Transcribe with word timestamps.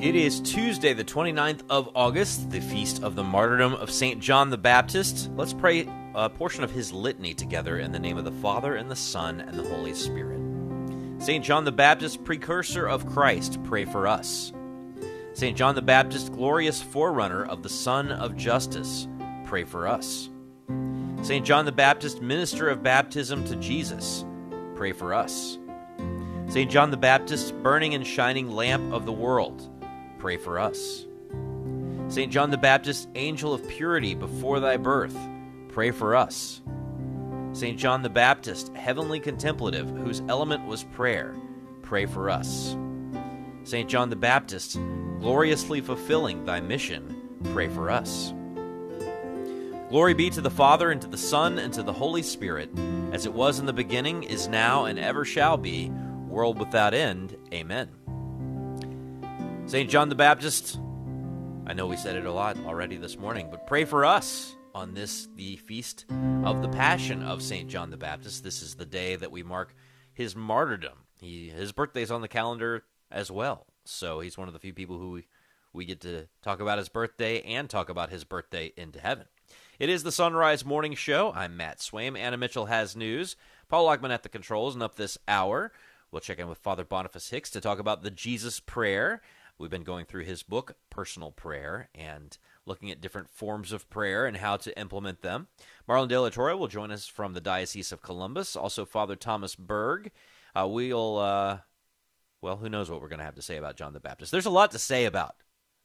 It 0.00 0.16
is 0.16 0.40
Tuesday, 0.40 0.94
the 0.94 1.04
29th 1.04 1.64
of 1.68 1.90
August, 1.94 2.50
the 2.50 2.60
feast 2.60 3.02
of 3.02 3.14
the 3.14 3.22
martyrdom 3.22 3.74
of 3.74 3.90
St. 3.90 4.22
John 4.22 4.48
the 4.48 4.56
Baptist. 4.56 5.30
Let's 5.36 5.52
pray 5.52 5.86
a 6.14 6.30
portion 6.30 6.64
of 6.64 6.70
his 6.70 6.94
litany 6.94 7.34
together 7.34 7.78
in 7.78 7.92
the 7.92 7.98
name 7.98 8.16
of 8.16 8.24
the 8.24 8.32
Father, 8.32 8.76
and 8.76 8.90
the 8.90 8.96
Son, 8.96 9.42
and 9.42 9.58
the 9.58 9.68
Holy 9.68 9.92
Spirit. 9.92 10.40
St. 11.18 11.44
John 11.44 11.64
the 11.64 11.72
Baptist, 11.72 12.24
precursor 12.24 12.86
of 12.86 13.04
Christ, 13.04 13.62
pray 13.64 13.84
for 13.84 14.06
us. 14.06 14.52
St. 15.38 15.56
John 15.56 15.76
the 15.76 15.82
Baptist, 15.82 16.32
glorious 16.32 16.82
forerunner 16.82 17.44
of 17.44 17.62
the 17.62 17.68
Sun 17.68 18.10
of 18.10 18.36
Justice, 18.36 19.06
pray 19.44 19.62
for 19.62 19.86
us. 19.86 20.30
St. 21.22 21.46
John 21.46 21.64
the 21.64 21.70
Baptist, 21.70 22.20
minister 22.20 22.68
of 22.68 22.82
baptism 22.82 23.44
to 23.44 23.54
Jesus, 23.54 24.24
pray 24.74 24.90
for 24.90 25.14
us. 25.14 25.56
St. 26.48 26.68
John 26.68 26.90
the 26.90 26.96
Baptist, 26.96 27.54
burning 27.62 27.94
and 27.94 28.04
shining 28.04 28.50
lamp 28.50 28.92
of 28.92 29.06
the 29.06 29.12
world, 29.12 29.70
pray 30.18 30.36
for 30.36 30.58
us. 30.58 31.06
St. 32.08 32.32
John 32.32 32.50
the 32.50 32.58
Baptist, 32.58 33.08
angel 33.14 33.54
of 33.54 33.68
purity 33.68 34.16
before 34.16 34.58
thy 34.58 34.76
birth, 34.76 35.16
pray 35.68 35.92
for 35.92 36.16
us. 36.16 36.62
St. 37.52 37.78
John 37.78 38.02
the 38.02 38.10
Baptist, 38.10 38.74
heavenly 38.74 39.20
contemplative, 39.20 39.88
whose 39.88 40.20
element 40.28 40.66
was 40.66 40.82
prayer, 40.82 41.32
pray 41.82 42.06
for 42.06 42.28
us. 42.28 42.76
St. 43.62 43.88
John 43.88 44.10
the 44.10 44.16
Baptist, 44.16 44.80
gloriously 45.20 45.80
fulfilling 45.80 46.44
thy 46.44 46.60
mission, 46.60 47.38
pray 47.52 47.68
for 47.68 47.90
us. 47.90 48.32
Glory 49.88 50.14
be 50.14 50.28
to 50.30 50.40
the 50.40 50.50
Father, 50.50 50.90
and 50.90 51.00
to 51.00 51.08
the 51.08 51.16
Son, 51.16 51.58
and 51.58 51.72
to 51.72 51.82
the 51.82 51.92
Holy 51.92 52.22
Spirit, 52.22 52.70
as 53.12 53.26
it 53.26 53.32
was 53.32 53.58
in 53.58 53.66
the 53.66 53.72
beginning, 53.72 54.22
is 54.22 54.46
now, 54.46 54.84
and 54.84 54.98
ever 54.98 55.24
shall 55.24 55.56
be, 55.56 55.90
world 56.28 56.58
without 56.58 56.94
end. 56.94 57.36
Amen. 57.52 57.88
St. 59.66 59.88
John 59.90 60.08
the 60.08 60.14
Baptist, 60.14 60.78
I 61.66 61.72
know 61.72 61.86
we 61.86 61.96
said 61.96 62.16
it 62.16 62.26
a 62.26 62.32
lot 62.32 62.58
already 62.64 62.96
this 62.96 63.18
morning, 63.18 63.48
but 63.50 63.66
pray 63.66 63.84
for 63.84 64.04
us 64.04 64.56
on 64.74 64.94
this, 64.94 65.28
the 65.36 65.56
feast 65.56 66.04
of 66.44 66.62
the 66.62 66.68
Passion 66.68 67.22
of 67.22 67.42
St. 67.42 67.68
John 67.68 67.90
the 67.90 67.96
Baptist. 67.96 68.44
This 68.44 68.62
is 68.62 68.76
the 68.76 68.86
day 68.86 69.16
that 69.16 69.32
we 69.32 69.42
mark 69.42 69.74
his 70.12 70.36
martyrdom. 70.36 70.98
He, 71.20 71.48
his 71.48 71.72
birthday's 71.72 72.10
on 72.10 72.20
the 72.20 72.28
calendar 72.28 72.84
as 73.10 73.30
well, 73.30 73.66
so 73.88 74.20
he's 74.20 74.38
one 74.38 74.48
of 74.48 74.54
the 74.54 74.60
few 74.60 74.72
people 74.72 74.98
who 74.98 75.10
we, 75.10 75.26
we 75.72 75.84
get 75.84 76.00
to 76.02 76.28
talk 76.42 76.60
about 76.60 76.78
his 76.78 76.88
birthday 76.88 77.40
and 77.42 77.68
talk 77.68 77.88
about 77.88 78.10
his 78.10 78.24
birthday 78.24 78.72
into 78.76 79.00
heaven. 79.00 79.26
It 79.78 79.88
is 79.88 80.02
the 80.02 80.12
Sunrise 80.12 80.64
Morning 80.64 80.94
Show. 80.94 81.32
I'm 81.34 81.56
Matt 81.56 81.78
Swaim. 81.78 82.18
Anna 82.18 82.36
Mitchell 82.36 82.66
has 82.66 82.96
news. 82.96 83.36
Paul 83.68 83.86
Lockman 83.86 84.10
at 84.10 84.22
the 84.22 84.28
controls, 84.28 84.74
and 84.74 84.82
up 84.82 84.96
this 84.96 85.18
hour, 85.26 85.72
we'll 86.10 86.20
check 86.20 86.38
in 86.38 86.48
with 86.48 86.58
Father 86.58 86.84
Boniface 86.84 87.30
Hicks 87.30 87.50
to 87.50 87.60
talk 87.60 87.78
about 87.78 88.02
the 88.02 88.10
Jesus 88.10 88.60
Prayer. 88.60 89.22
We've 89.58 89.70
been 89.70 89.84
going 89.84 90.04
through 90.04 90.24
his 90.24 90.42
book, 90.42 90.76
Personal 90.90 91.32
Prayer, 91.32 91.88
and 91.94 92.36
looking 92.66 92.90
at 92.90 93.00
different 93.00 93.28
forms 93.28 93.72
of 93.72 93.88
prayer 93.90 94.26
and 94.26 94.36
how 94.36 94.56
to 94.58 94.78
implement 94.78 95.22
them. 95.22 95.48
Marlon 95.88 96.08
De 96.08 96.20
La 96.20 96.28
Torre 96.28 96.56
will 96.56 96.68
join 96.68 96.90
us 96.90 97.06
from 97.08 97.32
the 97.32 97.40
Diocese 97.40 97.90
of 97.90 98.02
Columbus. 98.02 98.54
Also, 98.54 98.84
Father 98.84 99.16
Thomas 99.16 99.56
Berg. 99.56 100.12
Uh, 100.54 100.66
we'll, 100.68 101.18
uh, 101.18 101.58
well, 102.40 102.56
who 102.56 102.68
knows 102.68 102.90
what 102.90 103.00
we're 103.00 103.08
going 103.08 103.18
to 103.18 103.24
have 103.24 103.34
to 103.34 103.42
say 103.42 103.56
about 103.56 103.76
John 103.76 103.92
the 103.92 104.00
Baptist. 104.00 104.32
There's 104.32 104.46
a 104.46 104.50
lot 104.50 104.70
to 104.72 104.78
say 104.78 105.04
about 105.04 105.36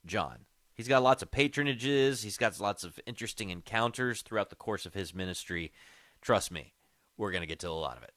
John. 0.06 0.46
He's 0.74 0.88
got 0.88 1.02
lots 1.02 1.22
of 1.22 1.30
patronages. 1.30 2.24
He's 2.24 2.36
got 2.36 2.58
lots 2.60 2.84
of 2.84 2.98
interesting 3.06 3.50
encounters 3.50 4.22
throughout 4.22 4.50
the 4.50 4.56
course 4.56 4.86
of 4.86 4.94
his 4.94 5.14
ministry. 5.14 5.72
Trust 6.20 6.50
me, 6.50 6.72
we're 7.16 7.30
going 7.30 7.42
to 7.42 7.46
get 7.46 7.60
to 7.60 7.68
a 7.68 7.70
lot 7.70 7.96
of 7.96 8.02
it. 8.02 8.12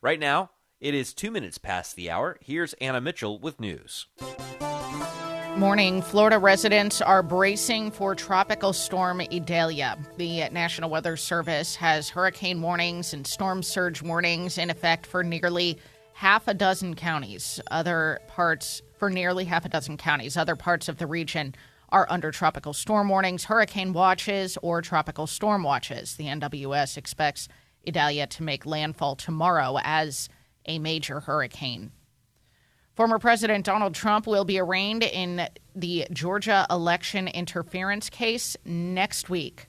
Right 0.00 0.18
now, 0.18 0.50
it 0.80 0.94
is 0.94 1.14
two 1.14 1.30
minutes 1.30 1.58
past 1.58 1.94
the 1.94 2.10
hour. 2.10 2.38
Here's 2.40 2.72
Anna 2.74 3.00
Mitchell 3.00 3.38
with 3.38 3.60
news. 3.60 4.06
Morning. 5.56 6.00
Florida 6.00 6.38
residents 6.38 7.02
are 7.02 7.22
bracing 7.22 7.90
for 7.90 8.14
Tropical 8.14 8.72
Storm 8.72 9.20
Idalia. 9.20 9.98
The 10.16 10.48
National 10.48 10.88
Weather 10.88 11.16
Service 11.16 11.76
has 11.76 12.08
hurricane 12.08 12.62
warnings 12.62 13.12
and 13.12 13.26
storm 13.26 13.62
surge 13.62 14.00
warnings 14.00 14.56
in 14.56 14.70
effect 14.70 15.04
for 15.04 15.22
nearly 15.22 15.78
half 16.22 16.46
a 16.46 16.54
dozen 16.54 16.94
counties. 16.94 17.60
Other 17.68 18.20
parts, 18.28 18.80
for 18.96 19.10
nearly 19.10 19.44
half 19.44 19.64
a 19.64 19.68
dozen 19.68 19.96
counties, 19.96 20.36
other 20.36 20.54
parts 20.54 20.88
of 20.88 20.98
the 20.98 21.06
region 21.08 21.52
are 21.88 22.06
under 22.08 22.30
tropical 22.30 22.72
storm 22.72 23.08
warnings, 23.08 23.46
hurricane 23.46 23.92
watches, 23.92 24.56
or 24.62 24.80
tropical 24.82 25.26
storm 25.26 25.64
watches. 25.64 26.14
The 26.14 26.26
NWS 26.26 26.96
expects 26.96 27.48
Idalia 27.88 28.28
to 28.28 28.44
make 28.44 28.64
landfall 28.64 29.16
tomorrow 29.16 29.78
as 29.82 30.28
a 30.64 30.78
major 30.78 31.18
hurricane. 31.18 31.90
Former 32.94 33.18
President 33.18 33.66
Donald 33.66 33.96
Trump 33.96 34.28
will 34.28 34.44
be 34.44 34.60
arraigned 34.60 35.02
in 35.02 35.48
the 35.74 36.06
Georgia 36.12 36.68
election 36.70 37.26
interference 37.26 38.08
case 38.08 38.56
next 38.64 39.28
week. 39.28 39.66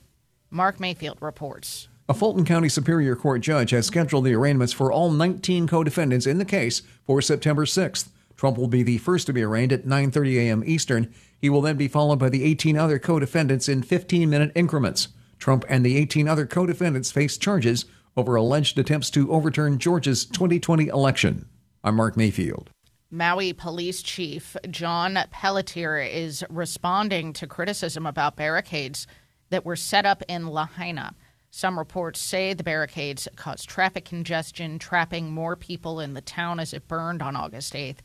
Mark 0.52 0.80
Mayfield 0.80 1.18
reports. 1.20 1.88
A 2.14 2.16
Fulton 2.16 2.46
County 2.46 2.70
Superior 2.70 3.16
Court 3.16 3.42
judge 3.42 3.72
has 3.72 3.88
scheduled 3.88 4.26
the 4.26 4.36
arraignments 4.36 4.72
for 4.72 4.92
all 4.92 5.10
19 5.10 5.66
co-defendants 5.66 6.28
in 6.28 6.38
the 6.38 6.46
case 6.46 6.84
for 7.08 7.24
September 7.24 7.66
6th. 7.66 8.10
Trump 8.38 8.56
will 8.56 8.68
be 8.68 8.84
the 8.84 9.00
first 9.00 9.26
to 9.26 9.34
be 9.34 9.42
arraigned 9.42 9.74
at 9.74 9.88
9:30 9.88 10.36
a.m. 10.36 10.64
Eastern. 10.64 11.12
He 11.42 11.50
will 11.50 11.62
then 11.62 11.76
be 11.76 11.88
followed 11.88 12.20
by 12.20 12.30
the 12.30 12.44
18 12.44 12.78
other 12.78 13.00
co-defendants 13.00 13.68
in 13.68 13.82
15-minute 13.82 14.52
increments. 14.54 15.08
Trump 15.40 15.66
and 15.68 15.84
the 15.84 15.98
18 15.98 16.28
other 16.28 16.46
co-defendants 16.46 17.12
face 17.12 17.36
charges 17.36 17.86
over 18.16 18.36
alleged 18.36 18.78
attempts 18.78 19.10
to 19.10 19.32
overturn 19.32 19.80
Georgia's 19.80 20.24
2020 20.24 20.90
election. 20.90 21.48
I'm 21.84 21.96
Mark 21.96 22.16
Mayfield. 22.16 22.70
Maui 23.10 23.54
Police 23.54 24.04
Chief 24.04 24.56
John 24.70 25.18
Pelletier 25.32 25.98
is 25.98 26.44
responding 26.52 27.34
to 27.34 27.48
criticism 27.48 28.06
about 28.06 28.36
barricades 28.36 29.08
that 29.50 29.66
were 29.66 29.76
set 29.76 30.06
up 30.06 30.22
in 30.28 30.48
Lahaina. 30.48 31.16
Some 31.56 31.78
reports 31.78 32.20
say 32.20 32.56
the 32.56 32.64
barricades 32.64 33.28
caused 33.36 33.70
traffic 33.70 34.06
congestion, 34.06 34.80
trapping 34.80 35.32
more 35.32 35.56
people 35.56 36.00
in 36.00 36.16
the 36.16 36.22
town 36.22 36.60
as 36.60 36.74
it 36.74 36.88
burned 36.88 37.22
on 37.22 37.36
August 37.36 37.74
8th. 37.74 38.00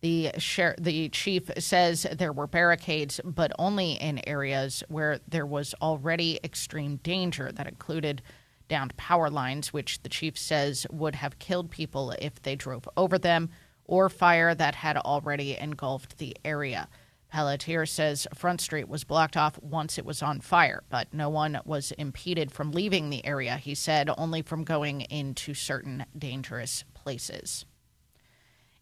The, 0.00 0.30
the 0.78 1.10
chief 1.10 1.50
says 1.58 2.06
there 2.10 2.32
were 2.32 2.46
barricades, 2.46 3.20
but 3.22 3.52
only 3.58 3.92
in 3.92 4.26
areas 4.26 4.82
where 4.88 5.20
there 5.28 5.44
was 5.44 5.74
already 5.82 6.40
extreme 6.42 6.96
danger. 7.02 7.52
That 7.52 7.66
included 7.66 8.22
downed 8.66 8.96
power 8.96 9.28
lines, 9.28 9.74
which 9.74 10.02
the 10.02 10.08
chief 10.08 10.38
says 10.38 10.86
would 10.90 11.16
have 11.16 11.38
killed 11.38 11.70
people 11.70 12.14
if 12.18 12.40
they 12.40 12.56
drove 12.56 12.88
over 12.96 13.18
them 13.18 13.50
or 13.84 14.08
fire 14.08 14.54
that 14.54 14.74
had 14.74 14.96
already 14.96 15.54
engulfed 15.58 16.16
the 16.16 16.34
area. 16.46 16.88
Pelletier 17.28 17.86
says 17.86 18.26
Front 18.34 18.60
Street 18.60 18.88
was 18.88 19.04
blocked 19.04 19.36
off 19.36 19.58
once 19.60 19.98
it 19.98 20.04
was 20.04 20.22
on 20.22 20.40
fire, 20.40 20.82
but 20.88 21.12
no 21.12 21.28
one 21.28 21.60
was 21.64 21.92
impeded 21.92 22.52
from 22.52 22.72
leaving 22.72 23.10
the 23.10 23.24
area, 23.26 23.56
he 23.56 23.74
said, 23.74 24.08
only 24.16 24.42
from 24.42 24.64
going 24.64 25.02
into 25.02 25.54
certain 25.54 26.06
dangerous 26.16 26.84
places. 26.94 27.66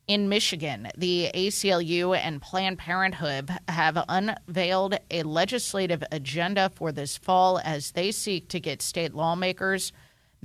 In 0.07 0.29
Michigan, 0.29 0.89
the 0.99 1.31
ACLU 1.35 2.15
and 2.15 2.43
Planned 2.43 2.79
Parenthood 2.79 3.51
have 3.69 4.05
unveiled 4.07 4.99
a 5.11 5.23
legislative 5.23 6.05
agenda 6.13 6.71
for 6.75 6.93
this 6.93 7.17
fall 7.17 7.59
as 7.65 7.93
they 7.93 8.13
seek 8.13 8.49
to 8.51 8.61
get 8.61 8.83
state 8.83 9.15
lawmakers 9.15 9.93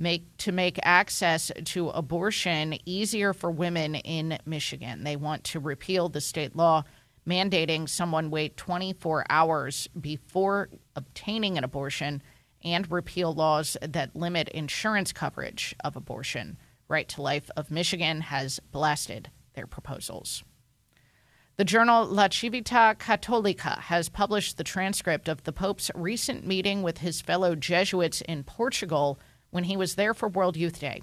make 0.00 0.34
to 0.38 0.50
make 0.50 0.80
access 0.82 1.52
to 1.66 1.90
abortion 1.90 2.78
easier 2.86 3.32
for 3.34 3.50
women 3.50 3.94
in 3.96 4.38
Michigan. 4.46 5.04
They 5.04 5.16
want 5.16 5.44
to 5.44 5.60
repeal 5.60 6.08
the 6.08 6.22
state 6.22 6.56
law 6.56 6.84
mandating 7.30 7.88
someone 7.88 8.30
wait 8.30 8.56
24 8.56 9.24
hours 9.30 9.88
before 10.00 10.68
obtaining 10.96 11.56
an 11.56 11.64
abortion 11.64 12.22
and 12.64 12.90
repeal 12.90 13.32
laws 13.32 13.76
that 13.80 14.16
limit 14.16 14.48
insurance 14.48 15.12
coverage 15.12 15.74
of 15.84 15.96
abortion. 15.96 16.58
Right 16.88 17.08
to 17.10 17.22
Life 17.22 17.50
of 17.56 17.70
Michigan 17.70 18.22
has 18.22 18.58
blasted 18.72 19.30
their 19.54 19.66
proposals. 19.66 20.42
The 21.56 21.64
journal 21.64 22.06
La 22.06 22.28
Civiltà 22.28 22.96
Cattolica 22.96 23.78
has 23.80 24.08
published 24.08 24.56
the 24.56 24.64
transcript 24.64 25.28
of 25.28 25.44
the 25.44 25.52
Pope's 25.52 25.90
recent 25.94 26.46
meeting 26.46 26.82
with 26.82 26.98
his 26.98 27.20
fellow 27.20 27.54
Jesuits 27.54 28.22
in 28.22 28.44
Portugal 28.44 29.18
when 29.50 29.64
he 29.64 29.76
was 29.76 29.94
there 29.94 30.14
for 30.14 30.28
World 30.28 30.56
Youth 30.56 30.80
Day. 30.80 31.02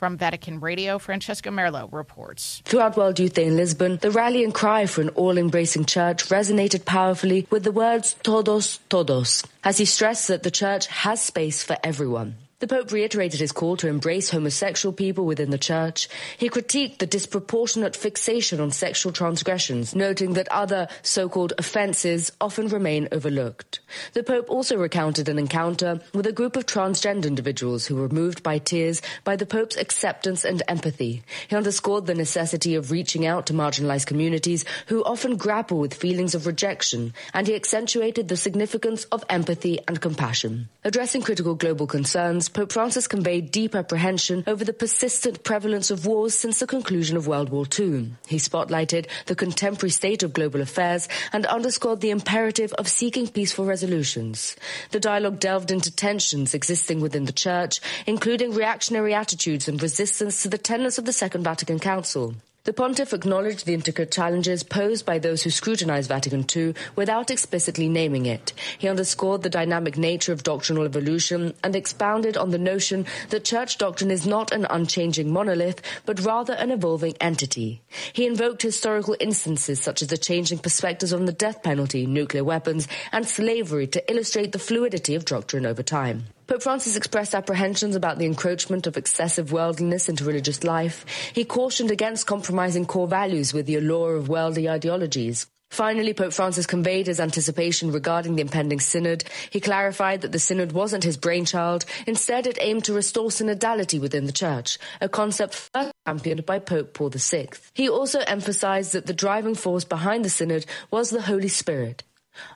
From 0.00 0.16
Vatican 0.16 0.60
Radio, 0.60 0.98
Francesca 0.98 1.50
Merlo 1.50 1.86
reports. 1.92 2.62
Throughout 2.64 2.96
World 2.96 3.20
Youth 3.20 3.34
Day 3.34 3.44
in 3.44 3.58
Lisbon, 3.58 3.98
the 4.00 4.10
rallying 4.10 4.50
cry 4.50 4.86
for 4.86 5.02
an 5.02 5.10
all 5.10 5.36
embracing 5.36 5.84
church 5.84 6.24
resonated 6.30 6.86
powerfully 6.86 7.46
with 7.50 7.64
the 7.64 7.70
words 7.70 8.16
todos, 8.22 8.78
todos, 8.88 9.44
as 9.62 9.76
he 9.76 9.84
stressed 9.84 10.28
that 10.28 10.42
the 10.42 10.50
church 10.50 10.86
has 10.86 11.20
space 11.20 11.62
for 11.62 11.76
everyone. 11.84 12.36
The 12.60 12.68
Pope 12.68 12.92
reiterated 12.92 13.40
his 13.40 13.52
call 13.52 13.78
to 13.78 13.88
embrace 13.88 14.28
homosexual 14.28 14.92
people 14.92 15.24
within 15.24 15.48
the 15.48 15.56
Church. 15.56 16.10
He 16.36 16.50
critiqued 16.50 16.98
the 16.98 17.06
disproportionate 17.06 17.96
fixation 17.96 18.60
on 18.60 18.70
sexual 18.70 19.12
transgressions, 19.12 19.94
noting 19.94 20.34
that 20.34 20.46
other 20.52 20.88
so-called 21.00 21.54
offences 21.56 22.30
often 22.38 22.68
remain 22.68 23.08
overlooked. 23.12 23.80
The 24.12 24.22
Pope 24.22 24.50
also 24.50 24.76
recounted 24.76 25.30
an 25.30 25.38
encounter 25.38 26.00
with 26.12 26.26
a 26.26 26.32
group 26.32 26.54
of 26.54 26.66
transgender 26.66 27.24
individuals 27.24 27.86
who 27.86 27.96
were 27.96 28.10
moved 28.10 28.42
by 28.42 28.58
tears 28.58 29.00
by 29.24 29.36
the 29.36 29.46
Pope's 29.46 29.78
acceptance 29.78 30.44
and 30.44 30.62
empathy. 30.68 31.22
He 31.48 31.56
underscored 31.56 32.04
the 32.04 32.14
necessity 32.14 32.74
of 32.74 32.90
reaching 32.90 33.24
out 33.24 33.46
to 33.46 33.54
marginalized 33.54 34.04
communities 34.04 34.66
who 34.88 35.02
often 35.04 35.38
grapple 35.38 35.78
with 35.78 35.94
feelings 35.94 36.34
of 36.34 36.46
rejection, 36.46 37.14
and 37.32 37.46
he 37.46 37.54
accentuated 37.54 38.28
the 38.28 38.36
significance 38.36 39.04
of 39.04 39.24
empathy 39.30 39.80
and 39.88 39.98
compassion. 40.02 40.68
Addressing 40.84 41.22
critical 41.22 41.54
global 41.54 41.86
concerns, 41.86 42.49
Pope 42.50 42.72
Francis 42.72 43.08
conveyed 43.08 43.50
deep 43.50 43.74
apprehension 43.74 44.44
over 44.46 44.64
the 44.64 44.72
persistent 44.72 45.42
prevalence 45.44 45.90
of 45.90 46.06
wars 46.06 46.34
since 46.34 46.58
the 46.58 46.66
conclusion 46.66 47.16
of 47.16 47.26
World 47.26 47.48
War 47.48 47.64
II. 47.78 48.10
He 48.26 48.36
spotlighted 48.36 49.06
the 49.26 49.34
contemporary 49.34 49.90
state 49.90 50.22
of 50.22 50.32
global 50.32 50.60
affairs 50.60 51.08
and 51.32 51.46
underscored 51.46 52.00
the 52.00 52.10
imperative 52.10 52.72
of 52.74 52.88
seeking 52.88 53.28
peaceful 53.28 53.64
resolutions. 53.64 54.56
The 54.90 55.00
dialogue 55.00 55.40
delved 55.40 55.70
into 55.70 55.94
tensions 55.94 56.54
existing 56.54 57.00
within 57.00 57.24
the 57.24 57.32
Church, 57.32 57.80
including 58.06 58.54
reactionary 58.54 59.14
attitudes 59.14 59.68
and 59.68 59.82
resistance 59.82 60.42
to 60.42 60.48
the 60.48 60.58
tenets 60.58 60.98
of 60.98 61.04
the 61.04 61.12
Second 61.12 61.44
Vatican 61.44 61.78
Council. 61.78 62.34
The 62.64 62.74
pontiff 62.74 63.14
acknowledged 63.14 63.64
the 63.64 63.72
intricate 63.72 64.12
challenges 64.12 64.62
posed 64.62 65.06
by 65.06 65.18
those 65.18 65.42
who 65.42 65.48
scrutinize 65.48 66.08
Vatican 66.08 66.44
II 66.54 66.74
without 66.94 67.30
explicitly 67.30 67.88
naming 67.88 68.26
it. 68.26 68.52
He 68.76 68.86
underscored 68.86 69.42
the 69.42 69.48
dynamic 69.48 69.96
nature 69.96 70.34
of 70.34 70.42
doctrinal 70.42 70.84
evolution 70.84 71.54
and 71.64 71.74
expounded 71.74 72.36
on 72.36 72.50
the 72.50 72.58
notion 72.58 73.06
that 73.30 73.46
church 73.46 73.78
doctrine 73.78 74.10
is 74.10 74.26
not 74.26 74.52
an 74.52 74.66
unchanging 74.68 75.32
monolith, 75.32 75.80
but 76.04 76.20
rather 76.20 76.52
an 76.52 76.70
evolving 76.70 77.16
entity. 77.18 77.80
He 78.12 78.26
invoked 78.26 78.60
historical 78.60 79.16
instances 79.20 79.80
such 79.80 80.02
as 80.02 80.08
the 80.08 80.18
changing 80.18 80.58
perspectives 80.58 81.14
on 81.14 81.24
the 81.24 81.32
death 81.32 81.62
penalty, 81.62 82.04
nuclear 82.04 82.44
weapons, 82.44 82.86
and 83.10 83.26
slavery 83.26 83.86
to 83.86 84.10
illustrate 84.10 84.52
the 84.52 84.58
fluidity 84.58 85.14
of 85.14 85.24
doctrine 85.24 85.64
over 85.64 85.82
time. 85.82 86.24
Pope 86.50 86.62
Francis 86.62 86.96
expressed 86.96 87.32
apprehensions 87.32 87.94
about 87.94 88.18
the 88.18 88.26
encroachment 88.26 88.88
of 88.88 88.96
excessive 88.96 89.52
worldliness 89.52 90.08
into 90.08 90.24
religious 90.24 90.64
life. 90.64 91.06
He 91.32 91.44
cautioned 91.44 91.92
against 91.92 92.26
compromising 92.26 92.86
core 92.86 93.06
values 93.06 93.54
with 93.54 93.66
the 93.66 93.76
allure 93.76 94.16
of 94.16 94.28
worldly 94.28 94.68
ideologies. 94.68 95.46
Finally, 95.70 96.12
Pope 96.12 96.32
Francis 96.32 96.66
conveyed 96.66 97.06
his 97.06 97.20
anticipation 97.20 97.92
regarding 97.92 98.34
the 98.34 98.42
impending 98.42 98.80
synod. 98.80 99.22
He 99.50 99.60
clarified 99.60 100.22
that 100.22 100.32
the 100.32 100.40
synod 100.40 100.72
wasn't 100.72 101.04
his 101.04 101.16
brainchild. 101.16 101.84
Instead, 102.08 102.48
it 102.48 102.58
aimed 102.60 102.82
to 102.86 102.94
restore 102.94 103.28
synodality 103.28 104.00
within 104.00 104.24
the 104.24 104.32
church, 104.32 104.76
a 105.00 105.08
concept 105.08 105.54
first 105.54 105.92
championed 106.04 106.44
by 106.46 106.58
Pope 106.58 106.94
Paul 106.94 107.10
VI. 107.10 107.50
He 107.74 107.88
also 107.88 108.24
emphasized 108.26 108.92
that 108.94 109.06
the 109.06 109.12
driving 109.12 109.54
force 109.54 109.84
behind 109.84 110.24
the 110.24 110.30
synod 110.30 110.66
was 110.90 111.10
the 111.10 111.22
Holy 111.22 111.46
Spirit. 111.46 112.02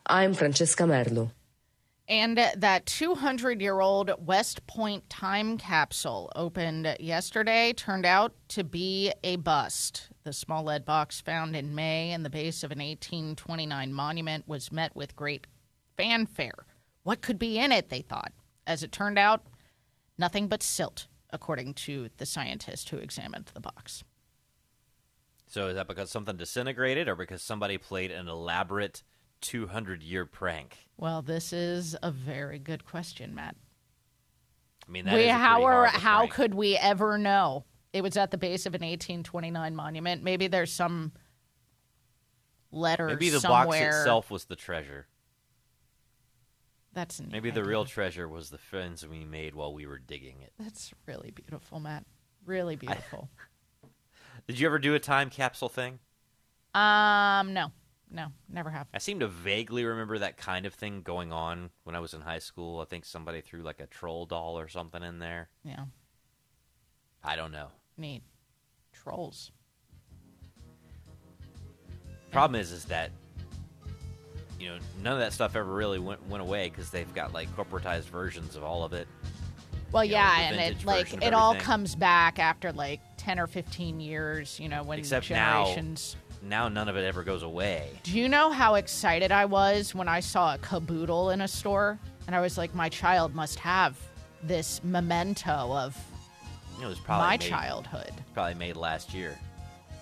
I'm 0.05 0.35
Francesca 0.35 0.82
Merlo. 0.82 1.31
And 2.06 2.37
that 2.37 2.85
200 2.85 3.62
year 3.62 3.81
old 3.81 4.11
West 4.19 4.67
Point 4.67 5.09
time 5.09 5.56
capsule 5.56 6.31
opened 6.37 6.97
yesterday 7.01 7.73
turned 7.73 8.05
out 8.05 8.35
to 8.49 8.62
be 8.62 9.12
a 9.23 9.37
bust. 9.37 10.11
The 10.23 10.35
small 10.35 10.65
lead 10.65 10.85
box 10.85 11.23
found 11.23 11.56
in 11.56 11.75
May 11.75 12.12
in 12.12 12.23
the 12.23 12.31
base 12.31 12.62
of 12.62 12.71
an 12.71 12.79
1829 12.79 13.93
monument 13.93 14.47
was 14.47 14.71
met 14.71 14.95
with 14.95 15.17
great 15.17 15.47
fanfare. 15.97 16.67
What 17.05 17.23
could 17.23 17.39
be 17.39 17.59
in 17.59 17.73
it, 17.73 17.89
they 17.89 18.03
thought. 18.03 18.33
As 18.67 18.83
it 18.83 18.93
turned 18.93 19.19
out, 19.19 19.47
nothing 20.19 20.47
but 20.49 20.62
silt, 20.62 21.06
according 21.31 21.75
to 21.75 22.11
the 22.19 22.27
scientist 22.27 22.91
who 22.91 22.99
examined 22.99 23.51
the 23.55 23.61
box. 23.61 24.05
So 25.47 25.69
is 25.69 25.75
that 25.75 25.89
because 25.89 26.11
something 26.11 26.37
disintegrated 26.37 27.09
or 27.09 27.17
because 27.17 27.43
somebody 27.43 27.79
played 27.79 28.11
an 28.11 28.29
elaborate 28.29 29.03
200 29.44 30.02
year 30.02 30.25
prank? 30.25 30.79
Well, 30.96 31.23
this 31.23 31.52
is 31.52 31.94
a 32.02 32.11
very 32.11 32.58
good 32.58 32.85
question, 32.85 33.35
Matt. 33.35 33.56
I 34.88 34.91
mean, 34.91 35.05
that 35.05 35.14
we, 35.14 35.25
is 35.25 35.31
how 35.31 35.64
are, 35.64 35.87
how 35.87 36.19
prank. 36.20 36.32
could 36.32 36.55
we 36.55 36.76
ever 36.76 37.19
know? 37.19 37.64
It 37.93 38.02
was 38.02 38.17
at 38.17 38.31
the 38.31 38.38
base 38.38 38.67
of 38.67 38.75
an 38.75 38.81
1829 38.81 39.76
monument. 39.76 40.25
Maybe 40.25 40.46
there's 40.49 40.73
some 40.73 41.12
letter 42.73 43.06
Maybe 43.06 43.31
the 43.31 43.38
somewhere. 43.41 43.91
box 43.91 43.99
itself 43.99 44.31
was 44.31 44.46
the 44.46 44.56
treasure. 44.56 45.06
That's 46.94 47.20
Maybe 47.20 47.50
the 47.50 47.64
real 47.64 47.85
treasure 47.85 48.29
was 48.29 48.50
the 48.50 48.58
friends 48.58 49.06
we 49.06 49.25
made 49.25 49.55
while 49.55 49.75
we 49.75 49.85
were 49.87 49.99
digging 49.99 50.41
it. 50.43 50.52
That's 50.58 50.93
really 51.06 51.32
beautiful, 51.32 51.81
Matt. 51.81 52.05
Really 52.46 52.76
beautiful. 52.76 53.29
Did 54.46 54.58
you 54.58 54.67
ever 54.67 54.79
do 54.79 54.94
a 54.94 55.00
time 55.00 55.29
capsule 55.29 55.69
thing? 55.69 55.99
um, 56.75 57.52
no, 57.52 57.70
no, 58.14 58.28
never 58.49 58.70
have. 58.70 58.87
I 58.94 58.99
seem 58.99 59.20
to 59.20 59.26
vaguely 59.28 59.84
remember 59.84 60.19
that 60.20 60.37
kind 60.37 60.64
of 60.66 60.72
thing 60.75 61.02
going 61.02 61.32
on 61.32 61.70
when 61.82 61.96
I 61.96 61.99
was 62.00 62.14
in 62.14 62.20
high 62.20 62.38
school. 62.38 62.81
I 62.81 62.84
think 62.84 63.05
somebody 63.05 63.40
threw 63.40 63.62
like 63.62 63.81
a 63.81 63.87
troll 63.87 64.25
doll 64.25 64.56
or 64.58 64.69
something 64.69 65.02
in 65.02 65.19
there. 65.19 65.49
Yeah, 65.64 65.84
I 67.22 67.34
don't 67.37 67.52
know. 67.52 67.69
neat. 67.99 68.22
Trolls. 68.93 69.50
Problem 72.31 72.61
is, 72.61 72.72
is 72.72 72.84
that 72.87 73.11
you 74.58 74.69
know 74.69 74.78
none 75.02 75.12
of 75.14 75.19
that 75.19 75.32
stuff 75.32 75.55
ever 75.56 75.72
really 75.72 75.99
went 75.99 76.26
went 76.28 76.43
away 76.43 76.69
because 76.69 76.90
they've 76.90 77.12
got 77.14 77.32
like 77.32 77.49
corporatized 77.56 78.05
versions 78.05 78.56
of 78.56 78.62
all 78.64 78.84
of 78.84 78.93
it. 78.93 79.06
Well, 79.93 80.05
you 80.05 80.12
know, 80.12 80.17
yeah, 80.19 80.37
the 80.37 80.43
and 80.46 80.56
vintage 80.56 80.82
it 80.82 80.87
like 80.87 81.05
version 81.06 81.19
of 81.19 81.25
it 81.25 81.34
all 81.34 81.50
everything. 81.50 81.67
comes 81.67 81.94
back 81.94 82.38
after 82.40 82.72
like 82.72 83.00
ten 83.17 83.38
or 83.38 83.46
fifteen 83.46 84.00
years. 84.00 84.58
You 84.58 84.69
know, 84.69 84.82
when 84.82 84.99
Except 84.99 85.31
now- 85.31 85.64
generations. 85.64 86.17
Now 86.44 86.69
none 86.69 86.88
of 86.88 86.96
it 86.96 87.05
ever 87.05 87.23
goes 87.23 87.43
away. 87.43 87.88
Do 88.02 88.19
you 88.19 88.29
know 88.29 88.50
how 88.50 88.75
excited 88.75 89.32
I 89.32 89.46
was 89.46 89.94
when 89.94 90.08
I 90.08 90.20
saw 90.20 90.55
a 90.55 90.58
caboodle 90.58 91.31
in 91.31 91.41
a 91.41 91.49
store? 91.49 91.99
And 92.26 92.37
I 92.37 92.41
was 92.41 92.56
like, 92.58 92.75
my 92.75 92.88
child 92.88 93.35
must 93.35 93.58
have 93.58 93.96
this 94.43 94.82
memento 94.85 95.50
of 95.52 95.96
it 96.82 96.87
was 96.87 96.99
probably 96.99 97.26
my 97.26 97.37
made, 97.38 97.41
childhood. 97.49 98.12
Probably 98.35 98.55
made 98.55 98.76
last 98.76 99.14
year. 99.14 99.38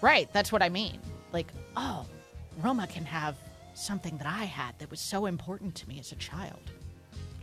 Right, 0.00 0.32
that's 0.32 0.50
what 0.50 0.62
I 0.62 0.68
mean. 0.68 0.98
Like, 1.32 1.52
oh, 1.76 2.06
Roma 2.62 2.86
can 2.86 3.04
have 3.04 3.36
something 3.74 4.16
that 4.18 4.26
I 4.26 4.44
had 4.44 4.76
that 4.78 4.90
was 4.90 4.98
so 5.00 5.26
important 5.26 5.74
to 5.76 5.88
me 5.88 5.98
as 6.00 6.12
a 6.12 6.16
child. 6.16 6.58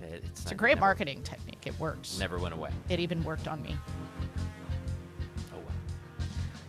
It- 0.02 0.24
It's, 0.26 0.42
It's 0.44 0.52
a 0.52 0.56
great 0.56 0.80
marketing 0.80 1.22
technique. 1.24 1.60
It 1.66 1.78
works. 1.80 2.18
Never 2.20 2.38
went 2.40 2.54
away. 2.56 2.72
It 2.90 3.00
even 3.00 3.24
worked 3.24 3.48
on 3.48 3.62
me. 3.62 3.76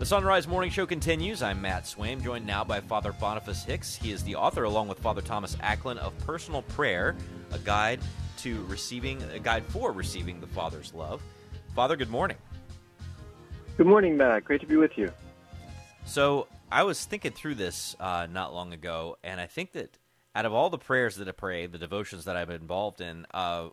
The 0.00 0.06
Sunrise 0.06 0.48
Morning 0.48 0.70
Show 0.70 0.86
continues. 0.86 1.42
I'm 1.42 1.60
Matt 1.60 1.84
Swaim, 1.84 2.24
joined 2.24 2.46
now 2.46 2.64
by 2.64 2.80
Father 2.80 3.12
Boniface 3.12 3.64
Hicks. 3.64 3.94
He 3.94 4.12
is 4.12 4.24
the 4.24 4.34
author, 4.34 4.64
along 4.64 4.88
with 4.88 4.98
Father 4.98 5.20
Thomas 5.20 5.56
Acklin, 5.56 5.98
of 5.98 6.16
Personal 6.20 6.62
Prayer, 6.62 7.14
a 7.52 7.58
guide 7.58 8.00
to 8.38 8.64
receiving 8.64 9.22
a 9.24 9.38
guide 9.38 9.62
for 9.66 9.92
receiving 9.92 10.40
the 10.40 10.46
Father's 10.46 10.94
love. 10.94 11.20
Father, 11.76 11.96
good 11.96 12.08
morning. 12.08 12.38
Good 13.76 13.86
morning, 13.86 14.16
Matt. 14.16 14.46
Great 14.46 14.62
to 14.62 14.66
be 14.66 14.76
with 14.76 14.96
you. 14.96 15.12
So 16.06 16.46
I 16.72 16.82
was 16.84 17.04
thinking 17.04 17.32
through 17.32 17.56
this 17.56 17.94
uh, 18.00 18.26
not 18.32 18.54
long 18.54 18.72
ago, 18.72 19.18
and 19.22 19.38
I 19.38 19.48
think 19.48 19.72
that 19.72 19.98
out 20.34 20.46
of 20.46 20.54
all 20.54 20.70
the 20.70 20.78
prayers 20.78 21.16
that 21.16 21.28
I 21.28 21.32
pray, 21.32 21.66
the 21.66 21.76
devotions 21.76 22.24
that 22.24 22.36
I've 22.36 22.48
been 22.48 22.62
involved 22.62 23.02
in, 23.02 23.26
uh, 23.34 23.68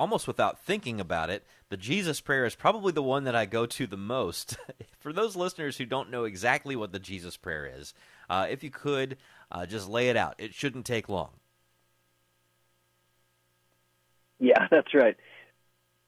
almost 0.00 0.26
without 0.26 0.58
thinking 0.58 0.98
about 0.98 1.28
it, 1.28 1.44
the 1.68 1.76
Jesus 1.76 2.22
prayer 2.22 2.46
is 2.46 2.54
probably 2.54 2.90
the 2.90 3.02
one 3.02 3.24
that 3.24 3.36
I 3.36 3.44
go 3.44 3.66
to 3.66 3.86
the 3.86 3.98
most. 3.98 4.56
For 4.98 5.12
those 5.12 5.36
listeners 5.36 5.76
who 5.76 5.84
don't 5.84 6.10
know 6.10 6.24
exactly 6.24 6.74
what 6.74 6.90
the 6.90 6.98
Jesus 6.98 7.36
prayer 7.36 7.70
is, 7.76 7.92
uh, 8.30 8.46
if 8.48 8.64
you 8.64 8.70
could 8.70 9.18
uh, 9.52 9.66
just 9.66 9.90
lay 9.90 10.08
it 10.08 10.16
out, 10.16 10.36
it 10.38 10.54
shouldn't 10.54 10.86
take 10.86 11.10
long. 11.10 11.32
Yeah, 14.38 14.68
that's 14.70 14.94
right. 14.94 15.18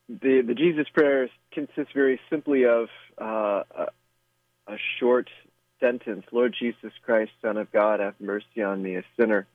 The 0.08 0.42
the 0.46 0.54
Jesus 0.54 0.86
prayer 0.92 1.28
consists 1.52 1.92
very 1.94 2.18
simply 2.30 2.64
of 2.64 2.88
uh, 3.20 3.62
a, 3.76 3.86
a 4.68 4.76
short 4.98 5.28
sentence: 5.80 6.24
"Lord 6.32 6.54
Jesus 6.58 6.92
Christ, 7.04 7.32
Son 7.42 7.58
of 7.58 7.70
God, 7.70 8.00
have 8.00 8.14
mercy 8.20 8.62
on 8.62 8.82
me, 8.82 8.96
a 8.96 9.04
sinner," 9.20 9.46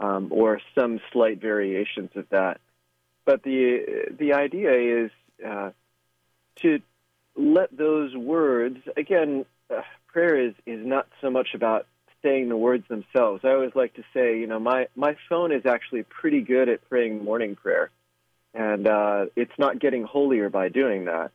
um, 0.00 0.28
or 0.32 0.60
some 0.76 1.00
slight 1.12 1.40
variations 1.40 2.10
of 2.16 2.28
that. 2.30 2.60
But 3.26 3.42
the 3.42 4.06
the 4.18 4.32
idea 4.32 5.04
is 5.04 5.10
uh, 5.46 5.70
to 6.62 6.80
let 7.36 7.76
those 7.76 8.14
words 8.16 8.78
again. 8.96 9.44
Uh, 9.68 9.82
prayer 10.06 10.48
is 10.48 10.54
is 10.64 10.86
not 10.86 11.06
so 11.20 11.28
much 11.28 11.48
about 11.54 11.86
saying 12.22 12.48
the 12.48 12.56
words 12.56 12.88
themselves. 12.88 13.42
I 13.44 13.50
always 13.50 13.74
like 13.74 13.94
to 13.94 14.04
say, 14.14 14.38
you 14.38 14.46
know, 14.46 14.58
my 14.58 14.86
my 14.96 15.16
phone 15.28 15.52
is 15.52 15.66
actually 15.66 16.04
pretty 16.04 16.40
good 16.40 16.70
at 16.70 16.88
praying 16.88 17.22
morning 17.22 17.56
prayer 17.56 17.90
and 18.56 18.88
uh, 18.88 19.26
it's 19.36 19.52
not 19.58 19.78
getting 19.78 20.04
holier 20.04 20.48
by 20.48 20.68
doing 20.68 21.04
that. 21.04 21.30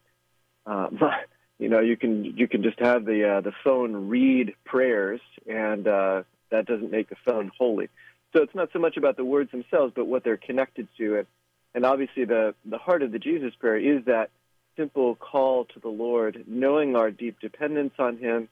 Uh, 0.66 0.88
but, 1.00 1.28
you 1.60 1.70
know, 1.70 1.80
you 1.80 1.96
can 1.96 2.26
you 2.26 2.48
can 2.48 2.64
just 2.64 2.80
have 2.80 3.06
the 3.06 3.38
uh, 3.38 3.42
the 3.42 3.54
phone 3.64 4.10
read 4.10 4.56
prayers, 4.66 5.22
and 5.48 5.88
uh, 5.88 6.24
that 6.50 6.66
doesn't 6.66 6.92
make 6.92 7.10
the 7.10 7.16
phone 7.24 7.52
holy. 7.58 7.88
So 8.36 8.42
it's 8.42 8.56
not 8.56 8.70
so 8.74 8.80
much 8.80 8.98
about 8.98 9.18
the 9.18 9.26
words 9.26 9.52
themselves, 9.52 9.94
but 9.96 10.08
what 10.08 10.24
they're 10.24 10.38
connected 10.38 10.88
to. 10.98 11.20
And 11.20 11.28
and 11.74 11.86
obviously 11.86 12.26
the 12.26 12.54
the 12.66 12.78
heart 12.78 13.04
of 13.04 13.12
the 13.12 13.20
Jesus 13.20 13.54
prayer 13.60 13.78
is 13.78 14.06
that 14.06 14.30
simple 14.78 15.16
call 15.16 15.66
to 15.66 15.80
the 15.80 15.90
Lord, 15.90 16.44
knowing 16.48 16.96
our 16.96 17.12
deep 17.12 17.40
dependence 17.40 17.94
on 18.00 18.18
Him, 18.18 18.48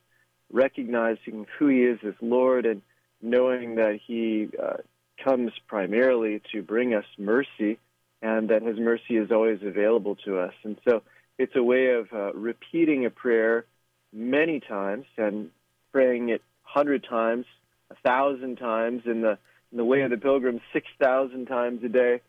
recognizing 0.52 1.46
who 1.58 1.68
He 1.68 1.84
is 1.84 2.00
as 2.06 2.14
Lord, 2.22 2.66
and 2.66 2.82
knowing 3.22 3.76
that 3.76 4.00
He 4.06 4.50
uh, 4.62 4.78
comes 5.24 5.52
primarily 5.68 6.42
to 6.52 6.62
bring 6.62 6.94
us 6.94 7.06
mercy, 7.18 7.80
and 8.22 8.50
that 8.50 8.62
His 8.62 8.78
mercy 8.78 9.18
is 9.18 9.32
always 9.32 9.60
available 9.64 10.16
to 10.26 10.40
us. 10.40 10.54
And 10.64 10.78
so 10.88 11.04
it's 11.38 11.56
a 11.56 11.64
way 11.64 11.94
of 11.94 12.12
uh, 12.14 12.34
repeating 12.34 13.06
a 13.06 13.10
prayer 13.10 13.66
many 14.12 14.60
times 14.60 15.06
and 15.18 15.50
praying 15.92 16.30
it 16.30 16.42
hundred 16.64 17.06
times, 17.10 17.46
a 17.90 17.96
thousand 18.08 18.58
times 18.58 19.04
in 19.06 19.22
the 19.22 19.38
in 19.72 19.78
the 19.78 19.86
way 19.86 20.02
of 20.02 20.10
the 20.10 20.18
pilgrim 20.18 20.60
six 20.74 20.88
thousand 21.02 21.46
times 21.46 21.84
a 21.84 21.90
day. 21.90 22.22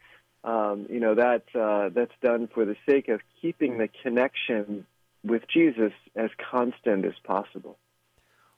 Um, 0.43 0.87
you 0.89 1.01
know 1.01 1.15
that 1.15 1.45
uh, 1.55 1.91
that's 1.91 2.15
done 2.23 2.49
for 2.53 2.65
the 2.65 2.77
sake 2.87 3.09
of 3.09 3.21
keeping 3.41 3.79
the 3.79 3.89
connection 4.03 4.87
with 5.23 5.43
Jesus 5.53 5.93
as 6.17 6.31
constant 6.51 7.05
as 7.05 7.15
possible. 7.25 7.77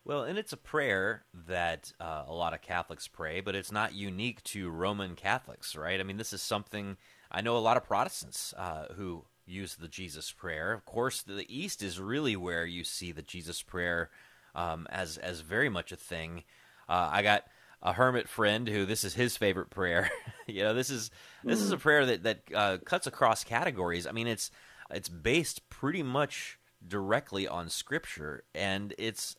Well, 0.05 0.25
and 0.25 0.37
it's 0.37 0.53
a 0.53 0.57
prayer 0.57 1.25
that 1.47 1.93
uh, 2.01 2.25
a 2.27 2.33
lot 2.33 2.55
of 2.55 2.63
Catholics 2.63 3.07
pray, 3.07 3.41
but 3.41 3.55
it's 3.55 3.71
not 3.71 3.95
unique 3.95 4.43
to 4.45 4.69
Roman 4.69 5.15
Catholics, 5.15 5.77
right? 5.77 5.99
I 5.99 6.03
mean, 6.03 6.17
this 6.17 6.33
is 6.33 6.43
something 6.43 6.97
I 7.31 7.41
know 7.41 7.57
a 7.57 7.59
lot 7.59 7.77
of 7.77 7.85
Protestants 7.85 8.53
uh, 8.57 8.87
who 8.95 9.25
use 9.47 9.77
the 9.77 9.89
Jesus 9.89 10.33
prayer. 10.33 10.73
Of 10.73 10.85
course, 10.85 11.23
the 11.23 11.47
East 11.49 11.83
is 11.83 12.01
really 12.01 12.35
where 12.37 12.65
you 12.65 12.83
see 12.85 13.13
the 13.13 13.23
Jesus 13.23 13.63
prayer 13.63 14.11
um, 14.55 14.87
as 14.91 15.19
as 15.19 15.41
very 15.41 15.69
much 15.69 15.93
a 15.93 15.97
thing. 15.97 16.45
Uh, 16.89 17.09
I 17.13 17.23
got 17.23 17.45
a 17.83 17.93
hermit 17.93 18.29
friend 18.29 18.69
who 18.69 18.87
this 18.87 19.05
is 19.05 19.15
his 19.15 19.37
favorite 19.37 19.71
prayer. 19.71 20.11
you 20.47 20.63
know, 20.63 20.75
this 20.75 20.91
is 20.91 21.11
this 21.45 21.61
is 21.61 21.73
a 21.73 21.77
prayer 21.77 22.07
that 22.07 22.23
that 22.23 22.41
uh, 22.55 22.79
cuts 22.85 23.07
across 23.07 23.45
categories. 23.45 24.07
I 24.07 24.13
mean, 24.13 24.27
it's 24.27 24.51
it's 24.91 25.09
based 25.09 25.69
pretty 25.69 26.03
much 26.03 26.59
directly 26.87 27.49
on 27.49 27.69
Scripture, 27.69 28.45
and 28.55 28.95
it's 28.99 29.37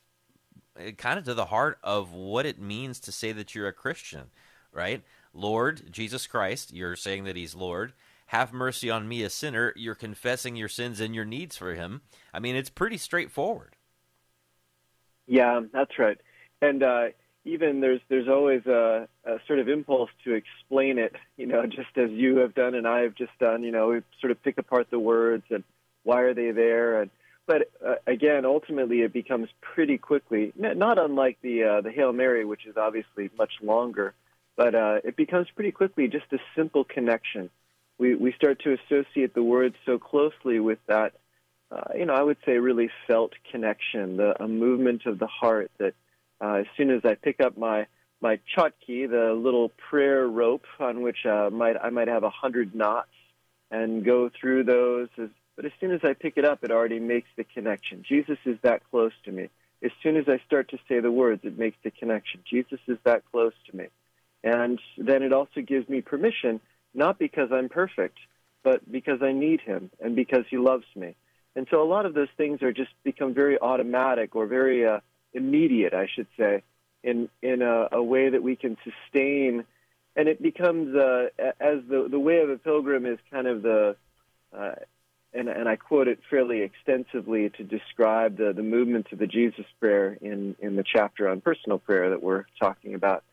uh, 0.79 0.91
kind 0.91 1.17
of 1.17 1.25
to 1.25 1.33
the 1.33 1.45
heart 1.45 1.79
of 1.83 2.11
what 2.11 2.45
it 2.45 2.59
means 2.59 2.99
to 3.01 3.11
say 3.11 3.31
that 3.31 3.55
you're 3.55 3.67
a 3.67 3.73
Christian, 3.73 4.31
right? 4.71 5.03
Lord 5.33 5.91
Jesus 5.91 6.27
Christ, 6.27 6.73
you're 6.73 6.95
saying 6.95 7.23
that 7.23 7.35
He's 7.35 7.55
Lord. 7.55 7.93
Have 8.27 8.51
mercy 8.51 8.89
on 8.89 9.07
me, 9.07 9.21
a 9.23 9.29
sinner. 9.29 9.73
You're 9.75 9.95
confessing 9.95 10.55
your 10.55 10.69
sins 10.69 10.99
and 10.99 11.13
your 11.13 11.25
needs 11.25 11.55
for 11.55 11.75
Him. 11.75 12.01
I 12.33 12.39
mean, 12.39 12.55
it's 12.55 12.69
pretty 12.69 12.97
straightforward. 12.97 13.75
Yeah, 15.27 15.61
that's 15.71 15.97
right. 15.99 16.19
And 16.61 16.83
uh, 16.83 17.07
even 17.45 17.81
there's 17.81 18.01
there's 18.09 18.27
always 18.27 18.65
a, 18.65 19.07
a 19.25 19.37
sort 19.47 19.59
of 19.59 19.67
impulse 19.67 20.09
to 20.23 20.33
explain 20.33 20.97
it, 20.97 21.15
you 21.37 21.45
know, 21.45 21.65
just 21.67 21.97
as 21.97 22.09
you 22.11 22.37
have 22.37 22.53
done 22.53 22.75
and 22.75 22.87
I 22.87 23.01
have 23.01 23.15
just 23.15 23.37
done. 23.39 23.63
You 23.63 23.71
know, 23.71 23.89
we 23.89 24.01
sort 24.19 24.31
of 24.31 24.41
pick 24.43 24.57
apart 24.57 24.87
the 24.89 24.99
words 24.99 25.43
and 25.49 25.63
why 26.03 26.21
are 26.21 26.33
they 26.33 26.51
there, 26.51 27.01
and 27.01 27.09
but 27.45 27.69
uh, 27.85 27.95
again, 28.07 28.45
ultimately, 28.45 29.01
it 29.01 29.11
becomes 29.11 29.49
pretty 29.61 29.97
quickly 29.97 30.53
not 30.55 30.97
unlike 30.97 31.37
the 31.41 31.63
uh, 31.63 31.81
the 31.81 31.91
Hail 31.91 32.13
Mary, 32.13 32.45
which 32.45 32.65
is 32.65 32.77
obviously 32.77 33.29
much 33.37 33.53
longer, 33.61 34.13
but 34.55 34.75
uh, 34.75 34.99
it 35.03 35.15
becomes 35.15 35.47
pretty 35.55 35.71
quickly 35.71 36.07
just 36.07 36.31
a 36.31 36.37
simple 36.55 36.83
connection. 36.83 37.49
We 37.97 38.15
we 38.15 38.31
start 38.33 38.61
to 38.63 38.73
associate 38.73 39.33
the 39.33 39.43
words 39.43 39.75
so 39.85 39.99
closely 39.99 40.59
with 40.59 40.79
that, 40.87 41.13
uh, 41.69 41.81
you 41.97 42.05
know, 42.05 42.13
I 42.13 42.23
would 42.23 42.37
say 42.45 42.57
really 42.57 42.89
felt 43.07 43.33
connection, 43.51 44.17
the 44.17 44.41
a 44.41 44.47
movement 44.47 45.05
of 45.05 45.19
the 45.19 45.27
heart 45.27 45.69
that 45.79 45.95
uh, 46.43 46.55
as 46.55 46.65
soon 46.75 46.91
as 46.91 47.01
I 47.05 47.15
pick 47.15 47.39
up 47.39 47.57
my 47.57 47.87
my 48.21 48.39
chotki, 48.55 49.09
the 49.09 49.33
little 49.33 49.69
prayer 49.89 50.27
rope 50.27 50.65
on 50.79 51.01
which 51.01 51.25
uh, 51.25 51.49
might 51.49 51.75
I 51.81 51.89
might 51.89 52.07
have 52.07 52.23
a 52.23 52.29
hundred 52.29 52.75
knots, 52.75 53.15
and 53.71 54.03
go 54.03 54.29
through 54.29 54.65
those. 54.65 55.07
As, 55.17 55.29
but 55.55 55.65
as 55.65 55.71
soon 55.79 55.91
as 55.91 56.01
I 56.03 56.13
pick 56.13 56.33
it 56.37 56.45
up, 56.45 56.63
it 56.63 56.71
already 56.71 56.99
makes 56.99 57.27
the 57.37 57.43
connection. 57.43 58.03
Jesus 58.07 58.37
is 58.45 58.57
that 58.63 58.81
close 58.89 59.13
to 59.25 59.31
me. 59.31 59.49
As 59.83 59.91
soon 60.01 60.17
as 60.17 60.25
I 60.27 60.39
start 60.45 60.69
to 60.69 60.77
say 60.89 60.99
the 60.99 61.11
words, 61.11 61.41
it 61.43 61.57
makes 61.57 61.77
the 61.83 61.91
connection. 61.91 62.41
Jesus 62.49 62.79
is 62.87 62.97
that 63.03 63.23
close 63.31 63.53
to 63.69 63.77
me. 63.77 63.85
And 64.43 64.79
then 64.97 65.23
it 65.23 65.31
also 65.31 65.61
gives 65.61 65.87
me 65.87 66.01
permission, 66.01 66.59
not 66.93 67.19
because 67.19 67.49
I'm 67.51 67.69
perfect, 67.69 68.17
but 68.63 68.89
because 68.91 69.21
I 69.21 69.31
need 69.31 69.61
him 69.61 69.91
and 69.99 70.15
because 70.15 70.45
he 70.49 70.57
loves 70.57 70.85
me. 70.95 71.15
And 71.55 71.67
so 71.69 71.83
a 71.83 71.87
lot 71.87 72.05
of 72.05 72.13
those 72.13 72.29
things 72.35 72.63
are 72.63 72.73
just 72.73 72.91
become 73.03 73.33
very 73.33 73.59
automatic 73.59 74.35
or 74.35 74.47
very 74.47 74.87
uh, 74.87 75.01
immediate, 75.33 75.93
I 75.93 76.07
should 76.13 76.27
say, 76.37 76.63
in 77.03 77.29
in 77.41 77.61
a, 77.61 77.89
a 77.91 78.03
way 78.03 78.29
that 78.29 78.43
we 78.43 78.55
can 78.55 78.77
sustain. 78.83 79.65
And 80.15 80.27
it 80.27 80.41
becomes 80.41 80.95
uh, 80.95 81.29
as 81.59 81.79
the 81.89 82.07
the 82.09 82.19
way 82.19 82.39
of 82.39 82.49
a 82.49 82.57
pilgrim 82.57 83.05
is 83.05 83.19
kind 83.31 83.47
of 83.47 83.61
the, 83.63 83.95
uh, 84.55 84.75
and 85.33 85.49
and 85.49 85.67
I 85.67 85.75
quote 85.75 86.07
it 86.07 86.19
fairly 86.29 86.61
extensively 86.61 87.49
to 87.57 87.63
describe 87.63 88.37
the 88.37 88.53
the 88.53 88.63
movements 88.63 89.11
of 89.11 89.19
the 89.19 89.27
Jesus 89.27 89.65
prayer 89.79 90.17
in 90.21 90.55
in 90.59 90.75
the 90.75 90.83
chapter 90.83 91.27
on 91.27 91.41
personal 91.41 91.79
prayer 91.79 92.11
that 92.11 92.21
we're 92.21 92.45
talking 92.59 92.93
about. 92.93 93.23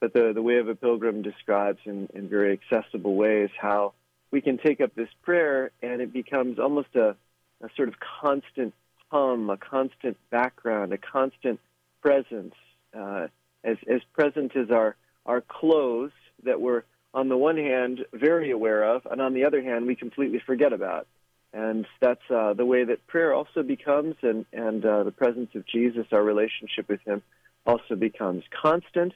But 0.00 0.12
the 0.12 0.32
the 0.34 0.42
way 0.42 0.58
of 0.58 0.68
a 0.68 0.74
pilgrim 0.74 1.22
describes 1.22 1.78
in 1.84 2.08
in 2.14 2.28
very 2.28 2.52
accessible 2.52 3.14
ways 3.14 3.50
how 3.56 3.94
we 4.34 4.40
can 4.40 4.58
take 4.58 4.80
up 4.80 4.92
this 4.96 5.08
prayer 5.22 5.70
and 5.80 6.02
it 6.02 6.12
becomes 6.12 6.58
almost 6.58 6.88
a, 6.96 7.14
a 7.62 7.68
sort 7.76 7.88
of 7.88 7.94
constant 8.20 8.74
hum, 9.14 9.48
a 9.48 9.56
constant 9.56 10.16
background, 10.30 10.92
a 10.92 10.98
constant 10.98 11.60
presence, 12.02 12.54
uh, 12.98 13.28
as, 13.62 13.76
as 13.88 14.00
present 14.12 14.56
as 14.56 14.72
our, 14.72 14.96
our 15.24 15.40
clothes 15.40 16.10
that 16.42 16.60
we're, 16.60 16.82
on 17.14 17.28
the 17.28 17.36
one 17.36 17.56
hand, 17.56 18.04
very 18.12 18.50
aware 18.50 18.82
of, 18.82 19.06
and 19.08 19.20
on 19.20 19.32
the 19.32 19.44
other 19.44 19.62
hand, 19.62 19.86
we 19.86 19.94
completely 19.94 20.42
forget 20.44 20.72
about. 20.72 21.06
And 21.52 21.86
that's 22.00 22.28
uh, 22.28 22.54
the 22.54 22.66
way 22.66 22.82
that 22.82 23.06
prayer 23.06 23.32
also 23.32 23.62
becomes, 23.62 24.16
and, 24.22 24.46
and 24.52 24.84
uh, 24.84 25.04
the 25.04 25.12
presence 25.12 25.50
of 25.54 25.64
Jesus, 25.64 26.06
our 26.10 26.24
relationship 26.24 26.88
with 26.88 27.00
Him, 27.02 27.22
also 27.64 27.94
becomes 27.94 28.42
constant. 28.60 29.12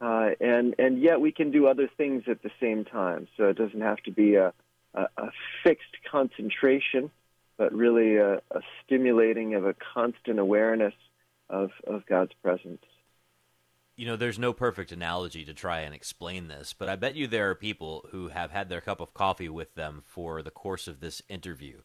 Uh, 0.00 0.30
and, 0.40 0.74
and 0.80 1.00
yet 1.00 1.20
we 1.20 1.30
can 1.30 1.52
do 1.52 1.68
other 1.68 1.88
things 1.96 2.24
at 2.26 2.42
the 2.42 2.50
same 2.60 2.84
time. 2.84 3.28
So 3.36 3.44
it 3.44 3.56
doesn't 3.56 3.80
have 3.80 3.98
to 3.98 4.10
be 4.10 4.34
a, 4.34 4.52
a, 4.92 5.02
a 5.16 5.30
fixed 5.62 5.96
concentration 6.10 7.12
but 7.58 7.72
really 7.72 8.16
a, 8.16 8.36
a 8.50 8.60
stimulating 8.84 9.54
of 9.54 9.64
a 9.64 9.74
constant 9.94 10.38
awareness 10.38 10.94
of, 11.48 11.70
of 11.86 12.04
God's 12.06 12.32
presence. 12.42 12.82
You 13.96 14.06
know, 14.06 14.16
there's 14.16 14.38
no 14.38 14.52
perfect 14.52 14.92
analogy 14.92 15.44
to 15.46 15.54
try 15.54 15.80
and 15.80 15.94
explain 15.94 16.48
this, 16.48 16.74
but 16.78 16.88
I 16.88 16.96
bet 16.96 17.14
you 17.14 17.26
there 17.26 17.48
are 17.48 17.54
people 17.54 18.06
who 18.10 18.28
have 18.28 18.50
had 18.50 18.68
their 18.68 18.82
cup 18.82 19.00
of 19.00 19.14
coffee 19.14 19.48
with 19.48 19.74
them 19.74 20.02
for 20.04 20.42
the 20.42 20.50
course 20.50 20.86
of 20.86 21.00
this 21.00 21.22
interview. 21.28 21.80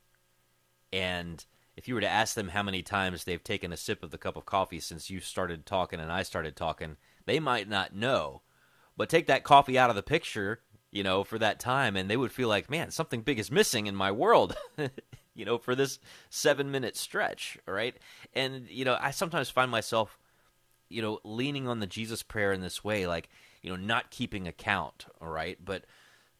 And 0.91 1.45
if 1.77 1.87
you 1.87 1.95
were 1.95 2.01
to 2.01 2.09
ask 2.09 2.35
them 2.35 2.49
how 2.49 2.63
many 2.63 2.81
times 2.81 3.23
they've 3.23 3.43
taken 3.43 3.71
a 3.71 3.77
sip 3.77 4.03
of 4.03 4.11
the 4.11 4.17
cup 4.17 4.35
of 4.35 4.45
coffee 4.45 4.81
since 4.81 5.09
you 5.09 5.21
started 5.21 5.65
talking 5.65 6.01
and 6.01 6.11
I 6.11 6.23
started 6.23 6.57
talking, 6.57 6.97
they 7.25 7.39
might 7.39 7.69
not 7.69 7.95
know. 7.95 8.41
But 8.97 9.07
take 9.07 9.27
that 9.27 9.45
coffee 9.45 9.77
out 9.77 9.89
of 9.89 9.95
the 9.95 10.03
picture, 10.03 10.59
you 10.91 11.03
know, 11.03 11.23
for 11.23 11.39
that 11.39 11.61
time, 11.61 11.95
and 11.95 12.09
they 12.09 12.17
would 12.17 12.33
feel 12.33 12.49
like, 12.49 12.69
man, 12.69 12.91
something 12.91 13.21
big 13.21 13.39
is 13.39 13.49
missing 13.49 13.87
in 13.87 13.95
my 13.95 14.11
world. 14.11 14.55
you 15.35 15.45
know, 15.45 15.57
for 15.57 15.75
this 15.75 15.99
seven 16.29 16.71
minute 16.71 16.97
stretch, 16.97 17.57
right? 17.65 17.95
And, 18.33 18.67
you 18.69 18.85
know, 18.85 18.97
I 18.99 19.11
sometimes 19.11 19.49
find 19.49 19.71
myself, 19.71 20.19
you 20.89 21.01
know, 21.01 21.19
leaning 21.23 21.67
on 21.67 21.79
the 21.79 21.87
Jesus 21.87 22.23
prayer 22.23 22.51
in 22.51 22.61
this 22.61 22.83
way, 22.83 23.07
like, 23.07 23.29
you 23.61 23.69
know, 23.69 23.75
not 23.75 24.11
keeping 24.11 24.47
account, 24.47 25.05
all 25.21 25.29
right? 25.29 25.57
But, 25.63 25.85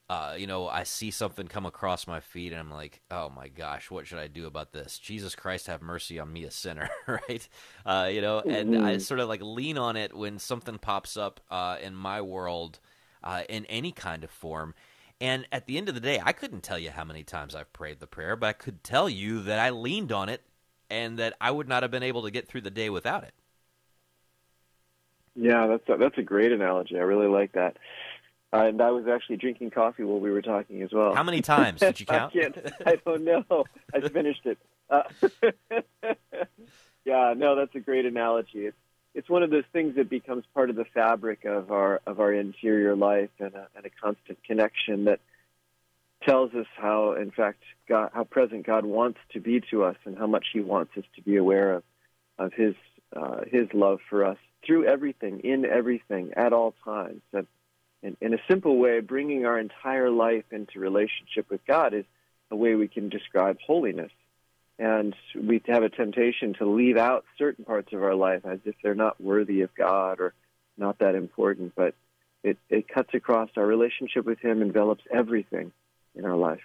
uh, 0.10 0.36
you 0.38 0.45
know, 0.45 0.67
I 0.67 0.83
see 0.83 1.10
something 1.10 1.48
come 1.48 1.65
across 1.65 2.05
my 2.05 2.19
feed 2.19 2.51
and 2.51 2.60
I'm 2.60 2.71
like, 2.71 3.00
oh 3.10 3.29
my 3.29 3.48
gosh, 3.48 3.89
what 3.89 4.05
should 4.07 4.17
I 4.17 4.27
do 4.27 4.45
about 4.45 4.74
this? 4.74 5.00
Jesus 5.00 5.36
Christ, 5.36 5.67
have 5.67 5.81
mercy 5.81 6.19
on 6.19 6.33
me, 6.33 6.43
a 6.43 6.51
sinner, 6.51 6.89
right? 7.07 7.48
Uh, 7.86 8.10
you 8.12 8.19
know, 8.19 8.39
and 8.39 8.71
mm-hmm. 8.71 8.83
I 8.83 8.98
sort 8.98 9.21
of 9.21 9.29
like 9.29 9.41
lean 9.41 9.77
on 9.77 9.95
it 9.95 10.13
when 10.13 10.38
something 10.38 10.79
pops 10.79 11.15
up 11.15 11.39
uh, 11.50 11.77
in 11.81 11.95
my 11.95 12.21
world 12.21 12.79
uh, 13.24 13.43
in 13.48 13.65
any 13.67 13.93
kind 13.93 14.25
of 14.25 14.31
form. 14.31 14.74
And 15.22 15.48
at 15.51 15.68
the 15.68 15.78
end 15.78 15.88
of 15.88 15.94
the 15.94 16.01
day, 16.01 16.20
I 16.22 16.34
couldn't 16.34 16.63
tell 16.63 16.80
you 16.80 16.90
how 16.90 17.04
many 17.04 17.24
times 17.24 17.54
I've 17.54 17.72
prayed 17.72 18.00
the 18.00 18.08
prayer, 18.08 18.36
but 18.36 18.48
I 18.48 18.54
could 18.54 18.84
tell 18.84 19.08
you 19.08 19.44
that 19.44 19.60
I 19.60 19.70
leaned 19.70 20.12
on 20.12 20.30
it 20.30 20.42
and 20.90 21.20
that 21.20 21.36
I 21.40 21.51
would 21.51 21.70
not 21.70 21.84
have 21.84 21.92
been 21.92 22.01
able 22.01 22.24
to 22.24 22.32
get 22.32 22.48
through 22.48 22.62
the 22.62 22.72
day 22.72 22.90
without 22.90 23.24
it. 23.24 23.34
Yeah, 25.36 25.68
that's 25.68 25.88
a, 25.88 25.98
that's 25.98 26.18
a 26.18 26.24
great 26.24 26.51
analogy. 26.51 26.98
I 26.98 27.04
really 27.04 27.28
like 27.28 27.51
that. 27.51 27.78
Uh, 28.51 28.66
and 28.66 28.82
I 28.82 28.90
was 28.90 29.06
actually 29.08 29.38
drinking 29.38 29.70
coffee 29.70 30.04
while 30.04 30.20
we 30.20 30.32
were 30.32 30.42
talking 30.42 30.82
as 30.82 30.92
well. 30.92 31.13
How 31.13 31.24
many 31.24 31.42
times 31.42 31.80
did 31.80 32.00
you 32.00 32.06
count? 32.08 32.36
I, 32.36 32.92
I, 32.92 32.96
don't 33.06 33.24
know. 33.24 33.66
I 33.94 34.01
finished 34.01 34.46
it. 34.46 34.58
Uh, 34.90 35.04
yeah, 37.06 37.36
no, 37.38 37.56
that's 37.56 37.75
a 37.75 37.80
great 37.80 38.06
analogy. 38.06 38.66
It's 38.66 38.78
it's 39.13 39.30
one 39.30 39.44
of 39.44 39.50
those 39.50 39.65
things 39.74 39.96
that 39.96 40.10
becomes 40.10 40.44
part 40.53 40.70
of 40.70 40.75
the 40.75 40.86
fabric 40.86 41.46
of 41.46 41.72
our 41.72 42.01
of 42.06 42.20
our 42.20 42.34
interior 42.34 42.96
life 42.96 43.30
and 43.39 43.53
a, 43.53 43.68
and 43.75 43.86
a 43.86 43.89
constant 44.01 44.44
connection 44.44 45.06
that 45.06 45.20
tells 46.24 46.53
us 46.53 46.68
how, 46.77 47.13
in 47.13 47.32
fact, 47.32 47.63
God, 47.89 48.12
how 48.13 48.24
present 48.24 48.65
God 48.65 48.86
wants 48.86 49.20
to 49.34 49.39
be 49.39 49.62
to 49.72 49.84
us 49.84 49.98
and 50.06 50.18
how 50.18 50.27
much 50.27 50.48
He 50.53 50.60
wants 50.60 50.91
us 50.98 51.03
to 51.15 51.22
be 51.22 51.38
aware 51.38 51.74
of 51.74 51.84
of 52.38 52.53
His 52.53 52.75
uh, 53.15 53.41
His 53.51 53.68
love 53.74 54.00
for 54.10 54.25
us 54.25 54.38
through 54.65 54.86
everything, 54.86 55.41
in 55.41 55.65
everything, 55.65 56.34
at 56.36 56.53
all 56.53 56.74
times. 56.86 57.22
And 57.34 57.48
in, 58.03 58.18
in 58.22 58.34
a 58.34 58.38
simple 58.48 58.77
way, 58.77 59.00
bringing 59.00 59.46
our 59.46 59.60
entire 59.60 60.10
life 60.10 60.46
into 60.51 60.80
relationship 60.80 61.50
with 61.50 61.65
God 61.65 61.94
is 61.94 62.06
a 62.50 62.56
way 62.56 62.75
we 62.75 62.88
can 62.88 63.10
describe 63.10 63.58
holiness. 63.65 64.12
And 64.81 65.15
we 65.39 65.61
have 65.67 65.83
a 65.83 65.89
temptation 65.89 66.55
to 66.55 66.65
leave 66.65 66.97
out 66.97 67.23
certain 67.38 67.63
parts 67.65 67.93
of 67.93 68.01
our 68.01 68.15
life 68.15 68.41
as 68.45 68.57
if 68.65 68.73
they're 68.81 68.95
not 68.95 69.21
worthy 69.21 69.61
of 69.61 69.69
God 69.75 70.19
or 70.19 70.33
not 70.75 70.97
that 71.00 71.13
important. 71.13 71.73
But 71.75 71.93
it, 72.43 72.57
it 72.67 72.88
cuts 72.88 73.13
across 73.13 73.51
our 73.57 73.65
relationship 73.65 74.25
with 74.25 74.39
Him, 74.39 74.59
envelops 74.59 75.03
everything 75.13 75.71
in 76.15 76.25
our 76.25 76.35
life. 76.35 76.61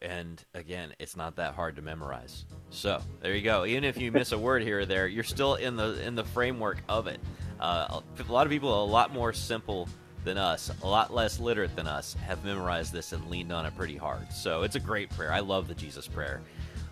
And 0.00 0.40
again, 0.54 0.94
it's 1.00 1.16
not 1.16 1.34
that 1.36 1.54
hard 1.54 1.74
to 1.74 1.82
memorize. 1.82 2.44
So 2.70 3.00
there 3.20 3.34
you 3.34 3.42
go. 3.42 3.64
Even 3.64 3.82
if 3.82 3.98
you 3.98 4.12
miss 4.12 4.30
a 4.30 4.38
word 4.38 4.62
here 4.62 4.78
or 4.78 4.86
there, 4.86 5.08
you're 5.08 5.24
still 5.24 5.56
in 5.56 5.74
the 5.74 6.00
in 6.06 6.14
the 6.14 6.22
framework 6.22 6.84
of 6.88 7.08
it. 7.08 7.18
Uh, 7.58 8.00
a 8.28 8.32
lot 8.32 8.46
of 8.46 8.52
people, 8.52 8.84
a 8.84 8.86
lot 8.86 9.12
more 9.12 9.32
simple 9.32 9.88
than 10.24 10.38
us, 10.38 10.70
a 10.84 10.86
lot 10.86 11.12
less 11.12 11.40
literate 11.40 11.74
than 11.74 11.88
us, 11.88 12.14
have 12.26 12.44
memorized 12.44 12.92
this 12.92 13.12
and 13.12 13.28
leaned 13.28 13.52
on 13.52 13.66
it 13.66 13.76
pretty 13.76 13.96
hard. 13.96 14.32
So 14.32 14.62
it's 14.62 14.76
a 14.76 14.80
great 14.80 15.10
prayer. 15.10 15.32
I 15.32 15.40
love 15.40 15.66
the 15.66 15.74
Jesus 15.74 16.06
prayer. 16.06 16.42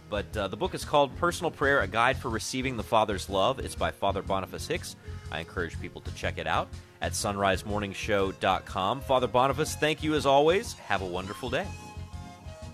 But 0.09 0.37
uh, 0.37 0.49
the 0.49 0.57
book 0.57 0.75
is 0.75 0.85
called 0.85 1.17
Personal 1.17 1.51
Prayer 1.51 1.81
A 1.81 1.87
Guide 1.87 2.17
for 2.17 2.29
Receiving 2.29 2.77
the 2.77 2.83
Father's 2.83 3.29
Love. 3.29 3.59
It's 3.59 3.75
by 3.75 3.91
Father 3.91 4.23
Boniface 4.23 4.67
Hicks. 4.67 4.97
I 5.33 5.41
encourage 5.41 5.81
people 5.81 6.01
to 6.03 6.15
check 6.15 6.39
it 6.39 6.47
out 6.47 6.69
at 7.01 7.13
sunrisemorningshow.com. 7.13 9.01
Father 9.01 9.27
Boniface, 9.27 9.75
thank 9.75 10.03
you 10.03 10.15
as 10.15 10.27
always. 10.27 10.75
Have 10.75 11.03
a 11.03 11.07
wonderful 11.07 11.51
day. 11.51 11.67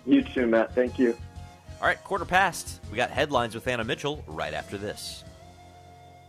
You 0.05 0.23
too, 0.23 0.47
Matt. 0.47 0.75
Thank 0.75 0.99
you. 0.99 1.17
All 1.81 1.87
right, 1.87 2.03
quarter 2.05 2.25
past. 2.25 2.81
We 2.91 2.97
got 2.97 3.11
headlines 3.11 3.55
with 3.55 3.67
Anna 3.67 3.85
Mitchell 3.85 4.23
right 4.27 4.55
after 4.55 4.77
this. 4.77 5.25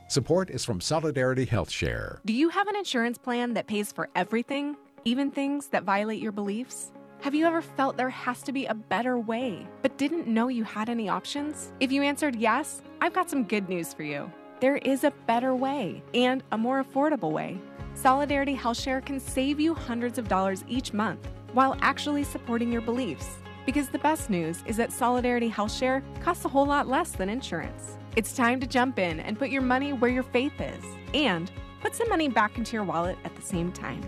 Support 0.07 0.49
is 0.49 0.63
from 0.63 0.79
Solidarity 0.79 1.45
Health 1.45 1.69
Share. 1.69 2.21
Do 2.25 2.33
you 2.33 2.49
have 2.49 2.67
an 2.67 2.75
insurance 2.75 3.17
plan 3.17 3.53
that 3.55 3.67
pays 3.67 3.91
for 3.91 4.09
everything, 4.15 4.75
even 5.05 5.31
things 5.31 5.67
that 5.67 5.83
violate 5.83 6.21
your 6.21 6.31
beliefs? 6.31 6.91
Have 7.23 7.33
you 7.33 7.45
ever 7.45 7.61
felt 7.61 7.95
there 7.95 8.09
has 8.09 8.41
to 8.41 8.51
be 8.51 8.65
a 8.65 8.73
better 8.73 9.17
way, 9.17 9.65
but 9.81 9.97
didn't 9.97 10.27
know 10.27 10.49
you 10.49 10.65
had 10.65 10.89
any 10.89 11.07
options? 11.07 11.71
If 11.79 11.89
you 11.89 12.03
answered 12.03 12.35
yes, 12.35 12.81
I've 12.99 13.13
got 13.13 13.29
some 13.29 13.45
good 13.45 13.69
news 13.69 13.93
for 13.93 14.03
you. 14.03 14.29
There 14.59 14.75
is 14.75 15.05
a 15.05 15.13
better 15.25 15.55
way 15.55 16.03
and 16.13 16.43
a 16.51 16.57
more 16.57 16.83
affordable 16.83 17.31
way. 17.31 17.61
Solidarity 17.93 18.53
Health 18.53 18.77
Share 18.77 18.99
can 18.99 19.21
save 19.21 19.57
you 19.57 19.73
hundreds 19.73 20.17
of 20.17 20.27
dollars 20.27 20.65
each 20.67 20.91
month 20.91 21.25
while 21.53 21.77
actually 21.79 22.25
supporting 22.25 22.69
your 22.73 22.81
beliefs. 22.81 23.37
Because 23.65 23.87
the 23.87 23.99
best 23.99 24.29
news 24.29 24.61
is 24.65 24.75
that 24.75 24.91
Solidarity 24.91 25.47
Health 25.47 25.71
Share 25.71 26.03
costs 26.19 26.43
a 26.43 26.49
whole 26.49 26.65
lot 26.65 26.89
less 26.89 27.11
than 27.11 27.29
insurance. 27.29 27.97
It's 28.17 28.35
time 28.35 28.59
to 28.59 28.67
jump 28.67 28.99
in 28.99 29.21
and 29.21 29.39
put 29.39 29.47
your 29.47 29.61
money 29.61 29.93
where 29.93 30.11
your 30.11 30.23
faith 30.23 30.59
is 30.59 30.83
and 31.13 31.49
put 31.79 31.95
some 31.95 32.09
money 32.09 32.27
back 32.27 32.57
into 32.57 32.73
your 32.73 32.83
wallet 32.83 33.17
at 33.23 33.33
the 33.33 33.41
same 33.41 33.71
time. 33.71 34.03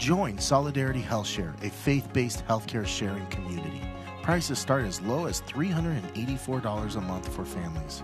Join 0.00 0.38
Solidarity 0.38 1.02
HealthShare, 1.02 1.52
a 1.62 1.68
faith 1.68 2.10
based 2.14 2.42
healthcare 2.46 2.86
sharing 2.86 3.26
community. 3.26 3.82
Prices 4.22 4.58
start 4.58 4.86
as 4.86 4.98
low 5.02 5.26
as 5.26 5.42
$384 5.42 6.96
a 6.96 7.00
month 7.02 7.28
for 7.30 7.44
families. 7.44 8.02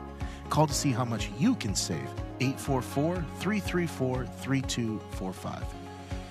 Call 0.50 0.66
to 0.66 0.74
see 0.74 0.92
how 0.92 1.06
much 1.06 1.30
you 1.38 1.54
can 1.54 1.74
save 1.74 2.06
844 2.40 3.24
334 3.38 4.26
3245. 4.26 5.64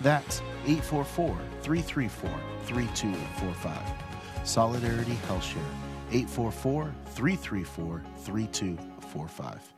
That's 0.02 0.42
844 0.68 1.36
334 1.64 2.30
3245. 2.66 4.48
Solidarity 4.48 5.18
HealthShare, 5.28 5.72
844 6.12 6.94
334 7.08 8.04
3245. 8.18 9.74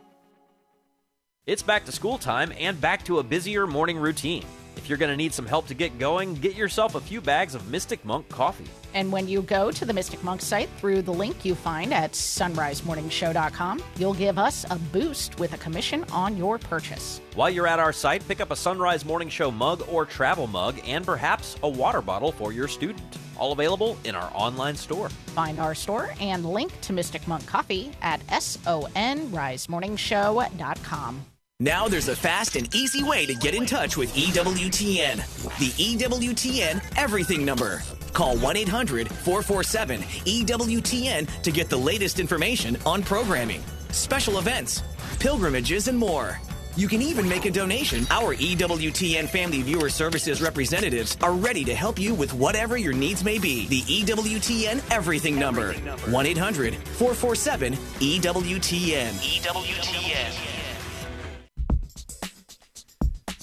It's 1.45 1.63
back 1.63 1.85
to 1.85 1.93
school 1.93 2.17
time 2.17 2.51
and 2.59 2.81
back 2.81 3.05
to 3.05 3.19
a 3.19 3.23
busier 3.23 3.65
morning 3.65 3.97
routine. 3.97 4.43
If 4.77 4.87
you're 4.87 4.97
going 4.97 5.11
to 5.11 5.17
need 5.17 5.33
some 5.33 5.45
help 5.45 5.67
to 5.67 5.73
get 5.73 5.99
going, 5.99 6.35
get 6.35 6.55
yourself 6.55 6.95
a 6.95 7.01
few 7.01 7.19
bags 7.19 7.55
of 7.55 7.69
Mystic 7.69 8.05
Monk 8.05 8.29
coffee. 8.29 8.67
And 8.93 9.11
when 9.11 9.27
you 9.27 9.41
go 9.41 9.69
to 9.71 9.85
the 9.85 9.93
Mystic 9.93 10.23
Monk 10.23 10.41
site 10.41 10.69
through 10.77 11.01
the 11.01 11.11
link 11.11 11.43
you 11.43 11.55
find 11.55 11.93
at 11.93 12.13
sunrisemorningshow.com, 12.13 13.83
you'll 13.97 14.13
give 14.13 14.37
us 14.37 14.65
a 14.69 14.77
boost 14.77 15.37
with 15.39 15.51
a 15.53 15.57
commission 15.57 16.05
on 16.11 16.37
your 16.37 16.57
purchase. 16.57 17.19
While 17.35 17.49
you're 17.49 17.67
at 17.67 17.79
our 17.79 17.91
site, 17.91 18.25
pick 18.27 18.39
up 18.39 18.51
a 18.51 18.55
Sunrise 18.55 19.03
Morning 19.03 19.29
Show 19.29 19.51
mug 19.51 19.83
or 19.89 20.05
travel 20.05 20.47
mug 20.47 20.79
and 20.85 21.05
perhaps 21.05 21.57
a 21.63 21.69
water 21.69 22.01
bottle 22.01 22.31
for 22.31 22.53
your 22.53 22.67
student. 22.67 23.17
All 23.37 23.51
available 23.51 23.97
in 24.03 24.15
our 24.15 24.31
online 24.33 24.75
store. 24.75 25.09
Find 25.09 25.59
our 25.59 25.75
store 25.75 26.09
and 26.19 26.43
link 26.45 26.79
to 26.81 26.93
Mystic 26.93 27.27
Monk 27.27 27.45
Coffee 27.45 27.91
at 28.01 28.25
sonrisemorningshow.com. 28.27 31.25
Now 31.59 31.87
there's 31.87 32.07
a 32.07 32.15
fast 32.15 32.55
and 32.55 32.73
easy 32.75 33.03
way 33.03 33.25
to 33.25 33.33
get 33.33 33.55
in 33.55 33.65
touch 33.65 33.97
with 33.97 34.13
EWTN. 34.13 35.15
The 35.57 35.97
EWTN 35.97 36.83
Everything 36.97 37.43
Number. 37.43 37.81
Call 38.13 38.37
1 38.37 38.57
800 38.57 39.09
447 39.09 40.01
EWTN 40.01 41.41
to 41.41 41.51
get 41.51 41.67
the 41.67 41.77
latest 41.77 42.19
information 42.19 42.77
on 42.85 43.01
programming, 43.01 43.63
special 43.89 44.37
events, 44.37 44.83
pilgrimages, 45.19 45.87
and 45.87 45.97
more. 45.97 46.39
You 46.75 46.87
can 46.87 47.01
even 47.01 47.27
make 47.27 47.45
a 47.45 47.51
donation. 47.51 48.05
Our 48.11 48.35
EWTN 48.35 49.27
Family 49.27 49.63
Viewer 49.63 49.89
Services 49.89 50.43
representatives 50.43 51.17
are 51.23 51.33
ready 51.33 51.63
to 51.63 51.73
help 51.73 51.97
you 51.97 52.13
with 52.13 52.35
whatever 52.35 52.77
your 52.77 52.93
needs 52.93 53.23
may 53.23 53.39
be. 53.39 53.65
The 53.65 53.81
EWTN 53.81 54.83
Everything 54.91 55.39
Number. 55.39 55.73
1 55.73 56.25
800 56.27 56.75
447 56.75 57.73
EWTN. 57.73 59.09
EWTN. 59.09 60.66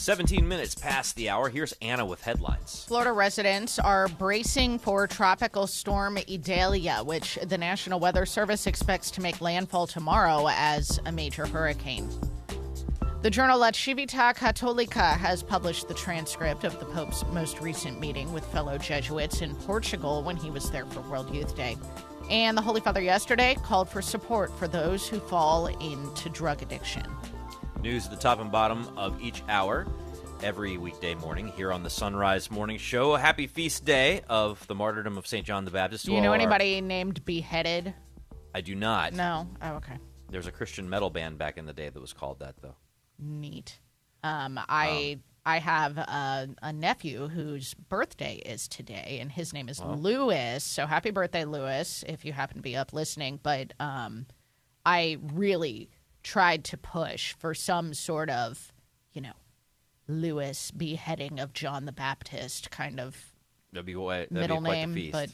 17 0.05 0.47
minutes 0.47 0.75
past 0.75 1.17
the 1.17 1.31
hour. 1.31 1.49
Here's 1.49 1.73
Anna 1.81 2.05
with 2.05 2.21
headlines. 2.21 2.85
Florida 2.87 3.11
residents 3.11 3.79
are 3.79 4.07
bracing 4.07 4.79
for 4.79 5.07
Tropical 5.07 5.67
Storm 5.67 6.19
Idalia, 6.29 7.03
which 7.03 7.39
the 7.43 7.57
National 7.57 7.99
Weather 7.99 8.27
Service 8.27 8.67
expects 8.67 9.11
to 9.13 9.23
make 9.23 9.41
landfall 9.41 9.87
tomorrow 9.87 10.47
as 10.51 11.01
a 11.07 11.13
major 11.13 11.47
hurricane. 11.47 12.11
The 13.23 13.31
journal 13.31 13.59
La 13.59 13.71
Civiltà 13.71 14.37
Cattolica 14.37 15.17
has 15.17 15.43
published 15.43 15.89
the 15.89 15.95
transcript 15.95 16.65
of 16.65 16.79
the 16.79 16.85
Pope's 16.85 17.25
most 17.33 17.63
recent 17.63 17.99
meeting 17.99 18.31
with 18.35 18.45
fellow 18.53 18.77
Jesuits 18.77 19.41
in 19.41 19.55
Portugal 19.55 20.23
when 20.23 20.37
he 20.37 20.51
was 20.51 20.71
there 20.71 20.85
for 20.85 21.01
World 21.01 21.35
Youth 21.35 21.57
Day. 21.57 21.79
And 22.29 22.59
the 22.59 22.63
Holy 22.63 22.83
Father 22.83 23.01
yesterday 23.01 23.57
called 23.65 23.89
for 23.89 24.03
support 24.03 24.55
for 24.59 24.69
those 24.69 25.09
who 25.09 25.19
fall 25.19 25.69
into 25.69 26.29
drug 26.29 26.61
addiction. 26.61 27.07
News 27.85 28.07
at 28.07 28.13
the 28.13 28.17
top 28.17 28.41
and 28.41 28.51
bottom 28.51 28.97
of 28.97 29.21
each 29.21 29.43
hour 29.47 29.87
every 30.43 30.79
weekday 30.79 31.15
morning 31.17 31.49
here 31.49 31.71
on 31.71 31.83
the 31.83 31.91
Sunrise 31.91 32.51
Morning 32.51 32.79
Show. 32.79 33.15
A 33.15 33.19
Happy 33.19 33.47
feast 33.47 33.85
day 33.85 34.23
of 34.27 34.67
the 34.69 34.75
martyrdom 34.75 35.19
of 35.19 35.27
St. 35.27 35.45
John 35.47 35.67
the 35.67 35.71
Baptist. 35.71 36.07
Do 36.07 36.13
you 36.13 36.23
know 36.23 36.31
our- 36.31 36.35
anybody 36.35 36.81
named 36.81 37.23
Beheaded? 37.27 37.93
I 38.55 38.63
do 38.63 38.75
not. 38.75 39.13
No. 39.13 39.51
Oh, 39.61 39.75
okay. 39.75 39.99
There's 40.31 40.47
a 40.47 40.51
Christian 40.51 40.89
metal 40.89 41.11
band 41.11 41.37
back 41.37 41.59
in 41.59 41.67
the 41.67 41.75
day 41.75 41.91
that 41.91 42.01
was 42.01 42.15
called 42.15 42.39
that, 42.39 42.55
though. 42.63 42.77
Neat. 43.19 43.79
Um, 44.23 44.59
I 44.67 45.19
I 45.45 45.59
have 45.59 45.99
a, 45.99 46.49
a 46.63 46.73
nephew 46.73 47.29
whose 47.29 47.75
birthday 47.75 48.37
is 48.37 48.67
today, 48.67 49.19
and 49.21 49.31
his 49.31 49.53
name 49.53 49.69
is 49.69 49.79
Lewis. 49.79 50.65
So 50.65 50.87
happy 50.87 51.11
birthday, 51.11 51.45
Lewis! 51.45 52.03
If 52.09 52.25
you 52.25 52.33
happen 52.33 52.57
to 52.57 52.63
be 52.63 52.77
up 52.77 52.95
listening, 52.95 53.41
but 53.43 53.75
um, 53.79 54.25
I 54.87 55.19
really 55.35 55.91
tried 56.25 56.65
to 56.65 56.77
push 56.77 57.35
for 57.39 57.55
some 57.55 57.95
sort 57.95 58.31
of, 58.31 58.73
you 59.13 59.21
know, 59.21 59.35
Lewis 60.09 60.73
beheading 60.73 61.39
of 61.39 61.53
John 61.53 61.85
the 61.85 61.93
Baptist 61.93 62.71
kind 62.73 62.99
of 62.99 63.17
That'd 63.73 63.87
be, 63.87 63.95
that'd 63.95 64.31
middle 64.33 64.61
be 64.61 64.71
name, 64.71 64.93
the 64.95 65.01
feast. 65.03 65.13
but 65.13 65.31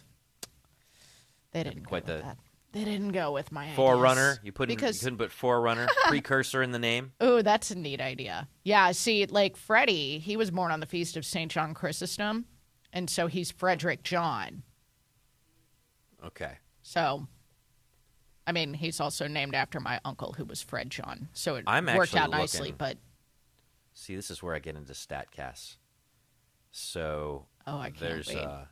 they 1.53 1.63
didn't 1.63 1.85
quite 1.87 2.05
the- 2.05 2.19
that. 2.19 2.37
They 2.73 2.85
didn't 2.85 3.11
go 3.11 3.33
with 3.33 3.51
my 3.51 3.63
ideas. 3.65 3.75
Forerunner. 3.77 4.39
You, 4.45 4.53
put 4.53 4.69
because 4.69 5.03
you 5.03 5.07
couldn't 5.07 5.19
put 5.19 5.33
Forerunner, 5.33 5.89
precursor 6.07 6.63
in 6.63 6.71
the 6.71 6.79
name. 6.79 7.11
Oh, 7.21 7.43
that's 7.43 7.73
a 7.73 7.75
neat 7.75 8.01
idea. 8.01 8.47
Yeah, 8.63 8.93
see, 8.93 9.27
like 9.27 9.57
Freddie, 9.57 10.21
he 10.21 10.37
was 10.37 10.53
born 10.53 10.71
on 10.71 10.79
the 10.79 10.87
feast 10.87 11.17
of 11.17 11.25
St. 11.25 11.51
John 11.51 11.75
Chrysostom, 11.75 12.45
and 12.93 13.11
so 13.11 13.27
he's 13.27 13.51
Frederick 13.51 14.05
John. 14.05 14.63
Okay. 16.25 16.59
So, 16.83 17.27
I 18.51 18.53
mean, 18.53 18.75
he's 18.75 18.99
also 18.99 19.29
named 19.29 19.55
after 19.55 19.79
my 19.79 20.01
uncle 20.05 20.33
who 20.33 20.45
was 20.45 20.61
Fred 20.61 20.91
John. 20.91 21.29
So 21.33 21.55
it 21.55 21.65
I'm 21.69 21.87
worked 21.87 22.17
out 22.17 22.31
nicely, 22.31 22.75
but 22.77 22.99
See, 23.93 24.17
this 24.17 24.29
is 24.29 24.43
where 24.43 24.57
I 24.57 24.59
get 24.59 24.75
into 24.75 24.93
Statcast. 24.93 25.77
So 26.73 27.47
Oh, 27.65 27.79
I 27.79 27.91
can't 27.91 28.01
there's 28.01 28.27
wait. 28.27 28.39
uh, 28.39 28.65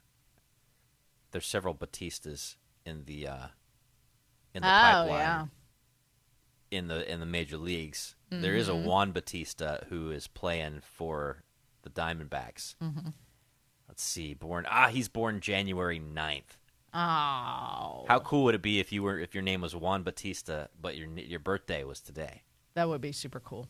there's 1.31 1.47
several 1.47 1.77
Batistas 1.77 2.57
in 2.85 3.05
the 3.05 3.29
uh, 3.29 3.47
in 4.53 4.63
the 4.63 4.69
oh, 4.69 4.71
pipeline 4.71 5.11
yeah. 5.21 5.47
in 6.73 6.89
the 6.89 7.09
in 7.09 7.21
the 7.21 7.27
major 7.27 7.57
leagues. 7.57 8.17
There 8.31 8.57
is 8.57 8.69
a 8.69 8.73
Mm-hmm. 8.73 8.85
Juan 8.85 9.13
Batista 9.13 9.79
who 9.91 10.11
is 10.11 10.27
playing 10.27 10.81
for 10.83 11.45
the 11.83 11.91
Diamondbacks. 11.91 12.75
Mm-hmm. 12.83 13.11
Let's 13.87 14.03
see, 14.03 14.35
born 14.35 14.67
ah, 14.69 14.89
he's 14.89 15.09
born 15.09 15.39
January 15.41 16.01
9th. 16.01 16.57
Oh, 17.01 18.05
How 18.09 18.19
cool 18.25 18.45
would 18.45 18.55
it 18.57 18.63
be 18.63 18.81
if 18.81 18.91
you 18.93 19.03
were 19.05 19.19
if 19.19 19.35
your 19.35 19.43
name 19.43 19.61
was 19.61 19.75
Juan 19.77 20.03
Batista, 20.03 20.67
but 20.81 20.97
your 20.97 21.07
your 21.19 21.41
birthday 21.41 21.85
was 21.85 22.01
today? 22.01 22.43
that 22.75 22.89
would 22.89 23.01
be 23.01 23.13
super 23.13 23.41
cool. 23.41 23.69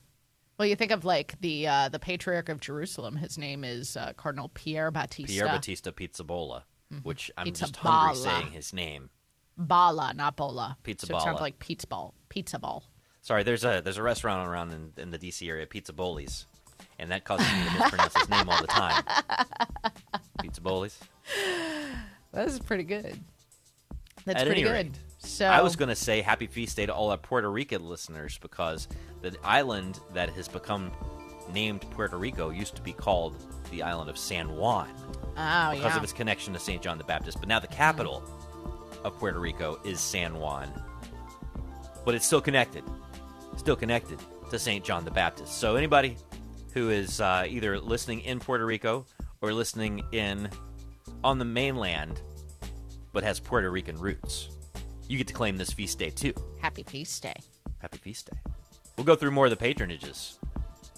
Well, 0.58 0.66
you 0.68 0.76
think 0.76 0.90
of 0.92 1.04
like 1.04 1.40
the 1.40 1.66
uh, 1.68 1.88
the 1.90 1.98
Patriarch 1.98 2.48
of 2.48 2.60
Jerusalem. 2.60 3.16
His 3.16 3.36
name 3.38 3.64
is 3.64 3.96
uh, 3.96 4.12
Cardinal 4.16 4.50
Pierre 4.54 4.90
Battista. 4.90 5.32
Pierre 5.32 5.46
Battista 5.46 5.92
Pizzabola, 5.92 6.62
Mhm. 6.92 7.04
which 7.04 7.30
I'm 7.36 7.44
Pizza 7.44 7.64
just 7.64 7.76
hungry 7.76 8.16
saying 8.16 8.50
his 8.52 8.72
name. 8.72 9.10
Bala, 9.56 10.14
not 10.14 10.36
Bola. 10.36 10.78
Pizza 10.82 11.06
so 11.06 11.16
it 11.16 11.20
sounds 11.22 11.40
like 11.40 11.58
pizza 11.58 11.86
ball. 11.86 12.14
Pizza 12.28 12.58
ball. 12.58 12.84
Sorry, 13.20 13.42
there's 13.42 13.64
a 13.64 13.80
there's 13.84 13.98
a 13.98 14.02
restaurant 14.02 14.48
around 14.48 14.72
in, 14.72 14.92
in 14.96 15.10
the 15.10 15.18
DC 15.18 15.46
area, 15.48 15.66
Pizza 15.66 15.92
Boli's, 15.92 16.46
and 16.98 17.10
that 17.10 17.24
causes 17.24 17.46
me 17.52 17.64
to 17.64 17.78
mispronounce 17.78 18.16
his 18.18 18.28
name 18.28 18.48
all 18.48 18.60
the 18.60 18.66
time. 18.68 19.04
Pizza 20.40 20.60
Boli's. 20.60 20.98
That 22.32 22.46
is 22.48 22.58
pretty 22.58 22.84
good. 22.84 23.18
That's 24.24 24.40
At 24.42 24.46
pretty 24.46 24.62
good. 24.62 24.72
rate, 24.72 24.98
So 25.18 25.46
I 25.46 25.62
was 25.62 25.76
going 25.76 25.88
to 25.88 25.94
say 25.96 26.20
happy 26.20 26.46
feast 26.46 26.76
day 26.76 26.86
to 26.86 26.94
all 26.94 27.10
our 27.10 27.16
Puerto 27.16 27.50
Rican 27.50 27.88
listeners 27.88 28.38
because 28.38 28.88
the 29.22 29.34
island 29.42 30.00
that 30.12 30.28
has 30.30 30.48
become 30.48 30.90
named 31.52 31.80
Puerto 31.92 32.18
Rico 32.18 32.50
used 32.50 32.76
to 32.76 32.82
be 32.82 32.92
called 32.92 33.34
the 33.70 33.82
island 33.82 34.10
of 34.10 34.18
San 34.18 34.54
Juan 34.56 34.88
Oh 35.36 35.70
because 35.70 35.78
yeah. 35.92 35.96
of 35.96 36.02
its 36.04 36.12
connection 36.12 36.52
to 36.52 36.58
St. 36.58 36.82
John 36.82 36.98
the 36.98 37.04
Baptist. 37.04 37.38
But 37.40 37.48
now 37.48 37.58
the 37.58 37.66
capital 37.68 38.22
of 39.04 39.16
Puerto 39.18 39.38
Rico 39.38 39.80
is 39.84 39.98
San 40.00 40.34
Juan. 40.38 40.70
But 42.04 42.14
it's 42.14 42.26
still 42.26 42.40
connected, 42.42 42.84
still 43.56 43.76
connected 43.76 44.18
to 44.50 44.58
St. 44.58 44.84
John 44.84 45.04
the 45.04 45.10
Baptist. 45.10 45.58
So 45.58 45.76
anybody 45.76 46.16
who 46.74 46.90
is 46.90 47.20
uh, 47.20 47.46
either 47.48 47.78
listening 47.80 48.20
in 48.20 48.40
Puerto 48.40 48.66
Rico 48.66 49.06
or 49.40 49.52
listening 49.54 50.02
in 50.12 50.50
on 51.24 51.38
the 51.38 51.44
mainland 51.44 52.20
but 53.12 53.24
has 53.24 53.40
Puerto 53.40 53.70
Rican 53.70 53.96
roots, 53.98 54.48
you 55.08 55.18
get 55.18 55.26
to 55.28 55.34
claim 55.34 55.56
this 55.56 55.72
feast 55.72 55.98
day 55.98 56.10
too. 56.10 56.32
Happy 56.60 56.82
feast 56.82 57.22
day. 57.22 57.34
Happy 57.78 57.98
feast 57.98 58.30
day. 58.30 58.38
We'll 58.96 59.06
go 59.06 59.16
through 59.16 59.30
more 59.30 59.46
of 59.46 59.50
the 59.50 59.56
patronages 59.56 60.36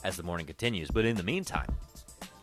as 0.04 0.16
the 0.16 0.22
morning 0.22 0.46
continues, 0.46 0.90
but 0.90 1.04
in 1.04 1.16
the 1.16 1.22
meantime, 1.22 1.68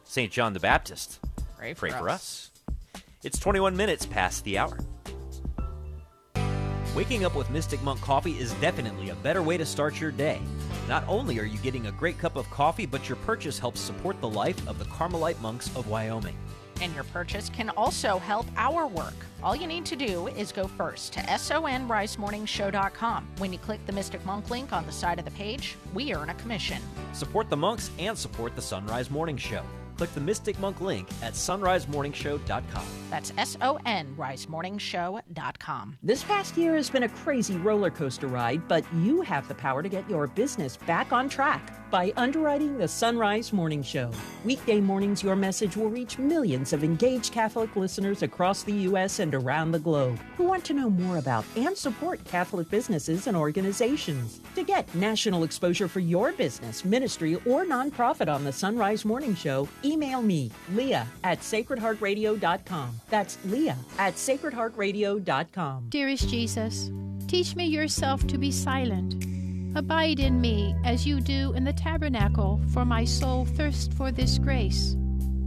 St. 0.05 0.31
John 0.31 0.53
the 0.53 0.59
Baptist, 0.59 1.19
Pray 1.57 1.73
for 1.73 1.89
for 1.89 2.09
us. 2.09 2.51
us. 2.95 3.03
It's 3.23 3.39
21 3.39 3.75
minutes 3.75 4.05
past 4.05 4.43
the 4.43 4.57
hour. 4.57 4.77
Waking 6.95 7.25
up 7.25 7.35
with 7.35 7.49
Mystic 7.51 7.81
Monk 7.83 8.01
coffee 8.01 8.39
is 8.39 8.53
definitely 8.55 9.09
a 9.09 9.15
better 9.15 9.43
way 9.43 9.57
to 9.57 9.65
start 9.65 9.99
your 9.99 10.11
day. 10.11 10.39
Not 10.87 11.03
only 11.07 11.39
are 11.39 11.43
you 11.45 11.57
getting 11.59 11.87
a 11.87 11.91
great 11.91 12.17
cup 12.17 12.35
of 12.35 12.49
coffee, 12.49 12.85
but 12.85 13.09
your 13.09 13.17
purchase 13.17 13.59
helps 13.59 13.79
support 13.79 14.19
the 14.21 14.29
life 14.29 14.67
of 14.67 14.79
the 14.79 14.85
Carmelite 14.85 15.39
monks 15.41 15.67
of 15.75 15.87
Wyoming. 15.87 16.35
And 16.81 16.93
your 16.93 17.03
purchase 17.05 17.49
can 17.49 17.69
also 17.71 18.19
help 18.19 18.45
our 18.55 18.87
work. 18.87 19.15
All 19.43 19.55
you 19.55 19.67
need 19.67 19.85
to 19.85 19.95
do 19.95 20.27
is 20.29 20.51
go 20.51 20.67
first 20.67 21.13
to 21.13 21.19
sonrisemorningshow.com. 21.21 23.27
When 23.37 23.53
you 23.53 23.59
click 23.59 23.85
the 23.85 23.93
Mystic 23.93 24.25
Monk 24.25 24.49
link 24.49 24.73
on 24.73 24.85
the 24.85 24.91
side 24.91 25.19
of 25.19 25.25
the 25.25 25.31
page, 25.31 25.75
we 25.93 26.13
earn 26.13 26.29
a 26.29 26.33
commission. 26.35 26.81
Support 27.13 27.49
the 27.49 27.57
monks 27.57 27.91
and 27.99 28.17
support 28.17 28.55
the 28.55 28.61
Sunrise 28.61 29.09
Morning 29.09 29.37
Show. 29.37 29.63
Click 29.97 30.13
the 30.13 30.21
Mystic 30.21 30.59
Monk 30.59 30.79
link 30.79 31.07
at 31.23 31.33
sunrisemorningshow.com. 31.33 32.85
That's 33.09 33.33
S 33.37 33.57
O 33.61 33.79
N 33.85 34.13
risemorningshow.com. 34.15 35.97
This 36.03 36.23
past 36.23 36.55
year 36.55 36.75
has 36.75 36.89
been 36.89 37.03
a 37.03 37.09
crazy 37.09 37.57
roller 37.57 37.89
coaster 37.89 38.27
ride, 38.27 38.67
but 38.67 38.85
you 39.01 39.21
have 39.21 39.47
the 39.47 39.55
power 39.55 39.81
to 39.81 39.89
get 39.89 40.07
your 40.07 40.27
business 40.27 40.77
back 40.77 41.11
on 41.11 41.29
track 41.29 41.86
by 41.89 42.11
underwriting 42.17 42.77
the 42.77 42.87
Sunrise 42.87 43.53
Morning 43.53 43.81
Show. 43.81 44.11
Weekday 44.43 44.79
mornings, 44.79 45.23
your 45.23 45.35
message 45.35 45.77
will 45.77 45.89
reach 45.89 46.17
millions 46.17 46.73
of 46.73 46.83
engaged 46.83 47.31
Catholic 47.31 47.75
listeners 47.75 48.23
across 48.23 48.63
the 48.63 48.73
U.S. 48.73 49.19
and 49.19 49.33
around 49.33 49.71
the 49.71 49.79
globe 49.79 50.19
who 50.35 50.45
want 50.45 50.63
to 50.65 50.73
know 50.73 50.89
more 50.89 51.17
about 51.17 51.45
and 51.55 51.77
support 51.77 52.23
Catholic 52.25 52.69
businesses 52.69 53.27
and 53.27 53.37
organizations. 53.37 54.41
To 54.55 54.63
get 54.63 54.93
national 54.95 55.43
exposure 55.43 55.87
for 55.87 55.99
your 55.99 56.31
business, 56.33 56.83
ministry, 56.83 57.35
or 57.45 57.65
nonprofit 57.65 58.33
on 58.33 58.43
the 58.43 58.51
Sunrise 58.51 59.05
Morning 59.05 59.35
Show, 59.35 59.67
email 59.85 60.21
me, 60.21 60.51
Leah 60.73 61.07
at 61.23 61.39
sacredheartradio.com. 61.39 62.99
That's 63.09 63.37
Leah 63.45 63.77
at 63.97 64.15
sacredheartradio.com. 64.15 65.85
Dearest 65.89 66.29
Jesus, 66.29 66.91
teach 67.27 67.55
me 67.55 67.65
yourself 67.65 68.25
to 68.27 68.37
be 68.37 68.51
silent. 68.51 69.36
Abide 69.77 70.19
in 70.19 70.41
me 70.41 70.75
as 70.83 71.05
you 71.05 71.21
do 71.21 71.53
in 71.53 71.63
the 71.63 71.71
tabernacle, 71.71 72.59
for 72.73 72.83
my 72.83 73.05
soul 73.05 73.45
thirsts 73.45 73.93
for 73.95 74.11
this 74.11 74.39
grace. 74.39 74.95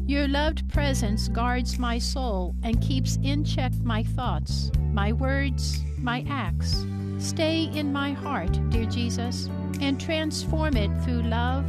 Your 0.07 0.29
loved 0.29 0.69
presence 0.69 1.27
guards 1.27 1.81
my 1.81 1.99
soul 1.99 2.55
and 2.63 2.81
keeps 2.81 3.19
in 3.25 3.45
check 3.45 3.73
my 3.83 4.05
thoughts, 4.05 4.71
my 4.93 5.13
words, 5.13 5.81
my 5.99 6.25
acts. 6.31 6.87
Stay 7.19 7.65
in 7.75 7.93
my 7.93 8.13
heart, 8.13 8.57
dear 8.71 8.85
Jesus, 8.85 9.51
and 9.81 10.01
transform 10.01 10.77
it 10.77 10.97
through 11.03 11.23
love, 11.23 11.65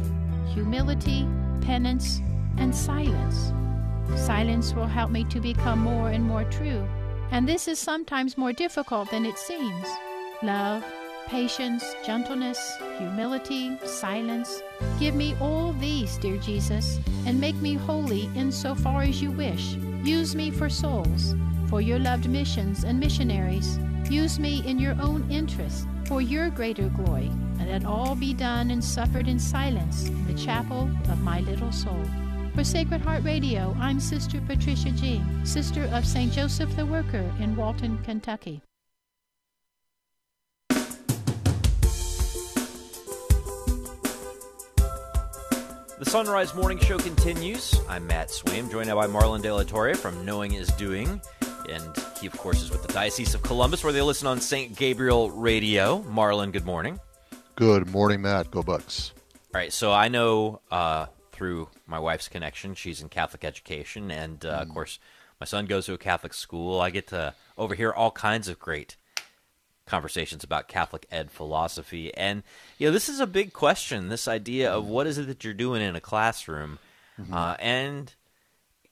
humility, 0.54 1.26
penance, 1.62 2.20
and 2.58 2.72
silence. 2.72 3.52
Silence 4.14 4.72
will 4.72 4.86
help 4.86 5.10
me 5.10 5.24
to 5.24 5.40
become 5.40 5.80
more 5.80 6.10
and 6.10 6.22
more 6.22 6.44
true, 6.44 6.86
and 7.32 7.48
this 7.48 7.66
is 7.66 7.80
sometimes 7.80 8.38
more 8.38 8.52
difficult 8.52 9.10
than 9.10 9.26
it 9.26 9.36
seems. 9.36 9.88
Love, 10.44 10.84
patience, 11.32 11.96
gentleness, 12.04 12.76
humility, 12.98 13.74
silence. 13.86 14.62
Give 15.00 15.14
me 15.14 15.34
all 15.40 15.72
these, 15.72 16.18
dear 16.18 16.36
Jesus, 16.36 17.00
and 17.24 17.40
make 17.40 17.56
me 17.56 17.72
holy 17.72 18.28
in 18.34 18.52
so 18.52 18.74
far 18.74 19.00
as 19.00 19.22
you 19.22 19.30
wish. 19.30 19.76
Use 20.04 20.34
me 20.34 20.50
for 20.50 20.68
souls, 20.68 21.34
for 21.70 21.80
your 21.80 21.98
loved 21.98 22.28
missions 22.28 22.84
and 22.84 23.00
missionaries. 23.00 23.78
Use 24.10 24.38
me 24.38 24.62
in 24.66 24.78
your 24.78 24.94
own 25.00 25.26
interest, 25.30 25.88
for 26.04 26.20
your 26.20 26.50
greater 26.50 26.90
glory, 26.90 27.30
and 27.58 27.70
let 27.70 27.86
all 27.86 28.14
be 28.14 28.34
done 28.34 28.70
and 28.70 28.84
suffered 28.84 29.26
in 29.26 29.38
silence 29.38 30.08
in 30.08 30.26
the 30.26 30.34
chapel 30.34 30.82
of 31.08 31.22
my 31.22 31.40
little 31.40 31.72
soul. 31.72 32.04
For 32.54 32.62
Sacred 32.62 33.00
Heart 33.00 33.24
Radio, 33.24 33.74
I'm 33.80 34.00
Sister 34.00 34.38
Patricia 34.46 34.90
G., 34.90 35.22
Sister 35.44 35.88
of 35.94 36.04
St. 36.04 36.30
Joseph 36.30 36.76
the 36.76 36.84
Worker 36.84 37.24
in 37.40 37.56
Walton, 37.56 37.96
Kentucky. 38.04 38.60
The 46.02 46.10
Sunrise 46.10 46.52
Morning 46.52 46.78
Show 46.78 46.98
continues. 46.98 47.80
I'm 47.88 48.08
Matt 48.08 48.26
Swaim, 48.26 48.68
joined 48.68 48.88
now 48.88 48.96
by 48.96 49.06
Marlon 49.06 49.40
De 49.40 49.54
La 49.54 49.62
Torre 49.62 49.94
from 49.94 50.24
Knowing 50.24 50.54
is 50.54 50.66
Doing. 50.72 51.20
And 51.70 51.96
he, 52.20 52.26
of 52.26 52.36
course, 52.36 52.60
is 52.60 52.72
with 52.72 52.82
the 52.82 52.92
Diocese 52.92 53.36
of 53.36 53.42
Columbus, 53.44 53.84
where 53.84 53.92
they 53.92 54.02
listen 54.02 54.26
on 54.26 54.40
St. 54.40 54.74
Gabriel 54.74 55.30
Radio. 55.30 56.00
Marlon, 56.00 56.50
good 56.50 56.66
morning. 56.66 56.98
Good 57.54 57.88
morning, 57.88 58.20
Matt. 58.20 58.50
Go 58.50 58.64
Bucks. 58.64 59.12
All 59.54 59.60
right, 59.60 59.72
so 59.72 59.92
I 59.92 60.08
know 60.08 60.60
uh, 60.72 61.06
through 61.30 61.68
my 61.86 62.00
wife's 62.00 62.26
connection, 62.26 62.74
she's 62.74 63.00
in 63.00 63.08
Catholic 63.08 63.44
education, 63.44 64.10
and 64.10 64.44
uh, 64.44 64.48
of 64.48 64.70
course, 64.70 64.98
my 65.38 65.46
son 65.46 65.66
goes 65.66 65.86
to 65.86 65.92
a 65.92 65.98
Catholic 65.98 66.34
school. 66.34 66.80
I 66.80 66.90
get 66.90 67.06
to 67.08 67.32
overhear 67.56 67.92
all 67.92 68.10
kinds 68.10 68.48
of 68.48 68.58
great 68.58 68.96
conversations 69.92 70.42
about 70.42 70.68
Catholic 70.68 71.04
ed 71.10 71.30
philosophy, 71.30 72.14
and 72.14 72.42
you 72.78 72.88
know, 72.88 72.92
this 72.92 73.10
is 73.10 73.20
a 73.20 73.26
big 73.26 73.52
question. 73.52 74.08
This 74.08 74.26
idea 74.26 74.72
of 74.72 74.86
what 74.86 75.06
is 75.06 75.18
it 75.18 75.26
that 75.26 75.44
you're 75.44 75.52
doing 75.52 75.82
in 75.82 75.94
a 75.94 76.00
classroom, 76.00 76.78
uh, 77.30 77.56
and 77.58 78.14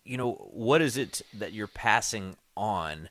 you 0.04 0.18
know, 0.18 0.32
what 0.52 0.82
is 0.82 0.98
it 0.98 1.22
that 1.32 1.54
you're 1.54 1.66
passing 1.66 2.36
on? 2.54 3.08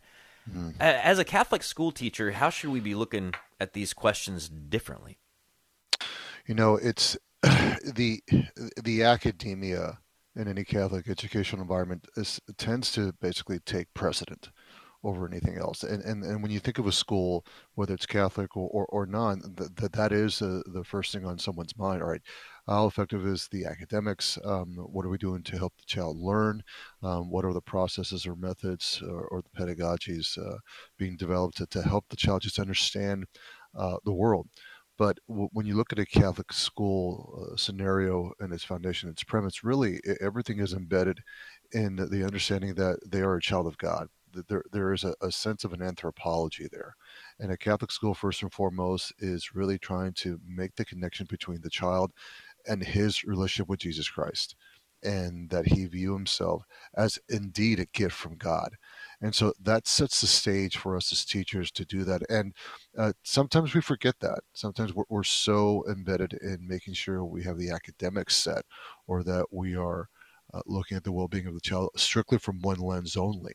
A- 0.80 1.06
As 1.06 1.17
a 1.17 1.25
Catholic 1.25 1.63
school 1.63 1.91
teacher, 1.91 2.32
how 2.34 2.52
should 2.52 2.69
we 2.69 2.80
be 2.80 2.93
looking 2.93 3.34
at 3.60 3.73
these 3.73 3.91
questions 3.91 4.47
differently? 4.47 5.17
You 6.45 6.54
know, 6.54 6.75
it's 6.75 7.17
the 7.41 8.21
the 8.84 9.02
academia 9.02 9.97
in 10.36 10.47
any 10.47 10.63
Catholic 10.63 11.10
educational 11.10 11.63
environment 11.63 12.08
is, 12.15 12.39
tends 12.56 12.91
to 12.91 13.13
basically 13.13 13.58
take 13.60 13.91
precedent 13.95 14.49
over 15.03 15.27
anything 15.27 15.57
else. 15.57 15.83
And, 15.83 16.03
and 16.03 16.23
and 16.23 16.41
when 16.41 16.51
you 16.51 16.59
think 16.59 16.77
of 16.77 16.88
a 16.88 16.91
school, 16.91 17.45
whether 17.75 17.93
it's 17.93 18.05
Catholic 18.05 18.55
or 18.57 18.69
or, 18.69 18.85
or 18.88 19.05
non, 19.05 19.41
that 19.55 19.93
that 19.93 20.12
is 20.12 20.41
uh, 20.41 20.62
the 20.73 20.83
first 20.83 21.13
thing 21.13 21.25
on 21.25 21.39
someone's 21.39 21.77
mind. 21.77 22.01
All 22.01 22.09
right, 22.09 22.21
how 22.67 22.85
effective 22.88 23.25
is 23.25 23.47
the 23.47 23.65
academics? 23.65 24.38
Um, 24.43 24.75
what 24.75 25.05
are 25.05 25.09
we 25.09 25.17
doing 25.17 25.43
to 25.43 25.57
help 25.57 25.73
the 25.77 25.85
child 25.85 26.17
learn? 26.17 26.63
Um, 27.01 27.29
what 27.29 27.45
are 27.45 27.53
the 27.53 27.62
processes 27.62 28.27
or 28.27 28.35
methods 28.35 29.01
or, 29.01 29.21
or 29.27 29.41
the 29.41 29.59
pedagogies 29.59 30.38
uh, 30.38 30.57
being 30.97 31.15
developed 31.17 31.57
to, 31.57 31.67
to 31.67 31.81
help 31.81 32.05
the 32.09 32.17
child 32.17 32.41
just 32.41 32.59
understand 32.59 33.25
uh, 33.77 33.97
the 34.05 34.13
world? 34.13 34.47
But 34.97 35.17
when 35.27 35.65
you 35.65 35.75
look 35.75 35.93
at 35.93 35.99
a 35.99 36.05
Catholic 36.05 36.51
school 36.51 37.47
uh, 37.53 37.55
scenario 37.55 38.33
and 38.41 38.51
its 38.51 38.65
foundation, 38.65 39.09
its 39.09 39.23
premise, 39.23 39.63
really 39.63 40.01
everything 40.19 40.59
is 40.59 40.73
embedded 40.73 41.21
in 41.71 41.95
the 41.95 42.25
understanding 42.25 42.75
that 42.75 42.99
they 43.09 43.21
are 43.21 43.38
a 43.38 43.41
child 43.41 43.65
of 43.65 43.77
God. 43.77 44.09
There, 44.48 44.63
there 44.72 44.94
is 44.94 45.04
a, 45.04 45.13
a 45.22 45.32
sense 45.32 45.63
of 45.63 45.74
an 45.74 45.82
anthropology 45.82 46.68
there. 46.72 46.96
And 47.39 47.52
a 47.52 47.58
Catholic 47.58 47.92
school, 47.92 48.13
first 48.13 48.42
and 48.42 48.54
foremost, 48.54 49.13
is 49.20 49.56
really 49.56 49.78
trying 49.78 50.13
to 50.13 50.39
make 50.46 50.76
the 50.76 50.86
connection 50.86 51.28
between 51.30 51.62
the 51.62 51.70
child 51.70 52.12
and 52.68 52.84
his 52.84 53.24
relationship 53.24 53.70
with 53.70 53.80
Jesus 53.80 54.10
Christ. 54.10 54.56
And 55.02 55.50
that 55.50 55.68
he 55.68 55.86
view 55.86 56.12
himself 56.12 56.63
as 56.94 57.20
indeed 57.30 57.80
a 57.80 57.86
gift 57.86 58.15
from 58.15 58.36
God. 58.36 58.76
And 59.22 59.34
so 59.34 59.54
that 59.62 59.88
sets 59.88 60.20
the 60.20 60.28
stage 60.28 60.76
for 60.76 60.98
us 60.98 61.12
as 61.13 61.24
teachers 61.24 61.72
to 61.72 61.86
do 61.86 62.04
that. 62.04 62.22
And 62.30 62.54
uh, 62.98 63.13
sometimes 63.24 63.74
we 63.74 63.80
forget 63.80 64.15
that. 64.20 64.39
Sometimes 64.54 64.94
we're, 64.94 65.06
we're 65.10 65.24
so 65.24 65.86
embedded 65.89 66.34
in 66.34 66.68
making 66.68 66.96
sure 66.96 67.24
we 67.24 67.44
have 67.44 67.58
the 67.58 67.70
academics 67.70 68.36
set 68.36 68.65
or 69.08 69.24
that 69.24 69.46
we 69.52 69.74
are 69.76 70.10
uh, 70.54 70.62
looking 70.65 70.98
at 70.98 71.04
the 71.04 71.12
well 71.12 71.28
being 71.28 71.48
of 71.48 71.54
the 71.54 71.62
child 71.62 71.89
strictly 71.96 72.38
from 72.38 72.62
one 72.62 72.80
lens 72.80 73.15
only. 73.15 73.54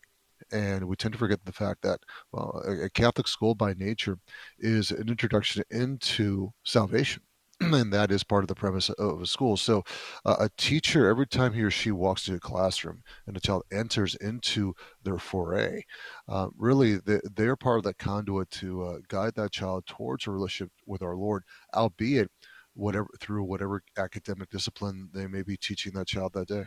And 0.54 0.86
we 0.86 0.96
tend 0.96 1.12
to 1.12 1.18
forget 1.18 1.44
the 1.44 1.52
fact 1.52 1.82
that 1.82 2.00
well, 2.32 2.62
a, 2.66 2.84
a 2.84 2.90
Catholic 2.90 3.28
school 3.28 3.54
by 3.54 3.74
nature 3.74 4.18
is 4.58 4.90
an 4.90 5.08
introduction 5.08 5.64
into 5.70 6.52
salvation 6.64 7.22
and 7.60 7.92
that 7.92 8.10
is 8.10 8.24
part 8.24 8.44
of 8.44 8.48
the 8.48 8.54
premise 8.54 8.90
of 8.90 9.22
a 9.22 9.26
school. 9.26 9.56
So, 9.56 9.84
uh, 10.24 10.36
a 10.40 10.50
teacher, 10.56 11.08
every 11.08 11.26
time 11.26 11.52
he 11.52 11.62
or 11.62 11.70
she 11.70 11.90
walks 11.90 12.26
into 12.26 12.38
a 12.38 12.40
classroom 12.40 13.02
and 13.26 13.36
a 13.36 13.40
child 13.40 13.62
enters 13.72 14.14
into 14.16 14.74
their 15.02 15.18
foray, 15.18 15.82
uh, 16.28 16.48
really 16.56 16.96
they, 16.96 17.20
they're 17.36 17.56
part 17.56 17.78
of 17.78 17.84
that 17.84 17.98
conduit 17.98 18.50
to 18.52 18.82
uh, 18.84 18.98
guide 19.08 19.34
that 19.36 19.52
child 19.52 19.86
towards 19.86 20.26
a 20.26 20.30
relationship 20.30 20.72
with 20.86 21.02
our 21.02 21.16
Lord, 21.16 21.44
albeit 21.74 22.30
whatever 22.74 23.08
through 23.20 23.44
whatever 23.44 23.82
academic 23.96 24.50
discipline 24.50 25.08
they 25.14 25.26
may 25.26 25.42
be 25.42 25.56
teaching 25.56 25.92
that 25.92 26.08
child 26.08 26.32
that 26.34 26.48
day. 26.48 26.64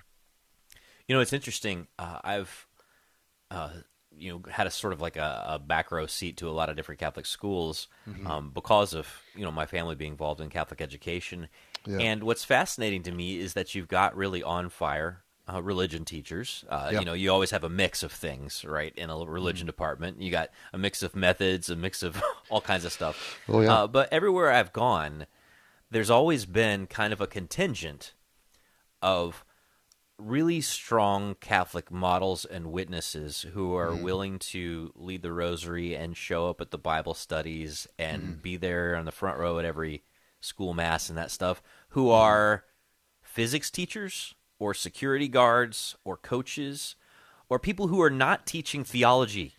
You 1.08 1.16
know, 1.16 1.22
it's 1.22 1.34
interesting. 1.34 1.88
Uh, 1.98 2.20
I've 2.24 2.67
uh, 3.52 3.70
you 4.18 4.32
know 4.32 4.52
had 4.52 4.68
a 4.68 4.72
sort 4.72 4.94
of 4.94 5.02
like 5.02 5.16
a, 5.16 5.46
a, 5.48 5.60
back 5.60 5.92
row 5.92 6.08
seat 6.08 6.38
to 6.38 6.50
a 6.50 6.52
lot 6.52 6.70
of 6.70 6.76
different 6.76 7.00
Catholic 7.00 7.26
schools 7.26 7.88
mm-hmm. 8.10 8.28
um, 8.28 8.52
because 8.54 8.94
of 8.94 9.08
you 9.36 9.44
know 9.44 9.52
my 9.52 9.66
family 9.66 9.96
being 9.96 10.12
involved 10.12 10.42
in 10.42 10.50
Catholic 10.50 10.82
education. 10.82 11.48
Yeah. 11.86 12.00
And 12.00 12.24
what's 12.24 12.44
fascinating 12.44 13.04
to 13.04 13.12
me 13.12 13.40
is 13.40 13.54
that 13.54 13.74
you've 13.76 13.88
got 13.88 14.18
really 14.18 14.44
on 14.44 14.70
fire 14.70 15.24
uh, 15.52 15.62
religion 15.62 16.04
teachers. 16.04 16.66
Uh, 16.70 16.90
You 16.92 17.06
know, 17.06 17.14
you 17.14 17.32
always 17.32 17.52
have 17.52 17.64
a 17.64 17.70
mix 17.70 18.04
of 18.04 18.12
things, 18.12 18.66
right? 18.66 18.94
In 18.96 19.10
a 19.10 19.18
religion 19.18 19.62
mm-hmm. 19.62 19.68
department, 19.68 20.22
you 20.22 20.32
got 20.32 20.50
a 20.74 20.78
mix 20.78 21.02
of 21.02 21.16
methods, 21.16 21.70
a 21.70 21.76
mix 21.76 22.04
of 22.04 22.22
all 22.50 22.62
kinds 22.62 22.86
of 22.86 22.92
stuff. 22.92 23.40
Oh 23.48 23.62
yeah. 23.62 23.74
Uh, 23.74 23.88
but 23.88 24.12
everywhere 24.12 24.52
I've 24.52 24.74
gone, 24.74 25.26
there's 25.90 26.10
always 26.10 26.46
been 26.46 26.88
kind 26.88 27.14
of 27.14 27.22
a 27.22 27.28
contingent 27.28 28.14
of 29.02 29.46
really 30.18 30.62
strong 30.62 31.36
Catholic 31.36 31.92
models 31.92 32.44
and 32.44 32.72
witnesses 32.72 33.46
who 33.54 33.76
are 33.76 33.92
mm. 33.92 34.02
willing 34.02 34.40
to 34.40 34.92
lead 34.96 35.22
the 35.22 35.32
rosary 35.32 35.96
and 35.96 36.18
show 36.18 36.50
up 36.50 36.60
at 36.60 36.72
the 36.72 36.78
Bible 36.78 37.14
studies 37.14 37.88
and 38.00 38.24
mm. 38.24 38.42
be 38.42 38.58
there 38.58 38.96
on 38.96 39.06
the 39.06 39.12
front 39.12 39.38
row 39.38 39.60
at 39.60 39.66
every 39.66 40.04
school 40.40 40.74
mass 40.74 41.10
and 41.10 41.18
that 41.18 41.32
stuff, 41.32 41.62
who 41.90 42.06
mm-hmm. 42.06 42.22
are 42.22 42.64
physics 43.22 43.70
teachers 43.70 44.34
or 44.60 44.74
security 44.74 45.28
guards 45.28 45.96
or 46.04 46.18
coaches 46.18 46.96
or 47.50 47.60
people 47.60 47.88
who 47.88 48.02
are 48.02 48.10
not 48.10 48.46
teaching 48.46 48.84
theology 48.84 49.54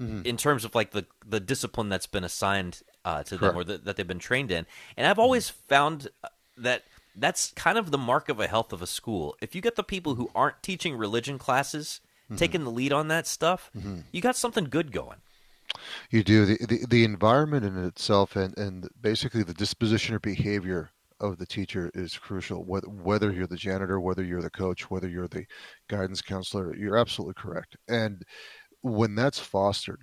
mm-hmm. 0.00 0.22
in 0.24 0.36
terms 0.36 0.64
of 0.64 0.74
like 0.74 0.92
the, 0.92 1.04
the 1.26 1.40
discipline 1.40 1.88
that's 1.88 2.06
been 2.06 2.24
assigned 2.24 2.82
uh, 3.04 3.24
to 3.24 3.36
Correct. 3.36 3.54
them 3.54 3.60
or 3.60 3.64
the, 3.64 3.78
that 3.78 3.96
they've 3.96 4.06
been 4.06 4.18
trained 4.18 4.52
in. 4.52 4.66
And 4.96 5.06
I've 5.06 5.18
always 5.18 5.48
found 5.48 6.08
that– 6.56 6.84
that's 7.16 7.52
kind 7.52 7.78
of 7.78 7.90
the 7.90 7.98
mark 7.98 8.28
of 8.28 8.40
a 8.40 8.46
health 8.46 8.72
of 8.72 8.82
a 8.82 8.86
school. 8.86 9.36
If 9.40 9.54
you 9.54 9.60
get 9.60 9.76
the 9.76 9.82
people 9.82 10.14
who 10.14 10.30
aren't 10.34 10.62
teaching 10.62 10.96
religion 10.96 11.38
classes 11.38 12.00
mm-hmm. 12.26 12.36
taking 12.36 12.64
the 12.64 12.70
lead 12.70 12.92
on 12.92 13.08
that 13.08 13.26
stuff, 13.26 13.70
mm-hmm. 13.76 14.00
you 14.12 14.20
got 14.20 14.36
something 14.36 14.64
good 14.64 14.92
going. 14.92 15.18
You 16.10 16.22
do 16.22 16.46
the, 16.46 16.66
the 16.66 16.86
the 16.88 17.04
environment 17.04 17.64
in 17.64 17.76
itself 17.84 18.36
and 18.36 18.56
and 18.56 18.88
basically 19.00 19.42
the 19.42 19.54
disposition 19.54 20.14
or 20.14 20.20
behavior 20.20 20.90
of 21.20 21.38
the 21.38 21.46
teacher 21.46 21.90
is 21.94 22.16
crucial. 22.16 22.64
Whether 22.64 22.88
whether 22.88 23.32
you're 23.32 23.46
the 23.46 23.56
janitor, 23.56 24.00
whether 24.00 24.22
you're 24.22 24.42
the 24.42 24.50
coach, 24.50 24.90
whether 24.90 25.08
you're 25.08 25.28
the 25.28 25.44
guidance 25.88 26.22
counselor, 26.22 26.74
you're 26.76 26.96
absolutely 26.96 27.34
correct. 27.34 27.76
And 27.88 28.22
when 28.82 29.14
that's 29.14 29.38
fostered, 29.38 30.02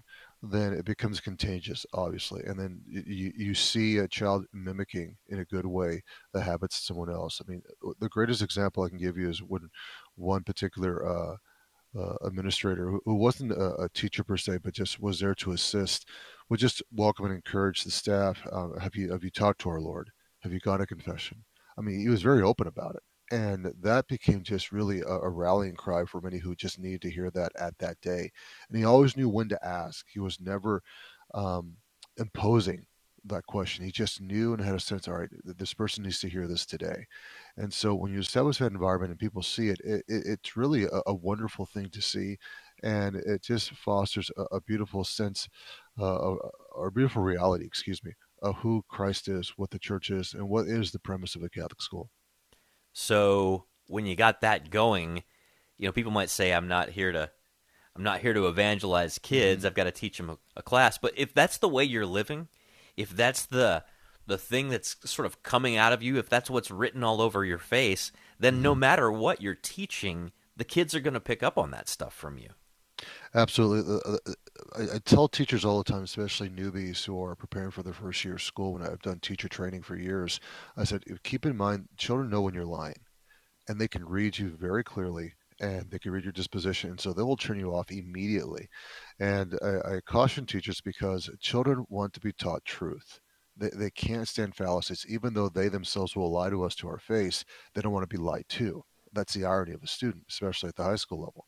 then 0.51 0.73
it 0.73 0.83
becomes 0.83 1.21
contagious, 1.21 1.85
obviously. 1.93 2.43
And 2.43 2.59
then 2.59 2.81
you, 2.85 3.31
you 3.35 3.53
see 3.53 3.97
a 3.97 4.07
child 4.09 4.45
mimicking 4.51 5.15
in 5.29 5.39
a 5.39 5.45
good 5.45 5.65
way 5.65 6.03
the 6.33 6.41
habits 6.41 6.77
of 6.77 6.83
someone 6.83 7.09
else. 7.09 7.41
I 7.41 7.49
mean, 7.49 7.61
uh, 7.85 7.91
the 7.99 8.09
greatest 8.09 8.41
example 8.41 8.83
I 8.83 8.89
can 8.89 8.97
give 8.97 9.17
you 9.17 9.29
is 9.29 9.41
when 9.41 9.69
one 10.15 10.43
particular 10.43 11.07
uh, 11.07 11.35
uh, 11.97 12.15
administrator 12.23 12.89
who, 12.89 13.01
who 13.05 13.15
wasn't 13.15 13.53
a, 13.53 13.83
a, 13.83 13.89
teacher 13.89 14.23
per 14.23 14.35
se, 14.35 14.57
but 14.63 14.73
just 14.73 14.99
was 14.99 15.19
there 15.19 15.35
to 15.35 15.51
assist, 15.51 16.07
would 16.49 16.59
just 16.59 16.81
welcome 16.91 17.25
and 17.25 17.35
encourage 17.35 17.83
the 17.83 17.91
staff. 17.91 18.45
Uh, 18.51 18.79
have 18.79 18.95
you 18.95 19.11
have 19.11 19.23
you 19.23 19.29
talked 19.29 19.61
to 19.61 19.69
our 19.69 19.79
Lord? 19.79 20.09
Have 20.39 20.51
you 20.51 20.59
gone 20.59 20.79
to 20.79 20.87
confession? 20.87 21.45
I 21.77 21.81
mean, 21.81 21.99
he 21.99 22.09
was 22.09 22.21
very 22.21 22.41
open 22.41 22.67
about 22.67 22.95
it 22.95 23.03
and 23.33 23.73
that 23.81 24.07
became 24.07 24.43
just 24.43 24.71
really 24.71 25.01
a, 25.01 25.05
a, 25.07 25.29
rallying 25.29 25.73
cry 25.73 26.05
for 26.05 26.21
many 26.21 26.37
who 26.37 26.55
just 26.55 26.77
needed 26.77 27.01
to 27.01 27.09
hear 27.09 27.31
that 27.31 27.51
at 27.59 27.75
that 27.79 27.99
day 28.01 28.31
and 28.69 28.77
he 28.77 28.85
always 28.85 29.17
knew 29.17 29.27
when 29.27 29.49
to 29.49 29.65
ask. 29.65 30.05
He 30.07 30.19
was 30.19 30.39
never 30.39 30.83
um, 31.33 31.73
imposing 32.17 32.85
that 33.25 33.45
question. 33.47 33.85
He 33.85 33.91
just 33.91 34.21
knew 34.21 34.53
and 34.53 34.63
had 34.63 34.75
a 34.75 34.79
sense 34.79 35.07
all 35.07 35.15
right 35.15 35.29
this 35.43 35.73
person 35.73 36.03
needs 36.03 36.19
to 36.19 36.29
hear 36.29 36.47
this 36.47 36.65
today. 36.65 37.07
And 37.57 37.73
so 37.73 37.95
when 37.95 38.13
you 38.13 38.19
establish 38.19 38.59
that 38.59 38.71
environment 38.71 39.09
and 39.11 39.19
people 39.19 39.41
see 39.41 39.69
it, 39.69 39.79
it, 39.83 40.03
it 40.07 40.23
it's 40.27 40.55
really 40.55 40.83
a, 40.83 41.01
a, 41.07 41.15
wonderful 41.15 41.65
thing 41.65 41.89
to 41.89 42.01
see 42.01 42.37
and 42.83 43.15
it 43.15 43.41
just 43.41 43.71
fosters 43.71 44.29
a, 44.37 44.43
a 44.57 44.61
beautiful 44.61 45.03
sense 45.03 45.49
uh, 45.99 46.35
or 46.75 46.91
beautiful 46.91 47.23
reality 47.23 47.65
excuse 47.65 48.03
me 48.03 48.11
of 48.41 48.55
who 48.57 48.83
christ 48.89 49.29
is 49.29 49.53
what 49.55 49.69
the 49.69 49.79
church 49.79 50.09
is 50.09 50.33
and 50.33 50.47
what 50.47 50.67
is 50.67 50.91
the 50.91 50.99
premise 50.99 51.35
of 51.35 51.43
a 51.43 51.49
catholic 51.49 51.81
school 51.81 52.09
so 52.93 53.65
when 53.87 54.05
you 54.05 54.15
got 54.15 54.41
that 54.41 54.69
going, 54.69 55.23
you 55.77 55.87
know, 55.87 55.91
people 55.91 56.11
might 56.11 56.29
say, 56.29 56.53
"I'm 56.53 56.67
not 56.67 56.89
here 56.89 57.11
to, 57.11 57.29
I'm 57.95 58.03
not 58.03 58.21
here 58.21 58.33
to 58.33 58.47
evangelize 58.47 59.17
kids. 59.17 59.59
Mm-hmm. 59.59 59.67
I've 59.67 59.73
got 59.75 59.83
to 59.85 59.91
teach 59.91 60.17
them 60.17 60.29
a, 60.29 60.37
a 60.55 60.61
class." 60.61 60.97
But 60.97 61.13
if 61.17 61.33
that's 61.33 61.57
the 61.57 61.69
way 61.69 61.83
you're 61.83 62.05
living, 62.05 62.47
if 62.95 63.09
that's 63.09 63.45
the 63.45 63.83
the 64.25 64.37
thing 64.37 64.69
that's 64.69 64.95
sort 65.03 65.25
of 65.25 65.43
coming 65.43 65.75
out 65.75 65.91
of 65.91 66.01
you, 66.01 66.17
if 66.17 66.29
that's 66.29 66.49
what's 66.49 66.71
written 66.71 67.03
all 67.03 67.21
over 67.21 67.43
your 67.43 67.57
face, 67.57 68.11
then 68.39 68.55
mm-hmm. 68.55 68.63
no 68.63 68.75
matter 68.75 69.11
what 69.11 69.41
you're 69.41 69.55
teaching, 69.55 70.31
the 70.55 70.63
kids 70.63 70.95
are 70.95 71.01
going 71.01 71.13
to 71.13 71.19
pick 71.19 71.43
up 71.43 71.57
on 71.57 71.71
that 71.71 71.89
stuff 71.89 72.13
from 72.13 72.37
you. 72.37 72.49
Absolutely. 73.35 73.95
Uh, 74.05 74.17
uh, 74.27 74.33
I, 74.75 74.95
I, 74.95 74.99
tell 74.99 75.27
teachers 75.27 75.65
all 75.65 75.79
the 75.79 75.83
time, 75.91 76.03
especially 76.03 76.49
newbies 76.49 77.03
who 77.03 77.21
are 77.23 77.35
preparing 77.35 77.71
for 77.71 77.81
their 77.83 77.93
first 77.93 78.23
year 78.23 78.35
of 78.35 78.41
school, 78.41 78.73
when 78.73 78.83
I've 78.83 79.01
done 79.01 79.19
teacher 79.19 79.47
training 79.49 79.81
for 79.81 79.95
years, 79.95 80.39
I 80.77 80.83
said, 80.83 81.03
keep 81.23 81.45
in 81.45 81.57
mind, 81.57 81.87
children 81.97 82.29
know 82.29 82.41
when 82.41 82.53
you're 82.53 82.65
lying, 82.65 83.01
and 83.67 83.79
they 83.81 83.87
can 83.87 84.05
read 84.05 84.37
you 84.37 84.49
very 84.59 84.83
clearly, 84.83 85.33
and 85.61 85.89
they 85.91 85.99
can 85.99 86.11
read 86.11 86.25
your 86.25 86.33
disposition, 86.33 86.91
and 86.91 87.01
so 87.01 87.13
they 87.13 87.23
will 87.23 87.37
turn 87.37 87.59
you 87.59 87.75
off 87.75 87.91
immediately. 87.91 88.69
And 89.19 89.57
I, 89.63 89.95
I 89.97 90.01
caution 90.05 90.45
teachers 90.45 90.81
because 90.81 91.29
children 91.41 91.85
want 91.89 92.13
to 92.13 92.19
be 92.21 92.33
taught 92.33 92.65
truth. 92.65 93.19
They, 93.57 93.69
they 93.73 93.91
can't 93.91 94.27
stand 94.27 94.55
fallacies, 94.55 95.05
even 95.09 95.33
though 95.33 95.49
they 95.49 95.69
themselves 95.69 96.15
will 96.15 96.31
lie 96.31 96.49
to 96.51 96.63
us 96.63 96.75
to 96.77 96.87
our 96.89 96.99
face. 96.99 97.45
They 97.73 97.81
don't 97.81 97.93
want 97.93 98.09
to 98.09 98.17
be 98.17 98.21
lied 98.21 98.45
to. 98.49 98.83
That's 99.13 99.33
the 99.33 99.45
irony 99.45 99.73
of 99.73 99.83
a 99.83 99.87
student, 99.87 100.25
especially 100.29 100.69
at 100.69 100.75
the 100.75 100.83
high 100.83 100.95
school 100.97 101.21
level. 101.21 101.47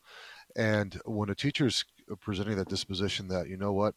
And 0.55 0.99
when 1.05 1.29
a 1.29 1.35
teacher 1.35 1.67
is 1.67 1.83
presenting 2.21 2.55
that 2.57 2.69
disposition 2.69 3.27
that, 3.29 3.49
you 3.49 3.57
know 3.57 3.73
what, 3.73 3.95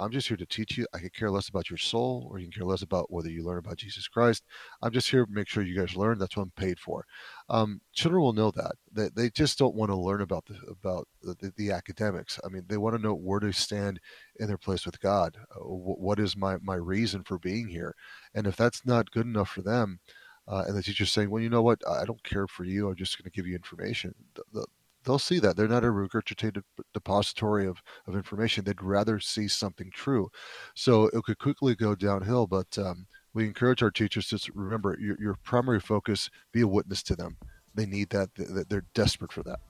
I'm 0.00 0.10
just 0.10 0.28
here 0.28 0.36
to 0.38 0.46
teach 0.46 0.78
you. 0.78 0.86
I 0.94 0.98
could 0.98 1.12
care 1.12 1.30
less 1.30 1.48
about 1.48 1.68
your 1.68 1.76
soul, 1.76 2.26
or 2.30 2.38
you 2.38 2.46
can 2.46 2.52
care 2.52 2.66
less 2.66 2.80
about 2.80 3.12
whether 3.12 3.28
you 3.28 3.44
learn 3.44 3.58
about 3.58 3.76
Jesus 3.76 4.08
Christ. 4.08 4.44
I'm 4.80 4.92
just 4.92 5.10
here 5.10 5.26
to 5.26 5.32
make 5.32 5.46
sure 5.46 5.62
you 5.62 5.78
guys 5.78 5.94
learn. 5.94 6.18
That's 6.18 6.36
what 6.36 6.44
I'm 6.44 6.52
paid 6.56 6.78
for. 6.78 7.04
Um, 7.50 7.82
children 7.92 8.22
will 8.22 8.32
know 8.32 8.50
that. 8.52 8.72
They, 8.90 9.08
they 9.14 9.30
just 9.30 9.58
don't 9.58 9.74
want 9.74 9.90
to 9.90 9.96
learn 9.96 10.22
about 10.22 10.46
the 10.46 10.56
about 10.70 11.06
the, 11.22 11.52
the 11.56 11.70
academics. 11.72 12.40
I 12.44 12.48
mean, 12.48 12.64
they 12.66 12.78
want 12.78 12.96
to 12.96 13.02
know 13.02 13.14
where 13.14 13.40
to 13.40 13.52
stand 13.52 14.00
in 14.38 14.46
their 14.46 14.58
place 14.58 14.86
with 14.86 15.00
God. 15.00 15.36
Uh, 15.54 15.60
what 15.60 16.18
is 16.18 16.36
my 16.36 16.56
my 16.62 16.76
reason 16.76 17.22
for 17.22 17.38
being 17.38 17.68
here? 17.68 17.94
And 18.34 18.46
if 18.46 18.56
that's 18.56 18.86
not 18.86 19.10
good 19.10 19.26
enough 19.26 19.50
for 19.50 19.62
them, 19.62 20.00
uh, 20.48 20.64
and 20.66 20.76
the 20.76 20.82
teacher's 20.82 21.12
saying, 21.12 21.30
"Well, 21.30 21.42
you 21.42 21.50
know 21.50 21.62
what? 21.62 21.82
I 21.86 22.06
don't 22.06 22.24
care 22.24 22.46
for 22.46 22.64
you. 22.64 22.88
I'm 22.88 22.96
just 22.96 23.18
going 23.18 23.30
to 23.30 23.36
give 23.36 23.46
you 23.46 23.54
information." 23.54 24.14
The, 24.34 24.42
the, 24.52 24.66
they'll 25.04 25.18
see 25.18 25.38
that 25.38 25.56
they're 25.56 25.68
not 25.68 25.84
a 25.84 25.88
regurgitated 25.88 26.62
depository 26.92 27.66
of, 27.66 27.82
of 28.06 28.14
information 28.14 28.64
they'd 28.64 28.82
rather 28.82 29.18
see 29.18 29.48
something 29.48 29.90
true 29.92 30.30
so 30.74 31.04
it 31.08 31.22
could 31.24 31.38
quickly 31.38 31.74
go 31.74 31.94
downhill 31.94 32.46
but 32.46 32.78
um, 32.78 33.06
we 33.32 33.44
encourage 33.44 33.82
our 33.82 33.90
teachers 33.90 34.28
to 34.28 34.38
remember 34.54 34.96
your, 35.00 35.16
your 35.20 35.36
primary 35.42 35.80
focus 35.80 36.30
be 36.52 36.60
a 36.60 36.68
witness 36.68 37.02
to 37.02 37.16
them 37.16 37.36
they 37.74 37.86
need 37.86 38.10
that 38.10 38.28
they're 38.68 38.86
desperate 38.94 39.32
for 39.32 39.42
that 39.42 39.60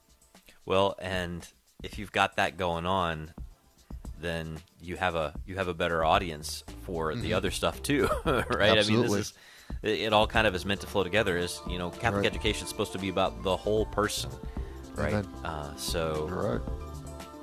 well 0.65 0.95
and 1.01 1.49
if 1.83 1.99
you've 1.99 2.13
got 2.13 2.37
that 2.37 2.57
going 2.57 2.87
on 2.87 3.33
then 4.21 4.59
you 4.81 4.97
have 4.97 5.15
a 5.15 5.35
you 5.47 5.57
have 5.57 5.69
a 5.69 5.75
better 5.75 6.05
audience 6.05 6.65
for 6.83 7.13
mm-hmm. 7.13 7.23
the 7.23 7.33
other 7.33 7.51
stuff 7.51 7.83
too 7.83 8.09
right 8.25 8.79
Absolutely. 8.79 8.79
i 8.79 8.85
mean 8.85 9.03
this 9.03 9.13
is 9.15 9.33
it 9.83 10.13
all 10.13 10.27
kind 10.27 10.47
of 10.47 10.55
is 10.55 10.67
meant 10.67 10.81
to 10.81 10.87
flow 10.87 11.05
together 11.05 11.39
is 11.39 11.61
you 11.69 11.79
know 11.79 11.91
catholic 11.91 12.25
right. 12.25 12.27
education 12.27 12.65
is 12.65 12.69
supposed 12.69 12.93
to 12.93 12.99
be 12.99 13.09
about 13.09 13.43
the 13.43 13.57
whole 13.57 13.87
person 13.87 14.31
right? 14.97 15.25
Uh, 15.45 15.75
so, 15.77 16.29
right. 16.29 16.61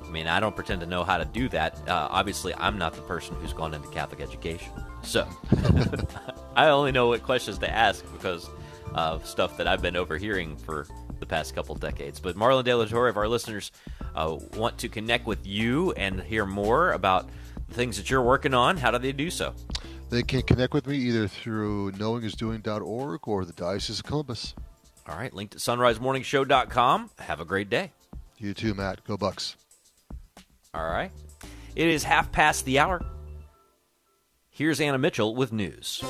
I 0.04 0.10
mean, 0.10 0.28
I 0.28 0.40
don't 0.40 0.56
pretend 0.56 0.82
to 0.82 0.88
know 0.88 1.04
how 1.04 1.18
to 1.18 1.26
do 1.26 1.50
that. 1.50 1.78
Uh, 1.88 2.08
obviously, 2.10 2.54
I'm 2.56 2.78
not 2.78 2.94
the 2.94 3.02
person 3.02 3.36
who's 3.42 3.54
gone 3.54 3.74
into 3.74 3.88
Catholic 3.90 4.22
education, 4.22 4.72
so 5.04 5.28
I 6.56 6.70
only 6.70 6.92
know 6.92 7.08
what 7.08 7.24
questions 7.24 7.58
to 7.60 7.70
ask 7.70 8.04
because 8.14 8.50
of 8.94 9.26
stuff 9.28 9.58
that 9.58 9.68
I've 9.68 9.82
been 9.82 9.96
overhearing 9.96 10.56
for 10.58 10.88
the 11.20 11.26
past 11.26 11.56
couple 11.56 11.76
decades. 11.76 12.20
But 12.20 12.36
Marlon 12.36 12.64
De 12.64 12.74
La 12.74 12.86
Torre, 12.86 13.10
if 13.10 13.18
our 13.18 13.28
listeners 13.28 13.72
uh, 14.16 14.38
want 14.56 14.78
to 14.80 14.90
connect 14.90 15.26
with 15.26 15.46
you 15.46 15.92
and 15.94 16.22
hear 16.22 16.46
more 16.46 16.92
about 16.94 17.30
the 17.68 17.74
things 17.74 17.98
that 17.98 18.10
you're 18.10 18.24
working 18.24 18.54
on, 18.54 18.78
how 18.78 18.92
do 18.92 18.98
they 18.98 19.12
do 19.12 19.30
so? 19.30 19.54
They 20.10 20.24
can 20.24 20.42
connect 20.44 20.74
with 20.74 20.88
me 20.88 20.98
either 20.98 21.28
through 21.28 21.92
knowingisdoing.org 21.94 23.28
or 23.28 23.46
the 23.46 23.54
Diocese 23.54 24.00
of 24.00 24.06
Columbus. 24.06 24.56
All 25.08 25.16
right, 25.16 25.34
linked 25.34 25.54
to 25.54 25.60
sunrisemorningshow.com. 25.60 27.12
Have 27.20 27.40
a 27.40 27.46
great 27.46 27.70
day. 27.70 27.92
You 28.38 28.54
too, 28.54 28.74
Matt. 28.74 29.04
Go 29.06 29.18
Bucks. 29.18 29.56
All 30.74 30.86
right. 30.86 31.12
It 31.76 31.88
is 31.88 32.04
half 32.04 32.32
past 32.32 32.66
the 32.66 32.80
hour. 32.80 33.02
Here's 34.50 34.82
Anna 34.82 34.98
Mitchell 34.98 35.36
with 35.36 35.54
news. 35.54 36.04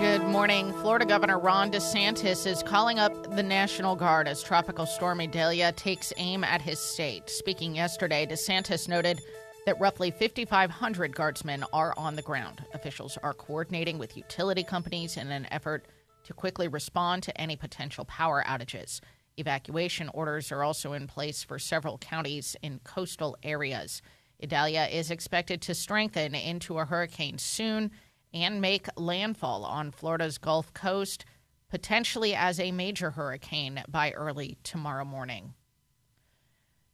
Good 0.00 0.22
morning. 0.22 0.72
Florida 0.80 1.04
Governor 1.04 1.38
Ron 1.38 1.70
DeSantis 1.70 2.46
is 2.46 2.62
calling 2.62 2.98
up 2.98 3.34
the 3.36 3.42
National 3.42 3.96
Guard 3.96 4.26
as 4.26 4.42
Tropical 4.42 4.86
Storm 4.86 5.20
Idalia 5.20 5.72
takes 5.72 6.12
aim 6.16 6.44
at 6.44 6.62
his 6.62 6.78
state. 6.78 7.28
Speaking 7.28 7.74
yesterday, 7.74 8.26
DeSantis 8.26 8.88
noted 8.88 9.20
that 9.66 9.78
roughly 9.80 10.10
5,500 10.10 11.14
guardsmen 11.14 11.64
are 11.72 11.92
on 11.96 12.16
the 12.16 12.22
ground. 12.22 12.64
Officials 12.74 13.18
are 13.22 13.34
coordinating 13.34 13.98
with 13.98 14.16
utility 14.16 14.62
companies 14.62 15.16
in 15.16 15.30
an 15.30 15.46
effort 15.50 15.84
to 16.28 16.34
quickly 16.34 16.68
respond 16.68 17.22
to 17.22 17.40
any 17.40 17.56
potential 17.56 18.04
power 18.04 18.44
outages. 18.46 19.00
Evacuation 19.38 20.10
orders 20.12 20.52
are 20.52 20.62
also 20.62 20.92
in 20.92 21.06
place 21.06 21.42
for 21.42 21.58
several 21.58 21.96
counties 21.96 22.54
in 22.62 22.80
coastal 22.84 23.34
areas. 23.42 24.02
Idalia 24.42 24.84
is 24.92 25.10
expected 25.10 25.62
to 25.62 25.74
strengthen 25.74 26.34
into 26.34 26.78
a 26.78 26.84
hurricane 26.84 27.38
soon 27.38 27.90
and 28.34 28.60
make 28.60 28.88
landfall 28.94 29.64
on 29.64 29.90
Florida's 29.90 30.36
Gulf 30.36 30.74
Coast, 30.74 31.24
potentially 31.70 32.34
as 32.34 32.60
a 32.60 32.72
major 32.72 33.12
hurricane 33.12 33.82
by 33.88 34.10
early 34.10 34.58
tomorrow 34.62 35.06
morning. 35.06 35.54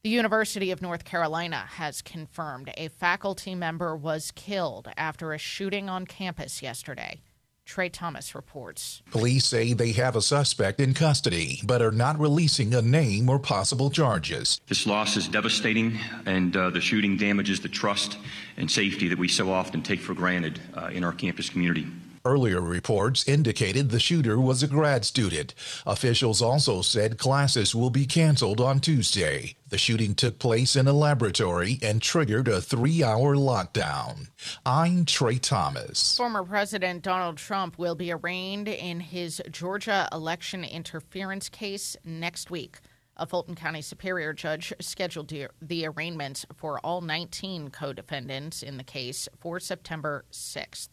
The 0.05 0.11
University 0.11 0.71
of 0.71 0.81
North 0.81 1.05
Carolina 1.05 1.67
has 1.71 2.03
confirmed 2.03 2.71
a 2.77 2.87
faculty 2.87 3.57
member 3.57 3.97
was 3.97 4.31
killed 4.31 4.91
after 4.97 5.33
a 5.33 5.39
shooting 5.39 5.89
on 5.89 6.07
campus 6.07 6.63
yesterday. 6.63 7.21
Trey 7.65 7.89
Thomas 7.89 8.35
reports. 8.35 9.03
Police 9.11 9.47
say 9.47 9.73
they 9.73 9.93
have 9.93 10.17
a 10.17 10.23
suspect 10.23 10.81
in 10.81 10.95
custody, 10.95 11.61
but 11.65 11.81
are 11.81 11.91
not 11.91 12.19
releasing 12.19 12.75
a 12.75 12.83
name 12.83 13.29
or 13.29 13.39
possible 13.39 13.91
charges. 13.91 14.61
This 14.69 14.87
loss 14.87 15.17
is 15.17 15.29
devastating, 15.29 15.99
and 16.27 16.57
uh, 16.57 16.71
the 16.71 16.81
shooting 16.81 17.17
damages 17.17 17.61
the 17.61 17.69
trust 17.69 18.19
and 18.57 18.71
safety 18.71 19.09
that 19.09 19.19
we 19.19 19.29
so 19.29 19.51
often 19.51 19.83
take 19.83 20.01
for 20.01 20.15
granted 20.15 20.61
uh, 20.77 20.87
in 20.93 21.05
our 21.05 21.13
campus 21.13 21.49
community. 21.49 21.87
Earlier 22.27 22.63
reports 22.63 23.29
indicated 23.29 23.91
the 23.91 24.01
shooter 24.01 24.41
was 24.41 24.63
a 24.63 24.67
grad 24.67 25.05
student. 25.05 25.53
Officials 25.85 26.41
also 26.41 26.81
said 26.81 27.19
classes 27.19 27.75
will 27.75 27.91
be 27.91 28.07
canceled 28.07 28.63
on 28.63 28.81
Tuesday. 28.81 29.57
The 29.69 29.77
shooting 29.77 30.15
took 30.15 30.39
place 30.39 30.75
in 30.75 30.89
a 30.89 30.95
laboratory 30.95 31.79
and 31.83 32.01
triggered 32.01 32.49
a 32.49 32.63
three 32.63 33.05
hour 33.05 33.37
lockdown. 33.37 34.29
I'm 34.65 35.05
Trey 35.05 35.37
Thomas. 35.37 36.17
Former 36.17 36.43
President 36.43 37.03
Donald 37.03 37.37
Trump 37.37 37.77
will 37.77 37.95
be 37.95 38.11
arraigned 38.11 38.69
in 38.69 39.01
his 39.01 39.43
Georgia 39.51 40.09
election 40.11 40.65
interference 40.65 41.51
case 41.51 41.95
next 42.07 42.51
week. 42.51 42.79
A 43.19 43.27
Fulton 43.27 43.55
County 43.55 43.83
Superior 43.83 44.33
Judge 44.33 44.73
scheduled 44.81 45.31
the 45.61 45.87
arraignments 45.87 46.47
for 46.57 46.79
all 46.79 47.03
19 47.03 47.69
co 47.69 47.93
defendants 47.93 48.63
in 48.63 48.79
the 48.79 48.83
case 48.83 49.29
for 49.39 49.61
September 49.61 50.25
6th. 50.33 50.89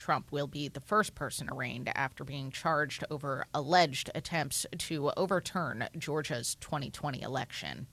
Trump 0.00 0.32
will 0.32 0.48
be 0.48 0.66
the 0.66 0.80
first 0.80 1.14
person 1.14 1.48
arraigned 1.52 1.92
after 1.94 2.24
being 2.24 2.50
charged 2.50 3.04
over 3.10 3.44
alleged 3.54 4.10
attempts 4.14 4.66
to 4.78 5.12
overturn 5.16 5.86
Georgia's 5.96 6.56
2020 6.56 7.22
election. 7.22 7.86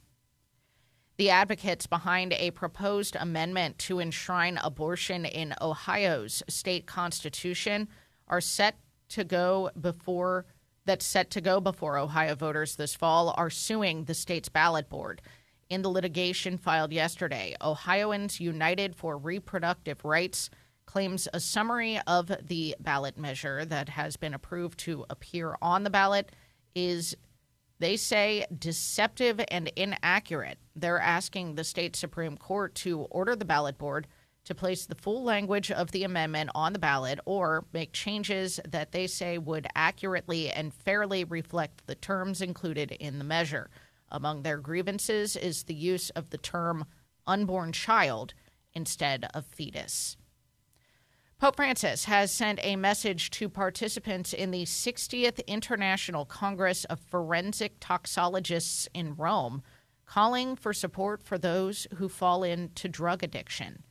The 1.18 1.30
advocates 1.30 1.86
behind 1.86 2.34
a 2.34 2.52
proposed 2.52 3.16
amendment 3.20 3.78
to 3.80 4.00
enshrine 4.00 4.58
abortion 4.64 5.26
in 5.26 5.54
Ohio's 5.62 6.42
state 6.48 6.86
constitution 6.86 7.88
are 8.28 8.42
set 8.42 8.80
to 9.10 9.24
go 9.24 9.70
before 9.80 10.46
that's 10.86 11.06
set 11.06 11.30
to 11.32 11.42
go 11.42 11.60
before 11.60 11.98
Ohio 11.98 12.34
voters 12.34 12.78
this 12.78 12.96
fall 12.96 13.34
are 13.38 13.50
suing 13.50 14.06
the 14.06 14.14
state's 14.14 14.48
ballot 14.48 14.90
board. 14.90 15.22
In 15.70 15.82
the 15.82 15.90
litigation 15.90 16.58
filed 16.58 16.94
yesterday, 16.94 17.56
Ohioans 17.62 18.40
United 18.40 18.96
for 18.96 19.18
Reproductive 19.18 20.06
Rights 20.06 20.50
claims 20.88 21.28
a 21.32 21.40
summary 21.40 22.00
of 22.08 22.32
the 22.48 22.76
ballot 22.80 23.18
measure 23.18 23.64
that 23.66 23.90
has 23.90 24.18
been 24.18 24.34
approved 24.34 24.80
to 24.80 25.06
appear 25.12 25.56
on 25.62 25.84
the 25.84 25.92
ballot 25.92 26.32
is, 26.74 27.16
they 27.78 27.96
say, 27.96 28.46
deceptive 28.58 29.40
and 29.52 29.72
inaccurate. 29.76 30.58
They're 30.76 31.00
asking 31.00 31.54
the 31.54 31.64
state 31.64 31.96
Supreme 31.96 32.38
Court 32.38 32.74
to 32.76 33.02
order 33.12 33.36
the 33.36 33.46
ballot 33.46 33.78
board 33.78 34.08
to 34.46 34.56
place 34.56 34.86
the 34.86 34.96
full 34.96 35.24
language 35.24 35.70
of 35.70 35.92
the 35.92 36.06
amendment 36.06 36.50
on 36.56 36.72
the 36.72 36.80
ballot 36.80 37.20
or 37.26 37.66
make 37.74 37.92
changes 37.92 38.62
that 38.66 38.94
they 38.94 39.06
say 39.06 39.38
would 39.38 39.68
accurately 39.76 40.50
and 40.50 40.74
fairly 40.74 41.26
reflect 41.26 41.86
the 41.86 41.96
terms 41.96 42.42
included 42.42 42.94
in 42.94 43.20
the 43.20 43.26
measure. 43.26 43.70
Among 44.10 44.44
their 44.44 44.58
grievances 44.58 45.36
is 45.36 45.64
the 45.64 45.74
use 45.74 46.12
of 46.12 46.30
the 46.30 46.38
term 46.38 46.86
unborn 47.28 47.74
child 47.74 48.34
instead 48.74 49.26
of 49.34 49.46
fetus. 49.46 50.16
Pope 51.40 51.58
Francis 51.58 52.06
has 52.06 52.32
sent 52.32 52.60
a 52.64 52.76
message 52.76 53.30
to 53.30 53.48
participants 53.48 54.34
in 54.34 54.50
the 54.50 54.64
60th 54.64 55.46
International 55.46 56.26
Congress 56.26 56.84
of 56.86 57.00
Forensic 57.00 57.74
Toxicologists 57.80 58.90
in 58.92 59.14
Rome, 59.16 59.62
calling 60.08 60.56
for 60.56 60.74
support 60.74 61.22
for 61.22 61.38
those 61.38 61.86
who 61.98 62.10
fall 62.10 62.44
into 62.44 62.90
drug 62.90 63.22
addiction. 63.22 63.84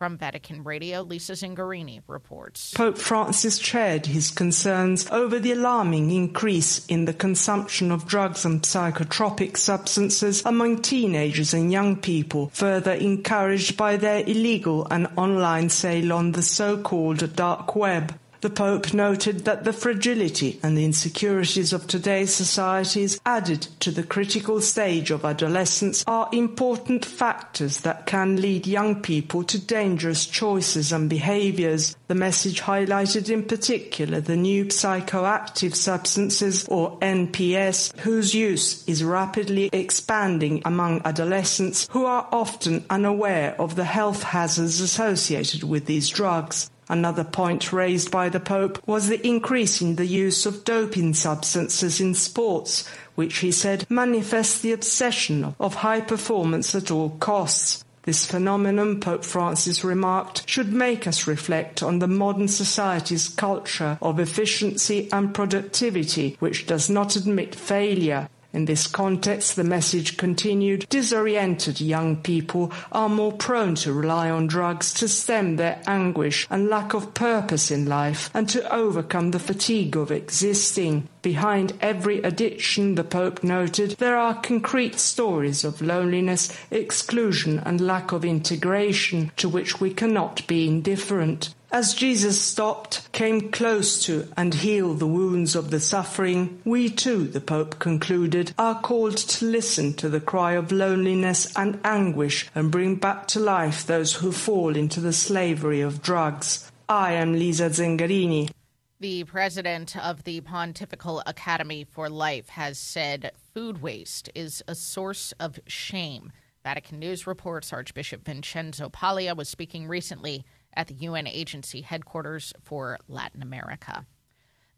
From 0.00 0.16
Vatican 0.16 0.64
Radio, 0.64 1.02
Lisa 1.02 1.32
Zengarini 1.32 2.00
reports. 2.06 2.72
Pope 2.72 2.96
Francis 2.96 3.58
shared 3.58 4.06
his 4.06 4.30
concerns 4.30 5.06
over 5.10 5.38
the 5.38 5.52
alarming 5.52 6.10
increase 6.10 6.86
in 6.86 7.04
the 7.04 7.12
consumption 7.12 7.92
of 7.92 8.06
drugs 8.06 8.46
and 8.46 8.62
psychotropic 8.62 9.58
substances 9.58 10.42
among 10.46 10.80
teenagers 10.80 11.52
and 11.52 11.70
young 11.70 11.96
people, 11.96 12.48
further 12.54 12.92
encouraged 12.92 13.76
by 13.76 13.98
their 13.98 14.20
illegal 14.20 14.86
and 14.90 15.06
online 15.18 15.68
sale 15.68 16.14
on 16.14 16.32
the 16.32 16.42
so-called 16.42 17.36
dark 17.36 17.76
web. 17.76 18.18
The 18.42 18.48
Pope 18.48 18.94
noted 18.94 19.44
that 19.44 19.64
the 19.64 19.72
fragility 19.74 20.58
and 20.62 20.74
the 20.74 20.86
insecurities 20.86 21.74
of 21.74 21.86
today's 21.86 22.32
societies 22.32 23.20
added 23.26 23.68
to 23.80 23.90
the 23.90 24.02
critical 24.02 24.62
stage 24.62 25.10
of 25.10 25.26
adolescence 25.26 26.02
are 26.06 26.26
important 26.32 27.04
factors 27.04 27.80
that 27.80 28.06
can 28.06 28.40
lead 28.40 28.66
young 28.66 29.02
people 29.02 29.44
to 29.44 29.58
dangerous 29.58 30.24
choices 30.24 30.90
and 30.90 31.10
behaviors. 31.10 31.94
The 32.08 32.14
message 32.14 32.62
highlighted 32.62 33.28
in 33.28 33.44
particular 33.44 34.22
the 34.22 34.38
new 34.38 34.64
psychoactive 34.64 35.74
substances 35.74 36.66
or 36.68 36.98
NPS 37.00 37.94
whose 37.98 38.34
use 38.34 38.88
is 38.88 39.04
rapidly 39.04 39.68
expanding 39.70 40.62
among 40.64 41.02
adolescents 41.04 41.88
who 41.90 42.06
are 42.06 42.26
often 42.32 42.86
unaware 42.88 43.54
of 43.60 43.76
the 43.76 43.84
health 43.84 44.22
hazards 44.22 44.80
associated 44.80 45.62
with 45.62 45.84
these 45.84 46.08
drugs. 46.08 46.70
Another 46.90 47.22
point 47.22 47.72
raised 47.72 48.10
by 48.10 48.28
the 48.28 48.40
Pope 48.40 48.82
was 48.84 49.06
the 49.06 49.24
increase 49.24 49.80
in 49.80 49.94
the 49.94 50.06
use 50.06 50.44
of 50.44 50.64
doping 50.64 51.14
substances 51.14 52.00
in 52.00 52.14
sports, 52.14 52.84
which 53.14 53.38
he 53.38 53.52
said 53.52 53.86
manifests 53.88 54.58
the 54.58 54.72
obsession 54.72 55.54
of 55.60 55.76
high 55.76 56.00
performance 56.00 56.74
at 56.74 56.90
all 56.90 57.10
costs. 57.20 57.84
This 58.02 58.26
phenomenon, 58.26 58.98
Pope 58.98 59.24
Francis 59.24 59.84
remarked, 59.84 60.48
should 60.48 60.72
make 60.72 61.06
us 61.06 61.28
reflect 61.28 61.80
on 61.80 62.00
the 62.00 62.08
modern 62.08 62.48
society's 62.48 63.28
culture 63.28 63.96
of 64.02 64.18
efficiency 64.18 65.08
and 65.12 65.32
productivity, 65.32 66.36
which 66.40 66.66
does 66.66 66.90
not 66.90 67.14
admit 67.14 67.54
failure. 67.54 68.28
In 68.52 68.64
this 68.64 68.88
context, 68.88 69.54
the 69.54 69.62
message 69.62 70.16
continued, 70.16 70.86
disoriented 70.88 71.80
young 71.80 72.16
people 72.16 72.72
are 72.90 73.08
more 73.08 73.32
prone 73.32 73.76
to 73.76 73.92
rely 73.92 74.28
on 74.28 74.48
drugs 74.48 74.92
to 74.94 75.06
stem 75.06 75.54
their 75.54 75.80
anguish 75.86 76.48
and 76.50 76.68
lack 76.68 76.92
of 76.92 77.14
purpose 77.14 77.70
in 77.70 77.86
life 77.86 78.28
and 78.34 78.48
to 78.48 78.74
overcome 78.74 79.30
the 79.30 79.38
fatigue 79.38 79.96
of 79.96 80.10
existing. 80.10 81.08
Behind 81.22 81.74
every 81.80 82.22
addiction, 82.22 82.96
the 82.96 83.04
Pope 83.04 83.44
noted, 83.44 83.92
there 83.98 84.16
are 84.16 84.40
concrete 84.40 84.98
stories 84.98 85.62
of 85.62 85.80
loneliness, 85.80 86.52
exclusion, 86.72 87.60
and 87.60 87.80
lack 87.80 88.10
of 88.10 88.24
integration 88.24 89.30
to 89.36 89.48
which 89.48 89.80
we 89.80 89.94
cannot 89.94 90.44
be 90.48 90.66
indifferent. 90.66 91.54
As 91.72 91.94
Jesus 91.94 92.42
stopped, 92.42 93.12
came 93.12 93.52
close 93.52 94.02
to, 94.06 94.26
and 94.36 94.52
healed 94.52 94.98
the 94.98 95.06
wounds 95.06 95.54
of 95.54 95.70
the 95.70 95.78
suffering, 95.78 96.60
we 96.64 96.90
too, 96.90 97.28
the 97.28 97.40
Pope 97.40 97.78
concluded, 97.78 98.52
are 98.58 98.80
called 98.80 99.16
to 99.16 99.44
listen 99.44 99.94
to 99.94 100.08
the 100.08 100.20
cry 100.20 100.54
of 100.54 100.72
loneliness 100.72 101.56
and 101.56 101.78
anguish 101.84 102.50
and 102.56 102.72
bring 102.72 102.96
back 102.96 103.28
to 103.28 103.38
life 103.38 103.86
those 103.86 104.14
who 104.14 104.32
fall 104.32 104.74
into 104.74 104.98
the 105.00 105.12
slavery 105.12 105.80
of 105.80 106.02
drugs. 106.02 106.72
I 106.88 107.12
am 107.12 107.34
Lisa 107.34 107.70
Zengarini. 107.70 108.50
The 108.98 109.22
president 109.22 109.96
of 109.96 110.24
the 110.24 110.40
Pontifical 110.40 111.22
Academy 111.24 111.84
for 111.84 112.10
Life 112.10 112.48
has 112.48 112.80
said 112.80 113.30
food 113.54 113.80
waste 113.80 114.28
is 114.34 114.60
a 114.66 114.74
source 114.74 115.32
of 115.38 115.60
shame. 115.68 116.32
Vatican 116.64 116.98
News 116.98 117.28
reports 117.28 117.72
Archbishop 117.72 118.24
Vincenzo 118.24 118.88
Paglia 118.88 119.36
was 119.36 119.48
speaking 119.48 119.86
recently 119.86 120.44
at 120.74 120.88
the 120.88 120.94
UN 120.94 121.26
agency 121.26 121.80
headquarters 121.82 122.52
for 122.62 122.98
Latin 123.08 123.42
America. 123.42 124.06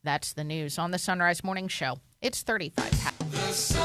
That's 0.04 0.32
the 0.32 0.44
news 0.44 0.78
on 0.78 0.90
the 0.90 0.98
Sunrise 0.98 1.44
Morning 1.44 1.68
Show. 1.68 1.98
It's 2.20 2.42
35 2.42 2.90
past. 2.90 3.76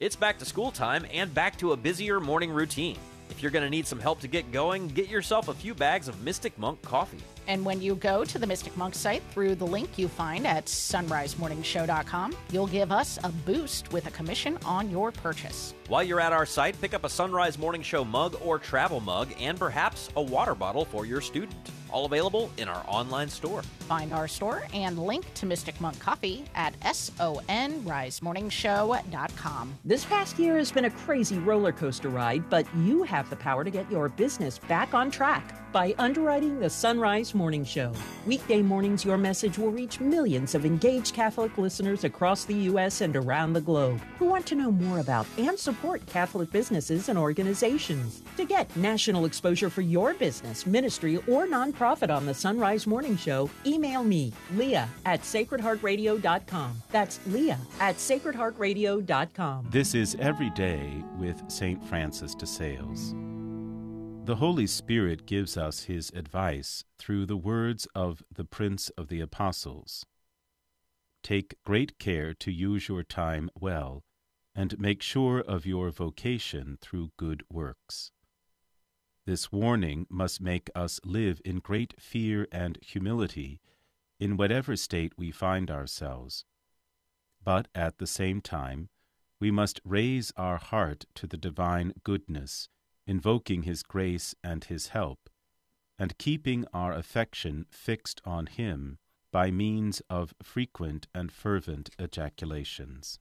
It's 0.00 0.16
back 0.16 0.38
to 0.38 0.44
school 0.44 0.72
time 0.72 1.06
and 1.12 1.32
back 1.32 1.58
to 1.58 1.72
a 1.72 1.76
busier 1.76 2.18
morning 2.18 2.50
routine. 2.50 2.98
If 3.32 3.42
you're 3.42 3.50
going 3.50 3.64
to 3.64 3.70
need 3.70 3.86
some 3.86 3.98
help 3.98 4.20
to 4.20 4.28
get 4.28 4.52
going, 4.52 4.88
get 4.88 5.08
yourself 5.08 5.48
a 5.48 5.54
few 5.54 5.74
bags 5.74 6.06
of 6.06 6.22
Mystic 6.22 6.56
Monk 6.58 6.82
coffee. 6.82 7.16
And 7.48 7.64
when 7.64 7.80
you 7.80 7.94
go 7.94 8.26
to 8.26 8.38
the 8.38 8.46
Mystic 8.46 8.76
Monk 8.76 8.94
site 8.94 9.22
through 9.30 9.54
the 9.54 9.66
link 9.66 9.96
you 9.96 10.06
find 10.06 10.46
at 10.46 10.66
sunrisemorningshow.com, 10.66 12.36
you'll 12.50 12.66
give 12.66 12.92
us 12.92 13.18
a 13.24 13.30
boost 13.30 13.90
with 13.90 14.06
a 14.06 14.10
commission 14.10 14.58
on 14.66 14.90
your 14.90 15.12
purchase. 15.12 15.72
While 15.88 16.02
you're 16.02 16.20
at 16.20 16.34
our 16.34 16.44
site, 16.44 16.78
pick 16.78 16.92
up 16.92 17.04
a 17.04 17.08
Sunrise 17.08 17.56
Morning 17.56 17.80
Show 17.80 18.04
mug 18.04 18.36
or 18.44 18.58
travel 18.58 19.00
mug 19.00 19.32
and 19.40 19.58
perhaps 19.58 20.10
a 20.14 20.22
water 20.22 20.54
bottle 20.54 20.84
for 20.84 21.06
your 21.06 21.22
student. 21.22 21.70
All 21.92 22.06
available 22.06 22.50
in 22.56 22.68
our 22.68 22.82
online 22.88 23.28
store. 23.28 23.60
Find 23.80 24.14
our 24.14 24.26
store 24.26 24.62
and 24.72 24.98
link 24.98 25.26
to 25.34 25.44
Mystic 25.44 25.78
Monk 25.78 25.98
Coffee 25.98 26.46
at 26.54 26.80
sunrisemorningshow.com. 26.80 29.74
This 29.84 30.06
past 30.06 30.38
year 30.38 30.56
has 30.56 30.72
been 30.72 30.86
a 30.86 30.90
crazy 30.90 31.38
roller 31.38 31.72
coaster 31.72 32.08
ride, 32.08 32.48
but 32.48 32.64
you 32.78 33.02
have 33.02 33.28
the 33.28 33.36
power 33.36 33.62
to 33.62 33.70
get 33.70 33.90
your 33.90 34.08
business 34.08 34.58
back 34.58 34.94
on 34.94 35.10
track 35.10 35.58
by 35.70 35.94
underwriting 35.98 36.58
the 36.60 36.68
Sunrise 36.68 37.34
Morning 37.34 37.64
Show. 37.64 37.92
Weekday 38.26 38.62
mornings, 38.62 39.04
your 39.06 39.18
message 39.18 39.58
will 39.58 39.70
reach 39.70 40.00
millions 40.00 40.54
of 40.54 40.66
engaged 40.66 41.14
Catholic 41.14 41.56
listeners 41.56 42.04
across 42.04 42.44
the 42.44 42.52
U.S. 42.54 43.00
and 43.00 43.16
around 43.16 43.54
the 43.54 43.60
globe 43.60 44.00
who 44.18 44.26
want 44.26 44.44
to 44.46 44.54
know 44.54 44.70
more 44.70 45.00
about 45.00 45.26
and 45.38 45.58
support 45.58 46.04
Catholic 46.06 46.50
businesses 46.50 47.08
and 47.08 47.18
organizations. 47.18 48.22
To 48.36 48.44
get 48.44 48.76
national 48.76 49.24
exposure 49.24 49.70
for 49.70 49.80
your 49.80 50.12
business, 50.14 50.66
ministry, 50.66 51.16
or 51.26 51.46
nonprofit 51.46 51.81
on 51.84 52.26
the 52.26 52.34
Sunrise 52.34 52.86
Morning 52.86 53.16
Show, 53.16 53.50
email 53.66 54.04
me, 54.04 54.32
Leah 54.54 54.88
at 55.04 55.22
sacredheartradio.com. 55.22 56.82
That's 56.90 57.20
Leah 57.26 57.58
at 57.80 57.96
sacredheartradio.com. 57.96 59.68
This 59.70 59.94
is 59.94 60.16
Every 60.20 60.50
Day 60.50 61.02
with 61.18 61.42
St. 61.50 61.82
Francis 61.84 62.34
de 62.34 62.46
Sales. 62.46 63.14
The 64.24 64.36
Holy 64.36 64.68
Spirit 64.68 65.26
gives 65.26 65.56
us 65.56 65.84
his 65.84 66.10
advice 66.14 66.84
through 66.96 67.26
the 67.26 67.36
words 67.36 67.88
of 67.92 68.22
the 68.32 68.44
Prince 68.44 68.88
of 68.90 69.08
the 69.08 69.20
Apostles. 69.20 70.06
Take 71.24 71.56
great 71.64 71.98
care 71.98 72.32
to 72.34 72.52
use 72.52 72.88
your 72.88 73.02
time 73.02 73.50
well, 73.58 74.04
and 74.54 74.78
make 74.78 75.02
sure 75.02 75.40
of 75.40 75.66
your 75.66 75.90
vocation 75.90 76.78
through 76.80 77.10
good 77.16 77.42
works. 77.50 78.11
This 79.24 79.52
warning 79.52 80.06
must 80.10 80.40
make 80.40 80.68
us 80.74 81.00
live 81.04 81.40
in 81.44 81.60
great 81.60 81.94
fear 82.00 82.48
and 82.50 82.76
humility 82.82 83.60
in 84.18 84.36
whatever 84.36 84.76
state 84.76 85.12
we 85.16 85.30
find 85.30 85.70
ourselves. 85.70 86.44
But 87.44 87.68
at 87.74 87.98
the 87.98 88.06
same 88.06 88.40
time, 88.40 88.88
we 89.38 89.50
must 89.50 89.80
raise 89.84 90.32
our 90.36 90.58
heart 90.58 91.04
to 91.16 91.26
the 91.26 91.36
divine 91.36 91.92
goodness 92.02 92.68
invoking 93.06 93.62
His 93.62 93.82
grace 93.82 94.34
and 94.42 94.64
His 94.64 94.88
help, 94.88 95.28
and 95.98 96.18
keeping 96.18 96.64
our 96.72 96.92
affection 96.92 97.66
fixed 97.70 98.20
on 98.24 98.46
Him 98.46 98.98
by 99.30 99.50
means 99.50 100.02
of 100.10 100.34
frequent 100.42 101.06
and 101.14 101.32
fervent 101.32 101.90
ejaculations. 101.98 103.18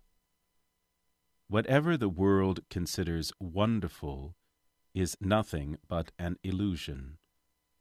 Whatever 1.47 1.97
the 1.97 2.09
world 2.09 2.61
considers 2.69 3.31
wonderful 3.39 4.35
is 4.93 5.15
nothing 5.21 5.77
but 5.87 6.11
an 6.19 6.37
illusion, 6.43 7.17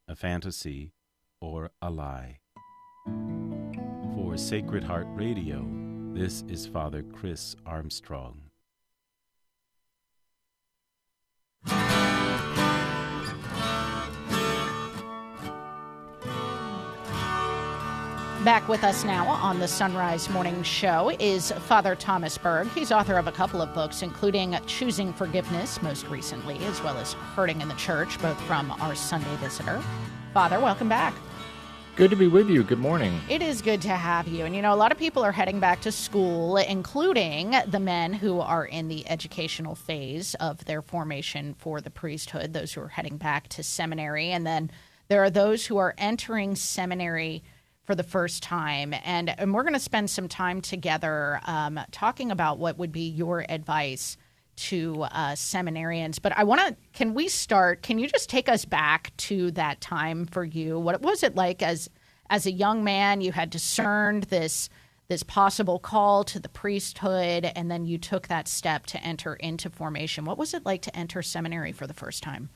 a 0.08 0.14
fantasy, 0.14 0.92
or 1.40 1.70
a 1.82 1.90
lie. 1.90 2.38
For 4.14 4.36
Sacred 4.36 4.84
Heart 4.84 5.06
Radio, 5.10 5.66
this 6.12 6.44
is 6.48 6.66
Father 6.66 7.02
Chris 7.02 7.56
Armstrong. 7.66 8.50
Back 18.44 18.68
with 18.68 18.84
us 18.84 19.04
now 19.04 19.28
on 19.28 19.58
the 19.58 19.68
Sunrise 19.68 20.30
Morning 20.30 20.62
Show 20.62 21.12
is 21.20 21.52
Father 21.52 21.94
Thomas 21.94 22.38
Berg. 22.38 22.68
He's 22.68 22.90
author 22.90 23.18
of 23.18 23.26
a 23.26 23.32
couple 23.32 23.60
of 23.60 23.74
books, 23.74 24.00
including 24.00 24.56
Choosing 24.66 25.12
Forgiveness, 25.12 25.82
most 25.82 26.06
recently, 26.06 26.56
as 26.64 26.82
well 26.82 26.96
as 26.96 27.12
Hurting 27.12 27.60
in 27.60 27.68
the 27.68 27.74
Church, 27.74 28.18
both 28.22 28.40
from 28.44 28.70
our 28.80 28.94
Sunday 28.94 29.36
Visitor. 29.36 29.82
Father, 30.32 30.58
welcome 30.58 30.88
back. 30.88 31.12
Good 31.96 32.08
to 32.08 32.16
be 32.16 32.28
with 32.28 32.48
you. 32.48 32.62
Good 32.62 32.78
morning. 32.78 33.20
It 33.28 33.42
is 33.42 33.60
good 33.60 33.82
to 33.82 33.90
have 33.90 34.26
you. 34.26 34.46
And 34.46 34.56
you 34.56 34.62
know, 34.62 34.72
a 34.72 34.74
lot 34.74 34.90
of 34.90 34.96
people 34.96 35.22
are 35.22 35.32
heading 35.32 35.60
back 35.60 35.82
to 35.82 35.92
school, 35.92 36.56
including 36.56 37.54
the 37.66 37.80
men 37.80 38.14
who 38.14 38.40
are 38.40 38.64
in 38.64 38.88
the 38.88 39.06
educational 39.06 39.74
phase 39.74 40.34
of 40.36 40.64
their 40.64 40.80
formation 40.80 41.52
for 41.58 41.82
the 41.82 41.90
priesthood, 41.90 42.54
those 42.54 42.72
who 42.72 42.80
are 42.80 42.88
heading 42.88 43.18
back 43.18 43.48
to 43.48 43.62
seminary. 43.62 44.30
And 44.30 44.46
then 44.46 44.70
there 45.08 45.22
are 45.22 45.28
those 45.28 45.66
who 45.66 45.76
are 45.76 45.94
entering 45.98 46.56
seminary 46.56 47.42
for 47.90 47.96
the 47.96 48.04
first 48.04 48.40
time. 48.40 48.94
And, 49.02 49.36
and 49.36 49.52
we're 49.52 49.64
going 49.64 49.72
to 49.72 49.80
spend 49.80 50.10
some 50.10 50.28
time 50.28 50.60
together 50.60 51.40
um, 51.44 51.80
talking 51.90 52.30
about 52.30 52.60
what 52.60 52.78
would 52.78 52.92
be 52.92 53.08
your 53.08 53.44
advice 53.48 54.16
to 54.54 55.02
uh, 55.10 55.32
seminarians. 55.32 56.22
But 56.22 56.38
I 56.38 56.44
want 56.44 56.60
to, 56.60 56.76
can 56.92 57.14
we 57.14 57.26
start? 57.26 57.82
Can 57.82 57.98
you 57.98 58.06
just 58.06 58.30
take 58.30 58.48
us 58.48 58.64
back 58.64 59.10
to 59.16 59.50
that 59.52 59.80
time 59.80 60.24
for 60.26 60.44
you? 60.44 60.78
What 60.78 61.02
was 61.02 61.24
it 61.24 61.34
like 61.34 61.64
as 61.64 61.90
as 62.28 62.46
a 62.46 62.52
young 62.52 62.84
man? 62.84 63.22
You 63.22 63.32
had 63.32 63.50
discerned 63.50 64.24
this 64.24 64.68
this 65.08 65.24
possible 65.24 65.80
call 65.80 66.22
to 66.22 66.38
the 66.38 66.48
priesthood, 66.48 67.50
and 67.56 67.68
then 67.68 67.86
you 67.86 67.98
took 67.98 68.28
that 68.28 68.46
step 68.46 68.86
to 68.86 69.02
enter 69.02 69.34
into 69.34 69.68
formation. 69.68 70.24
What 70.24 70.38
was 70.38 70.54
it 70.54 70.64
like 70.64 70.82
to 70.82 70.96
enter 70.96 71.22
seminary 71.22 71.72
for 71.72 71.88
the 71.88 71.94
first 71.94 72.22
time? 72.22 72.50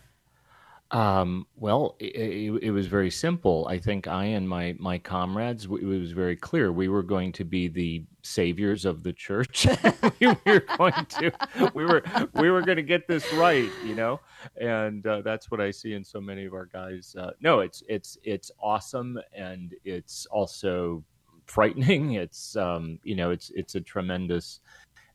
Um, 0.95 1.49
well, 1.57 1.97
it, 1.99 2.15
it, 2.15 2.63
it, 2.63 2.71
was 2.71 2.87
very 2.87 3.11
simple. 3.11 3.67
I 3.69 3.79
think 3.81 4.07
I 4.07 4.27
and 4.27 4.49
my 4.49 4.77
my 4.79 4.97
comrades, 4.97 5.65
it 5.65 5.85
was 5.85 6.13
very 6.13 6.37
clear 6.37 6.71
we 6.71 6.87
were 6.87 7.03
going 7.03 7.33
to 7.33 7.45
be 7.45 7.67
the 7.67 8.05
saviors 8.23 8.85
of 8.85 9.03
the 9.03 9.13
church. 9.13 9.67
we 10.21 10.29
were 10.47 10.61
going 10.79 11.07
to, 11.07 11.33
we 11.75 11.85
were 11.85 12.05
we 12.35 12.49
were 12.49 12.63
going 12.63 12.77
to 12.77 12.85
get 12.85 13.09
this 13.09 13.33
right, 13.33 13.69
you 13.85 13.97
know, 13.97 14.21
and 14.61 15.05
uh, 15.05 15.21
that's 15.23 15.51
what 15.51 15.61
I 15.61 15.73
see 15.73 15.95
in 15.95 16.05
so 16.05 16.21
many 16.21 16.45
of 16.45 16.55
our 16.55 16.67
guys. 16.67 17.17
Uh, 17.19 17.33
no, 17.41 17.59
it's 17.59 17.83
it's 17.89 18.17
it's 18.23 18.53
awesome, 18.63 19.19
and 19.37 19.75
it's 19.85 20.27
also 20.27 21.03
frightening. 21.47 22.13
It's 22.13 22.55
um, 22.55 23.01
you 23.03 23.17
know, 23.17 23.33
it's 23.33 23.51
it's 23.57 23.75
a 23.75 23.81
tremendous 23.81 24.61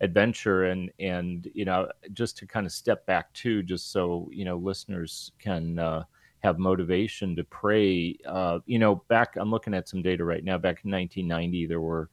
adventure 0.01 0.65
and 0.65 0.91
and 0.99 1.49
you 1.53 1.65
know 1.65 1.87
just 2.13 2.37
to 2.37 2.47
kind 2.47 2.65
of 2.65 2.71
step 2.71 3.05
back 3.05 3.31
too 3.33 3.61
just 3.63 3.91
so 3.91 4.29
you 4.31 4.45
know 4.45 4.57
listeners 4.57 5.31
can 5.39 5.77
uh, 5.77 6.03
have 6.39 6.57
motivation 6.57 7.35
to 7.35 7.43
pray 7.43 8.17
uh, 8.25 8.59
you 8.65 8.79
know 8.79 8.95
back 9.07 9.35
i'm 9.35 9.51
looking 9.51 9.73
at 9.73 9.89
some 9.89 10.01
data 10.01 10.23
right 10.23 10.43
now 10.43 10.57
back 10.57 10.81
in 10.83 10.91
1990 10.91 11.65
there 11.65 11.81
were 11.81 12.09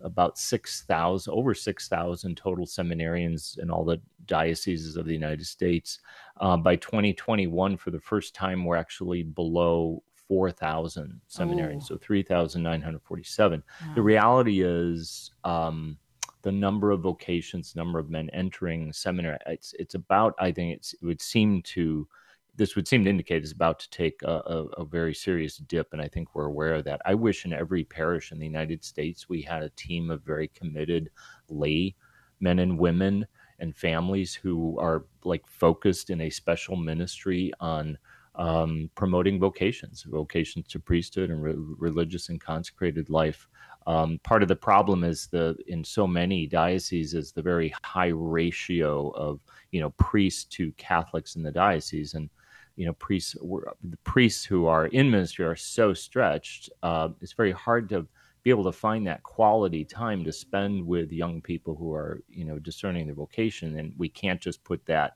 about 0.00 0.36
6,000 0.36 1.32
over 1.32 1.54
6,000 1.54 2.36
total 2.36 2.66
seminarians 2.66 3.58
in 3.58 3.70
all 3.70 3.84
the 3.84 4.00
dioceses 4.26 4.96
of 4.96 5.06
the 5.06 5.12
United 5.12 5.46
States 5.46 6.00
uh, 6.40 6.56
by 6.56 6.74
2021 6.76 7.76
for 7.76 7.92
the 7.92 8.00
first 8.00 8.34
time 8.34 8.64
we're 8.64 8.76
actually 8.76 9.22
below 9.22 10.02
4,000 10.28 11.20
seminarians, 11.28 11.82
oh. 11.82 11.88
so 11.88 11.96
3,947. 11.98 13.62
Wow. 13.62 13.94
The 13.94 14.02
reality 14.02 14.62
is, 14.62 15.30
um, 15.44 15.98
the 16.42 16.52
number 16.52 16.90
of 16.90 17.00
vocations, 17.00 17.76
number 17.76 17.98
of 17.98 18.10
men 18.10 18.28
entering 18.30 18.92
seminary. 18.92 19.38
It's 19.46 19.74
it's 19.78 19.94
about. 19.94 20.34
I 20.38 20.52
think 20.52 20.74
it's 20.74 20.94
it 20.94 21.04
would 21.04 21.20
seem 21.20 21.62
to 21.62 22.06
this 22.54 22.76
would 22.76 22.86
seem 22.86 23.04
to 23.04 23.10
indicate 23.10 23.42
is 23.42 23.52
about 23.52 23.78
to 23.80 23.90
take 23.90 24.20
a, 24.22 24.42
a, 24.46 24.64
a, 24.78 24.84
very 24.84 25.14
serious 25.14 25.56
dip, 25.56 25.92
and 25.92 26.02
I 26.02 26.08
think 26.08 26.34
we're 26.34 26.46
aware 26.46 26.74
of 26.74 26.84
that. 26.84 27.00
I 27.06 27.14
wish 27.14 27.46
in 27.46 27.52
every 27.54 27.82
parish 27.82 28.30
in 28.30 28.38
the 28.38 28.46
United 28.46 28.84
States 28.84 29.28
we 29.28 29.40
had 29.40 29.62
a 29.62 29.70
team 29.70 30.10
of 30.10 30.22
very 30.22 30.48
committed 30.48 31.10
lay 31.48 31.94
men 32.40 32.58
and 32.58 32.78
women 32.78 33.26
and 33.58 33.74
families 33.74 34.34
who 34.34 34.78
are 34.78 35.06
like 35.24 35.46
focused 35.46 36.10
in 36.10 36.20
a 36.20 36.30
special 36.30 36.76
ministry 36.76 37.52
on 37.60 37.96
um, 38.34 38.90
promoting 38.94 39.38
vocations, 39.38 40.02
vocations 40.02 40.66
to 40.68 40.80
priesthood 40.80 41.30
and 41.30 41.42
re- 41.42 41.54
religious 41.56 42.28
and 42.28 42.40
consecrated 42.40 43.08
life. 43.10 43.48
Um, 43.86 44.20
part 44.22 44.42
of 44.42 44.48
the 44.48 44.56
problem 44.56 45.04
is 45.04 45.26
the 45.26 45.56
in 45.66 45.84
so 45.84 46.06
many 46.06 46.46
dioceses 46.46 47.14
is 47.14 47.32
the 47.32 47.42
very 47.42 47.74
high 47.84 48.12
ratio 48.12 49.10
of 49.10 49.40
you 49.70 49.80
know 49.80 49.90
priests 49.90 50.44
to 50.56 50.72
Catholics 50.72 51.36
in 51.36 51.42
the 51.42 51.52
diocese, 51.52 52.14
and 52.14 52.30
you 52.76 52.86
know 52.86 52.92
priests 52.94 53.34
the 53.34 53.96
priests 54.04 54.44
who 54.44 54.66
are 54.66 54.86
in 54.86 55.10
ministry 55.10 55.44
are 55.44 55.56
so 55.56 55.92
stretched 55.92 56.70
uh, 56.82 57.10
it's 57.20 57.34
very 57.34 57.52
hard 57.52 57.88
to 57.90 58.06
be 58.42 58.50
able 58.50 58.64
to 58.64 58.72
find 58.72 59.06
that 59.06 59.22
quality 59.22 59.84
time 59.84 60.24
to 60.24 60.32
spend 60.32 60.84
with 60.84 61.12
young 61.12 61.40
people 61.40 61.74
who 61.74 61.92
are 61.92 62.22
you 62.28 62.44
know 62.44 62.58
discerning 62.58 63.06
their 63.06 63.14
vocation. 63.14 63.78
And 63.78 63.94
we 63.96 64.08
can't 64.08 64.40
just 64.40 64.62
put 64.64 64.84
that 64.86 65.14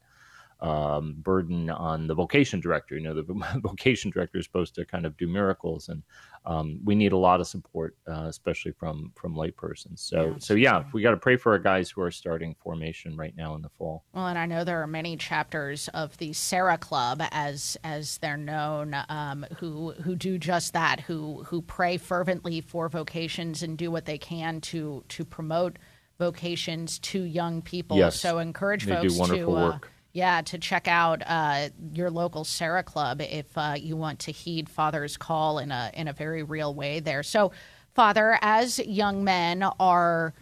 um, 0.61 1.17
burden 1.19 1.69
on 1.71 2.07
the 2.07 2.15
vocation 2.15 2.61
director. 2.61 2.97
You 2.97 3.03
know, 3.03 3.15
the 3.15 3.23
vocation 3.61 4.11
director 4.11 4.39
is 4.39 4.45
supposed 4.45 4.75
to 4.77 4.85
kind 4.85 5.05
of 5.05 5.17
do 5.17 5.27
miracles, 5.27 5.89
and 5.89 6.03
um, 6.45 6.81
we 6.85 6.95
need 6.95 7.13
a 7.13 7.17
lot 7.17 7.41
of 7.41 7.47
support, 7.47 7.97
uh, 8.09 8.25
especially 8.29 8.73
from 8.73 9.13
from 9.15 9.35
laypersons. 9.35 9.99
So, 9.99 10.27
yeah, 10.27 10.35
so 10.39 10.55
yeah, 10.55 10.85
we 10.93 11.03
got 11.03 11.11
to 11.11 11.17
pray 11.17 11.37
for 11.37 11.53
our 11.53 11.59
guys 11.59 11.91
who 11.91 12.01
are 12.01 12.11
starting 12.11 12.55
formation 12.63 13.17
right 13.17 13.37
now 13.37 13.55
in 13.55 13.63
the 13.63 13.69
fall. 13.69 14.05
Well, 14.13 14.29
and 14.29 14.39
I 14.39 14.47
know 14.47 14.65
there 14.65 14.83
are 14.83 14.87
many 14.87 15.17
chapters 15.17 15.89
of 15.89 16.17
the 16.19 16.33
Serra 16.33 16.79
Club, 16.79 17.23
as 17.33 17.77
as 17.85 18.19
they're 18.19 18.37
known, 18.37 18.97
um, 19.09 19.45
who 19.59 19.93
who 19.93 20.15
do 20.15 20.39
just 20.39 20.73
that, 20.73 21.01
who 21.01 21.43
who 21.45 21.61
pray 21.63 21.97
fervently 21.99 22.61
for 22.61 22.89
vocations 22.89 23.63
and 23.63 23.77
do 23.77 23.91
what 23.91 24.07
they 24.07 24.19
can 24.19 24.61
to 24.63 25.05
to 25.09 25.25
promote 25.25 25.79
vocations 26.19 26.99
to 27.01 27.23
young 27.23 27.61
people. 27.61 27.99
Yes, 27.99 28.19
so 28.19 28.39
encourage 28.39 28.87
folks 28.87 29.19
to. 29.19 29.51
Uh, 29.51 29.67
work 29.67 29.93
yeah, 30.17 30.41
to 30.41 30.57
check 30.57 30.89
out 30.89 31.23
uh, 31.27 31.69
your 31.93 32.11
local 32.11 32.45
Serra 32.45 32.83
Club 32.83 33.21
if 33.21 33.47
uh, 33.59 33.75
you 33.79 33.99
want 33.99 34.21
to 34.21 34.33
heed 34.33 34.67
Father's 34.67 35.19
call 35.19 35.59
in 35.59 35.71
a 35.71 35.91
in 35.93 36.09
a 36.09 36.15
very 36.15 36.43
real 36.43 36.75
way 36.75 37.01
there. 37.01 37.23
So, 37.23 37.53
Father, 37.93 38.39
as 38.41 38.79
young 38.79 39.25
men 39.25 39.63
are 39.79 40.33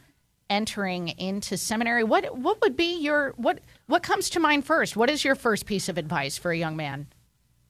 entering 0.49 1.09
into 1.09 1.57
seminary, 1.57 2.05
what 2.05 2.39
what 2.39 2.61
would 2.61 2.77
be 2.77 3.01
your 3.01 3.35
what 3.37 3.59
what 3.87 4.05
comes 4.05 4.31
to 4.31 4.39
mind 4.39 4.65
first? 4.65 4.97
What 4.97 5.11
is 5.11 5.25
your 5.25 5.35
first 5.35 5.67
piece 5.67 5.89
of 5.89 5.99
advice 5.99 6.39
for 6.39 6.53
a 6.53 6.57
young 6.57 6.77
man? 6.77 7.09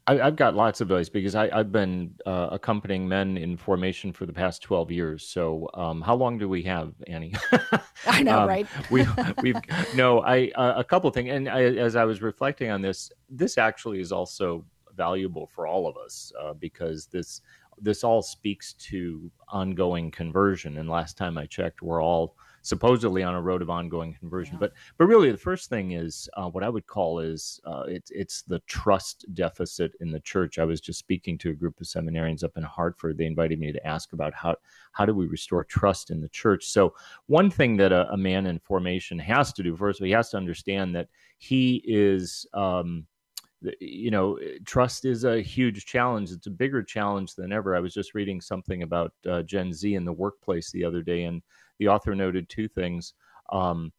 I, 0.07 0.17
have 0.17 0.37
got 0.37 0.55
lots 0.55 0.81
of 0.81 0.89
those 0.89 1.09
because 1.09 1.35
I, 1.35 1.55
have 1.57 1.73
been 1.73 2.15
uh, 2.27 2.49
accompanying 2.53 3.09
men 3.09 3.39
in 3.39 3.57
formation 3.57 4.13
for 4.13 4.27
the 4.27 4.33
past 4.33 4.63
12 4.63 4.91
years. 4.91 5.27
So, 5.27 5.69
um, 5.75 6.03
how 6.03 6.15
long 6.15 6.37
do 6.37 6.49
we 6.49 6.63
have, 6.65 6.93
Annie? 7.07 7.35
I 8.07 8.23
know, 8.23 8.39
um, 8.41 8.49
right? 8.49 8.67
we, 8.91 9.07
we've 9.43 9.57
no, 9.95 10.21
I 10.21 10.51
uh, 10.57 10.75
a 10.77 10.85
couple 10.85 11.11
things, 11.11 11.31
and 11.31 11.49
I, 11.49 11.63
as 11.63 11.97
I 11.97 12.05
was 12.05 12.21
reflecting 12.21 12.71
on 12.71 12.83
this, 12.83 13.11
this 13.31 13.57
actually 13.57 14.01
is 14.01 14.13
also 14.13 14.65
valuable 14.95 15.47
for 15.47 15.67
all 15.67 15.87
of 15.87 15.97
us 15.97 16.33
uh, 16.41 16.53
because 16.53 17.07
this 17.07 17.41
this 17.81 18.05
all 18.05 18.23
speaks 18.23 18.75
to 18.75 19.31
ongoing 19.49 20.11
conversion. 20.11 20.79
And 20.79 20.89
last 20.89 21.17
time 21.17 21.37
I 21.39 21.47
checked, 21.47 21.83
we're 21.83 22.03
all 22.03 22.37
supposedly 22.65 23.23
on 23.23 23.35
a 23.35 23.43
road 23.43 23.61
of 23.61 23.69
ongoing 23.69 24.15
conversion. 24.15 24.55
Yeah. 24.55 24.61
But 24.61 24.73
but 24.99 25.05
really, 25.05 25.31
the 25.31 25.39
first 25.39 25.69
thing 25.69 25.93
is 25.93 26.29
uh, 26.37 26.49
what 26.49 26.65
I 26.65 26.69
would 26.71 26.87
call 26.87 27.21
is 27.21 27.61
uh, 27.65 27.85
it's 27.87 28.11
it's 28.11 28.43
the 28.43 28.59
trust 28.61 29.27
deficit 29.35 29.93
in 30.01 30.11
the 30.11 30.21
church. 30.21 30.59
I 30.59 30.65
was 30.65 30.81
just 30.81 30.99
speaking 30.99 31.39
to 31.39 31.51
a 31.51 31.55
group 31.55 31.81
of 31.81 31.87
seminarians 31.87 32.43
up 32.43 32.57
in 32.57 32.63
Hartford. 32.63 33.19
They 33.19 33.27
invited 33.27 33.61
me 33.61 33.71
to 33.71 33.87
ask 33.87 34.13
about 34.15 34.35
how 34.35 34.57
how 34.93 35.05
do 35.05 35.15
we 35.15 35.27
restore 35.27 35.63
trust 35.63 36.11
in 36.11 36.21
the 36.21 36.29
church. 36.31 36.67
So 36.67 36.95
one 37.27 37.51
thing 37.51 37.77
that 37.77 37.93
a, 37.93 38.11
a 38.11 38.17
man 38.17 38.47
in 38.47 38.59
formation 38.59 39.19
has 39.19 39.53
to 39.53 39.63
do 39.63 39.77
first, 39.77 40.01
of 40.01 40.05
all, 40.05 40.07
he 40.07 40.13
has 40.13 40.31
to 40.31 40.39
understand 40.39 40.97
that 40.97 41.09
he 41.39 41.83
is. 41.87 42.47
Um, 42.55 43.07
you 43.81 44.11
know, 44.11 44.39
trust 44.67 45.07
is 45.07 45.25
a 45.25 45.41
huge 45.41 45.87
challenge. 45.87 46.31
It's 46.31 46.47
a 46.47 46.51
bigger 46.51 46.83
challenge 46.83 47.35
than 47.35 47.51
ever. 47.51 47.75
I 47.75 47.81
was 47.81 47.95
just 47.95 48.13
reading 48.13 48.39
something 48.43 48.83
about 48.83 49.15
uh, 49.27 49.41
Gen 49.41 49.73
Z 49.73 49.95
in 49.95 50.05
the 50.05 50.13
workplace 50.13 50.71
the 50.71 50.85
other 50.85 51.01
day, 51.01 51.25
and 51.25 51.41
the 51.79 51.89
author 51.89 52.15
noted 52.15 52.49
two 52.49 52.69
things. 52.69 53.15
Um, 53.51 53.93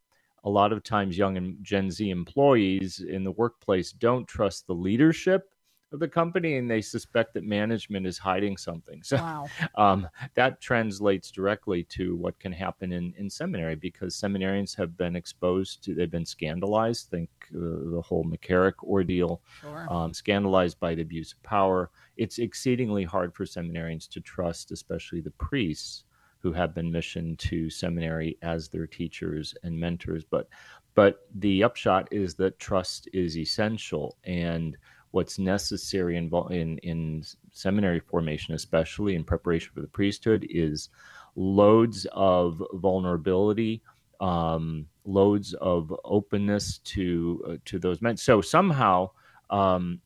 a 0.43 0.49
lot 0.49 0.71
of 0.71 0.83
times, 0.83 1.17
young 1.17 1.37
and 1.37 1.57
Gen 1.63 1.89
Z 1.89 2.07
employees 2.09 2.99
in 3.07 3.23
the 3.23 3.31
workplace 3.31 3.91
don't 3.91 4.27
trust 4.27 4.67
the 4.67 4.75
leadership 4.75 5.49
of 5.91 5.99
the 5.99 6.07
company 6.07 6.57
and 6.57 6.69
they 6.69 6.81
suspect 6.81 7.33
that 7.33 7.43
management 7.43 8.05
is 8.05 8.17
hiding 8.17 8.57
something. 8.57 9.01
So 9.03 9.17
wow. 9.17 9.47
um, 9.75 10.07
that 10.35 10.61
translates 10.61 11.31
directly 11.31 11.83
to 11.89 12.15
what 12.15 12.39
can 12.39 12.51
happen 12.51 12.91
in, 12.91 13.13
in 13.17 13.29
seminary 13.29 13.75
because 13.75 14.15
seminarians 14.15 14.75
have 14.77 14.95
been 14.97 15.15
exposed 15.15 15.83
to, 15.83 15.95
they've 15.95 16.11
been 16.11 16.25
scandalized. 16.25 17.09
Think 17.09 17.29
uh, 17.55 17.89
the 17.91 18.03
whole 18.05 18.25
McCarrick 18.25 18.83
ordeal, 18.83 19.41
sure. 19.61 19.87
um, 19.91 20.13
scandalized 20.13 20.79
by 20.79 20.95
the 20.95 21.01
abuse 21.01 21.33
of 21.33 21.41
power. 21.43 21.89
It's 22.17 22.39
exceedingly 22.39 23.03
hard 23.03 23.33
for 23.33 23.45
seminarians 23.45 24.07
to 24.09 24.21
trust, 24.21 24.71
especially 24.71 25.21
the 25.21 25.31
priests 25.31 26.04
who 26.45 26.53
have 26.53 26.75
been 26.75 26.91
missioned 26.91 27.39
to 27.39 27.71
seminary 27.71 28.37
as 28.43 28.67
their 28.67 28.85
teachers 28.85 29.55
and 29.63 29.79
mentors. 29.79 30.23
But 30.23 30.47
but 30.93 31.27
the 31.33 31.63
upshot 31.63 32.07
is 32.11 32.35
that 32.35 32.59
trust 32.59 33.09
is 33.13 33.35
essential 33.35 34.15
and 34.25 34.77
what's 35.09 35.39
necessary 35.39 36.17
in, 36.17 36.29
in, 36.51 36.77
in 36.83 37.23
seminary 37.51 37.99
formation, 37.99 38.53
especially 38.53 39.15
in 39.15 39.23
preparation 39.23 39.71
for 39.73 39.81
the 39.81 39.87
priesthood, 39.87 40.45
is 40.51 40.89
loads 41.35 42.05
of 42.11 42.61
vulnerability, 42.73 43.81
um, 44.21 44.85
loads 45.03 45.55
of 45.55 45.91
openness 46.05 46.77
to 46.93 47.43
uh, 47.49 47.55
to 47.65 47.79
those 47.79 48.03
men. 48.03 48.17
So 48.17 48.39
somehow, 48.39 49.09
um, 49.49 49.99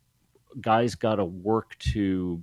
guys 0.61 0.95
got 0.95 1.15
to 1.15 1.25
work 1.25 1.77
to 1.79 2.41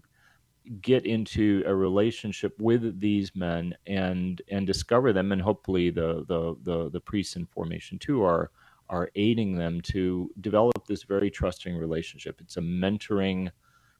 get 0.82 1.06
into 1.06 1.62
a 1.66 1.74
relationship 1.74 2.54
with 2.58 3.00
these 3.00 3.34
men 3.34 3.74
and 3.86 4.42
and 4.50 4.66
discover 4.66 5.12
them 5.12 5.32
and 5.32 5.42
hopefully 5.42 5.90
the 5.90 6.24
the 6.26 6.56
the, 6.62 6.90
the 6.90 7.00
priests 7.00 7.36
in 7.36 7.46
formation 7.46 7.98
too 7.98 8.22
are 8.22 8.50
are 8.88 9.10
aiding 9.16 9.56
them 9.56 9.80
to 9.80 10.30
develop 10.40 10.86
this 10.86 11.02
very 11.02 11.30
trusting 11.30 11.76
relationship. 11.76 12.40
It's 12.40 12.56
a 12.56 12.60
mentoring 12.60 13.50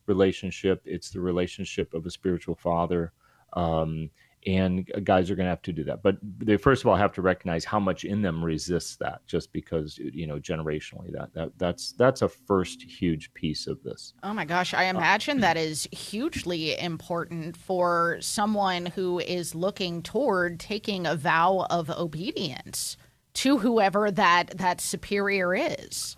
relationship. 0.07 0.83
It's 0.85 1.11
the 1.11 1.21
relationship 1.21 1.93
of 1.95 2.07
a 2.07 2.11
spiritual 2.11 2.55
father 2.55 3.13
um, 3.55 4.11
and 4.47 4.91
guys 5.05 5.31
are 5.31 5.35
going 5.35 5.47
to 5.47 5.51
have 5.51 5.63
to 5.63 5.73
do 5.73 5.85
that. 5.85 6.03
But 6.03 6.17
they 6.23 6.57
first 6.57 6.83
of 6.83 6.89
all 6.89 6.97
have 6.97 7.13
to 7.13 7.23
recognize 7.23 7.65
how 7.65 7.81
much 7.81 8.05
in 8.05 8.23
them 8.23 8.45
resists 8.45 8.97
that 8.97 9.27
just 9.27 9.53
because 9.53 9.99
you 9.99 10.27
know 10.27 10.39
generationally 10.39 11.13
that, 11.13 11.35
that 11.35 11.59
that's 11.59 11.93
that's 11.93 12.23
a 12.23 12.29
first 12.29 12.83
huge 12.83 13.33
piece 13.35 13.67
of 13.67 13.83
this. 13.83 14.15
Oh 14.23 14.33
my 14.33 14.45
gosh 14.45 14.75
i 14.75 14.85
imagine 14.85 15.39
uh, 15.39 15.41
that 15.41 15.57
is 15.57 15.89
hugely 15.93 16.79
important 16.79 17.57
for 17.57 18.19
someone 18.21 18.87
who 18.87 19.19
is 19.21 19.55
looking 19.55 20.03
toward 20.03 20.61
taking 20.61 21.07
a 21.07 21.17
vow 21.17 21.67
of 21.71 21.91
obedience 21.91 22.97
to 23.35 23.59
whoever 23.59 24.11
that 24.11 24.57
that 24.59 24.81
superior 24.81 25.55
is 25.55 26.17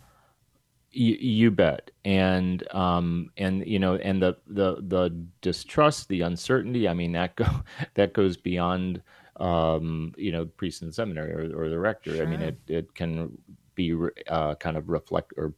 you, 0.91 1.15
you, 1.15 1.51
bet, 1.51 1.91
and 2.05 2.67
um, 2.75 3.31
and 3.37 3.67
you 3.67 3.79
know, 3.79 3.97
and 3.97 4.23
the 4.23 4.37
the 4.47 4.77
the 4.77 5.27
distrust, 5.41 6.09
the 6.09 6.23
uncertainty. 6.23 6.89
I 6.89 6.95
mean, 6.95 7.13
that 7.13 7.37
go 7.37 7.47
that 7.95 8.15
goes 8.15 8.37
beyond 8.37 9.03
um, 9.39 10.13
you 10.17 10.33
know, 10.33 10.47
priest 10.47 10.83
in 10.83 10.89
the 10.89 10.95
seminary 10.95 11.33
or, 11.33 11.65
or 11.65 11.69
the 11.69 11.79
rector. 11.79 12.17
Sure. 12.17 12.27
I 12.27 12.31
mean, 12.31 12.41
it 12.41 12.59
it 12.67 12.95
can 12.95 13.39
be 13.75 13.95
uh, 14.29 14.55
kind 14.57 14.77
of 14.77 14.89
reflect 14.89 15.33
or 15.37 15.55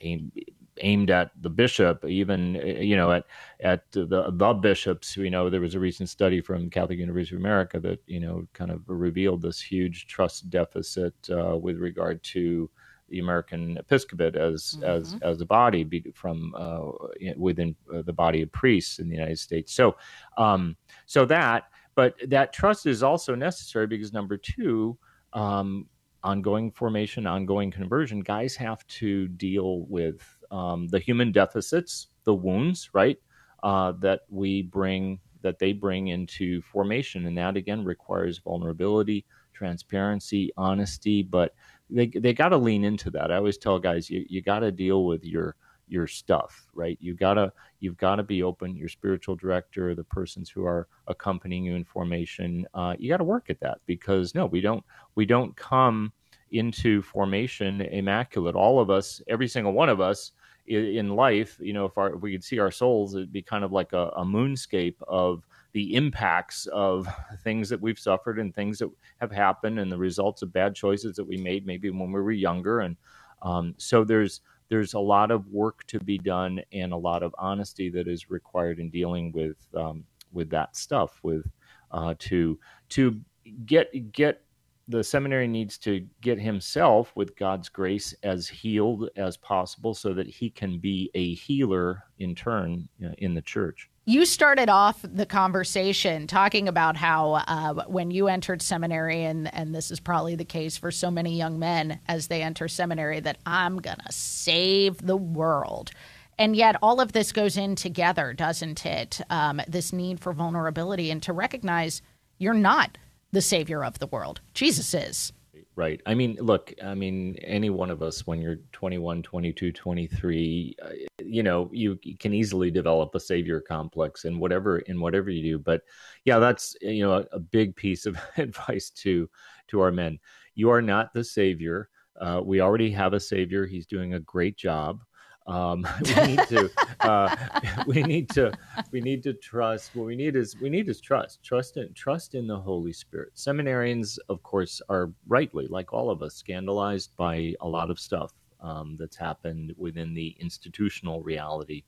aim, 0.00 0.30
aimed 0.78 1.10
at 1.10 1.30
the 1.40 1.50
bishop, 1.50 2.04
even 2.04 2.54
you 2.54 2.96
know 2.96 3.12
at 3.12 3.24
at 3.60 3.90
the 3.92 4.06
the 4.06 4.52
bishops. 4.54 5.16
You 5.16 5.30
know, 5.30 5.50
there 5.50 5.60
was 5.60 5.74
a 5.74 5.80
recent 5.80 6.08
study 6.08 6.40
from 6.40 6.70
Catholic 6.70 6.98
University 6.98 7.36
of 7.36 7.40
America 7.40 7.80
that 7.80 8.00
you 8.06 8.20
know 8.20 8.46
kind 8.52 8.70
of 8.70 8.82
revealed 8.86 9.42
this 9.42 9.60
huge 9.60 10.06
trust 10.06 10.50
deficit 10.50 11.14
uh, 11.30 11.56
with 11.56 11.78
regard 11.78 12.22
to 12.24 12.70
the 13.12 13.20
American 13.20 13.76
episcopate 13.76 14.34
as 14.36 14.76
mm-hmm. 14.78 14.84
as 14.84 15.16
as 15.22 15.40
a 15.40 15.46
body 15.46 15.84
be, 15.84 16.02
from 16.14 16.54
uh, 16.56 16.90
within 17.36 17.76
uh, 17.94 18.02
the 18.02 18.12
body 18.12 18.42
of 18.42 18.50
priests 18.50 18.98
in 18.98 19.08
the 19.08 19.14
United 19.14 19.38
States. 19.38 19.72
So, 19.72 19.96
um, 20.38 20.76
so 21.06 21.24
that, 21.26 21.64
but 21.94 22.16
that 22.28 22.52
trust 22.52 22.86
is 22.86 23.02
also 23.02 23.34
necessary 23.34 23.86
because 23.86 24.12
number 24.12 24.38
two, 24.38 24.96
um, 25.34 25.86
ongoing 26.24 26.72
formation, 26.72 27.26
ongoing 27.26 27.70
conversion. 27.70 28.20
Guys 28.20 28.56
have 28.56 28.84
to 28.86 29.28
deal 29.28 29.82
with 29.82 30.26
um, 30.50 30.88
the 30.88 30.98
human 30.98 31.32
deficits, 31.32 32.08
the 32.24 32.34
wounds, 32.34 32.88
right, 32.94 33.18
uh, 33.62 33.92
that 34.00 34.22
we 34.30 34.62
bring 34.62 35.20
that 35.42 35.58
they 35.58 35.72
bring 35.72 36.08
into 36.08 36.62
formation, 36.62 37.26
and 37.26 37.36
that 37.36 37.56
again 37.56 37.84
requires 37.84 38.38
vulnerability, 38.38 39.26
transparency, 39.52 40.50
honesty, 40.56 41.22
but 41.22 41.54
they 41.94 42.06
they 42.06 42.32
got 42.32 42.50
to 42.50 42.56
lean 42.56 42.84
into 42.84 43.10
that. 43.10 43.30
I 43.30 43.36
always 43.36 43.58
tell 43.58 43.78
guys 43.78 44.10
you 44.10 44.24
you 44.28 44.42
got 44.42 44.60
to 44.60 44.72
deal 44.72 45.04
with 45.04 45.24
your 45.24 45.56
your 45.88 46.06
stuff, 46.06 46.68
right? 46.74 46.96
You 47.00 47.14
gotta 47.14 47.52
you've 47.80 47.98
got 47.98 48.16
to 48.16 48.22
be 48.22 48.42
open. 48.42 48.76
Your 48.76 48.88
spiritual 48.88 49.36
director, 49.36 49.94
the 49.94 50.04
persons 50.04 50.48
who 50.48 50.64
are 50.64 50.88
accompanying 51.06 51.64
you 51.64 51.74
in 51.74 51.84
formation, 51.84 52.66
uh, 52.74 52.94
you 52.98 53.10
got 53.10 53.18
to 53.18 53.24
work 53.24 53.50
at 53.50 53.60
that 53.60 53.78
because 53.86 54.34
no, 54.34 54.46
we 54.46 54.60
don't 54.60 54.84
we 55.14 55.26
don't 55.26 55.54
come 55.56 56.12
into 56.52 57.02
formation 57.02 57.80
immaculate. 57.80 58.54
All 58.54 58.80
of 58.80 58.90
us, 58.90 59.20
every 59.28 59.48
single 59.48 59.72
one 59.72 59.88
of 59.88 60.00
us 60.00 60.32
in 60.66 61.10
life, 61.16 61.58
you 61.60 61.72
know, 61.72 61.86
if, 61.86 61.98
our, 61.98 62.14
if 62.14 62.20
we 62.20 62.32
could 62.32 62.44
see 62.44 62.58
our 62.58 62.70
souls, 62.70 63.14
it'd 63.14 63.32
be 63.32 63.42
kind 63.42 63.64
of 63.64 63.72
like 63.72 63.92
a, 63.92 64.08
a 64.16 64.24
moonscape 64.24 64.94
of 65.08 65.42
the 65.72 65.94
impacts 65.94 66.66
of 66.66 67.08
things 67.42 67.68
that 67.68 67.80
we've 67.80 67.98
suffered 67.98 68.38
and 68.38 68.54
things 68.54 68.78
that 68.78 68.90
have 69.20 69.32
happened 69.32 69.78
and 69.78 69.90
the 69.90 69.98
results 69.98 70.42
of 70.42 70.52
bad 70.52 70.74
choices 70.74 71.16
that 71.16 71.24
we 71.24 71.36
made 71.36 71.66
maybe 71.66 71.90
when 71.90 72.12
we 72.12 72.20
were 72.20 72.32
younger 72.32 72.80
and 72.80 72.96
um, 73.42 73.74
so 73.76 74.04
there's 74.04 74.40
there's 74.68 74.94
a 74.94 74.98
lot 74.98 75.30
of 75.30 75.46
work 75.48 75.84
to 75.88 76.00
be 76.00 76.16
done 76.16 76.60
and 76.72 76.94
a 76.94 76.96
lot 76.96 77.22
of 77.22 77.34
honesty 77.38 77.90
that 77.90 78.08
is 78.08 78.30
required 78.30 78.78
in 78.78 78.88
dealing 78.88 79.30
with 79.32 79.58
um, 79.76 80.04
with 80.32 80.48
that 80.50 80.76
stuff. 80.76 81.18
With 81.22 81.44
uh, 81.90 82.14
to 82.20 82.58
to 82.90 83.20
get 83.66 84.12
get 84.12 84.42
the 84.88 85.04
seminary 85.04 85.46
needs 85.46 85.78
to 85.78 86.06
get 86.22 86.40
himself 86.40 87.12
with 87.14 87.36
God's 87.36 87.68
grace 87.68 88.14
as 88.22 88.48
healed 88.48 89.10
as 89.16 89.36
possible 89.36 89.94
so 89.94 90.12
that 90.14 90.26
he 90.26 90.50
can 90.50 90.78
be 90.78 91.10
a 91.14 91.34
healer 91.34 92.02
in 92.18 92.34
turn 92.34 92.88
you 92.98 93.08
know, 93.08 93.14
in 93.18 93.34
the 93.34 93.42
church. 93.42 93.88
You 94.04 94.26
started 94.26 94.68
off 94.68 95.00
the 95.02 95.26
conversation 95.26 96.26
talking 96.26 96.66
about 96.66 96.96
how 96.96 97.34
uh, 97.34 97.84
when 97.86 98.10
you 98.10 98.26
entered 98.26 98.60
seminary, 98.60 99.22
and, 99.22 99.52
and 99.54 99.72
this 99.72 99.92
is 99.92 100.00
probably 100.00 100.34
the 100.34 100.44
case 100.44 100.76
for 100.76 100.90
so 100.90 101.08
many 101.08 101.36
young 101.36 101.60
men 101.60 102.00
as 102.08 102.26
they 102.26 102.42
enter 102.42 102.66
seminary, 102.66 103.20
that 103.20 103.38
I'm 103.46 103.78
going 103.78 103.98
to 104.04 104.12
save 104.12 104.98
the 104.98 105.16
world. 105.16 105.92
And 106.36 106.56
yet, 106.56 106.74
all 106.82 107.00
of 107.00 107.12
this 107.12 107.30
goes 107.30 107.56
in 107.56 107.76
together, 107.76 108.32
doesn't 108.32 108.84
it? 108.84 109.20
Um, 109.30 109.60
this 109.68 109.92
need 109.92 110.18
for 110.18 110.32
vulnerability 110.32 111.12
and 111.12 111.22
to 111.22 111.32
recognize 111.32 112.02
you're 112.38 112.54
not 112.54 112.98
the 113.30 113.40
savior 113.40 113.84
of 113.84 114.00
the 114.00 114.08
world. 114.08 114.40
Jesus 114.52 114.94
is. 114.94 115.32
Right. 115.74 116.02
I 116.04 116.14
mean, 116.14 116.36
look, 116.38 116.74
I 116.84 116.94
mean, 116.94 117.36
any 117.42 117.70
one 117.70 117.90
of 117.90 118.02
us, 118.02 118.26
when 118.26 118.42
you're 118.42 118.58
21, 118.72 119.22
22, 119.22 119.72
23, 119.72 120.76
uh, 120.82 120.88
you 121.18 121.42
know, 121.42 121.70
you, 121.72 121.98
can 122.20 122.34
easily 122.34 122.70
develop 122.70 123.14
a 123.14 123.20
savior 123.20 123.58
complex 123.58 124.26
in 124.26 124.38
whatever, 124.38 124.80
in 124.80 125.00
whatever 125.00 125.30
you 125.30 125.42
do. 125.42 125.58
But 125.58 125.80
yeah, 126.26 126.38
that's, 126.38 126.76
you 126.82 127.02
know, 127.02 127.14
a, 127.14 127.26
a 127.32 127.38
big 127.38 127.74
piece 127.74 128.04
of 128.04 128.18
advice 128.36 128.90
to, 128.90 129.30
to 129.68 129.80
our 129.80 129.90
men. 129.90 130.18
You 130.54 130.68
are 130.68 130.82
not 130.82 131.14
the 131.14 131.24
savior. 131.24 131.88
Uh, 132.20 132.42
we 132.44 132.60
already 132.60 132.90
have 132.90 133.14
a 133.14 133.20
savior. 133.20 133.66
He's 133.66 133.86
doing 133.86 134.12
a 134.12 134.20
great 134.20 134.58
job. 134.58 135.02
Um, 135.46 135.86
we 136.04 136.26
need 136.26 136.48
to 136.48 136.70
uh, 137.00 137.36
we 137.86 138.02
need 138.02 138.28
to 138.30 138.52
we 138.90 139.00
need 139.00 139.22
to 139.24 139.34
trust. 139.34 139.94
What 139.94 140.06
we 140.06 140.16
need 140.16 140.36
is 140.36 140.58
we 140.60 140.68
need 140.70 140.88
is 140.88 141.00
trust. 141.00 141.42
Trust 141.42 141.76
in 141.76 141.92
trust 141.94 142.34
in 142.34 142.46
the 142.46 142.58
Holy 142.58 142.92
Spirit. 142.92 143.34
Seminarians, 143.34 144.18
of 144.28 144.42
course, 144.42 144.80
are 144.88 145.12
rightly 145.26 145.66
like 145.66 145.92
all 145.92 146.10
of 146.10 146.22
us 146.22 146.34
scandalized 146.34 147.16
by 147.16 147.54
a 147.60 147.68
lot 147.68 147.90
of 147.90 147.98
stuff 147.98 148.32
um, 148.60 148.96
that's 148.98 149.16
happened 149.16 149.74
within 149.76 150.14
the 150.14 150.36
institutional 150.40 151.22
reality 151.22 151.82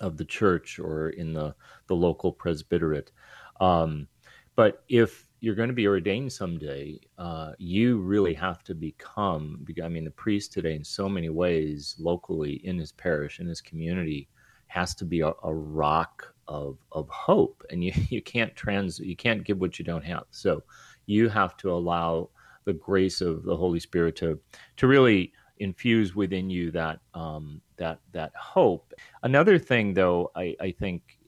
of 0.00 0.16
the 0.16 0.24
church 0.24 0.78
or 0.78 1.10
in 1.10 1.32
the 1.32 1.54
the 1.86 1.94
local 1.94 2.32
presbyterate. 2.32 3.12
Um, 3.60 4.08
but 4.56 4.82
if 4.88 5.23
you're 5.44 5.54
going 5.54 5.68
to 5.68 5.74
be 5.74 5.86
ordained 5.86 6.32
someday, 6.32 6.98
uh, 7.18 7.52
you 7.58 7.98
really 7.98 8.32
have 8.32 8.64
to 8.64 8.74
become. 8.74 9.62
I 9.82 9.88
mean, 9.88 10.04
the 10.04 10.10
priest 10.10 10.54
today, 10.54 10.74
in 10.74 10.82
so 10.82 11.06
many 11.06 11.28
ways, 11.28 11.96
locally 11.98 12.54
in 12.64 12.78
his 12.78 12.92
parish, 12.92 13.40
in 13.40 13.46
his 13.46 13.60
community, 13.60 14.26
has 14.68 14.94
to 14.94 15.04
be 15.04 15.20
a, 15.20 15.32
a 15.42 15.54
rock 15.54 16.34
of 16.48 16.78
of 16.92 17.08
hope, 17.10 17.62
and 17.68 17.84
you 17.84 17.92
you 18.08 18.22
can't 18.22 18.56
trans 18.56 18.98
you 18.98 19.16
can't 19.16 19.44
give 19.44 19.60
what 19.60 19.78
you 19.78 19.84
don't 19.84 20.04
have. 20.04 20.24
So 20.30 20.62
you 21.04 21.28
have 21.28 21.58
to 21.58 21.70
allow 21.70 22.30
the 22.64 22.72
grace 22.72 23.20
of 23.20 23.42
the 23.42 23.56
Holy 23.56 23.80
Spirit 23.80 24.16
to 24.16 24.40
to 24.78 24.86
really 24.86 25.34
infuse 25.58 26.14
within 26.14 26.48
you 26.48 26.70
that 26.70 27.00
um, 27.12 27.60
that 27.76 28.00
that 28.12 28.32
hope. 28.34 28.94
Another 29.22 29.58
thing, 29.58 29.92
though, 29.92 30.30
I, 30.34 30.56
I 30.58 30.70
think 30.70 31.18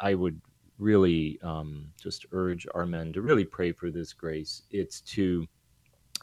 I 0.00 0.14
would 0.14 0.40
really 0.78 1.38
um, 1.42 1.88
just 2.00 2.26
urge 2.32 2.66
our 2.74 2.86
men 2.86 3.12
to 3.12 3.22
really 3.22 3.44
pray 3.44 3.72
for 3.72 3.90
this 3.90 4.12
grace. 4.12 4.62
It's 4.70 5.00
to 5.02 5.46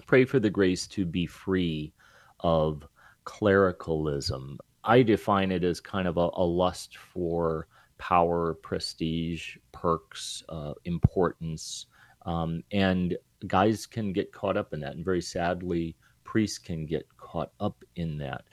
pray 0.07 0.25
for 0.25 0.39
the 0.39 0.49
grace 0.49 0.87
to 0.87 1.05
be 1.05 1.25
free 1.25 1.93
of 2.39 2.87
clericalism. 3.23 4.59
I 4.83 5.01
define 5.01 5.51
it 5.51 5.63
as 5.63 5.79
kind 5.81 6.07
of 6.07 6.17
a, 6.17 6.29
a 6.33 6.43
lust 6.43 6.97
for 6.97 7.67
power, 7.97 8.53
prestige, 8.55 9.57
perks, 9.71 10.43
uh, 10.49 10.73
importance. 10.85 11.87
Um, 12.25 12.63
and 12.71 13.17
guys 13.47 13.85
can 13.85 14.13
get 14.13 14.31
caught 14.31 14.57
up 14.57 14.73
in 14.73 14.79
that. 14.81 14.95
And 14.95 15.05
very 15.05 15.21
sadly, 15.21 15.95
priests 16.23 16.57
can 16.57 16.85
get 16.85 17.07
caught 17.17 17.51
up 17.59 17.83
in 17.95 18.17
that. 18.19 18.45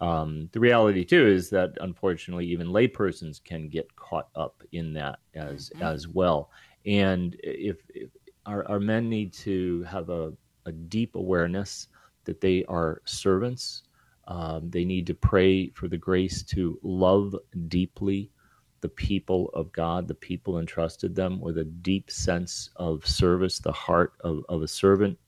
Um, 0.00 0.48
the 0.52 0.60
reality 0.60 1.04
too 1.04 1.26
is 1.26 1.50
that 1.50 1.72
unfortunately, 1.80 2.46
even 2.46 2.68
laypersons 2.68 3.42
can 3.42 3.68
get 3.68 3.94
caught 3.96 4.28
up 4.34 4.62
in 4.72 4.94
that 4.94 5.18
as 5.34 5.70
mm-hmm. 5.70 5.82
as 5.82 6.08
well. 6.08 6.50
And 6.86 7.36
if, 7.42 7.76
if 7.90 8.08
our, 8.46 8.66
our, 8.66 8.80
men 8.80 9.10
need 9.10 9.34
to 9.34 9.82
have 9.82 10.08
a, 10.08 10.32
a, 10.64 10.72
deep 10.72 11.14
awareness 11.14 11.88
that 12.24 12.40
they 12.40 12.64
are 12.64 13.02
servants, 13.04 13.82
um, 14.28 14.70
they 14.70 14.86
need 14.86 15.06
to 15.08 15.14
pray 15.14 15.68
for 15.70 15.88
the 15.88 15.98
grace 15.98 16.42
to 16.44 16.78
love 16.82 17.36
deeply 17.68 18.30
the 18.80 18.88
people 18.88 19.50
of 19.54 19.70
God, 19.72 20.08
the 20.08 20.14
people 20.14 20.58
entrusted 20.58 21.14
them 21.14 21.40
with 21.40 21.58
a 21.58 21.64
deep 21.64 22.10
sense 22.10 22.70
of 22.76 23.06
service, 23.06 23.58
the 23.58 23.72
heart 23.72 24.14
of, 24.20 24.42
of 24.48 24.62
a 24.62 24.68
servant. 24.68 25.18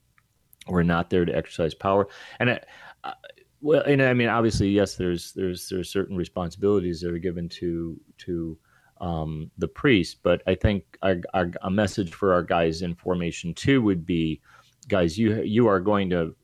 We're 0.67 0.83
not 0.83 1.11
there 1.11 1.25
to 1.25 1.37
exercise 1.37 1.75
power. 1.75 2.09
And 2.39 2.61
I, 3.05 3.15
well, 3.63 3.83
and 3.83 4.03
I 4.03 4.13
mean, 4.13 4.29
obviously, 4.29 4.69
yes, 4.69 4.97
there's 4.97 5.33
there's 5.33 5.69
there's 5.69 5.89
certain 5.89 6.17
responsibilities 6.17 7.01
that 7.01 7.13
are 7.13 7.19
given 7.19 7.49
to 7.51 7.99
to 8.19 8.59
um, 9.01 9.51
the 9.57 9.69
priest, 9.69 10.19
but 10.23 10.43
I 10.47 10.55
think 10.57 10.99
our, 11.03 11.17
our, 11.33 11.51
a 11.63 11.71
message 11.71 12.13
for 12.13 12.33
our 12.33 12.43
guys 12.43 12.83
in 12.83 12.95
formation 12.97 13.55
two 13.55 13.81
would 13.83 14.05
be, 14.05 14.41
guys, 14.89 15.17
you 15.17 15.43
you 15.43 15.69
are 15.69 15.79
going 15.79 16.11
to 16.11 16.35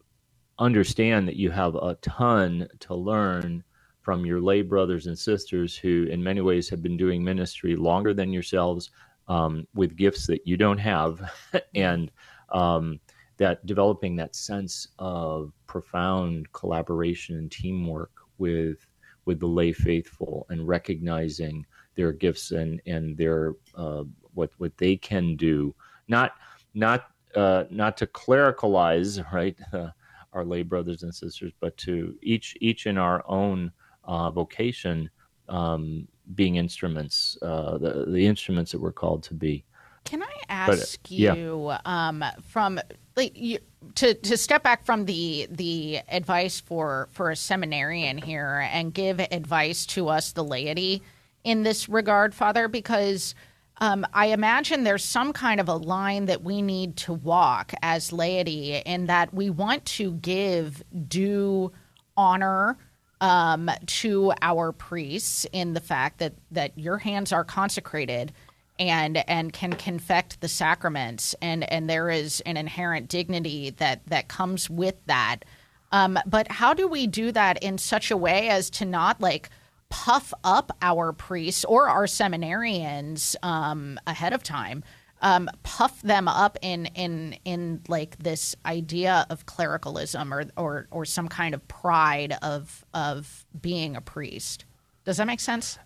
understand 0.60 1.26
that 1.26 1.36
you 1.36 1.50
have 1.50 1.74
a 1.74 1.96
ton 2.02 2.68
to 2.80 2.94
learn 2.94 3.64
from 4.00 4.24
your 4.24 4.40
lay 4.40 4.62
brothers 4.62 5.06
and 5.06 5.18
sisters 5.18 5.76
who, 5.76 6.06
in 6.10 6.22
many 6.22 6.40
ways, 6.40 6.68
have 6.70 6.82
been 6.82 6.96
doing 6.96 7.22
ministry 7.22 7.74
longer 7.74 8.14
than 8.14 8.32
yourselves, 8.32 8.90
um, 9.26 9.66
with 9.74 9.96
gifts 9.96 10.26
that 10.28 10.46
you 10.46 10.56
don't 10.56 10.78
have, 10.78 11.20
and 11.74 12.12
um, 12.52 13.00
that 13.38 13.64
developing 13.66 14.16
that 14.16 14.36
sense 14.36 14.88
of 14.98 15.52
profound 15.66 16.52
collaboration 16.52 17.36
and 17.36 17.50
teamwork 17.50 18.10
with 18.38 18.86
with 19.24 19.40
the 19.40 19.46
lay 19.46 19.72
faithful 19.72 20.46
and 20.50 20.66
recognizing 20.66 21.64
their 21.94 22.12
gifts 22.12 22.50
and 22.50 22.80
and 22.86 23.16
their 23.16 23.54
uh, 23.74 24.04
what 24.34 24.50
what 24.58 24.76
they 24.76 24.96
can 24.96 25.36
do. 25.36 25.74
Not 26.08 26.32
not 26.74 27.10
uh, 27.34 27.64
not 27.70 27.96
to 27.98 28.06
clericalize 28.06 29.24
right 29.32 29.56
uh, 29.72 29.90
our 30.34 30.44
lay 30.44 30.62
brothers 30.62 31.04
and 31.04 31.14
sisters 31.14 31.52
but 31.58 31.76
to 31.78 32.14
each 32.22 32.56
each 32.60 32.86
in 32.86 32.98
our 32.98 33.24
own 33.28 33.72
uh, 34.04 34.30
vocation 34.30 35.08
um, 35.48 36.06
being 36.34 36.56
instruments 36.56 37.38
uh, 37.42 37.78
the 37.78 38.04
the 38.08 38.26
instruments 38.26 38.70
that 38.70 38.80
we're 38.80 38.92
called 38.92 39.22
to 39.22 39.34
be 39.34 39.64
can 40.08 40.22
I 40.22 40.40
ask 40.48 41.02
but, 41.02 41.10
yeah. 41.10 41.34
you 41.34 41.72
um, 41.84 42.24
from 42.46 42.80
like 43.14 43.36
you, 43.36 43.58
to 43.96 44.14
to 44.14 44.38
step 44.38 44.62
back 44.62 44.86
from 44.86 45.04
the 45.04 45.46
the 45.50 46.00
advice 46.08 46.60
for 46.60 47.08
for 47.12 47.30
a 47.30 47.36
seminarian 47.36 48.16
here 48.16 48.66
and 48.72 48.94
give 48.94 49.20
advice 49.20 49.84
to 49.86 50.08
us 50.08 50.32
the 50.32 50.42
laity 50.42 51.02
in 51.44 51.62
this 51.62 51.90
regard, 51.90 52.34
Father, 52.34 52.68
because 52.68 53.34
um, 53.82 54.06
I 54.14 54.26
imagine 54.26 54.84
there's 54.84 55.04
some 55.04 55.34
kind 55.34 55.60
of 55.60 55.68
a 55.68 55.76
line 55.76 56.24
that 56.24 56.42
we 56.42 56.62
need 56.62 56.96
to 56.98 57.12
walk 57.12 57.74
as 57.82 58.10
laity 58.10 58.76
in 58.76 59.06
that 59.06 59.34
we 59.34 59.50
want 59.50 59.84
to 59.84 60.12
give 60.14 60.82
due 61.06 61.70
honor 62.16 62.78
um, 63.20 63.70
to 63.84 64.32
our 64.40 64.72
priests 64.72 65.46
in 65.52 65.74
the 65.74 65.80
fact 65.80 66.18
that 66.20 66.32
that 66.50 66.78
your 66.78 66.96
hands 66.96 67.30
are 67.30 67.44
consecrated 67.44 68.32
and 68.78 69.18
and 69.28 69.52
can 69.52 69.72
confect 69.72 70.40
the 70.40 70.48
sacraments. 70.48 71.34
And 71.42 71.70
and 71.72 71.88
there 71.88 72.10
is 72.10 72.40
an 72.46 72.56
inherent 72.56 73.08
dignity 73.08 73.70
that 73.70 74.02
that 74.06 74.28
comes 74.28 74.70
with 74.70 74.96
that. 75.06 75.44
Um, 75.90 76.18
but 76.26 76.50
how 76.50 76.74
do 76.74 76.86
we 76.86 77.06
do 77.06 77.32
that 77.32 77.62
in 77.62 77.78
such 77.78 78.10
a 78.10 78.16
way 78.16 78.48
as 78.48 78.70
to 78.70 78.84
not 78.84 79.20
like 79.20 79.48
puff 79.88 80.34
up 80.44 80.76
our 80.82 81.12
priests 81.12 81.64
or 81.64 81.88
our 81.88 82.04
seminarians 82.04 83.36
um, 83.42 83.98
ahead 84.06 84.32
of 84.32 84.42
time? 84.42 84.84
Um, 85.20 85.50
puff 85.64 86.00
them 86.02 86.28
up 86.28 86.58
in 86.62 86.86
in 86.86 87.36
in 87.44 87.80
like 87.88 88.18
this 88.18 88.54
idea 88.64 89.26
of 89.30 89.46
clericalism 89.46 90.32
or 90.32 90.44
or 90.56 90.86
or 90.92 91.04
some 91.04 91.26
kind 91.26 91.54
of 91.54 91.66
pride 91.66 92.36
of 92.40 92.84
of 92.94 93.44
being 93.60 93.96
a 93.96 94.00
priest? 94.00 94.64
Does 95.04 95.16
that 95.16 95.26
make 95.26 95.40
sense? 95.40 95.78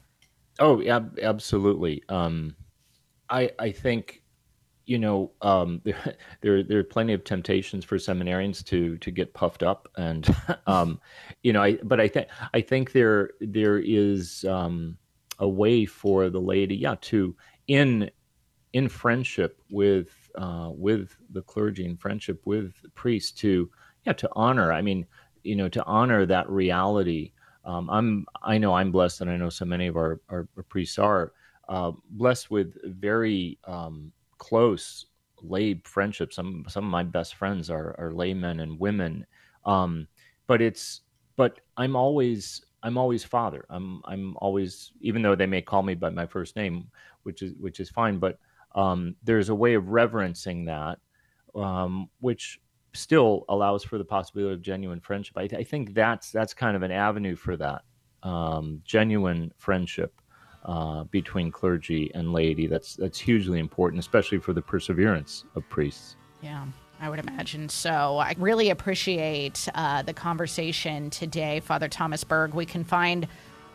Oh 0.59 0.81
yeah 0.81 1.01
absolutely. 1.23 2.03
Um 2.11 2.57
I 3.33 3.51
I 3.59 3.73
think 3.73 4.23
you 4.87 4.99
know 4.99 5.33
um, 5.43 5.81
there, 6.43 6.63
there 6.63 6.79
are 6.79 6.85
plenty 6.85 7.13
of 7.13 7.25
temptations 7.25 7.85
for 7.85 7.97
seminarians 7.97 8.65
to 8.67 8.99
to 8.99 9.11
get 9.11 9.35
puffed 9.35 9.63
up 9.63 9.89
and 9.97 10.35
um, 10.67 11.01
you 11.43 11.53
know 11.53 11.63
I 11.63 11.79
but 11.83 12.01
I 12.01 12.09
think 12.09 12.29
I 12.55 12.61
think 12.61 12.93
there 12.93 13.31
there 13.41 13.79
is 13.79 14.45
um, 14.45 14.97
a 15.39 15.49
way 15.49 15.85
for 15.85 16.31
the 16.31 16.41
laity 16.41 16.77
yeah 16.77 16.97
to 17.03 17.35
in 17.67 18.11
in 18.73 18.89
friendship 18.89 19.61
with 19.71 20.31
uh, 20.37 20.71
with 20.73 21.17
the 21.31 21.43
clergy 21.43 21.85
in 21.85 21.97
friendship 21.97 22.41
with 22.45 22.75
priests 22.95 23.33
to 23.41 23.71
yeah 24.07 24.13
to 24.15 24.29
honor 24.35 24.73
I 24.73 24.83
mean 24.83 25.07
you 25.43 25.57
know, 25.57 25.69
to 25.69 25.85
honor 25.85 26.27
that 26.27 26.49
reality. 26.49 27.33
Um, 27.65 27.89
I'm 27.91 28.27
I 28.43 28.59
know 28.59 28.75
I'm 28.75 28.91
blessed, 28.91 29.21
and 29.21 29.31
I 29.31 29.37
know 29.37 29.49
so 29.49 29.65
many 29.65 29.87
of 29.87 29.97
our 29.97 30.21
our, 30.29 30.49
our 30.57 30.63
priests 30.65 30.99
are 30.99 31.33
uh, 31.69 31.93
blessed 32.11 32.51
with 32.51 32.77
very 32.85 33.59
um, 33.65 34.13
close 34.39 35.07
lay 35.43 35.81
friendships. 35.85 36.37
Some 36.37 36.65
some 36.69 36.85
of 36.85 36.91
my 36.91 37.03
best 37.03 37.35
friends 37.35 37.71
are 37.71 37.95
are 37.99 38.13
laymen 38.13 38.61
and 38.61 38.79
women, 38.79 39.27
um, 39.65 40.07
but 40.47 40.63
it's 40.63 41.03
but 41.37 41.61
I'm 41.77 41.97
always 41.97 42.63
I'm 42.83 42.99
always 42.99 43.25
father. 43.25 43.65
I'm 43.71 44.03
I'm 44.05 44.37
always 44.39 44.93
even 45.01 45.23
though 45.23 45.35
they 45.35 45.47
may 45.47 45.63
call 45.63 45.83
me 45.83 45.95
by 45.95 46.11
my 46.11 46.27
first 46.27 46.57
name, 46.57 46.89
which 47.23 47.43
is 47.43 47.55
which 47.59 47.81
is 47.81 47.91
fine. 47.91 48.19
But 48.19 48.39
um, 48.75 49.17
there's 49.23 49.49
a 49.49 49.55
way 49.55 49.75
of 49.75 49.89
reverencing 49.89 50.65
that, 50.67 50.99
um, 51.55 52.09
which 52.21 52.61
still 52.95 53.45
allows 53.49 53.85
for 53.85 53.99
the 53.99 54.05
possibility 54.05 54.55
of 54.55 54.63
genuine 54.63 55.01
friendship. 55.01 55.37
I, 55.39 55.43
I 55.43 55.65
think 55.65 55.95
that's 55.95 56.31
that's 56.31 56.55
kind 56.55 56.77
of 56.77 56.83
an 56.83 56.91
avenue 56.93 57.37
for 57.37 57.57
that 57.57 57.83
um, 58.23 58.81
genuine 58.85 59.53
friendship 59.59 60.22
uh, 60.65 61.05
between 61.05 61.51
clergy 61.51 62.11
and 62.15 62.33
laity. 62.33 62.67
That's 62.67 62.97
that's 62.97 63.19
hugely 63.19 63.59
important, 63.59 64.01
especially 64.01 64.39
for 64.39 64.53
the 64.53 64.63
perseverance 64.63 65.45
of 65.55 65.69
priests. 65.69 66.17
Yeah. 66.41 66.67
I 67.03 67.11
would 67.11 67.19
imagine 67.19 67.69
so. 67.69 68.17
I 68.19 68.35
really 68.39 68.71
appreciate 68.71 69.69
uh, 69.75 70.03
the 70.03 70.15
conversation 70.15 71.11
today, 71.11 71.59
Father 71.59 71.89
Thomas 71.89 72.23
Berg. 72.23 72.55
We 72.55 72.65
can 72.65 72.85
find, 72.85 73.27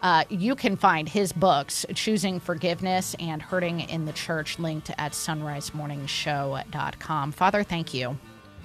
uh, 0.01 0.23
you 0.29 0.55
can 0.55 0.77
find 0.77 1.09
his 1.09 1.33
books, 1.33 1.85
Choosing 1.93 2.39
Forgiveness 2.39 3.17
and 3.19 3.41
Hurting 3.41 3.81
in 3.81 4.05
the 4.05 4.13
Church, 4.13 4.59
linked 4.59 4.91
at 4.97 5.11
sunrisemorningshow.com. 5.11 7.31
Father, 7.33 7.63
thank 7.63 7.93
you. 7.93 8.17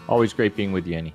Always 0.08 0.32
great 0.32 0.54
being 0.54 0.70
with 0.70 0.86
you, 0.86 0.96
Annie. 0.96 1.14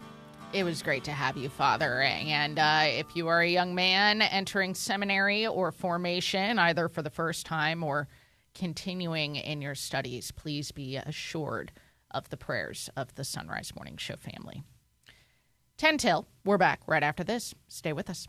It 0.53 0.63
was 0.63 0.81
great 0.81 1.03
to 1.03 1.11
have 1.11 1.35
you, 1.35 1.49
Father. 1.49 2.01
And 2.01 2.57
uh, 2.57 2.83
if 2.85 3.15
you 3.15 3.27
are 3.27 3.41
a 3.41 3.49
young 3.49 3.75
man 3.75 4.21
entering 4.21 4.75
seminary 4.75 5.45
or 5.45 5.73
formation, 5.73 6.57
either 6.57 6.87
for 6.87 7.01
the 7.01 7.09
first 7.09 7.45
time 7.45 7.83
or 7.83 8.07
continuing 8.55 9.35
in 9.35 9.61
your 9.61 9.75
studies, 9.75 10.31
please 10.31 10.71
be 10.71 10.95
assured 10.95 11.73
of 12.11 12.29
the 12.29 12.37
prayers 12.37 12.89
of 12.95 13.13
the 13.15 13.25
Sunrise 13.25 13.73
Morning 13.75 13.97
Show 13.97 14.15
family. 14.15 14.63
10 15.77 15.97
till, 15.97 16.27
we're 16.45 16.57
back 16.57 16.79
right 16.87 17.03
after 17.03 17.25
this. 17.25 17.53
Stay 17.67 17.91
with 17.91 18.09
us. 18.09 18.27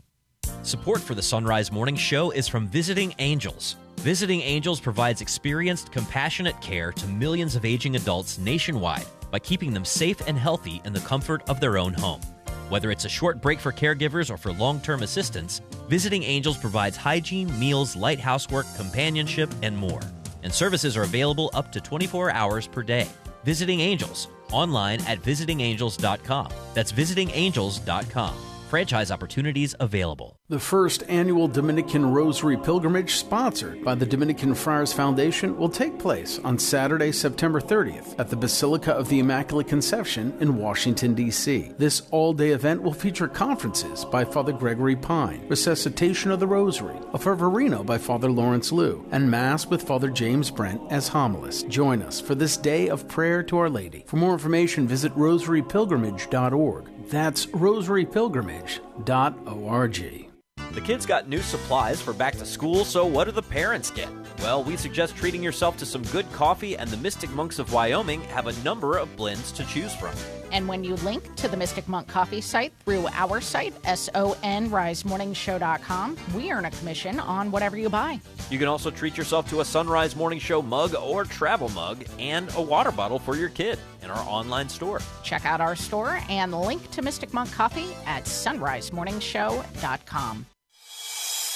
Support 0.61 0.99
for 0.99 1.15
the 1.15 1.21
Sunrise 1.21 1.71
Morning 1.71 1.95
Show 1.95 2.31
is 2.31 2.49
from 2.49 2.67
Visiting 2.67 3.15
Angels. 3.19 3.77
Visiting 4.01 4.41
Angels 4.41 4.81
provides 4.81 5.21
experienced, 5.21 5.93
compassionate 5.93 6.59
care 6.61 6.91
to 6.91 7.07
millions 7.07 7.55
of 7.55 7.63
aging 7.63 7.95
adults 7.95 8.37
nationwide 8.37 9.07
by 9.31 9.39
keeping 9.39 9.73
them 9.73 9.85
safe 9.85 10.21
and 10.27 10.37
healthy 10.37 10.81
in 10.85 10.93
the 10.93 10.99
comfort 11.01 11.47
of 11.49 11.59
their 11.59 11.77
own 11.77 11.93
home. 11.93 12.21
Whether 12.69 12.91
it's 12.91 13.05
a 13.05 13.09
short 13.09 13.41
break 13.41 13.59
for 13.59 13.71
caregivers 13.71 14.29
or 14.29 14.37
for 14.37 14.53
long 14.53 14.79
term 14.79 15.03
assistance, 15.03 15.61
Visiting 15.89 16.21
Angels 16.21 16.57
provides 16.57 16.95
hygiene, 16.95 17.57
meals, 17.59 17.95
light 17.95 18.19
housework, 18.19 18.67
companionship, 18.75 19.49
and 19.63 19.75
more. 19.75 20.01
And 20.43 20.53
services 20.53 20.95
are 20.95 21.03
available 21.03 21.49
up 21.53 21.71
to 21.71 21.81
24 21.81 22.31
hours 22.31 22.67
per 22.67 22.83
day. 22.83 23.07
Visiting 23.43 23.79
Angels, 23.79 24.27
online 24.51 25.01
at 25.07 25.21
visitingangels.com. 25.23 26.51
That's 26.75 26.91
visitingangels.com. 26.91 28.35
Franchise 28.69 29.09
opportunities 29.09 29.73
available. 29.79 30.37
The 30.47 30.59
first 30.59 31.03
annual 31.07 31.47
Dominican 31.47 32.13
Rosary 32.13 32.55
Pilgrimage, 32.55 33.15
sponsored 33.15 33.83
by 33.83 33.95
the 33.95 34.05
Dominican 34.05 34.53
Friars 34.53 34.93
Foundation, 34.93 35.57
will 35.57 35.69
take 35.69 35.97
place 35.97 36.39
on 36.43 36.59
Saturday, 36.59 37.11
September 37.11 37.59
30th 37.59 38.13
at 38.19 38.29
the 38.29 38.35
Basilica 38.35 38.93
of 38.93 39.09
the 39.09 39.17
Immaculate 39.17 39.67
Conception 39.67 40.37
in 40.39 40.57
Washington, 40.57 41.15
D.C. 41.15 41.71
This 41.79 42.03
all 42.11 42.31
day 42.31 42.51
event 42.51 42.83
will 42.83 42.93
feature 42.93 43.27
conferences 43.27 44.05
by 44.05 44.23
Father 44.23 44.53
Gregory 44.53 44.95
Pine, 44.95 45.47
Resuscitation 45.47 46.29
of 46.29 46.39
the 46.39 46.45
Rosary, 46.45 46.97
a 47.11 47.17
Fervorino 47.17 47.83
by 47.83 47.97
Father 47.97 48.29
Lawrence 48.29 48.71
Lew, 48.71 49.03
and 49.09 49.31
Mass 49.31 49.65
with 49.65 49.81
Father 49.81 50.11
James 50.11 50.51
Brent 50.51 50.79
as 50.91 51.09
homilist. 51.09 51.67
Join 51.69 52.03
us 52.03 52.21
for 52.21 52.35
this 52.35 52.55
day 52.55 52.87
of 52.87 53.07
prayer 53.07 53.41
to 53.41 53.57
Our 53.57 53.69
Lady. 53.69 54.03
For 54.05 54.17
more 54.17 54.33
information, 54.33 54.87
visit 54.87 55.11
rosarypilgrimage.org. 55.15 56.98
That's 57.09 57.47
rosarypilgrimage.org. 57.47 60.25
The 60.71 60.81
kids 60.81 61.07
got 61.07 61.27
new 61.27 61.41
supplies 61.41 61.99
for 61.99 62.13
back 62.13 62.35
to 62.35 62.45
school, 62.45 62.85
so 62.85 63.05
what 63.05 63.23
do 63.23 63.31
the 63.31 63.41
parents 63.41 63.89
get? 63.89 64.09
Well, 64.39 64.63
we 64.63 64.77
suggest 64.77 65.17
treating 65.17 65.41
yourself 65.41 65.77
to 65.77 65.85
some 65.85 66.03
good 66.03 66.31
coffee, 66.31 66.77
and 66.77 66.87
the 66.89 66.97
Mystic 66.97 67.31
Monks 67.31 67.57
of 67.57 67.73
Wyoming 67.73 68.21
have 68.25 68.45
a 68.45 68.53
number 68.63 68.97
of 68.97 69.13
blends 69.15 69.51
to 69.53 69.65
choose 69.65 69.95
from. 69.95 70.13
And 70.51 70.67
when 70.67 70.83
you 70.83 70.95
link 70.95 71.35
to 71.35 71.47
the 71.47 71.55
Mystic 71.57 71.87
Monk 71.87 72.07
Coffee 72.07 72.41
site 72.41 72.73
through 72.85 73.07
our 73.13 73.39
site, 73.41 73.79
sunrisemorningshow.com, 73.83 76.17
we 76.35 76.51
earn 76.51 76.65
a 76.65 76.71
commission 76.71 77.19
on 77.19 77.51
whatever 77.51 77.77
you 77.77 77.89
buy. 77.89 78.19
You 78.49 78.57
can 78.57 78.67
also 78.67 78.89
treat 78.91 79.17
yourself 79.17 79.49
to 79.49 79.61
a 79.61 79.65
Sunrise 79.65 80.15
Morning 80.15 80.39
Show 80.39 80.61
mug 80.61 80.93
or 80.95 81.23
travel 81.23 81.69
mug 81.69 82.03
and 82.17 82.53
a 82.55 82.61
water 82.61 82.91
bottle 82.91 83.19
for 83.19 83.35
your 83.35 83.49
kid 83.49 83.79
in 84.01 84.09
our 84.09 84.27
online 84.27 84.69
store. 84.69 85.01
Check 85.23 85.45
out 85.45 85.61
our 85.61 85.75
store 85.75 86.19
and 86.29 86.51
link 86.53 86.89
to 86.91 87.01
Mystic 87.01 87.33
Monk 87.33 87.51
Coffee 87.51 87.95
at 88.05 88.25
sunrisemorningshow.com. 88.25 90.45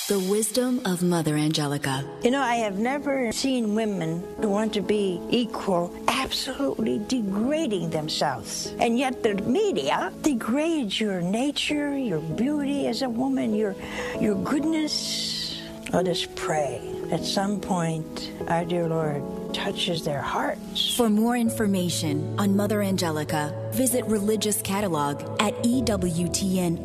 The 0.10 0.20
wisdom 0.20 0.82
of 0.84 1.02
Mother 1.02 1.38
Angelica. 1.38 2.04
You 2.24 2.32
know, 2.32 2.42
I 2.42 2.56
have 2.56 2.78
never 2.78 3.32
seen 3.32 3.74
women 3.74 4.22
who 4.42 4.50
want 4.50 4.74
to 4.74 4.82
be 4.82 5.22
equal 5.30 5.96
absolutely 6.10 7.00
degrading 7.08 7.92
themselves. 7.92 8.74
And 8.80 9.00
yet 9.00 9.24
the 9.24 9.36
media 9.36 10.12
degrades 10.22 11.00
your 11.00 11.22
nature, 11.22 11.98
your 11.98 12.20
beauty 12.20 12.88
as 12.88 13.02
a 13.02 13.08
woman, 13.08 13.56
your 13.56 13.78
your 14.20 14.36
goodness. 14.44 15.62
Let 15.94 16.10
us 16.10 16.28
pray. 16.36 16.82
At 17.10 17.24
some 17.24 17.62
point, 17.62 18.30
our 18.50 18.66
dear 18.66 18.90
Lord 18.90 19.24
touches 19.54 20.04
their 20.04 20.22
hearts. 20.22 20.98
For 20.98 21.10
more 21.10 21.38
information 21.38 22.38
on 22.38 22.58
Mother 22.58 22.82
Angelica, 22.82 23.54
visit 23.72 24.04
Religious 24.08 24.62
Catalog 24.62 25.22
at 25.40 25.54
EWTNRC.com. 25.64 26.84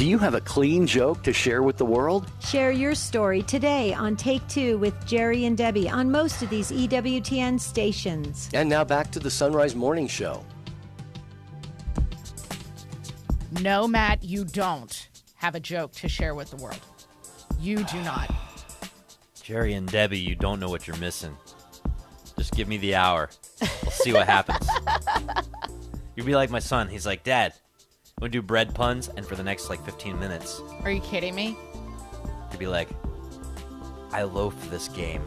Do 0.00 0.08
you 0.08 0.16
have 0.16 0.32
a 0.32 0.40
clean 0.40 0.86
joke 0.86 1.22
to 1.24 1.32
share 1.34 1.62
with 1.62 1.76
the 1.76 1.84
world? 1.84 2.26
Share 2.40 2.70
your 2.70 2.94
story 2.94 3.42
today 3.42 3.92
on 3.92 4.16
Take 4.16 4.40
Two 4.48 4.78
with 4.78 4.94
Jerry 5.04 5.44
and 5.44 5.58
Debbie 5.58 5.90
on 5.90 6.10
most 6.10 6.40
of 6.40 6.48
these 6.48 6.70
EWTN 6.72 7.60
stations. 7.60 8.48
And 8.54 8.66
now 8.66 8.82
back 8.82 9.10
to 9.10 9.18
the 9.18 9.30
Sunrise 9.30 9.74
Morning 9.74 10.08
Show. 10.08 10.42
No, 13.60 13.86
Matt, 13.86 14.24
you 14.24 14.46
don't 14.46 15.06
have 15.34 15.54
a 15.54 15.60
joke 15.60 15.92
to 15.96 16.08
share 16.08 16.34
with 16.34 16.48
the 16.48 16.56
world. 16.56 16.80
You 17.60 17.84
do 17.84 18.00
not. 18.00 18.34
Jerry 19.42 19.74
and 19.74 19.86
Debbie, 19.86 20.18
you 20.18 20.34
don't 20.34 20.60
know 20.60 20.70
what 20.70 20.86
you're 20.86 20.96
missing. 20.96 21.36
Just 22.38 22.54
give 22.54 22.68
me 22.68 22.78
the 22.78 22.94
hour. 22.94 23.28
We'll 23.60 23.90
see 23.90 24.14
what 24.14 24.26
happens. 24.26 24.66
You'll 26.16 26.24
be 26.24 26.34
like 26.34 26.48
my 26.48 26.58
son. 26.58 26.88
He's 26.88 27.04
like, 27.04 27.22
Dad, 27.22 27.52
I'm 28.20 28.24
gonna 28.24 28.32
do 28.32 28.42
bread 28.42 28.74
puns, 28.74 29.08
and 29.16 29.24
for 29.24 29.34
the 29.34 29.42
next 29.42 29.70
like 29.70 29.82
15 29.82 30.18
minutes, 30.20 30.60
Are 30.84 30.90
you 30.90 31.00
kidding 31.00 31.34
me? 31.34 31.56
you'll 32.50 32.58
be 32.58 32.66
like, 32.66 32.90
I 34.12 34.24
loaf 34.24 34.54
this 34.68 34.88
game. 34.88 35.22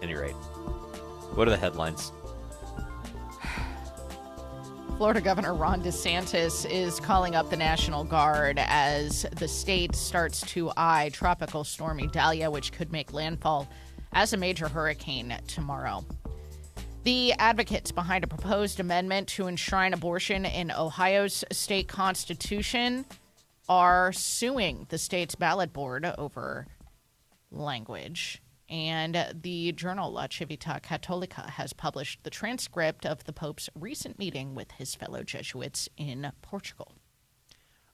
And 0.00 0.08
you're. 0.08 0.28
What 0.28 1.48
are 1.48 1.50
the 1.50 1.56
headlines? 1.56 2.12
Florida 4.98 5.20
Governor 5.20 5.54
Ron 5.54 5.82
DeSantis 5.82 6.64
is 6.70 7.00
calling 7.00 7.34
up 7.34 7.50
the 7.50 7.56
National 7.56 8.04
Guard 8.04 8.60
as 8.60 9.26
the 9.32 9.48
state 9.48 9.96
starts 9.96 10.42
to 10.52 10.70
eye 10.76 11.10
Tropical 11.12 11.64
Storm 11.64 11.98
Idalia, 11.98 12.48
which 12.48 12.70
could 12.70 12.92
make 12.92 13.12
landfall 13.12 13.68
as 14.12 14.32
a 14.32 14.36
major 14.36 14.68
hurricane 14.68 15.36
tomorrow. 15.48 16.04
The 17.02 17.32
advocates 17.38 17.92
behind 17.92 18.24
a 18.24 18.26
proposed 18.26 18.78
amendment 18.78 19.28
to 19.28 19.46
enshrine 19.46 19.94
abortion 19.94 20.44
in 20.44 20.70
Ohio's 20.70 21.42
state 21.50 21.88
constitution 21.88 23.06
are 23.70 24.12
suing 24.12 24.86
the 24.90 24.98
state's 24.98 25.34
ballot 25.34 25.72
board 25.72 26.04
over 26.18 26.66
language. 27.50 28.42
And 28.68 29.34
the 29.40 29.72
journal 29.72 30.12
La 30.12 30.26
Civiltà 30.26 30.82
Cattolica 30.82 31.48
has 31.50 31.72
published 31.72 32.22
the 32.22 32.30
transcript 32.30 33.06
of 33.06 33.24
the 33.24 33.32
Pope's 33.32 33.70
recent 33.74 34.18
meeting 34.18 34.54
with 34.54 34.72
his 34.72 34.94
fellow 34.94 35.22
Jesuits 35.22 35.88
in 35.96 36.30
Portugal. 36.42 36.92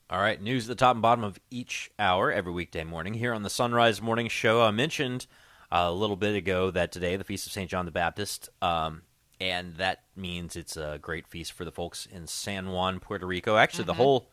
All 0.09 0.19
right, 0.19 0.41
news 0.41 0.65
at 0.65 0.77
the 0.77 0.79
top 0.79 0.95
and 0.95 1.01
bottom 1.01 1.23
of 1.23 1.39
each 1.49 1.91
hour 1.97 2.31
every 2.31 2.51
weekday 2.51 2.83
morning 2.83 3.13
here 3.13 3.33
on 3.33 3.43
the 3.43 3.49
Sunrise 3.49 4.01
Morning 4.01 4.27
Show. 4.27 4.61
I 4.61 4.71
mentioned 4.71 5.27
a 5.71 5.91
little 5.91 6.15
bit 6.15 6.35
ago 6.35 6.71
that 6.71 6.91
today, 6.91 7.15
the 7.15 7.23
Feast 7.23 7.47
of 7.47 7.53
St. 7.53 7.69
John 7.69 7.85
the 7.85 7.91
Baptist, 7.91 8.49
um, 8.61 9.03
and 9.39 9.75
that 9.75 10.03
means 10.15 10.55
it's 10.55 10.77
a 10.77 10.97
great 11.01 11.27
feast 11.27 11.53
for 11.53 11.65
the 11.65 11.71
folks 11.71 12.05
in 12.05 12.27
San 12.27 12.69
Juan, 12.69 12.99
Puerto 12.99 13.25
Rico. 13.25 13.57
Actually, 13.57 13.85
the 13.85 13.93
whole 13.93 14.29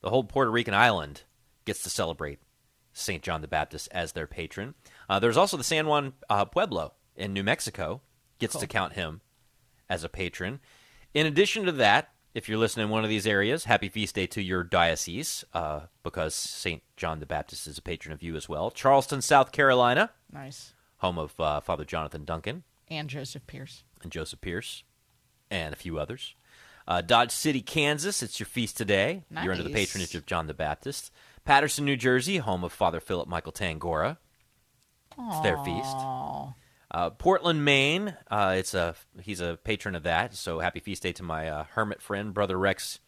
the 0.00 0.10
whole 0.10 0.24
Puerto 0.24 0.50
Rican 0.50 0.74
island 0.74 1.22
gets 1.64 1.82
to 1.82 1.90
celebrate 1.90 2.38
St. 2.92 3.22
John 3.22 3.40
the 3.40 3.48
Baptist 3.48 3.88
as 3.92 4.12
their 4.12 4.26
patron. 4.26 4.74
Uh, 5.08 5.18
there's 5.18 5.36
also 5.36 5.56
the 5.56 5.64
San 5.64 5.86
Juan 5.86 6.12
uh, 6.28 6.44
Pueblo 6.44 6.92
in 7.16 7.32
New 7.32 7.42
Mexico 7.42 8.00
gets 8.38 8.56
to 8.56 8.66
count 8.66 8.92
him 8.92 9.20
as 9.88 10.04
a 10.04 10.08
patron. 10.08 10.60
In 11.14 11.26
addition 11.26 11.64
to 11.64 11.72
that, 11.72 12.12
if 12.34 12.48
you're 12.48 12.58
listening 12.58 12.84
in 12.86 12.90
one 12.90 13.04
of 13.04 13.10
these 13.10 13.26
areas, 13.26 13.64
happy 13.64 13.88
feast 13.88 14.14
day 14.14 14.26
to 14.28 14.42
your 14.42 14.62
diocese, 14.62 15.44
uh, 15.54 15.80
because 16.02 16.34
St. 16.34 16.82
John 16.96 17.20
the 17.20 17.26
Baptist 17.26 17.66
is 17.66 17.78
a 17.78 17.82
patron 17.82 18.12
of 18.12 18.22
you 18.22 18.36
as 18.36 18.48
well. 18.48 18.70
Charleston, 18.70 19.22
South 19.22 19.50
Carolina, 19.52 20.10
Nice. 20.32 20.72
home 20.98 21.18
of 21.18 21.38
uh, 21.40 21.60
Father 21.60 21.84
Jonathan 21.84 22.24
Duncan 22.24 22.64
And 22.88 23.08
Joseph 23.10 23.46
Pearce. 23.46 23.82
and 24.02 24.12
Joseph 24.12 24.40
Pearce, 24.40 24.84
and 25.50 25.72
a 25.72 25.76
few 25.76 25.98
others. 25.98 26.34
Uh, 26.86 27.02
Dodge 27.02 27.32
City, 27.32 27.60
Kansas, 27.60 28.22
it's 28.22 28.38
your 28.40 28.46
feast 28.46 28.76
today. 28.76 29.24
You're 29.30 29.52
under 29.52 29.62
the 29.64 29.68
patronage 29.70 30.14
of 30.14 30.24
John 30.24 30.46
the 30.46 30.54
Baptist. 30.54 31.10
Paterson, 31.44 31.84
New 31.84 31.96
Jersey, 31.96 32.38
home 32.38 32.64
of 32.64 32.72
Father 32.72 33.00
Philip 33.00 33.28
Michael 33.28 33.52
Tangorra. 33.52 34.16
It's 35.18 35.40
their 35.40 35.58
feast. 35.64 35.96
Uh, 36.90 37.10
Portland, 37.10 37.64
Maine. 37.64 38.16
Uh, 38.30 38.54
it's 38.56 38.72
a 38.74 38.94
he's 39.20 39.40
a 39.40 39.58
patron 39.62 39.94
of 39.94 40.04
that. 40.04 40.34
So 40.34 40.58
happy 40.60 40.80
feast 40.80 41.02
day 41.02 41.12
to 41.12 41.22
my 41.22 41.48
uh, 41.48 41.64
hermit 41.74 42.00
friend, 42.00 42.32
brother 42.32 42.58
Rex. 42.58 43.00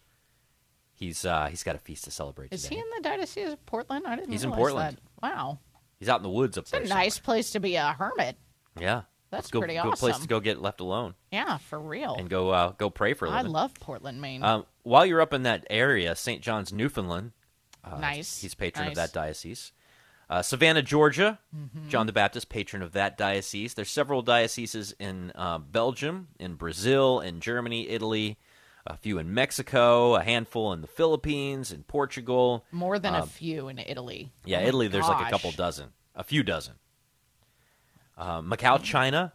He's 0.93 1.25
uh, 1.25 1.47
he's 1.47 1.63
got 1.63 1.75
a 1.75 1.79
feast 1.79 2.03
to 2.03 2.11
celebrate 2.11 2.53
Is 2.53 2.63
today. 2.63 2.75
he 2.75 2.81
in 2.81 2.87
the 2.95 3.01
Diocese 3.01 3.53
of 3.53 3.65
Portland? 3.65 4.05
I 4.05 4.15
didn't 4.15 4.31
He's 4.31 4.43
in 4.43 4.51
Portland. 4.51 4.97
that. 4.97 5.27
Wow. 5.35 5.59
He's 5.99 6.09
out 6.09 6.17
in 6.19 6.23
the 6.23 6.29
woods 6.29 6.57
up 6.57 6.63
It's 6.63 6.71
there. 6.71 6.81
a 6.81 6.87
nice 6.87 7.17
place 7.19 7.51
to 7.51 7.59
be 7.59 7.75
a 7.75 7.93
hermit. 7.93 8.35
Yeah, 8.79 9.03
That's 9.31 9.49
go, 9.51 9.59
pretty 9.59 9.75
good 9.79 9.93
place 9.93 10.17
to 10.19 10.27
go 10.27 10.39
get 10.39 10.61
left 10.61 10.79
alone 10.79 11.15
Yeah, 11.31 11.57
for 11.57 11.79
real. 11.79 12.15
and 12.17 12.29
go 12.29 12.49
uh, 12.51 12.71
go 12.73 12.89
pray 12.91 13.13
for 13.13 13.25
a 13.25 13.31
I 13.31 13.37
living. 13.37 13.55
I 13.55 13.59
love 13.59 13.73
Portland, 13.79 14.21
Maine. 14.21 14.43
Um, 14.43 14.65
while 14.83 15.05
you're 15.05 15.21
up 15.21 15.33
in 15.33 15.43
that 15.43 15.65
area, 15.69 16.15
St. 16.15 16.41
John's, 16.41 16.71
Newfoundland. 16.71 17.31
Uh, 17.83 17.97
Nice, 17.99 18.39
He's 18.41 18.53
patron 18.53 18.87
of 18.89 18.95
that 18.95 19.11
diocese. 19.11 19.71
Uh, 20.31 20.41
Savannah, 20.41 20.81
Georgia. 20.81 21.39
Mhm. 21.53 21.89
John 21.89 22.05
the 22.07 22.13
Baptist, 22.13 22.47
patron 22.47 22.81
of 22.81 22.93
that 22.93 23.17
diocese. 23.17 23.73
There's 23.73 23.91
several 23.91 24.21
dioceses 24.21 24.93
in 24.97 25.33
uh, 25.35 25.57
Belgium, 25.57 26.29
in 26.39 26.55
Brazil, 26.55 27.19
in 27.19 27.41
Germany, 27.41 27.89
Italy, 27.89 28.37
a 28.87 28.95
few 28.95 29.17
in 29.19 29.33
Mexico, 29.33 30.15
a 30.15 30.23
handful 30.23 30.71
in 30.71 30.79
the 30.79 30.87
Philippines, 30.87 31.69
in 31.73 31.83
Portugal. 31.83 32.65
More 32.71 32.97
than 32.97 33.13
a 33.13 33.23
Um, 33.23 33.27
few 33.27 33.67
in 33.67 33.77
Italy. 33.79 34.31
Yeah, 34.45 34.59
Oh 34.61 34.67
Italy, 34.67 34.87
there's 34.87 35.05
like 35.07 35.27
a 35.27 35.29
couple 35.29 35.51
dozen, 35.51 35.89
a 36.15 36.23
few 36.23 36.43
dozen. 36.43 36.75
Uh, 38.17 38.41
Macau, 38.41 38.81
China, 38.81 39.33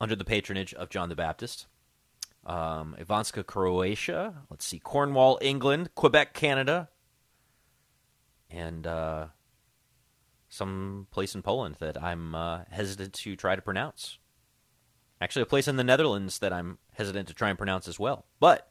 under 0.00 0.16
the 0.16 0.24
patronage 0.24 0.72
of 0.72 0.88
John 0.88 1.10
the 1.10 1.14
Baptist. 1.14 1.66
Um, 2.46 2.96
Ivanska, 2.98 3.44
Croatia. 3.44 4.44
Let's 4.48 4.64
see, 4.64 4.78
Cornwall, 4.78 5.38
England. 5.42 5.90
Quebec, 5.94 6.32
Canada. 6.32 6.88
And 8.50 8.86
uh, 8.86 9.26
some 10.58 11.06
place 11.10 11.34
in 11.34 11.42
Poland 11.42 11.76
that 11.78 12.02
I'm 12.02 12.34
uh, 12.34 12.60
hesitant 12.70 13.14
to 13.14 13.36
try 13.36 13.56
to 13.56 13.62
pronounce. 13.62 14.18
Actually, 15.20 15.42
a 15.42 15.46
place 15.46 15.68
in 15.68 15.76
the 15.76 15.84
Netherlands 15.84 16.40
that 16.40 16.52
I'm 16.52 16.78
hesitant 16.94 17.28
to 17.28 17.34
try 17.34 17.48
and 17.48 17.56
pronounce 17.56 17.88
as 17.88 17.98
well. 17.98 18.26
But 18.40 18.68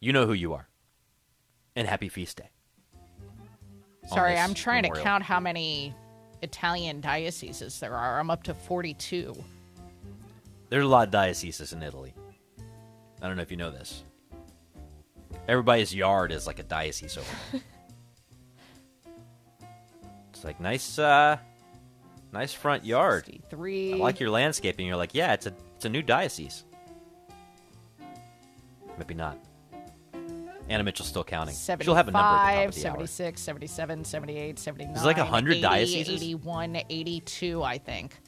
you 0.00 0.12
know 0.12 0.26
who 0.26 0.32
you 0.32 0.52
are. 0.52 0.68
And 1.76 1.86
happy 1.86 2.08
feast 2.08 2.38
day. 2.38 2.50
Sorry, 4.08 4.36
I'm 4.36 4.52
trying 4.52 4.82
memorial. 4.82 5.02
to 5.02 5.08
count 5.08 5.22
how 5.22 5.38
many 5.38 5.94
Italian 6.42 7.00
dioceses 7.00 7.78
there 7.78 7.94
are. 7.94 8.18
I'm 8.18 8.30
up 8.30 8.42
to 8.44 8.54
42. 8.54 9.34
There's 10.68 10.84
a 10.84 10.88
lot 10.88 11.06
of 11.06 11.12
dioceses 11.12 11.72
in 11.72 11.82
Italy. 11.82 12.14
I 13.22 13.28
don't 13.28 13.36
know 13.36 13.42
if 13.42 13.50
you 13.50 13.56
know 13.56 13.70
this. 13.70 14.02
Everybody's 15.48 15.94
yard 15.94 16.32
is 16.32 16.46
like 16.46 16.58
a 16.58 16.64
diocese 16.64 17.16
over 17.16 17.26
there. 17.52 17.60
it's 20.42 20.44
like 20.44 20.58
nice, 20.58 20.98
uh, 20.98 21.36
nice 22.32 22.52
front 22.52 22.84
yard. 22.84 23.30
I 23.52 23.94
like 23.96 24.18
your 24.18 24.30
landscaping. 24.30 24.84
You're 24.84 24.96
like, 24.96 25.14
yeah, 25.14 25.34
it's 25.34 25.46
a 25.46 25.54
it's 25.76 25.84
a 25.84 25.88
new 25.88 26.02
diocese. 26.02 26.64
Maybe 28.98 29.14
not. 29.14 29.38
Anna 30.68 30.82
Mitchell's 30.82 31.08
still 31.08 31.22
counting. 31.22 31.54
She'll 31.54 31.94
have 31.94 32.08
a 32.08 32.10
number 32.10 32.18
at 32.18 32.56
the 32.56 32.56
top 32.56 32.68
of 32.70 32.74
the 32.74 32.80
76, 32.80 33.40
77, 33.40 34.04
78, 34.04 34.58
79. 34.58 34.94
There's 34.94 35.06
like 35.06 35.16
100 35.16 35.52
80, 35.52 35.60
dioceses? 35.60 36.22
81, 36.22 36.76
82, 36.90 37.62
I 37.62 37.78
think. 37.78 38.18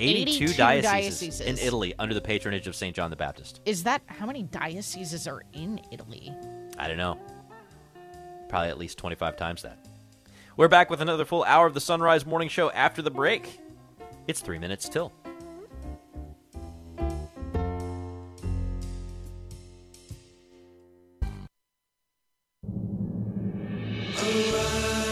82, 0.00 0.44
82 0.44 0.54
dioceses, 0.54 1.40
in. 1.40 1.56
Italy 1.58 1.94
under 2.00 2.14
the 2.14 2.20
patronage 2.20 2.66
of 2.66 2.74
St. 2.74 2.96
John 2.96 3.10
the 3.10 3.16
Baptist. 3.16 3.60
Is 3.64 3.84
that 3.84 4.02
how 4.06 4.26
many 4.26 4.42
dioceses 4.42 5.28
are 5.28 5.44
in 5.52 5.80
Italy? 5.92 6.32
I 6.78 6.88
don't 6.88 6.96
know. 6.96 7.16
Probably 8.48 8.70
at 8.70 8.78
least 8.78 8.98
25 8.98 9.36
times 9.36 9.62
that. 9.62 9.78
We're 10.56 10.68
back 10.68 10.88
with 10.88 11.00
another 11.00 11.24
full 11.24 11.42
hour 11.42 11.66
of 11.66 11.74
the 11.74 11.80
Sunrise 11.80 12.24
Morning 12.24 12.48
Show 12.48 12.70
after 12.70 13.02
the 13.02 13.10
break. 13.10 13.58
It's 14.28 14.40
three 14.40 14.60
minutes 14.60 14.88
till. 14.88 15.12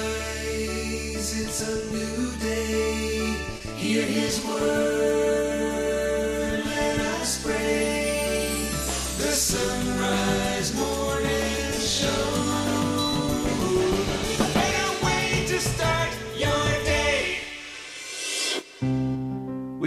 Arise, 0.02 1.40
it's 1.40 1.60
a 1.68 1.74
new 1.92 2.30
day. 2.38 3.34
Hear 3.78 4.06
his 4.06 4.44
word, 4.46 4.81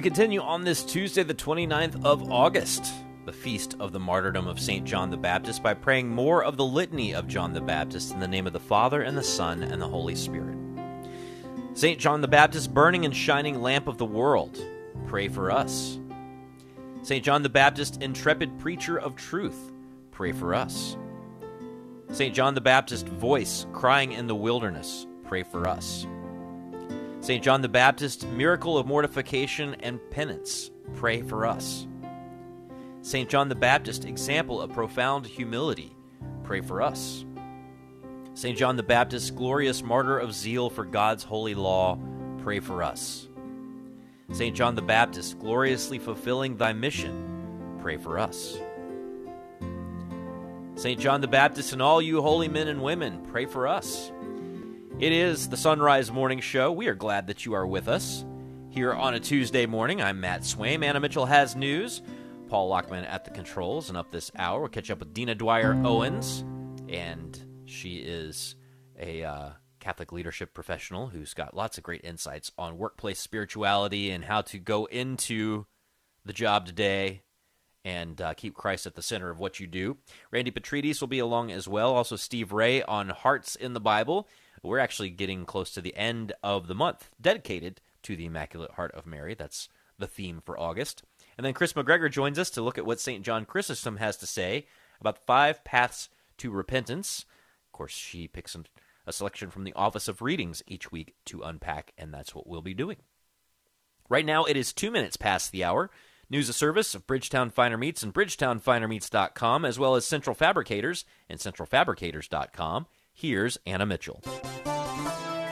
continue 0.06 0.40
on 0.40 0.64
this 0.64 0.84
Tuesday, 0.84 1.24
the 1.24 1.34
29th 1.34 2.06
of 2.06 2.32
August, 2.32 2.94
the 3.26 3.34
feast 3.34 3.76
of 3.80 3.92
the 3.92 4.00
martyrdom 4.00 4.46
of 4.46 4.60
St. 4.60 4.86
John 4.86 5.10
the 5.10 5.18
Baptist, 5.18 5.64
by 5.64 5.74
praying 5.74 6.10
more 6.10 6.44
of 6.44 6.58
the 6.58 6.64
litany 6.64 7.16
of 7.16 7.28
John 7.28 7.54
the 7.54 7.60
Baptist 7.60 8.14
in 8.14 8.20
the 8.20 8.28
name 8.28 8.46
of 8.46 8.54
the 8.54 8.60
Father, 8.60 9.02
and 9.02 9.18
the 9.18 9.24
Son, 9.24 9.64
and 9.64 9.82
the 9.82 9.88
Holy 9.88 10.14
Spirit. 10.14 10.56
St. 11.74 12.00
John 12.00 12.22
the 12.22 12.28
Baptist, 12.28 12.72
burning 12.72 13.04
and 13.06 13.16
shining 13.16 13.64
lamp 13.64 13.88
of 13.88 13.98
the 13.98 14.06
world, 14.06 14.64
pray 15.08 15.28
for 15.28 15.50
us. 15.50 15.98
St. 17.02 17.26
John 17.26 17.42
the 17.42 17.50
Baptist, 17.50 18.00
intrepid 18.04 18.60
preacher 18.60 19.00
of 19.00 19.16
truth, 19.16 19.72
pray 20.12 20.34
for 20.34 20.54
us. 20.54 20.98
St. 22.12 22.36
John 22.36 22.54
the 22.54 22.62
Baptist, 22.62 23.08
voice 23.08 23.66
crying 23.74 24.12
in 24.12 24.28
the 24.28 24.36
wilderness, 24.36 25.08
pray 25.24 25.42
for 25.42 25.68
us. 25.68 26.06
St. 27.26 27.44
John 27.44 27.62
the 27.64 27.68
Baptist, 27.68 28.28
miracle 28.28 28.78
of 28.78 28.86
mortification 28.86 29.76
and 29.80 30.00
penance, 30.12 30.70
pray 30.94 31.24
for 31.24 31.48
us. 31.48 31.88
St. 33.02 33.28
John 33.28 33.50
the 33.50 33.56
Baptist, 33.56 34.06
example 34.06 34.62
of 34.62 34.72
profound 34.72 35.26
humility, 35.26 35.96
pray 36.44 36.62
for 36.62 36.84
us. 36.84 37.26
St. 38.36 38.56
John 38.56 38.76
the 38.76 38.84
Baptist, 38.84 39.36
glorious 39.36 39.82
martyr 39.82 40.20
of 40.20 40.36
zeal 40.36 40.70
for 40.70 40.86
God's 40.86 41.24
holy 41.24 41.56
law, 41.56 41.98
pray 42.44 42.60
for 42.60 42.84
us. 42.84 43.28
St. 44.32 44.56
John 44.56 44.76
the 44.76 44.84
Baptist, 44.84 45.40
gloriously 45.40 45.98
fulfilling 45.98 46.58
thy 46.58 46.74
mission, 46.74 47.80
pray 47.82 47.98
for 47.98 48.20
us. 48.20 48.56
St. 50.76 51.00
John 51.00 51.22
the 51.22 51.28
Baptist 51.28 51.74
and 51.74 51.82
all 51.82 52.04
you 52.04 52.22
holy 52.22 52.50
men 52.50 52.68
and 52.68 52.84
women, 52.84 53.26
pray 53.32 53.48
for 53.48 53.68
us. 53.68 54.12
It 54.98 55.12
is 55.12 55.50
the 55.50 55.58
Sunrise 55.58 56.10
Morning 56.10 56.40
Show. 56.40 56.72
We 56.72 56.88
are 56.88 56.96
glad 56.96 57.28
that 57.28 57.46
you 57.46 57.52
are 57.52 57.68
with 57.68 57.90
us. 57.90 58.24
Here 58.70 58.94
on 58.94 59.14
a 59.14 59.20
Tuesday 59.20 59.66
morning, 59.66 60.02
I'm 60.02 60.22
Matt 60.22 60.44
Swaim. 60.44 60.86
Anna 60.86 61.02
Mitchell 61.02 61.26
has 61.26 61.54
news. 61.54 62.02
Paul 62.48 62.70
Lockman 62.70 63.04
at 63.04 63.26
the 63.26 63.32
controls. 63.32 63.90
And 63.90 63.98
up 63.98 64.10
this 64.10 64.32
hour, 64.38 64.62
we'll 64.62 64.70
catch 64.70 64.90
up 64.90 65.00
with 65.00 65.14
Dina 65.14 65.36
Dwyer 65.36 65.74
Owens. 65.84 66.46
And 66.88 67.38
she 67.66 67.98
is 67.98 68.56
a 68.98 69.26
uh, 69.26 69.50
Catholic 69.82 70.14
leadership 70.14 70.54
professional 70.54 71.08
who's 71.08 71.34
got 71.34 71.54
lots 71.54 71.78
of 71.78 71.84
great 71.84 72.06
insights 72.06 72.54
on 72.58 72.78
workplace 72.78 73.20
spirituality 73.20 74.12
and 74.12 74.24
how 74.24 74.44
to 74.44 74.60
go 74.60 74.86
into 74.86 75.66
the 76.24 76.32
job 76.32 76.66
today 76.66 77.24
and 77.84 78.22
uh, 78.22 78.34
keep 78.34 78.54
Christ 78.54 78.88
at 78.88 78.96
the 78.96 79.02
center 79.02 79.30
of 79.30 79.40
what 79.40 79.60
you 79.60 79.68
do. 79.68 79.98
Randy 80.32 80.52
Petridis 80.52 81.02
will 81.02 81.10
be 81.10 81.20
along 81.20 81.52
as 81.52 81.68
well. 81.68 81.94
Also, 81.94 82.16
Steve 82.16 82.54
Ray 82.54 82.82
on 82.82 83.10
Hearts 83.10 83.58
in 83.58 83.74
the 83.74 83.82
Bible. 83.82 84.30
We're 84.66 84.80
actually 84.80 85.10
getting 85.10 85.46
close 85.46 85.72
to 85.72 85.82
the 85.82 85.96
end 85.96 86.34
of 86.44 86.68
the 86.68 86.76
month 86.76 87.10
dedicated 87.22 87.82
to 88.04 88.16
the 88.16 88.26
Immaculate 88.26 88.72
Heart 88.72 88.94
of 88.94 89.06
Mary. 89.06 89.34
That's 89.34 89.70
the 89.98 90.08
theme 90.08 90.42
for 90.46 90.60
August. 90.60 91.04
And 91.38 91.46
then 91.46 91.54
Kris 91.54 91.74
McGregor 91.74 92.12
joins 92.12 92.40
us 92.40 92.50
to 92.52 92.62
look 92.62 92.78
at 92.78 92.86
what 92.86 93.00
St. 93.00 93.24
John 93.24 93.46
Chrysostom 93.46 93.98
has 93.98 94.18
to 94.18 94.28
say 94.28 94.68
about 95.00 95.26
five 95.26 95.64
paths 95.64 96.10
to 96.38 96.52
repentance. 96.52 97.26
Of 97.68 97.72
course, 97.72 97.94
she 97.94 98.28
picks 98.28 98.56
a 99.08 99.14
selection 99.14 99.50
from 99.50 99.64
the 99.64 99.74
Office 99.74 100.08
of 100.08 100.22
Readings 100.22 100.64
each 100.68 100.92
week 100.92 101.16
to 101.26 101.42
unpack, 101.42 101.94
and 101.98 102.14
that's 102.14 102.34
what 102.34 102.48
we'll 102.48 102.62
be 102.62 102.74
doing. 102.74 102.98
Right 104.10 104.26
now, 104.26 104.46
it 104.46 104.56
is 104.56 104.74
two 104.74 104.92
minutes 104.92 105.18
past 105.18 105.52
the 105.52 105.64
hour. 105.64 105.90
News 106.30 106.50
of 106.50 106.56
service 106.56 106.96
of 106.96 107.06
Bridgetown 107.06 107.52
Finer 107.52 107.78
Meats 107.78 108.02
and 108.02 108.14
BridgetownFinerMeats.com, 108.14 109.66
as 109.66 109.78
well 109.78 109.96
as 109.96 110.06
Central 110.06 110.34
Fabricators 110.34 111.06
and 111.30 111.40
CentralFabricators.com. 111.40 112.88
Here's 113.18 113.58
Anna 113.66 113.86
Mitchell. 113.86 114.22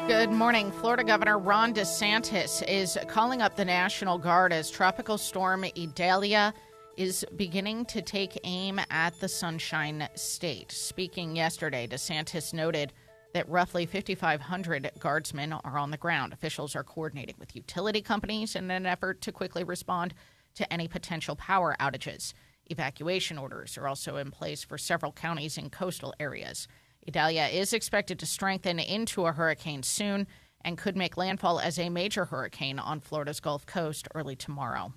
Good 0.06 0.30
morning. 0.30 0.70
Florida 0.70 1.06
Governor 1.06 1.40
Ron 1.40 1.74
DeSantis 1.74 2.62
is 2.68 2.98
calling 3.08 3.42
up 3.42 3.56
the 3.56 3.64
National 3.64 4.18
Guard 4.18 4.52
as 4.52 4.70
Tropical 4.70 5.18
Storm 5.18 5.64
Idalia 5.64 6.54
is 6.98 7.24
beginning 7.38 7.86
to 7.86 8.02
take 8.02 8.38
aim 8.44 8.82
at 8.92 9.18
the 9.22 9.30
Sunshine 9.30 10.10
State. 10.14 10.74
Speaking 10.74 11.38
yesterday, 11.38 11.88
DeSantis 11.88 12.54
noted 12.54 12.92
that 13.34 13.48
roughly 13.48 13.86
5,500 13.86 14.92
guardsmen 15.00 15.54
are 15.54 15.78
on 15.78 15.90
the 15.90 15.98
ground. 15.98 16.34
Officials 16.34 16.76
are 16.76 16.84
coordinating 16.84 17.36
with 17.40 17.56
utility 17.56 18.02
companies 18.02 18.58
in 18.58 18.70
an 18.72 18.86
effort 18.86 19.22
to 19.22 19.32
quickly 19.32 19.64
respond 19.64 20.14
to 20.56 20.72
any 20.72 20.90
potential 20.90 21.38
power 21.38 21.78
outages. 21.80 22.34
Evacuation 22.66 23.38
orders 23.38 23.78
are 23.78 23.88
also 23.88 24.18
in 24.18 24.32
place 24.32 24.66
for 24.66 24.78
several 24.78 25.14
counties 25.14 25.58
in 25.58 25.70
coastal 25.70 26.14
areas. 26.20 26.68
Idalia 27.08 27.48
is 27.48 27.74
expected 27.74 28.20
to 28.20 28.26
strengthen 28.26 28.80
into 28.80 29.26
a 29.26 29.32
hurricane 29.32 29.84
soon 29.84 30.28
and 30.62 30.78
could 30.78 30.96
make 30.96 31.18
landfall 31.18 31.60
as 31.60 31.78
a 31.78 31.90
major 31.90 32.26
hurricane 32.26 32.80
on 32.80 33.00
Florida's 33.00 33.40
Gulf 33.40 33.66
Coast 33.66 34.08
early 34.16 34.36
tomorrow. 34.36 34.94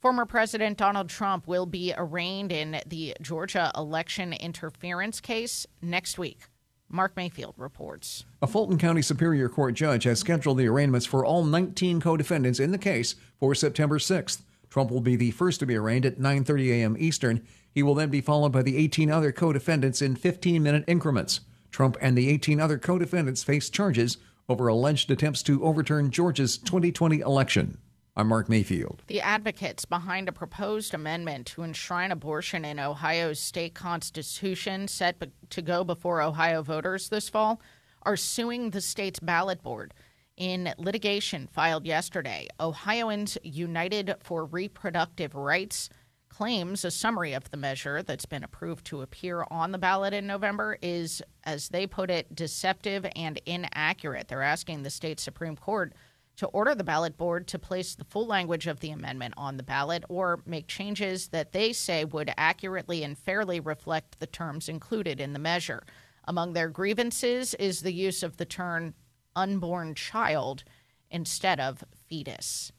Former 0.00 0.26
President 0.26 0.78
Donald 0.78 1.08
Trump 1.08 1.48
will 1.48 1.66
be 1.66 1.92
arraigned 1.96 2.52
in 2.52 2.80
the 2.86 3.16
Georgia 3.20 3.72
election 3.76 4.32
interference 4.32 5.20
case 5.20 5.66
next 5.82 6.18
week. 6.18 6.42
Mark 6.88 7.16
Mayfield 7.16 7.54
reports. 7.56 8.24
A 8.40 8.46
Fulton 8.46 8.78
County 8.78 9.02
Superior 9.02 9.48
Court 9.48 9.74
judge 9.74 10.04
has 10.04 10.20
scheduled 10.20 10.58
the 10.58 10.68
arraignments 10.68 11.06
for 11.06 11.24
all 11.24 11.42
19 11.42 12.00
co-defendants 12.00 12.60
in 12.60 12.70
the 12.70 12.78
case 12.78 13.16
for 13.40 13.54
September 13.54 13.98
6th. 13.98 14.42
Trump 14.70 14.90
will 14.90 15.00
be 15.00 15.16
the 15.16 15.32
first 15.32 15.58
to 15.60 15.66
be 15.66 15.74
arraigned 15.74 16.06
at 16.06 16.18
9:30 16.18 16.68
a.m. 16.70 16.96
Eastern. 16.98 17.44
He 17.76 17.82
will 17.82 17.94
then 17.94 18.08
be 18.08 18.22
followed 18.22 18.52
by 18.52 18.62
the 18.62 18.78
18 18.78 19.10
other 19.10 19.32
co-defendants 19.32 20.00
in 20.00 20.16
15-minute 20.16 20.84
increments. 20.86 21.40
Trump 21.70 21.98
and 22.00 22.16
the 22.16 22.30
18 22.30 22.58
other 22.58 22.78
co-defendants 22.78 23.44
face 23.44 23.68
charges 23.68 24.16
over 24.48 24.66
alleged 24.66 25.10
attempts 25.10 25.42
to 25.42 25.62
overturn 25.62 26.10
Georgia's 26.10 26.56
2020 26.56 27.20
election. 27.20 27.76
I'm 28.16 28.28
Mark 28.28 28.48
Mayfield. 28.48 29.02
The 29.08 29.20
advocates 29.20 29.84
behind 29.84 30.26
a 30.26 30.32
proposed 30.32 30.94
amendment 30.94 31.48
to 31.48 31.64
enshrine 31.64 32.12
abortion 32.12 32.64
in 32.64 32.80
Ohio's 32.80 33.40
state 33.40 33.74
constitution, 33.74 34.88
set 34.88 35.22
to 35.50 35.60
go 35.60 35.84
before 35.84 36.22
Ohio 36.22 36.62
voters 36.62 37.10
this 37.10 37.28
fall, 37.28 37.60
are 38.04 38.16
suing 38.16 38.70
the 38.70 38.80
state's 38.80 39.20
ballot 39.20 39.62
board. 39.62 39.92
In 40.38 40.72
litigation 40.78 41.46
filed 41.46 41.84
yesterday, 41.84 42.48
Ohioans 42.58 43.36
United 43.42 44.14
for 44.22 44.46
Reproductive 44.46 45.34
Rights 45.34 45.90
claims 46.36 46.84
a 46.84 46.90
summary 46.90 47.32
of 47.32 47.50
the 47.50 47.56
measure 47.56 48.02
that's 48.02 48.26
been 48.26 48.44
approved 48.44 48.84
to 48.84 49.00
appear 49.00 49.46
on 49.50 49.72
the 49.72 49.78
ballot 49.78 50.12
in 50.12 50.26
November 50.26 50.76
is, 50.82 51.22
as 51.44 51.70
they 51.70 51.86
put 51.86 52.10
it, 52.10 52.34
deceptive 52.34 53.06
and 53.16 53.40
inaccurate. 53.46 54.28
They're 54.28 54.42
asking 54.42 54.82
the 54.82 54.90
state 54.90 55.18
Supreme 55.18 55.56
Court 55.56 55.94
to 56.36 56.46
order 56.48 56.74
the 56.74 56.84
ballot 56.84 57.16
board 57.16 57.46
to 57.48 57.58
place 57.58 57.94
the 57.94 58.04
full 58.04 58.26
language 58.26 58.66
of 58.66 58.80
the 58.80 58.90
amendment 58.90 59.32
on 59.38 59.56
the 59.56 59.62
ballot 59.62 60.04
or 60.10 60.40
make 60.44 60.66
changes 60.66 61.28
that 61.28 61.52
they 61.52 61.72
say 61.72 62.04
would 62.04 62.30
accurately 62.36 63.02
and 63.02 63.16
fairly 63.16 63.58
reflect 63.58 64.20
the 64.20 64.26
terms 64.26 64.68
included 64.68 65.22
in 65.22 65.32
the 65.32 65.38
measure. 65.38 65.84
Among 66.24 66.52
their 66.52 66.68
grievances 66.68 67.54
is 67.54 67.80
the 67.80 67.94
use 67.94 68.22
of 68.22 68.36
the 68.36 68.44
term 68.44 68.92
unborn 69.34 69.94
child 69.94 70.64
instead 71.10 71.60
of 71.60 71.82
fetus. 72.10 72.72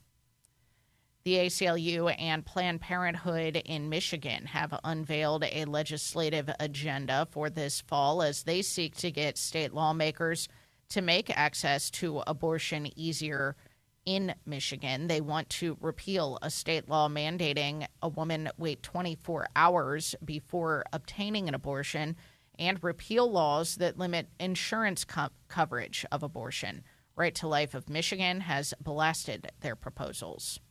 The 1.27 1.39
ACLU 1.39 2.15
and 2.17 2.45
Planned 2.45 2.79
Parenthood 2.79 3.57
in 3.57 3.89
Michigan 3.89 4.45
have 4.45 4.79
unveiled 4.85 5.43
a 5.43 5.65
legislative 5.65 6.49
agenda 6.57 7.27
for 7.31 7.49
this 7.49 7.81
fall 7.81 8.21
as 8.21 8.43
they 8.43 8.61
seek 8.61 8.95
to 8.99 9.11
get 9.11 9.37
state 9.37 9.73
lawmakers 9.73 10.47
to 10.87 11.01
make 11.01 11.29
access 11.29 11.91
to 11.91 12.23
abortion 12.25 12.97
easier 12.97 13.57
in 14.05 14.35
Michigan. 14.45 15.07
They 15.07 15.19
want 15.19 15.49
to 15.49 15.75
repeal 15.81 16.39
a 16.41 16.49
state 16.49 16.87
law 16.87 17.09
mandating 17.09 17.85
a 18.01 18.07
woman 18.07 18.49
wait 18.57 18.81
24 18.81 19.47
hours 19.53 20.15
before 20.23 20.85
obtaining 20.93 21.49
an 21.49 21.55
abortion 21.55 22.15
and 22.57 22.81
repeal 22.81 23.29
laws 23.29 23.75
that 23.75 23.99
limit 23.99 24.29
insurance 24.39 25.03
co- 25.03 25.27
coverage 25.49 26.05
of 26.09 26.23
abortion. 26.23 26.83
Right 27.17 27.35
to 27.35 27.49
Life 27.49 27.73
of 27.73 27.89
Michigan 27.89 28.39
has 28.39 28.73
blasted 28.79 29.51
their 29.59 29.75
proposals. 29.75 30.61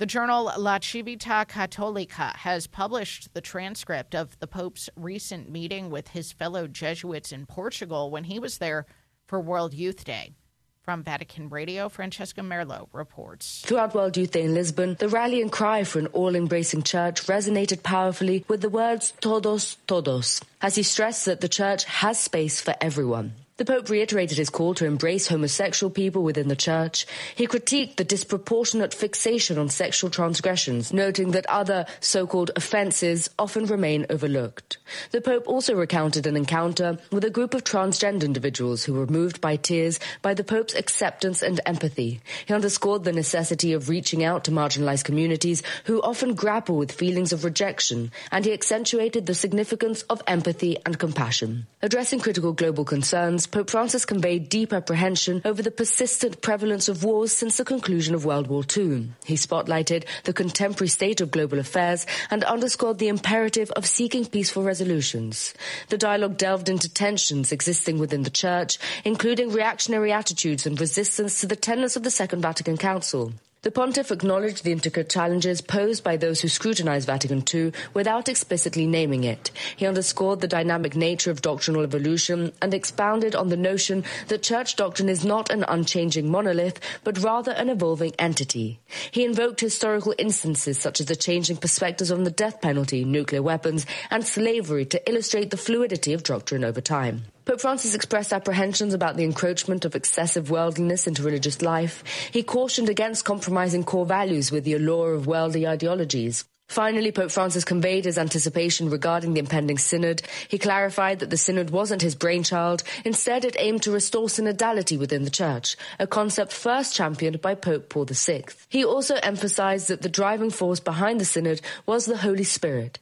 The 0.00 0.06
journal 0.06 0.50
La 0.56 0.78
Civiltà 0.78 1.46
Cattolica 1.46 2.34
has 2.36 2.66
published 2.66 3.34
the 3.34 3.42
transcript 3.42 4.14
of 4.14 4.38
the 4.38 4.46
Pope's 4.46 4.88
recent 4.96 5.50
meeting 5.50 5.90
with 5.90 6.08
his 6.08 6.32
fellow 6.32 6.66
Jesuits 6.66 7.32
in 7.32 7.44
Portugal 7.44 8.10
when 8.10 8.24
he 8.24 8.38
was 8.38 8.56
there 8.56 8.86
for 9.26 9.38
World 9.38 9.74
Youth 9.74 10.06
Day. 10.06 10.32
From 10.80 11.02
Vatican 11.02 11.50
Radio, 11.50 11.90
Francesca 11.90 12.40
Merlo 12.40 12.88
reports. 12.94 13.60
Throughout 13.66 13.94
World 13.94 14.16
Youth 14.16 14.30
Day 14.30 14.44
in 14.44 14.54
Lisbon, 14.54 14.96
the 14.98 15.10
rallying 15.10 15.50
cry 15.50 15.84
for 15.84 15.98
an 15.98 16.06
all 16.14 16.34
embracing 16.34 16.82
church 16.82 17.26
resonated 17.26 17.82
powerfully 17.82 18.46
with 18.48 18.62
the 18.62 18.70
words 18.70 19.12
todos, 19.20 19.76
todos, 19.86 20.40
as 20.62 20.76
he 20.76 20.82
stressed 20.82 21.26
that 21.26 21.42
the 21.42 21.48
church 21.50 21.84
has 21.84 22.18
space 22.18 22.58
for 22.58 22.74
everyone. 22.80 23.34
The 23.60 23.66
Pope 23.66 23.90
reiterated 23.90 24.38
his 24.38 24.48
call 24.48 24.72
to 24.76 24.86
embrace 24.86 25.28
homosexual 25.28 25.90
people 25.90 26.22
within 26.22 26.48
the 26.48 26.56
Church. 26.56 27.06
He 27.34 27.46
critiqued 27.46 27.96
the 27.96 28.04
disproportionate 28.04 28.94
fixation 28.94 29.58
on 29.58 29.68
sexual 29.68 30.08
transgressions, 30.08 30.94
noting 30.94 31.32
that 31.32 31.44
other 31.44 31.84
so 32.00 32.26
called 32.26 32.52
offences 32.56 33.28
often 33.38 33.66
remain 33.66 34.06
overlooked. 34.08 34.78
The 35.10 35.20
Pope 35.20 35.46
also 35.46 35.74
recounted 35.74 36.26
an 36.26 36.38
encounter 36.38 36.96
with 37.12 37.22
a 37.22 37.28
group 37.28 37.52
of 37.52 37.62
transgender 37.62 38.22
individuals 38.22 38.82
who 38.82 38.94
were 38.94 39.06
moved 39.06 39.42
by 39.42 39.56
tears 39.56 40.00
by 40.22 40.32
the 40.32 40.42
Pope's 40.42 40.74
acceptance 40.74 41.42
and 41.42 41.60
empathy. 41.66 42.22
He 42.46 42.54
underscored 42.54 43.04
the 43.04 43.12
necessity 43.12 43.74
of 43.74 43.90
reaching 43.90 44.24
out 44.24 44.44
to 44.44 44.50
marginalized 44.50 45.04
communities 45.04 45.62
who 45.84 46.00
often 46.00 46.32
grapple 46.32 46.78
with 46.78 46.92
feelings 46.92 47.30
of 47.30 47.44
rejection, 47.44 48.10
and 48.32 48.46
he 48.46 48.54
accentuated 48.54 49.26
the 49.26 49.34
significance 49.34 50.00
of 50.08 50.22
empathy 50.26 50.78
and 50.86 50.98
compassion. 50.98 51.66
Addressing 51.82 52.20
critical 52.20 52.54
global 52.54 52.86
concerns, 52.86 53.49
Pope 53.50 53.70
Francis 53.70 54.04
conveyed 54.04 54.48
deep 54.48 54.72
apprehension 54.72 55.42
over 55.44 55.60
the 55.60 55.72
persistent 55.72 56.40
prevalence 56.40 56.88
of 56.88 57.02
wars 57.02 57.32
since 57.32 57.56
the 57.56 57.64
conclusion 57.64 58.14
of 58.14 58.24
World 58.24 58.46
War 58.46 58.62
II. 58.76 59.10
He 59.24 59.34
spotlighted 59.34 60.04
the 60.22 60.32
contemporary 60.32 60.88
state 60.88 61.20
of 61.20 61.32
global 61.32 61.58
affairs 61.58 62.06
and 62.30 62.44
underscored 62.44 62.98
the 62.98 63.08
imperative 63.08 63.72
of 63.72 63.86
seeking 63.86 64.24
peaceful 64.24 64.62
resolutions. 64.62 65.52
The 65.88 65.98
dialogue 65.98 66.36
delved 66.36 66.68
into 66.68 66.88
tensions 66.88 67.50
existing 67.50 67.98
within 67.98 68.22
the 68.22 68.30
Church, 68.30 68.78
including 69.04 69.50
reactionary 69.50 70.12
attitudes 70.12 70.64
and 70.64 70.80
resistance 70.80 71.40
to 71.40 71.48
the 71.48 71.56
tenets 71.56 71.96
of 71.96 72.04
the 72.04 72.10
Second 72.10 72.42
Vatican 72.42 72.76
Council. 72.76 73.32
The 73.62 73.70
pontiff 73.70 74.10
acknowledged 74.10 74.64
the 74.64 74.72
intricate 74.72 75.10
challenges 75.10 75.60
posed 75.60 76.02
by 76.02 76.16
those 76.16 76.40
who 76.40 76.48
scrutinize 76.48 77.04
Vatican 77.04 77.44
II 77.52 77.72
without 77.92 78.26
explicitly 78.26 78.86
naming 78.86 79.22
it. 79.22 79.50
He 79.76 79.84
underscored 79.84 80.40
the 80.40 80.48
dynamic 80.48 80.96
nature 80.96 81.30
of 81.30 81.42
doctrinal 81.42 81.82
evolution 81.82 82.52
and 82.62 82.72
expounded 82.72 83.34
on 83.34 83.50
the 83.50 83.58
notion 83.58 84.04
that 84.28 84.42
church 84.42 84.76
doctrine 84.76 85.10
is 85.10 85.26
not 85.26 85.50
an 85.50 85.66
unchanging 85.68 86.30
monolith, 86.30 86.80
but 87.04 87.22
rather 87.22 87.52
an 87.52 87.68
evolving 87.68 88.14
entity. 88.18 88.80
He 89.10 89.26
invoked 89.26 89.60
historical 89.60 90.14
instances 90.16 90.78
such 90.78 90.98
as 90.98 91.06
the 91.06 91.14
changing 91.14 91.58
perspectives 91.58 92.10
on 92.10 92.24
the 92.24 92.30
death 92.30 92.62
penalty, 92.62 93.04
nuclear 93.04 93.42
weapons, 93.42 93.84
and 94.10 94.24
slavery 94.24 94.86
to 94.86 95.06
illustrate 95.06 95.50
the 95.50 95.58
fluidity 95.58 96.14
of 96.14 96.22
doctrine 96.22 96.64
over 96.64 96.80
time. 96.80 97.24
Pope 97.50 97.60
Francis 97.60 97.96
expressed 97.96 98.32
apprehensions 98.32 98.94
about 98.94 99.16
the 99.16 99.24
encroachment 99.24 99.84
of 99.84 99.96
excessive 99.96 100.52
worldliness 100.52 101.08
into 101.08 101.24
religious 101.24 101.62
life. 101.62 102.04
He 102.30 102.44
cautioned 102.44 102.88
against 102.88 103.24
compromising 103.24 103.82
core 103.82 104.06
values 104.06 104.52
with 104.52 104.62
the 104.62 104.74
allure 104.74 105.14
of 105.14 105.26
worldly 105.26 105.66
ideologies. 105.66 106.44
Finally, 106.68 107.10
Pope 107.10 107.32
Francis 107.32 107.64
conveyed 107.64 108.04
his 108.04 108.18
anticipation 108.18 108.88
regarding 108.88 109.34
the 109.34 109.40
impending 109.40 109.78
synod. 109.78 110.22
He 110.46 110.58
clarified 110.58 111.18
that 111.18 111.30
the 111.30 111.36
synod 111.36 111.70
wasn't 111.70 112.02
his 112.02 112.14
brainchild. 112.14 112.84
Instead, 113.04 113.44
it 113.44 113.56
aimed 113.58 113.82
to 113.82 113.90
restore 113.90 114.28
synodality 114.28 114.96
within 114.96 115.24
the 115.24 115.28
church, 115.28 115.76
a 115.98 116.06
concept 116.06 116.52
first 116.52 116.94
championed 116.94 117.40
by 117.40 117.56
Pope 117.56 117.88
Paul 117.88 118.04
VI. 118.04 118.44
He 118.68 118.84
also 118.84 119.16
emphasized 119.24 119.88
that 119.88 120.02
the 120.02 120.08
driving 120.08 120.50
force 120.50 120.78
behind 120.78 121.20
the 121.20 121.24
synod 121.24 121.62
was 121.84 122.06
the 122.06 122.18
Holy 122.18 122.44
Spirit. 122.44 123.00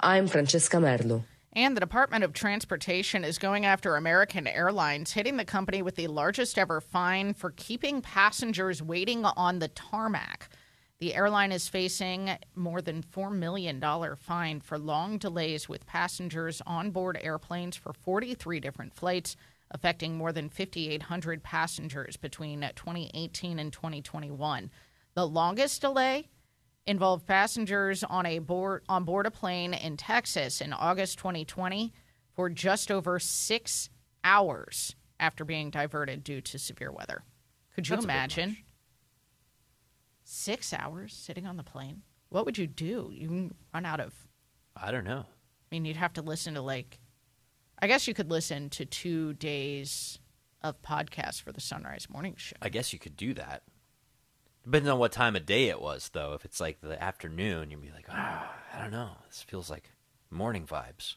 I'm 0.00 0.28
Francesca 0.28 0.78
Merlo. 0.78 1.24
And 1.54 1.76
the 1.76 1.80
Department 1.80 2.24
of 2.24 2.32
Transportation 2.32 3.24
is 3.24 3.36
going 3.36 3.66
after 3.66 3.96
American 3.96 4.46
Airlines, 4.46 5.12
hitting 5.12 5.36
the 5.36 5.44
company 5.44 5.82
with 5.82 5.96
the 5.96 6.06
largest 6.06 6.56
ever 6.56 6.80
fine 6.80 7.34
for 7.34 7.50
keeping 7.50 8.00
passengers 8.00 8.82
waiting 8.82 9.26
on 9.26 9.58
the 9.58 9.68
tarmac. 9.68 10.48
The 10.98 11.14
airline 11.14 11.52
is 11.52 11.68
facing 11.68 12.30
more 12.54 12.80
than 12.80 13.02
$4 13.02 13.30
million 13.30 13.82
fine 14.16 14.60
for 14.60 14.78
long 14.78 15.18
delays 15.18 15.68
with 15.68 15.84
passengers 15.84 16.62
on 16.66 16.90
board 16.90 17.18
airplanes 17.20 17.76
for 17.76 17.92
43 17.92 18.58
different 18.58 18.94
flights, 18.94 19.36
affecting 19.70 20.16
more 20.16 20.32
than 20.32 20.48
5,800 20.48 21.42
passengers 21.42 22.16
between 22.16 22.60
2018 22.60 23.58
and 23.58 23.70
2021. 23.70 24.70
The 25.14 25.28
longest 25.28 25.82
delay 25.82 26.30
involved 26.86 27.26
passengers 27.26 28.02
on 28.04 28.26
a 28.26 28.38
board 28.38 28.82
on 28.88 29.04
board 29.04 29.26
a 29.26 29.30
plane 29.30 29.74
in 29.74 29.96
Texas 29.96 30.60
in 30.60 30.72
August 30.72 31.18
2020 31.18 31.92
for 32.34 32.48
just 32.48 32.90
over 32.90 33.18
six 33.18 33.88
hours 34.24 34.96
after 35.20 35.44
being 35.44 35.70
diverted 35.70 36.24
due 36.24 36.40
to 36.40 36.58
severe 36.58 36.90
weather. 36.90 37.22
Could 37.74 37.88
you 37.88 37.96
That's 37.96 38.04
imagine? 38.04 38.56
Six 40.24 40.72
hours 40.72 41.12
sitting 41.12 41.46
on 41.46 41.56
the 41.56 41.62
plane. 41.62 42.02
What 42.28 42.46
would 42.46 42.58
you 42.58 42.66
do? 42.66 43.10
You 43.12 43.50
run 43.72 43.86
out 43.86 44.00
of. 44.00 44.14
I 44.76 44.90
don't 44.90 45.04
know. 45.04 45.20
I 45.20 45.66
mean, 45.70 45.84
you'd 45.84 45.96
have 45.96 46.14
to 46.14 46.22
listen 46.22 46.54
to 46.54 46.62
like. 46.62 46.98
I 47.80 47.86
guess 47.86 48.06
you 48.06 48.14
could 48.14 48.30
listen 48.30 48.70
to 48.70 48.84
two 48.84 49.34
days 49.34 50.18
of 50.62 50.80
podcasts 50.82 51.42
for 51.42 51.52
the 51.52 51.60
Sunrise 51.60 52.08
Morning 52.08 52.34
Show. 52.36 52.56
I 52.62 52.68
guess 52.68 52.92
you 52.92 52.98
could 52.98 53.16
do 53.16 53.34
that. 53.34 53.62
Depending 54.64 54.90
on 54.90 54.98
what 54.98 55.12
time 55.12 55.34
of 55.36 55.44
day 55.46 55.68
it 55.68 55.80
was, 55.80 56.10
though. 56.12 56.34
If 56.34 56.44
it's 56.44 56.60
like 56.60 56.80
the 56.80 57.00
afternoon, 57.02 57.70
you'd 57.70 57.82
be 57.82 57.90
like, 57.90 58.06
ah, 58.10 58.54
I 58.74 58.80
don't 58.80 58.92
know. 58.92 59.10
This 59.28 59.42
feels 59.42 59.68
like 59.70 59.90
morning 60.30 60.66
vibes. 60.66 61.16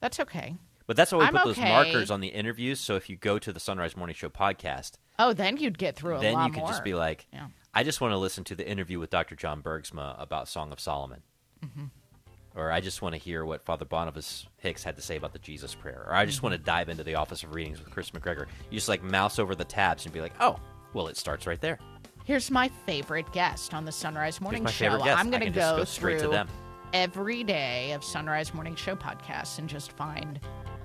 That's 0.00 0.20
okay. 0.20 0.56
But 0.86 0.96
that's 0.96 1.10
why 1.12 1.18
we 1.18 1.24
I'm 1.26 1.32
put 1.32 1.44
those 1.44 1.58
okay. 1.58 1.68
markers 1.68 2.10
on 2.10 2.20
the 2.20 2.28
interviews. 2.28 2.78
So 2.80 2.94
if 2.96 3.10
you 3.10 3.16
go 3.16 3.38
to 3.38 3.52
the 3.52 3.60
Sunrise 3.60 3.96
Morning 3.96 4.14
Show 4.14 4.28
podcast, 4.28 4.92
Oh, 5.18 5.32
then 5.32 5.56
you'd 5.56 5.78
get 5.78 5.96
through 5.96 6.16
a 6.16 6.20
then 6.20 6.34
lot 6.34 6.46
you 6.46 6.52
could 6.52 6.60
more. 6.60 6.68
just 6.68 6.84
be 6.84 6.94
like, 6.94 7.26
Yeah. 7.32 7.48
I 7.74 7.82
just 7.82 8.00
want 8.00 8.12
to 8.12 8.18
listen 8.18 8.44
to 8.44 8.54
the 8.54 8.66
interview 8.66 8.98
with 8.98 9.10
Dr. 9.10 9.34
John 9.34 9.62
Bergsma 9.62 10.20
about 10.20 10.48
Song 10.48 10.72
of 10.72 10.80
Solomon. 10.80 11.22
Mhm. 11.64 11.90
Or 12.54 12.70
I 12.70 12.80
just 12.80 13.02
want 13.02 13.14
to 13.14 13.18
hear 13.18 13.44
what 13.44 13.64
Father 13.64 13.84
Boniface 13.84 14.46
Hicks 14.58 14.82
had 14.84 14.96
to 14.96 15.02
say 15.02 15.16
about 15.16 15.32
the 15.32 15.38
Jesus 15.38 15.74
Prayer. 15.74 16.04
Or 16.06 16.14
I 16.14 16.24
just 16.24 16.38
Mm-hmm. 16.38 16.46
want 16.46 16.56
to 16.56 16.62
dive 16.64 16.88
into 16.88 17.04
the 17.04 17.16
Office 17.16 17.42
of 17.42 17.54
Readings 17.54 17.78
with 17.80 17.90
Kris 17.90 18.10
McGregor. 18.12 18.46
You 18.70 18.78
just 18.78 18.88
like 18.88 19.02
mouse 19.02 19.38
over 19.38 19.54
the 19.54 19.64
tabs 19.64 20.04
and 20.06 20.14
be 20.14 20.20
like, 20.20 20.32
oh, 20.40 20.58
well, 20.94 21.08
it 21.08 21.16
starts 21.16 21.46
right 21.46 21.60
there. 21.60 21.78
Here's 22.26 22.50
my 22.50 22.68
favorite 22.86 23.30
guest 23.32 23.72
on 23.72 23.84
the 23.84 23.92
Sunrise 23.92 24.40
Morning 24.40 24.64
my 24.64 24.70
Show. 24.72 25.00
I'm 25.00 25.30
going 25.30 25.44
to 25.44 25.50
go 25.50 25.76
go 25.76 25.84
straight 25.84 26.14
to 26.14 26.22
through 26.22 26.32
them. 26.32 26.48
every 26.92 27.44
day 27.44 27.92
of 27.92 28.02
Sunrise 28.02 28.52
Morning 28.52 28.74
Show 28.74 28.96
podcasts 28.96 29.60
and 29.60 29.68
just 29.68 29.92
find 29.92 30.40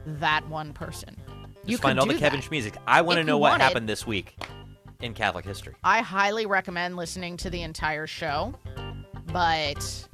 that 0.05 0.47
one 0.49 0.71
person. 0.71 1.17
Just 1.25 1.67
you 1.67 1.77
find 1.79 1.99
all 1.99 2.05
the 2.05 2.13
Kevin. 2.13 2.41
Schmusic. 2.41 2.75
I 2.85 3.01
want 3.01 3.17
to 3.17 3.23
know 3.23 3.39
what 3.39 3.49
wanted. 3.49 3.63
happened 3.63 3.89
this 3.89 4.05
week 4.05 4.37
in 5.01 5.15
Catholic 5.15 5.43
history. 5.43 5.73
I 5.83 6.01
highly 6.01 6.45
recommend 6.45 6.95
listening 6.95 7.37
to 7.37 7.49
the 7.49 7.63
entire 7.63 8.05
show, 8.05 8.53
but 9.33 10.07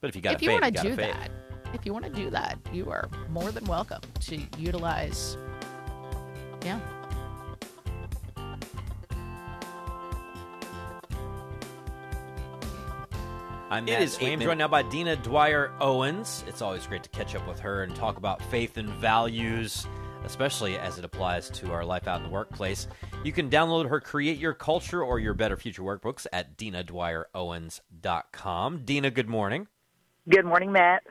But 0.00 0.08
if 0.08 0.16
you 0.16 0.22
got 0.22 0.36
if 0.36 0.40
a 0.40 0.44
you 0.46 0.50
want 0.52 0.64
to 0.64 0.70
do 0.82 0.96
that, 0.96 1.30
if 1.74 1.84
you 1.84 1.92
want 1.92 2.06
to 2.06 2.10
do 2.10 2.30
that, 2.30 2.58
you 2.72 2.88
are 2.90 3.06
more 3.28 3.52
than 3.52 3.66
welcome 3.66 4.00
to 4.20 4.40
utilize. 4.56 5.36
Yeah. 6.64 6.80
I'm 13.72 13.86
It 13.86 13.92
Matt 13.92 14.02
is 14.02 14.18
Swaim, 14.18 14.32
eight 14.32 14.40
joined 14.40 14.58
now 14.58 14.66
by 14.66 14.82
Dina 14.82 15.14
Dwyer 15.14 15.70
Owens. 15.80 16.42
It's 16.48 16.60
always 16.60 16.88
great 16.88 17.04
to 17.04 17.08
catch 17.10 17.36
up 17.36 17.46
with 17.46 17.60
her 17.60 17.84
and 17.84 17.94
talk 17.94 18.16
about 18.16 18.42
faith 18.42 18.78
and 18.78 18.90
values, 18.94 19.86
especially 20.24 20.76
as 20.76 20.98
it 20.98 21.04
applies 21.04 21.48
to 21.50 21.70
our 21.70 21.84
life 21.84 22.08
out 22.08 22.16
in 22.16 22.24
the 22.24 22.30
workplace. 22.30 22.88
You 23.22 23.30
can 23.30 23.48
download 23.48 23.88
her 23.88 24.00
Create 24.00 24.38
Your 24.38 24.54
Culture 24.54 25.04
or 25.04 25.20
Your 25.20 25.34
Better 25.34 25.56
Future 25.56 25.82
workbooks 25.82 26.26
at 26.32 26.58
dinadwyerowens.com. 26.58 28.84
Dina, 28.84 29.10
good 29.12 29.28
morning. 29.28 29.68
Good 30.28 30.46
morning, 30.46 30.72
Matt. 30.72 31.04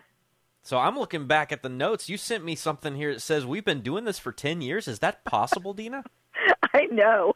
So 0.62 0.80
I'm 0.80 1.00
looking 1.00 1.28
back 1.28 1.54
at 1.54 1.64
the 1.64 1.70
notes. 1.70 2.10
You 2.10 2.18
sent 2.18 2.44
me 2.44 2.56
something 2.56 2.94
here 2.94 3.14
that 3.14 3.22
says 3.22 3.46
we've 3.46 3.64
been 3.64 3.80
doing 3.80 4.04
this 4.04 4.20
for 4.20 4.34
10 4.34 4.60
years. 4.60 4.90
Is 4.90 5.00
that 5.00 5.24
possible, 5.24 5.74
Dina? 5.74 6.04
I 6.74 6.88
know. 6.92 7.36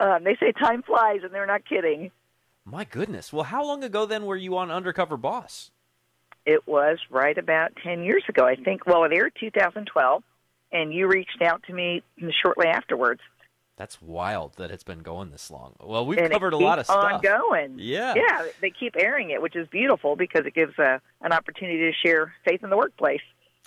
Um, 0.00 0.24
they 0.24 0.34
say 0.40 0.52
time 0.52 0.82
flies, 0.82 1.20
and 1.22 1.34
they're 1.34 1.44
not 1.44 1.68
kidding. 1.68 2.10
My 2.64 2.84
goodness. 2.84 3.32
Well, 3.32 3.44
how 3.44 3.64
long 3.64 3.82
ago 3.82 4.06
then 4.06 4.24
were 4.24 4.36
you 4.36 4.56
on 4.56 4.70
Undercover 4.70 5.16
Boss? 5.16 5.70
It 6.46 6.66
was 6.66 6.98
right 7.10 7.36
about 7.36 7.72
10 7.82 8.02
years 8.02 8.22
ago, 8.28 8.46
I 8.46 8.56
think. 8.56 8.86
Well, 8.86 9.04
it 9.04 9.12
aired 9.12 9.32
2012, 9.38 10.22
and 10.72 10.92
you 10.92 11.06
reached 11.08 11.40
out 11.42 11.62
to 11.64 11.72
me 11.72 12.02
shortly 12.42 12.66
afterwards. 12.66 13.20
That's 13.76 14.00
wild 14.02 14.54
that 14.58 14.70
it's 14.70 14.84
been 14.84 15.00
going 15.00 15.30
this 15.30 15.50
long. 15.50 15.74
Well, 15.80 16.04
we've 16.04 16.18
and 16.18 16.30
covered 16.32 16.52
a 16.52 16.58
lot 16.58 16.78
of 16.78 16.84
stuff. 16.86 17.14
Ongoing. 17.24 17.76
Yeah. 17.78 18.14
Yeah, 18.14 18.46
they 18.60 18.70
keep 18.70 18.94
airing 18.98 19.30
it, 19.30 19.40
which 19.40 19.56
is 19.56 19.66
beautiful 19.68 20.14
because 20.14 20.46
it 20.46 20.54
gives 20.54 20.78
uh, 20.78 20.98
an 21.22 21.32
opportunity 21.32 21.78
to 21.90 21.92
share 22.06 22.34
faith 22.44 22.62
in 22.62 22.70
the 22.70 22.76
workplace. 22.76 23.22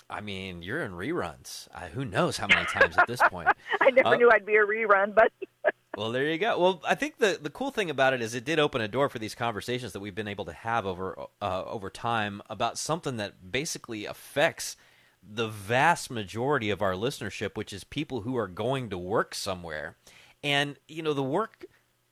I 0.08 0.20
mean, 0.20 0.62
you're 0.62 0.82
in 0.82 0.92
reruns. 0.92 1.66
Uh, 1.74 1.88
who 1.88 2.04
knows 2.04 2.36
how 2.36 2.46
many 2.46 2.64
times 2.66 2.96
at 2.96 3.08
this 3.08 3.20
point? 3.28 3.48
I 3.80 3.90
never 3.90 4.08
Uh, 4.10 4.16
knew 4.16 4.30
I'd 4.30 4.46
be 4.46 4.54
a 4.54 4.64
rerun, 4.64 5.14
but 5.14 5.32
Well, 5.96 6.12
there 6.12 6.30
you 6.30 6.36
go. 6.36 6.58
Well, 6.58 6.82
I 6.86 6.94
think 6.94 7.16
the 7.16 7.38
the 7.40 7.48
cool 7.48 7.70
thing 7.70 7.88
about 7.88 8.12
it 8.12 8.20
is 8.20 8.34
it 8.34 8.44
did 8.44 8.58
open 8.58 8.82
a 8.82 8.88
door 8.88 9.08
for 9.08 9.18
these 9.18 9.34
conversations 9.34 9.92
that 9.92 10.00
we've 10.00 10.14
been 10.14 10.28
able 10.28 10.44
to 10.44 10.52
have 10.52 10.84
over 10.84 11.18
uh, 11.40 11.64
over 11.64 11.88
time 11.88 12.42
about 12.50 12.76
something 12.76 13.16
that 13.16 13.50
basically 13.50 14.04
affects 14.04 14.76
the 15.22 15.48
vast 15.48 16.10
majority 16.10 16.68
of 16.68 16.82
our 16.82 16.92
listenership, 16.92 17.56
which 17.56 17.72
is 17.72 17.82
people 17.82 18.20
who 18.20 18.36
are 18.36 18.46
going 18.46 18.90
to 18.90 18.98
work 18.98 19.34
somewhere. 19.34 19.96
And 20.44 20.76
you 20.86 21.02
know, 21.02 21.14
the 21.14 21.22
work 21.22 21.64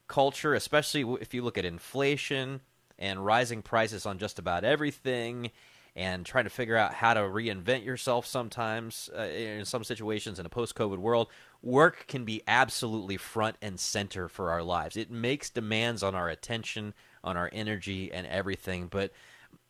culture, 0.09 0.55
especially 0.55 1.03
if 1.21 1.35
you 1.35 1.43
look 1.43 1.59
at 1.59 1.67
inflation 1.67 2.63
and 2.99 3.25
rising 3.25 3.61
prices 3.61 4.07
on 4.07 4.19
just 4.19 4.39
about 4.39 4.65
everything, 4.65 5.51
and 5.97 6.27
trying 6.27 6.45
to 6.45 6.51
figure 6.51 6.77
out 6.77 6.95
how 6.95 7.15
to 7.15 7.21
reinvent 7.21 7.85
yourself 7.85 8.27
sometimes 8.27 9.09
uh, 9.17 9.23
in 9.23 9.65
some 9.65 9.85
situations 9.85 10.39
in 10.39 10.47
a 10.47 10.49
post 10.49 10.75
COVID 10.75 10.99
world, 10.99 11.29
work 11.63 12.07
can 12.09 12.25
be 12.25 12.43
absolutely 12.49 13.17
front 13.17 13.57
and 13.63 13.79
center 13.79 14.29
for 14.29 14.51
our 14.51 14.63
lives. 14.63 14.97
It 14.97 15.11
makes 15.11 15.51
demands 15.51 16.03
on 16.03 16.15
our 16.15 16.29
attention, 16.29 16.95
on 17.23 17.37
our 17.37 17.49
energy, 17.53 18.13
and 18.13 18.27
everything. 18.27 18.89
But 18.89 19.13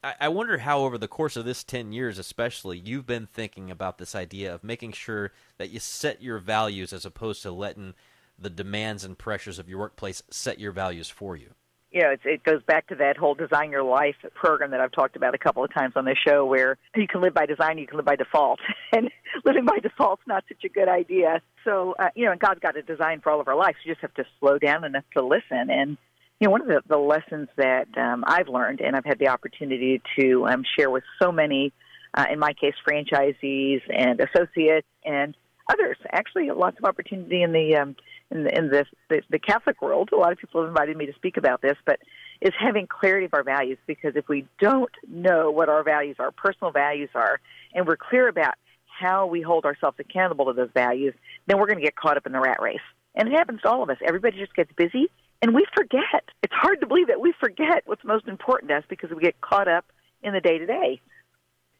I 0.03 0.15
I 0.21 0.29
wonder 0.29 0.59
how, 0.59 0.81
over 0.81 0.97
the 0.97 1.09
course 1.09 1.37
of 1.37 1.45
this 1.45 1.63
10 1.63 1.93
years, 1.93 2.19
especially, 2.19 2.79
you've 2.79 3.07
been 3.07 3.27
thinking 3.27 3.71
about 3.71 3.99
this 3.99 4.15
idea 4.15 4.55
of 4.55 4.65
making 4.65 4.93
sure 4.93 5.33
that 5.59 5.71
you 5.71 5.81
set 5.81 6.23
your 6.23 6.39
values 6.39 6.93
as 6.93 7.05
opposed 7.05 7.43
to 7.43 7.51
letting 7.51 7.95
the 8.39 8.51
demands 8.51 9.05
and 9.05 9.19
pressures 9.19 9.59
of 9.59 9.69
your 9.69 9.79
workplace 9.79 10.23
set 10.31 10.59
your 10.59 10.73
values 10.73 11.09
for 11.09 11.37
you. 11.37 11.55
You 11.95 12.03
know, 12.03 12.17
it 12.25 12.43
goes 12.43 12.61
back 12.65 12.89
to 12.89 12.97
that 12.97 13.17
whole 13.17 13.35
design 13.35 13.71
your 13.71 13.85
life 13.85 14.17
program 14.35 14.73
that 14.73 14.81
I've 14.81 14.91
talked 14.91 15.15
about 15.15 15.33
a 15.33 15.39
couple 15.39 15.63
of 15.63 15.73
times 15.73 15.93
on 15.95 16.05
this 16.05 16.19
show, 16.27 16.45
where 16.45 16.77
you 16.97 17.07
can 17.07 17.21
live 17.21 17.35
by 17.35 17.47
design, 17.47 17.79
you 17.79 17.87
can 17.87 17.97
live 17.97 18.05
by 18.05 18.17
default, 18.17 18.59
and 18.93 19.09
living 19.45 19.65
by 19.65 19.79
default's 19.79 20.25
not 20.27 20.43
such 20.49 20.65
a 20.65 20.69
good 20.69 20.89
idea. 20.89 21.41
So, 21.65 21.95
uh, 22.01 22.09
you 22.17 22.27
know, 22.27 22.35
God's 22.37 22.59
got 22.59 22.77
a 22.77 22.83
design 22.83 23.21
for 23.21 23.31
all 23.31 23.41
of 23.41 23.47
our 23.47 23.55
lives. 23.55 23.77
You 23.85 23.93
just 23.93 24.03
have 24.03 24.15
to 24.15 24.25
slow 24.41 24.59
down 24.59 24.83
enough 24.83 25.05
to 25.17 25.25
listen. 25.25 25.71
And 25.71 25.97
you 26.41 26.49
know, 26.49 26.51
one 26.51 26.63
of 26.63 26.67
the, 26.67 26.83
the 26.89 26.99
lessons 26.99 27.49
that 27.57 27.87
um, 27.97 28.25
I've 28.27 28.49
learned, 28.49 28.81
and 28.81 28.97
I've 28.97 29.05
had 29.05 29.21
the 29.21 29.29
opportunity 29.29 30.03
to 30.19 30.49
um, 30.49 30.65
share 30.77 30.91
with 30.91 31.05
so 31.23 31.31
many, 31.31 31.73
uh, 32.13 32.25
in 32.29 32.41
my 32.41 32.55
case, 32.55 32.75
franchisees 32.85 33.83
and 33.89 34.21
associates 34.21 34.89
and 35.05 35.37
others. 35.71 35.97
Actually, 36.11 36.51
lots 36.51 36.77
of 36.77 36.87
opportunity 36.87 37.43
in 37.43 37.53
the 37.53 37.77
um, 37.77 37.95
in 38.35 38.45
the 38.45 38.59
in 38.59 38.69
the, 38.69 38.85
the 39.09 39.23
the 39.31 39.39
Catholic 39.39 39.81
world. 39.81 40.11
A 40.13 40.17
lot 40.17 40.33
of 40.33 40.39
people 40.39 40.61
have 40.61 40.69
invited 40.69 40.97
me 40.97 41.07
to 41.07 41.15
speak 41.15 41.37
about 41.37 41.63
this, 41.63 41.77
but 41.87 42.01
is 42.41 42.53
having 42.59 42.87
clarity 42.87 43.27
of 43.27 43.35
our 43.35 43.45
values. 43.45 43.79
Because 43.87 44.17
if 44.17 44.29
we 44.29 44.47
don't 44.61 44.91
know 45.09 45.51
what 45.51 45.69
our 45.69 45.83
values 45.83 46.17
are, 46.19 46.31
personal 46.33 46.73
values 46.73 47.11
are, 47.15 47.41
and 47.75 47.87
we're 47.87 47.97
clear 47.97 48.29
about 48.29 48.55
how 48.87 49.27
we 49.27 49.41
hold 49.41 49.65
ourselves 49.65 49.97
accountable 49.99 50.47
to 50.47 50.53
those 50.53 50.71
values, 50.75 51.15
then 51.47 51.59
we're 51.59 51.67
going 51.67 51.79
to 51.79 51.85
get 51.85 51.97
caught 51.97 52.17
up 52.17 52.27
in 52.27 52.33
the 52.33 52.41
rat 52.41 52.59
race. 52.61 52.79
And 53.15 53.29
it 53.29 53.33
happens 53.33 53.61
to 53.63 53.69
all 53.69 53.83
of 53.83 53.91
us. 53.91 53.97
Everybody 54.05 54.39
just 54.39 54.55
gets 54.55 54.73
busy, 54.77 55.09
and 55.41 55.55
we 55.55 55.65
forget. 55.75 56.25
It's 56.43 56.53
hard 56.53 56.81
to 56.81 56.87
believe 56.87 57.09
that 57.09 57.21
we 57.21 57.33
forget 57.41 57.83
what's 57.87 58.05
most 58.05 58.27
important 58.27 58.71
to 58.71 58.77
us 58.77 58.85
because 58.89 59.11
we 59.11 59.21
get 59.21 59.41
caught 59.41 59.69
up 59.69 59.87
in 60.23 60.33
the 60.33 60.41
day 60.41 60.59
to 60.59 60.67
day. 60.67 61.01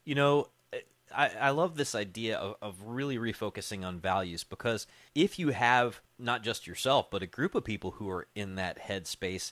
You 0.05 0.15
know, 0.15 0.47
I, 1.15 1.31
I 1.39 1.49
love 1.51 1.75
this 1.75 1.95
idea 1.95 2.37
of, 2.37 2.55
of 2.61 2.83
really 2.83 3.17
refocusing 3.17 3.85
on 3.85 3.99
values 3.99 4.43
because 4.43 4.87
if 5.13 5.39
you 5.39 5.49
have 5.49 6.01
not 6.19 6.43
just 6.43 6.67
yourself, 6.67 7.09
but 7.09 7.23
a 7.23 7.27
group 7.27 7.55
of 7.55 7.63
people 7.63 7.91
who 7.91 8.09
are 8.09 8.27
in 8.35 8.55
that 8.55 8.79
headspace, 8.87 9.51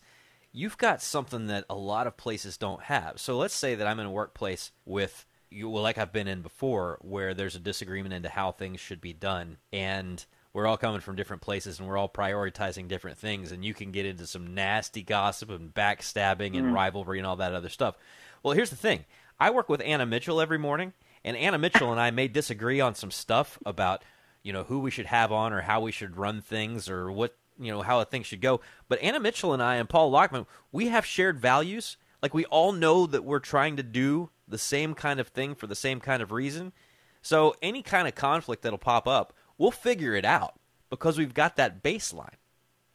you've 0.52 0.78
got 0.78 1.02
something 1.02 1.48
that 1.48 1.66
a 1.70 1.76
lot 1.76 2.08
of 2.08 2.18
places 2.18 2.58
don't 2.58 2.84
have. 2.84 3.20
So 3.20 3.38
let's 3.38 3.56
say 3.56 3.76
that 3.76 3.88
I'm 3.88 4.00
in 4.00 4.06
a 4.06 4.12
workplace 4.12 4.72
with 4.86 5.26
you, 5.50 5.70
well, 5.70 5.84
like 5.84 5.98
I've 5.98 6.14
been 6.14 6.28
in 6.28 6.42
before, 6.42 6.98
where 7.02 7.34
there's 7.34 7.56
a 7.56 7.60
disagreement 7.60 8.14
into 8.14 8.30
how 8.30 8.52
things 8.52 8.80
should 8.80 9.02
be 9.02 9.14
done, 9.14 9.58
and 9.72 10.26
we're 10.52 10.68
all 10.68 10.78
coming 10.78 11.02
from 11.02 11.16
different 11.16 11.42
places 11.42 11.80
and 11.80 11.88
we're 11.88 11.98
all 11.98 12.10
prioritizing 12.10 12.88
different 12.88 13.18
things, 13.18 13.52
and 13.52 13.64
you 13.64 13.74
can 13.74 13.92
get 13.92 14.06
into 14.06 14.28
some 14.28 14.54
nasty 14.54 15.02
gossip 15.04 15.50
and 15.50 15.74
backstabbing 15.74 16.58
and 16.58 16.68
Mm. 16.68 16.74
rivalry 16.74 17.18
and 17.20 17.28
all 17.28 17.36
that 17.38 17.54
other 17.54 17.70
stuff. 17.70 17.96
Well, 18.42 18.54
here's 18.54 18.70
the 18.70 18.76
thing 18.76 19.06
I 19.40 19.50
work 19.50 19.70
with 19.70 19.82
Anna 19.82 20.06
Mitchell 20.06 20.40
every 20.42 20.60
morning, 20.60 20.94
and 21.24 21.38
Anna 21.38 21.58
Mitchell 21.58 21.92
and 21.92 22.00
I 22.00 22.12
may 22.12 22.28
disagree 22.28 22.82
on 22.82 22.96
some 22.96 23.12
stuff 23.12 23.58
about, 23.66 24.04
you 24.42 24.52
know, 24.54 24.64
who 24.64 24.80
we 24.80 24.92
should 24.92 25.06
have 25.06 25.32
on 25.32 25.54
or 25.54 25.62
how 25.62 25.82
we 25.82 25.92
should 25.92 26.18
run 26.18 26.42
things 26.42 26.90
or 26.90 27.12
what, 27.12 27.36
you 27.60 27.72
know, 27.72 27.82
how 27.82 28.00
a 28.00 28.06
thing 28.06 28.24
should 28.24 28.42
go. 28.42 28.62
But 28.90 29.02
Anna 29.02 29.20
Mitchell 29.20 29.54
and 29.54 29.64
I 29.64 29.76
and 29.76 29.88
Paul 29.88 30.12
Lockman, 30.12 30.46
we 30.72 30.88
have 30.88 31.06
shared 31.06 31.40
values. 31.40 31.98
Like 32.22 32.34
we 32.34 32.46
all 32.46 32.72
know 32.72 33.06
that 33.06 33.24
we're 33.24 33.40
trying 33.40 33.76
to 33.78 33.84
do 33.84 34.30
the 34.48 34.58
same 34.58 34.94
kind 34.94 35.20
of 35.20 35.30
thing 35.30 35.56
for 35.56 35.68
the 35.68 35.76
same 35.76 36.00
kind 36.00 36.22
of 36.22 36.32
reason. 36.32 36.74
So 37.22 37.56
any 37.62 37.82
kind 37.82 38.08
of 38.08 38.16
conflict 38.16 38.64
that'll 38.64 38.78
pop 38.78 39.08
up, 39.08 39.34
we'll 39.58 39.72
figure 39.72 40.14
it 40.16 40.26
out 40.26 40.60
because 40.90 41.18
we've 41.18 41.34
got 41.34 41.56
that 41.56 41.82
baseline. 41.82 42.36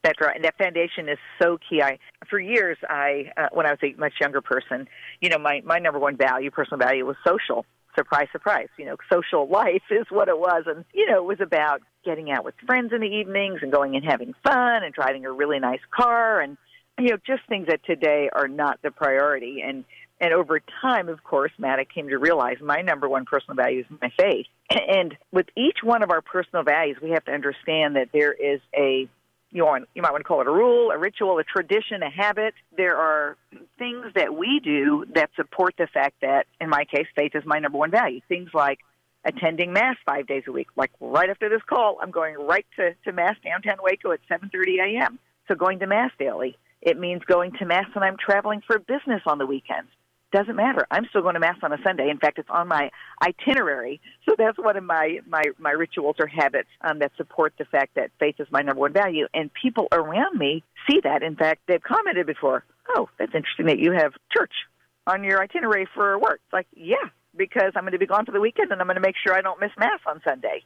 That's 0.05 0.21
right. 0.21 0.37
And 0.37 0.45
that 0.45 0.57
foundation 0.57 1.09
is 1.09 1.19
so 1.43 1.59
key. 1.69 1.83
I, 1.83 1.99
for 2.29 2.39
years, 2.39 2.79
I, 2.89 3.33
uh, 3.37 3.49
when 3.53 3.67
I 3.67 3.71
was 3.71 3.79
a 3.83 3.95
much 3.99 4.15
younger 4.21 4.41
person, 4.41 4.87
you 5.21 5.29
know, 5.29 5.39
my, 5.39 5.61
my 5.65 5.79
number 5.79 5.99
one 5.99 6.17
value, 6.17 6.51
personal 6.51 6.79
value 6.79 7.05
was 7.05 7.17
social. 7.27 7.65
Surprise, 7.99 8.29
surprise. 8.31 8.69
You 8.79 8.87
know, 8.87 8.97
social 9.13 9.49
life 9.49 9.83
is 9.91 10.07
what 10.09 10.29
it 10.29 10.39
was. 10.39 10.65
And, 10.67 10.85
you 10.95 11.11
know, 11.11 11.19
it 11.19 11.25
was 11.25 11.41
about 11.41 11.83
getting 12.05 12.31
out 12.31 12.45
with 12.45 12.55
friends 12.65 12.93
in 12.93 13.01
the 13.01 13.09
evenings 13.09 13.59
and 13.61 13.73
going 13.73 13.97
and 13.97 14.05
having 14.05 14.35
fun 14.45 14.85
and 14.85 14.95
driving 14.95 15.27
a 15.27 15.33
really 15.33 15.59
nice 15.59 15.81
car 15.91 16.41
and 16.41 16.57
you 16.99 17.11
know, 17.11 17.17
just 17.25 17.43
things 17.49 17.69
that 17.69 17.85
today 17.85 18.29
are 18.33 18.49
not 18.49 18.81
the 18.83 18.91
priority. 18.91 19.63
And 19.65 19.85
and 20.21 20.33
over 20.33 20.61
time, 20.83 21.09
of 21.09 21.23
course, 21.23 21.53
Matt, 21.59 21.79
I 21.79 21.85
came 21.85 22.09
to 22.09 22.19
realize 22.19 22.57
my 22.61 22.83
number 22.83 23.09
one 23.09 23.25
personal 23.25 23.55
value 23.55 23.81
is 23.81 23.87
my 24.03 24.11
faith. 24.19 24.47
And 24.71 25.17
with 25.33 25.47
each 25.57 25.79
one 25.83 26.03
of 26.03 26.11
our 26.11 26.21
personal 26.21 26.63
values, 26.63 26.99
we 27.03 27.11
have 27.11 27.25
to 27.25 27.33
understand 27.33 27.97
that 27.97 28.09
there 28.13 28.33
is 28.33 28.61
a 28.75 29.09
you 29.51 29.65
want 29.65 29.89
you 29.95 30.03
might 30.03 30.13
want 30.13 30.21
to 30.21 30.29
call 30.29 30.41
it 30.41 30.47
a 30.47 30.51
rule, 30.51 30.91
a 30.91 30.99
ritual, 30.99 31.39
a 31.39 31.45
tradition, 31.45 32.03
a 32.03 32.11
habit. 32.11 32.55
There 32.77 32.97
are 32.97 33.37
things 33.79 34.07
that 34.15 34.35
we 34.35 34.61
do 34.63 35.07
that 35.15 35.31
support 35.37 35.75
the 35.79 35.87
fact 35.87 36.17
that, 36.23 36.47
in 36.61 36.69
my 36.69 36.85
case, 36.85 37.07
faith 37.17 37.33
is 37.35 37.45
my 37.47 37.59
number 37.59 37.79
one 37.79 37.91
value. 37.91 38.21
Things 38.29 38.51
like 38.53 38.81
attending 39.25 39.73
mass 39.73 39.97
five 40.05 40.27
days 40.27 40.45
a 40.47 40.53
week. 40.53 40.69
Like 40.77 40.91
right 41.01 41.31
after 41.31 41.49
this 41.49 41.63
call, 41.67 41.99
I'm 42.03 42.11
going 42.11 42.35
right 42.37 42.67
to, 42.77 42.95
to 43.05 43.13
mass 43.13 43.37
downtown 43.43 43.79
Waco 43.83 44.13
at 44.13 44.21
7:30 44.31 44.81
a.m. 44.81 45.19
So 45.49 45.55
going 45.55 45.79
to 45.79 45.87
mass 45.87 46.11
daily. 46.19 46.57
It 46.83 46.99
means 46.99 47.23
going 47.25 47.53
to 47.53 47.65
mass 47.65 47.87
when 47.95 48.05
I'm 48.05 48.17
traveling 48.19 48.63
for 48.67 48.79
business 48.79 49.23
on 49.27 49.39
the 49.39 49.47
weekends. 49.47 49.89
Doesn't 50.31 50.57
matter. 50.57 50.87
I'm 50.91 51.07
still 51.09 51.23
going 51.23 51.35
to 51.35 51.41
mass 51.41 51.57
on 51.63 51.73
a 51.73 51.79
Sunday. 51.83 52.11
In 52.11 52.19
fact, 52.19 52.39
it's 52.39 52.51
on 52.51 52.69
my 52.69 52.91
itinerary. 53.23 54.01
So 54.29 54.35
that's 54.37 54.59
one 54.59 54.77
of 54.77 54.85
my 54.85 55.21
my 55.27 55.43
my 55.59 55.71
rituals 55.71 56.17
or 56.19 56.27
habits 56.27 56.69
um, 56.83 56.99
that 56.99 57.13
support 57.17 57.55
the 57.59 57.65
fact 57.65 57.95
that 57.95 58.11
faith 58.21 58.35
is 58.39 58.47
my 58.51 58.61
number 58.61 58.81
one 58.81 58.93
value. 58.93 59.27
And 59.33 59.51
people 59.55 59.89
around 59.91 60.39
me 60.39 60.63
see 60.87 61.01
that. 61.03 61.23
In 61.23 61.35
fact, 61.35 61.63
they've 61.67 61.83
commented 61.83 62.27
before. 62.27 62.63
Oh, 62.95 63.09
that's 63.19 63.35
interesting 63.35 63.67
that 63.67 63.79
you 63.79 63.93
have 63.93 64.13
church 64.31 64.53
on 65.07 65.25
your 65.25 65.43
itinerary 65.43 65.89
for 65.95 66.19
work. 66.19 66.41
It's 66.45 66.53
like, 66.53 66.67
yeah, 66.77 67.09
because 67.35 67.73
I'm 67.75 67.85
going 67.85 67.93
to 67.93 67.99
be 67.99 68.07
gone 68.07 68.27
for 68.27 68.33
the 68.33 68.41
weekend 68.41 68.71
and 68.71 68.83
I'm 68.83 68.87
going 68.87 68.97
to 68.97 69.01
make 69.01 69.17
sure 69.25 69.35
I 69.35 69.41
don't 69.41 69.61
miss 69.61 69.71
mass 69.79 70.01
on 70.07 70.21
Sunday. 70.23 70.63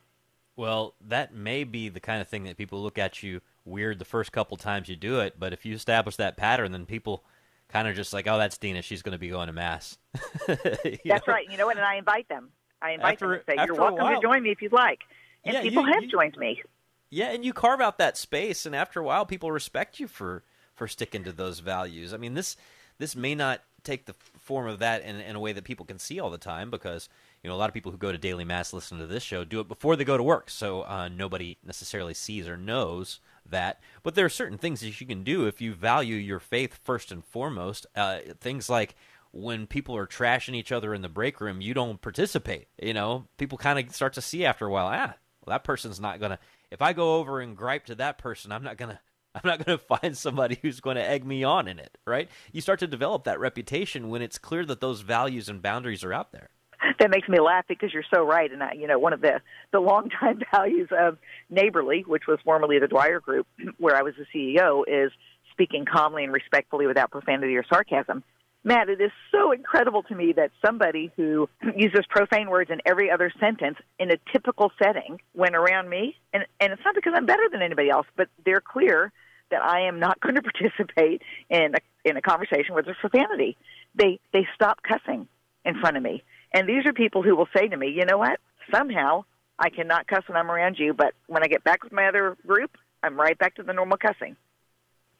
Well, 0.57 0.95
that 1.09 1.33
may 1.33 1.63
be 1.65 1.89
the 1.89 2.01
kind 2.01 2.21
of 2.21 2.29
thing 2.29 2.45
that 2.45 2.57
people 2.57 2.83
look 2.83 2.99
at 2.99 3.23
you 3.23 3.41
weird 3.65 3.99
the 3.99 4.05
first 4.05 4.33
couple 4.33 4.57
times 4.57 4.89
you 4.89 4.97
do 4.97 5.21
it, 5.21 5.39
but 5.39 5.53
if 5.53 5.65
you 5.65 5.75
establish 5.75 6.17
that 6.17 6.37
pattern, 6.37 6.73
then 6.73 6.85
people 6.85 7.25
kind 7.73 7.89
of 7.89 7.97
just 7.97 8.13
like, 8.13 8.27
oh, 8.29 8.39
that's 8.39 8.59
Dina. 8.59 8.83
She's 8.83 9.03
going 9.03 9.13
to 9.13 9.19
be 9.19 9.29
going 9.29 9.47
to 9.47 9.53
mass. 9.53 9.99
that's 10.47 11.05
know? 11.05 11.19
right. 11.27 11.51
You 11.51 11.57
know 11.57 11.67
what? 11.67 11.77
And 11.77 11.85
I 11.85 11.97
invite 11.97 12.29
them. 12.29 12.51
I 12.81 12.93
invite 12.93 13.15
after, 13.15 13.29
them 13.29 13.39
to 13.39 13.45
say, 13.53 13.65
you're 13.67 13.75
welcome 13.75 14.15
to 14.15 14.21
join 14.21 14.43
me 14.43 14.51
if 14.51 14.61
you'd 14.61 14.73
like. 14.73 15.01
And 15.45 15.55
yeah, 15.55 15.63
people 15.63 15.87
you, 15.87 15.93
have 15.93 16.03
you, 16.03 16.11
joined 16.11 16.37
me. 16.37 16.63
Yeah, 17.11 17.33
and 17.33 17.45
you 17.45 17.53
carve 17.53 17.81
out 17.81 17.99
that 17.99 18.17
space, 18.17 18.65
and 18.67 18.77
after 18.77 19.01
a 19.01 19.03
while, 19.03 19.27
people 19.27 19.51
respect 19.51 19.99
you 19.99 20.07
for 20.07 20.45
for 20.75 20.89
sticking 20.89 21.25
to 21.25 21.33
those 21.33 21.61
values. 21.61 22.15
I 22.15 22.17
mean, 22.17 22.35
this 22.35 22.57
this 22.99 23.17
may 23.17 23.35
not 23.35 23.63
take 23.85 24.07
the 24.07 24.15
form 24.39 24.69
of 24.69 24.79
that 24.79 25.03
in, 25.03 25.17
in 25.17 25.35
a 25.35 25.41
way 25.41 25.53
that 25.53 25.65
people 25.65 25.85
can 25.85 25.99
see 25.99 26.21
all 26.21 26.31
the 26.31 26.39
time 26.39 26.71
because 26.71 27.09
you 27.43 27.51
know 27.51 27.57
a 27.57 27.59
lot 27.59 27.69
of 27.69 27.75
people 27.75 27.91
who 27.91 27.99
go 27.99 28.13
to 28.13 28.19
daily 28.19 28.45
mass 28.45 28.73
listen 28.73 28.99
to 28.99 29.07
this 29.07 29.23
show 29.23 29.45
do 29.45 29.59
it 29.59 29.67
before 29.67 29.97
they 29.97 30.05
go 30.05 30.17
to 30.17 30.23
work 30.23 30.49
so 30.49 30.83
uh, 30.83 31.09
nobody 31.09 31.57
necessarily 31.65 32.15
sees 32.15 32.47
or 32.47 32.57
knows 32.57 33.19
that 33.49 33.81
but 34.03 34.15
there 34.15 34.25
are 34.25 34.31
certain 34.31 34.59
things 34.59 34.81
that 34.81 35.01
you 35.01 35.07
can 35.07 35.23
do 35.23 35.47
if 35.47 35.61
you 35.61 35.73
value 35.73 36.17
your 36.17 36.41
faith 36.41 36.79
first 36.83 37.13
and 37.13 37.25
foremost 37.25 37.87
uh, 37.97 38.19
things 38.41 38.69
like 38.69 38.95
when 39.33 39.67
people 39.67 39.97
are 39.97 40.07
trashing 40.07 40.55
each 40.55 40.73
other 40.73 40.95
in 40.95 41.03
the 41.03 41.09
break 41.09 41.41
room 41.41 41.61
you 41.61 41.75
don't 41.75 42.01
participate 42.01 42.69
you 42.81 42.95
know 42.95 43.27
people 43.37 43.59
kind 43.59 43.79
of 43.79 43.95
start 43.95 44.13
to 44.13 44.23
see 44.23 44.45
after 44.45 44.67
a 44.67 44.71
while 44.71 44.87
ah 44.87 45.15
well 45.45 45.55
that 45.55 45.65
person's 45.65 46.01
not 46.01 46.21
gonna 46.21 46.39
if 46.71 46.83
i 46.83 46.93
go 46.93 47.17
over 47.17 47.41
and 47.41 47.57
gripe 47.57 47.87
to 47.87 47.95
that 47.95 48.19
person 48.19 48.53
i'm 48.53 48.65
not 48.65 48.77
gonna 48.77 49.01
I'm 49.35 49.49
not 49.49 49.65
going 49.65 49.79
to 49.79 49.85
find 49.85 50.17
somebody 50.17 50.59
who's 50.61 50.81
going 50.81 50.97
to 50.97 51.09
egg 51.09 51.25
me 51.25 51.43
on 51.43 51.69
in 51.69 51.79
it, 51.79 51.97
right? 52.07 52.29
You 52.53 52.61
start 52.61 52.81
to 52.81 52.87
develop 52.87 53.25
that 53.25 53.41
reputation 53.41 54.11
when 54.11 54.23
it's 54.23 54.39
clear 54.39 54.65
that 54.67 54.81
those 54.81 55.01
values 55.01 55.49
and 55.49 55.63
boundaries 55.63 56.05
are 56.05 56.13
out 56.13 56.33
there. 56.33 56.51
That 56.99 57.11
makes 57.11 57.29
me 57.29 57.41
laugh 57.41 57.65
because 57.69 57.93
you're 57.93 58.05
so 58.13 58.23
right. 58.25 58.51
And 58.51 58.63
I, 58.63 58.73
you 58.73 58.87
know, 58.87 58.99
one 58.99 59.13
of 59.13 59.21
the 59.21 59.41
the 59.73 59.81
longtime 59.81 60.41
values 60.53 60.89
of 60.97 61.19
Neighborly, 61.51 62.05
which 62.07 62.25
was 62.27 62.39
formerly 62.45 62.79
the 62.79 62.89
Dwyer 62.89 63.21
Group, 63.21 63.47
where 63.79 63.97
I 63.97 64.03
was 64.03 64.15
the 64.17 64.27
CEO, 64.35 64.83
is 64.87 65.13
speaking 65.53 65.85
calmly 65.85 66.25
and 66.25 66.33
respectfully 66.33 66.87
without 66.87 67.11
profanity 67.11 67.57
or 67.57 67.65
sarcasm. 67.69 68.23
Matt, 68.65 68.89
it 68.89 69.01
is 69.01 69.11
so 69.33 69.51
incredible 69.51 70.05
to 70.05 70.15
me 70.15 70.33
that 70.37 70.51
somebody 70.65 71.11
who 71.17 71.49
uses 71.77 72.05
profane 72.09 72.49
words 72.49 72.71
in 72.71 72.81
every 72.87 73.11
other 73.11 73.33
sentence 73.41 73.77
in 73.99 74.11
a 74.11 74.17
typical 74.33 74.71
setting 74.83 75.19
when 75.33 75.55
around 75.55 75.89
me, 75.89 76.17
and, 76.33 76.45
and 76.61 76.73
it's 76.73 76.83
not 76.85 76.95
because 76.95 77.13
I'm 77.17 77.27
better 77.27 77.49
than 77.51 77.63
anybody 77.63 77.91
else, 77.91 78.07
but 78.17 78.29
they're 78.45 78.63
clear 78.63 79.13
that 79.51 79.63
I 79.63 79.83
am 79.83 79.99
not 79.99 80.21
going 80.21 80.37
to 80.37 80.43
participate 80.43 81.23
in 81.51 81.75
a, 81.75 82.09
in 82.09 82.17
a 82.17 82.23
conversation 82.23 82.75
where 82.75 82.83
there's 82.83 82.97
profanity. 83.01 83.57
They 83.95 84.21
they 84.33 84.47
stop 84.55 84.81
cussing 84.83 85.29
in 85.65 85.79
front 85.81 85.97
of 85.97 86.03
me, 86.03 86.23
and 86.55 86.69
these 86.69 86.87
are 86.87 86.93
people 86.93 87.23
who 87.23 87.37
will 87.37 87.49
say 87.57 87.69
to 87.69 87.77
me, 87.77 87.89
"You 87.89 88.05
know 88.05 88.19
what? 88.19 88.41
Somehow 88.75 89.25
I 89.59 89.71
cannot 89.71 90.07
cuss 90.07 90.23
when 90.27 90.37
I'm 90.37 90.51
around 90.51 90.79
you, 90.79 90.95
but 90.95 91.15
when 91.27 91.43
I 91.43 91.47
get 91.47 91.65
back 91.65 91.83
with 91.85 91.93
my 91.93 92.07
other 92.07 92.37
group, 92.47 92.77
I'm 93.03 93.19
right 93.19 93.39
back 93.39 93.55
to 93.57 93.63
the 93.63 93.73
normal 93.73 93.99
cussing." 93.99 94.37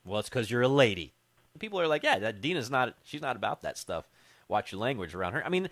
Well, 0.05 0.21
it's 0.21 0.29
because 0.29 0.51
you're 0.51 0.63
a 0.63 0.69
lady. 0.69 1.15
People 1.59 1.81
are 1.81 1.87
like, 1.87 2.03
"Yeah, 2.03 2.19
that 2.19 2.41
Dina's 2.41 2.71
not. 2.71 2.97
She's 3.03 3.23
not 3.23 3.37
about 3.37 3.63
that 3.63 3.79
stuff." 3.79 4.09
Watch 4.49 4.73
your 4.73 4.81
language 4.81 5.15
around 5.15 5.33
her. 5.33 5.45
I 5.47 5.49
mean, 5.49 5.71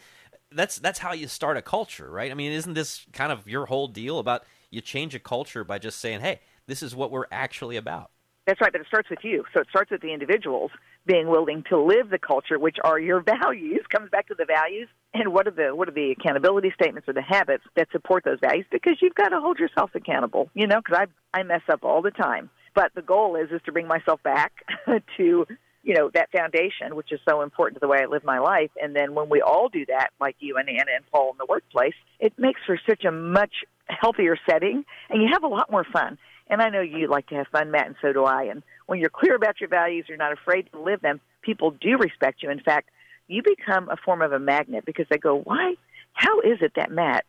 that's 0.53 0.79
that's 0.79 0.99
how 0.99 1.13
you 1.13 1.29
start 1.29 1.57
a 1.57 1.63
culture, 1.63 2.11
right? 2.11 2.31
I 2.31 2.35
mean, 2.35 2.53
isn't 2.53 2.75
this 2.75 3.07
kind 3.13 3.33
of 3.33 3.47
your 3.47 3.67
whole 3.67 3.89
deal 3.89 4.19
about 4.19 4.45
you 4.71 4.81
change 4.81 5.15
a 5.15 5.19
culture 5.19 5.65
by 5.65 5.79
just 5.79 5.99
saying, 5.99 6.21
"Hey, 6.21 6.41
this 6.67 6.83
is 6.83 6.95
what 6.95 7.11
we're 7.11 7.27
actually 7.31 7.77
about." 7.77 8.11
That's 8.47 8.61
right, 8.61 8.73
but 8.73 8.81
it 8.81 8.87
starts 8.87 9.11
with 9.11 9.21
you. 9.23 9.45
So 9.53 9.61
it 9.61 9.69
starts 9.69 9.91
with 9.91 10.01
the 10.01 10.13
individuals 10.13 10.71
being 11.07 11.29
willing 11.29 11.63
to 11.71 11.79
live 11.79 12.11
the 12.11 12.19
culture, 12.19 12.59
which 12.59 12.79
are 12.83 12.99
your 12.99 13.21
values. 13.43 13.81
Comes 13.89 14.11
back 14.11 14.29
to 14.29 14.35
the 14.35 14.45
values, 14.45 14.89
and 15.13 15.33
what 15.33 15.47
are 15.49 15.53
the 15.53 15.75
what 15.75 15.89
are 15.89 15.93
the 15.93 16.13
accountability 16.13 16.73
statements 16.75 17.09
or 17.09 17.13
the 17.13 17.23
habits 17.23 17.65
that 17.77 17.89
support 17.91 18.25
those 18.25 18.39
values? 18.41 18.67
Because 18.71 18.97
you've 19.01 19.15
got 19.15 19.31
to 19.31 19.41
hold 19.41 19.59
yourself 19.59 19.91
accountable. 19.95 20.51
You 20.55 20.67
know, 20.67 20.81
because 20.85 21.07
I 21.35 21.39
I 21.39 21.43
mess 21.43 21.63
up 21.71 21.85
all 21.85 22.03
the 22.03 22.11
time, 22.11 22.51
but 22.75 22.93
the 22.95 23.03
goal 23.03 23.37
is 23.37 23.51
is 23.51 23.61
to 23.67 23.73
bring 23.73 23.89
myself 23.89 24.23
back 24.23 24.53
to 24.87 25.47
you 25.83 25.95
know 25.95 26.11
that 26.15 26.31
foundation, 26.31 26.95
which 26.95 27.11
is 27.13 27.21
so 27.29 27.43
important 27.43 27.77
to 27.77 27.81
the 27.81 27.89
way 27.89 27.99
I 28.03 28.07
live 28.07 28.25
my 28.25 28.39
life. 28.39 28.71
And 28.81 28.95
then 28.95 29.15
when 29.15 29.29
we 29.29 29.41
all 29.41 29.69
do 29.69 29.85
that, 29.87 30.11
like 30.21 30.37
you 30.39 30.57
and 30.59 30.69
Anna 30.69 30.93
and 30.95 31.05
Paul 31.11 31.33
in 31.33 31.39
the 31.39 31.47
workplace, 31.49 31.95
it 32.21 32.33
makes 32.39 32.61
for 32.65 32.79
such 32.89 33.05
a 33.05 33.11
much 33.11 33.65
healthier 33.89 34.37
setting, 34.49 34.85
and 35.09 35.23
you 35.23 35.29
have 35.33 35.43
a 35.43 35.49
lot 35.49 35.71
more 35.71 35.85
fun. 35.93 36.19
And 36.49 36.61
I 36.61 36.69
know 36.69 36.81
you 36.81 37.09
like 37.09 37.29
to 37.29 37.37
have 37.37 37.47
fun, 37.49 37.71
Matt, 37.71 37.87
and 37.87 37.97
so 38.03 38.13
do 38.13 38.25
I. 38.25 38.45
And 38.45 38.65
when 38.87 38.99
you're 38.99 39.09
clear 39.09 39.37
about 39.37 39.61
your 39.61 39.69
values, 39.69 40.07
you're 40.09 40.19
not 40.19 40.33
afraid 40.33 40.69
to 40.73 40.81
live 40.81 41.01
them, 41.01 41.21
people 41.43 41.71
do 41.71 41.97
respect 41.97 42.43
you. 42.43 42.51
In 42.51 42.61
fact, 42.61 42.91
you 43.31 43.43
become 43.43 43.89
a 43.89 43.97
form 43.97 44.21
of 44.23 44.33
a 44.33 44.39
magnet 44.39 44.85
because 44.85 45.07
they 45.11 45.19
go, 45.19 45.41
why? 45.41 45.75
How 46.13 46.41
is 46.41 46.59
it 46.61 46.73
that 46.77 46.91
Matt 46.91 47.25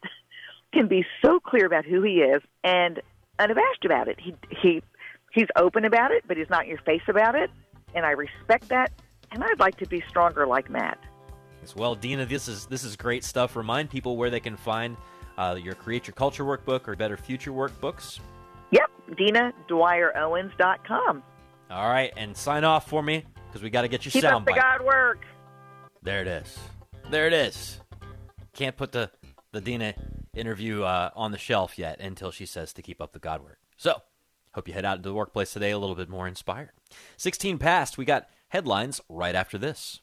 can 0.73 0.87
be 0.87 1.05
so 1.23 1.39
clear 1.39 1.65
about 1.65 1.85
who 1.85 2.01
he 2.01 2.21
is 2.21 2.41
and 2.63 3.01
unabashed 3.39 3.85
about 3.85 4.07
it? 4.07 4.19
He, 4.19 4.35
he, 4.49 4.81
he's 5.31 5.47
open 5.55 5.85
about 5.85 6.11
it, 6.11 6.23
but 6.27 6.37
he's 6.37 6.49
not 6.49 6.63
in 6.63 6.69
your 6.69 6.79
face 6.79 7.03
about 7.07 7.35
it. 7.35 7.51
And 7.93 8.05
I 8.05 8.11
respect 8.11 8.69
that. 8.69 8.91
And 9.31 9.43
I'd 9.43 9.59
like 9.59 9.77
to 9.77 9.85
be 9.85 10.03
stronger 10.09 10.47
like 10.47 10.69
Matt. 10.69 10.97
Well, 11.75 11.93
Dina, 11.93 12.25
this 12.25 12.47
is 12.47 12.65
this 12.65 12.83
is 12.83 12.95
great 12.95 13.23
stuff. 13.23 13.55
Remind 13.55 13.91
people 13.91 14.17
where 14.17 14.31
they 14.31 14.39
can 14.39 14.57
find 14.57 14.97
uh, 15.37 15.55
your 15.61 15.75
Create 15.75 16.07
Your 16.07 16.15
Culture 16.15 16.43
workbook 16.43 16.87
or 16.87 16.95
Better 16.95 17.17
Future 17.17 17.51
workbooks. 17.51 18.19
Yep, 18.71 18.89
DinaDwyerOwens.com. 19.11 21.21
All 21.69 21.89
right, 21.89 22.11
and 22.17 22.35
sign 22.35 22.63
off 22.63 22.89
for 22.89 23.03
me 23.03 23.25
because 23.47 23.61
we 23.61 23.69
got 23.69 23.83
to 23.83 23.87
get 23.87 24.05
your 24.05 24.11
Keep 24.11 24.23
sound 24.23 24.37
up 24.37 24.45
the 24.45 24.53
bite. 24.53 24.61
God 24.61 24.81
work. 24.83 25.19
There 26.03 26.21
it 26.21 26.27
is. 26.27 26.57
There 27.09 27.27
it 27.27 27.33
is. 27.33 27.79
Can't 28.53 28.75
put 28.75 28.91
the 28.91 29.11
the 29.51 29.61
Dina 29.61 29.93
interview 30.33 30.83
uh, 30.83 31.09
on 31.15 31.31
the 31.31 31.37
shelf 31.37 31.77
yet 31.77 31.99
until 31.99 32.31
she 32.31 32.45
says 32.45 32.73
to 32.73 32.81
keep 32.81 33.01
up 33.01 33.11
the 33.11 33.19
God 33.19 33.43
work. 33.43 33.59
So, 33.75 34.01
hope 34.53 34.67
you 34.67 34.73
head 34.73 34.85
out 34.85 34.97
into 34.97 35.09
the 35.09 35.15
workplace 35.15 35.51
today 35.51 35.71
a 35.71 35.77
little 35.77 35.95
bit 35.95 36.09
more 36.09 36.27
inspired. 36.27 36.71
16 37.17 37.57
past, 37.57 37.97
we 37.97 38.05
got 38.05 38.29
headlines 38.47 39.01
right 39.09 39.35
after 39.35 39.57
this. 39.57 39.99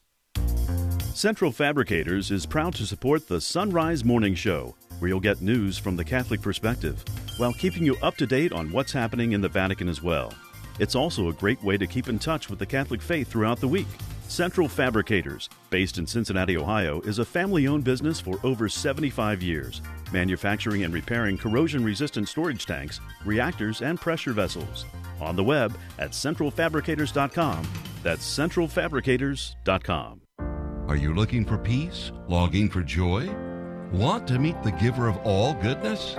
Central 1.13 1.51
Fabricators 1.51 2.31
is 2.31 2.45
proud 2.45 2.75
to 2.75 2.85
support 2.85 3.27
the 3.27 3.41
Sunrise 3.41 4.05
Morning 4.05 4.35
Show, 4.35 4.75
where 4.99 5.09
you'll 5.09 5.19
get 5.19 5.41
news 5.41 5.77
from 5.77 5.97
the 5.97 6.05
Catholic 6.05 6.41
perspective, 6.41 7.03
while 7.37 7.53
keeping 7.53 7.83
you 7.83 7.97
up 8.03 8.15
to 8.17 8.27
date 8.27 8.53
on 8.53 8.71
what's 8.71 8.91
happening 8.91 9.31
in 9.31 9.41
the 9.41 9.49
Vatican 9.49 9.89
as 9.89 10.03
well. 10.03 10.31
It's 10.79 10.95
also 10.95 11.27
a 11.27 11.33
great 11.33 11.61
way 11.63 11.77
to 11.77 11.87
keep 11.87 12.07
in 12.07 12.19
touch 12.19 12.49
with 12.49 12.59
the 12.59 12.65
Catholic 12.65 13.01
faith 13.01 13.29
throughout 13.29 13.59
the 13.59 13.67
week. 13.67 13.87
Central 14.29 14.69
Fabricators, 14.69 15.49
based 15.71 15.97
in 15.97 16.05
Cincinnati, 16.05 16.55
Ohio, 16.55 17.01
is 17.01 17.17
a 17.17 17.25
family 17.25 17.67
owned 17.67 17.83
business 17.83 18.19
for 18.19 18.39
over 18.43 18.69
75 18.69 19.41
years, 19.41 19.81
manufacturing 20.13 20.83
and 20.83 20.93
repairing 20.93 21.35
corrosion 21.35 21.83
resistant 21.83 22.29
storage 22.29 22.67
tanks, 22.67 22.99
reactors, 23.25 23.81
and 23.81 23.99
pressure 23.99 24.31
vessels. 24.31 24.85
On 25.19 25.35
the 25.35 25.43
web 25.43 25.75
at 25.97 26.11
centralfabricators.com. 26.11 27.67
That's 28.03 28.37
centralfabricators.com. 28.37 30.21
Are 30.87 30.95
you 30.95 31.15
looking 31.15 31.43
for 31.43 31.57
peace? 31.57 32.11
Longing 32.27 32.69
for 32.69 32.83
joy? 32.83 33.27
Want 33.91 34.27
to 34.27 34.37
meet 34.37 34.61
the 34.61 34.71
giver 34.73 35.07
of 35.07 35.17
all 35.25 35.55
goodness? 35.55 36.13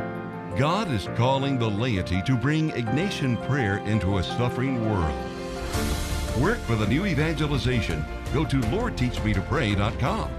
God 0.58 0.90
is 0.90 1.08
calling 1.14 1.60
the 1.60 1.70
laity 1.70 2.22
to 2.22 2.36
bring 2.36 2.70
Ignatian 2.72 3.40
prayer 3.46 3.78
into 3.78 4.18
a 4.18 4.22
suffering 4.22 4.84
world. 4.90 6.09
Work 6.38 6.58
for 6.58 6.76
the 6.76 6.86
new 6.86 7.06
evangelization. 7.06 8.04
Go 8.32 8.44
to 8.44 8.56
LordTeachMeToPray.com. 8.56 10.30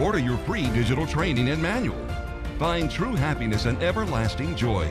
Order 0.00 0.18
your 0.18 0.38
free 0.38 0.66
digital 0.70 1.06
training 1.06 1.50
and 1.50 1.62
manual. 1.62 2.02
Find 2.58 2.90
true 2.90 3.14
happiness 3.14 3.66
and 3.66 3.80
everlasting 3.82 4.56
joy. 4.56 4.88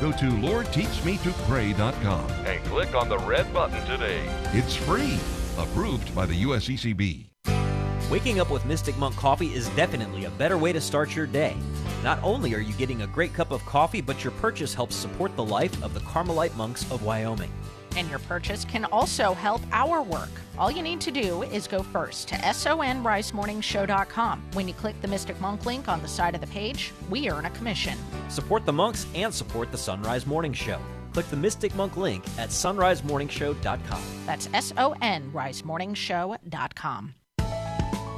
Go 0.00 0.10
to 0.12 0.26
LordTeachMeToPray.com. 0.26 2.30
And 2.30 2.64
click 2.64 2.94
on 2.94 3.08
the 3.08 3.18
red 3.18 3.52
button 3.54 3.84
today. 3.86 4.22
It's 4.52 4.74
free, 4.74 5.18
approved 5.56 6.12
by 6.14 6.26
the 6.26 6.42
USCCB. 6.42 7.26
Waking 8.10 8.40
up 8.40 8.50
with 8.50 8.66
Mystic 8.66 8.98
Monk 8.98 9.16
coffee 9.16 9.54
is 9.54 9.68
definitely 9.70 10.26
a 10.26 10.30
better 10.30 10.58
way 10.58 10.72
to 10.72 10.80
start 10.80 11.14
your 11.14 11.26
day. 11.26 11.56
Not 12.02 12.18
only 12.22 12.54
are 12.54 12.60
you 12.60 12.72
getting 12.74 13.02
a 13.02 13.06
great 13.06 13.34
cup 13.34 13.52
of 13.52 13.64
coffee, 13.66 14.00
but 14.00 14.22
your 14.22 14.30
purchase 14.32 14.74
helps 14.74 14.94
support 14.94 15.34
the 15.36 15.44
life 15.44 15.82
of 15.82 15.94
the 15.94 16.00
Carmelite 16.00 16.54
monks 16.56 16.88
of 16.90 17.02
Wyoming. 17.02 17.50
And 17.96 18.08
your 18.08 18.18
purchase 18.20 18.64
can 18.64 18.84
also 18.86 19.34
help 19.34 19.60
our 19.72 20.02
work. 20.02 20.30
All 20.58 20.70
you 20.70 20.82
need 20.82 21.00
to 21.02 21.10
do 21.10 21.42
is 21.42 21.66
go 21.66 21.82
first 21.82 22.28
to 22.28 22.34
sonrisemorningshow.com. 22.36 24.42
When 24.52 24.68
you 24.68 24.74
click 24.74 25.00
the 25.02 25.08
Mystic 25.08 25.40
Monk 25.40 25.66
link 25.66 25.88
on 25.88 26.00
the 26.02 26.08
side 26.08 26.34
of 26.34 26.40
the 26.40 26.46
page, 26.46 26.92
we 27.10 27.28
earn 27.30 27.46
a 27.46 27.50
commission. 27.50 27.98
Support 28.28 28.64
the 28.64 28.72
monks 28.72 29.06
and 29.14 29.34
support 29.34 29.72
the 29.72 29.78
Sunrise 29.78 30.26
Morning 30.26 30.52
Show. 30.52 30.78
Click 31.12 31.28
the 31.30 31.36
Mystic 31.36 31.74
Monk 31.74 31.96
link 31.96 32.24
at 32.38 32.50
sunrisemorningshow.com. 32.50 34.02
That's 34.26 34.48
S 34.52 34.72
O 34.76 34.94
N 35.00 35.30
risemorningshow.com. 35.32 37.14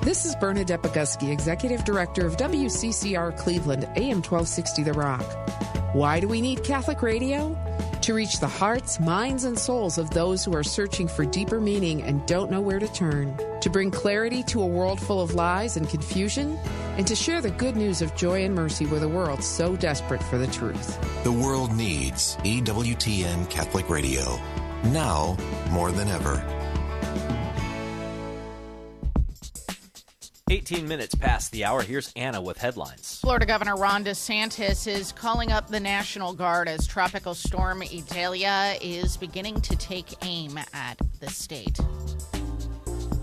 This 0.02 0.24
is 0.24 0.34
Bernadette 0.36 0.82
Boguski, 0.82 1.30
Executive 1.30 1.84
Director 1.84 2.24
of 2.24 2.36
WCCR 2.36 3.36
Cleveland, 3.36 3.84
AM 3.96 4.22
1260 4.22 4.84
The 4.84 4.92
Rock. 4.94 5.24
Why 5.92 6.18
do 6.18 6.28
we 6.28 6.40
need 6.40 6.64
Catholic 6.64 7.02
radio? 7.02 7.54
To 8.02 8.14
reach 8.14 8.40
the 8.40 8.48
hearts, 8.48 8.98
minds, 9.00 9.44
and 9.44 9.58
souls 9.58 9.98
of 9.98 10.10
those 10.10 10.44
who 10.44 10.54
are 10.54 10.62
searching 10.62 11.08
for 11.08 11.24
deeper 11.24 11.60
meaning 11.60 12.02
and 12.02 12.24
don't 12.26 12.50
know 12.50 12.60
where 12.60 12.78
to 12.78 12.88
turn. 12.88 13.36
To 13.60 13.68
bring 13.68 13.90
clarity 13.90 14.42
to 14.44 14.62
a 14.62 14.66
world 14.66 14.98
full 15.00 15.20
of 15.20 15.34
lies 15.34 15.76
and 15.76 15.88
confusion. 15.88 16.58
And 16.96 17.06
to 17.06 17.14
share 17.14 17.40
the 17.40 17.50
good 17.50 17.76
news 17.76 18.00
of 18.00 18.14
joy 18.16 18.44
and 18.44 18.54
mercy 18.54 18.86
with 18.86 19.02
a 19.02 19.08
world 19.08 19.44
so 19.44 19.76
desperate 19.76 20.22
for 20.22 20.38
the 20.38 20.46
truth. 20.46 20.98
The 21.24 21.32
world 21.32 21.72
needs 21.72 22.36
EWTN 22.38 23.50
Catholic 23.50 23.90
Radio. 23.90 24.38
Now 24.84 25.36
more 25.70 25.92
than 25.92 26.08
ever. 26.08 26.57
18 30.50 30.88
minutes 30.88 31.14
past 31.14 31.52
the 31.52 31.64
hour. 31.64 31.82
Here's 31.82 32.12
Anna 32.16 32.40
with 32.40 32.56
headlines. 32.56 33.18
Florida 33.20 33.44
Governor 33.44 33.76
Ron 33.76 34.04
DeSantis 34.04 34.86
is 34.86 35.12
calling 35.12 35.52
up 35.52 35.68
the 35.68 35.80
National 35.80 36.32
Guard 36.32 36.68
as 36.68 36.86
Tropical 36.86 37.34
Storm 37.34 37.82
Idalia 37.82 38.76
is 38.80 39.16
beginning 39.16 39.60
to 39.60 39.76
take 39.76 40.06
aim 40.24 40.58
at 40.72 40.98
the 41.20 41.28
state. 41.28 41.78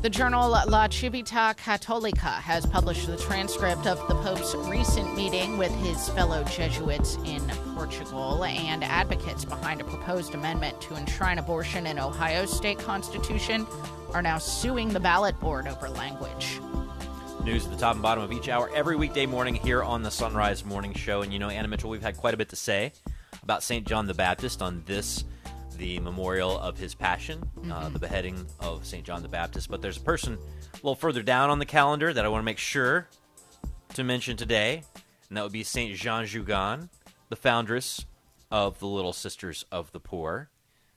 The 0.04 0.10
journal 0.12 0.52
La 0.52 0.88
Civiltà 0.88 1.58
Cattolica 1.58 2.40
has 2.40 2.64
published 2.68 3.08
the 3.08 3.18
transcript 3.18 3.88
of 3.88 3.98
the 4.08 4.14
Pope's 4.16 4.54
recent 4.70 5.16
meeting 5.16 5.58
with 5.58 5.72
his 5.78 6.10
fellow 6.10 6.44
Jesuits 6.44 7.16
in 7.26 7.42
Portugal 7.74 8.44
and 8.44 8.84
advocates 8.84 9.46
behind 9.46 9.82
a 9.82 9.84
proposed 9.84 10.36
amendment 10.36 10.80
to 10.82 10.96
enshrine 10.96 11.40
abortion 11.40 11.88
in 11.88 11.98
Ohio's 11.98 12.56
state 12.56 12.78
constitution 12.78 13.66
are 14.14 14.22
now 14.22 14.38
suing 14.38 14.90
the 14.90 15.00
ballot 15.00 15.40
board 15.40 15.68
over 15.68 15.90
language. 15.90 16.60
News 17.46 17.64
at 17.66 17.72
the 17.72 17.78
top 17.78 17.94
and 17.94 18.02
bottom 18.02 18.24
of 18.24 18.32
each 18.34 18.50
hour 18.50 18.72
every 18.74 18.96
weekday 18.96 19.28
morning 19.28 19.54
here 19.54 19.84
on 19.84 20.02
the 20.02 20.10
Sunrise 20.10 20.66
Morning 20.66 20.94
Show. 20.96 21.22
And 21.22 21.32
you 21.32 21.38
know, 21.38 21.50
Anna 21.50 21.68
Mitchell, 21.68 21.92
we've 21.92 22.02
had 22.02 22.18
quite 22.18 22.34
a 22.34 22.38
bit 22.38 22.50
to 22.50 22.56
say 22.56 22.92
about 23.44 23.62
St. 23.62 23.86
John 23.88 24.08
the 24.08 24.16
Baptist 24.16 24.64
on 24.64 24.82
this, 24.88 25.24
the 25.78 26.00
memorial 26.00 26.58
of 26.58 26.80
his 26.80 26.96
passion, 26.96 27.48
uh, 27.58 27.60
Mm-hmm. 27.62 27.94
the 27.94 28.00
beheading 28.00 28.46
of 28.62 28.84
St. 28.84 29.06
John 29.06 29.22
the 29.22 29.28
Baptist. 29.28 29.70
But 29.70 29.84
there's 29.84 29.98
a 29.98 30.02
person 30.02 30.34
a 30.74 30.78
little 30.78 30.96
further 30.96 31.22
down 31.22 31.52
on 31.52 31.60
the 31.60 31.68
calendar 31.68 32.12
that 32.12 32.26
I 32.26 32.30
want 32.30 32.42
to 32.42 32.46
make 32.46 32.58
sure 32.58 33.08
to 33.94 34.04
mention 34.04 34.38
today, 34.38 34.82
and 35.30 35.38
that 35.38 35.44
would 35.44 35.54
be 35.54 35.64
St. 35.64 35.96
Jean 35.96 36.26
Jugan, 36.26 36.90
the 37.30 37.36
foundress 37.36 38.06
of 38.50 38.80
the 38.80 38.88
Little 38.88 39.14
Sisters 39.14 39.66
of 39.72 39.92
the 39.92 40.00
Poor. 40.00 40.50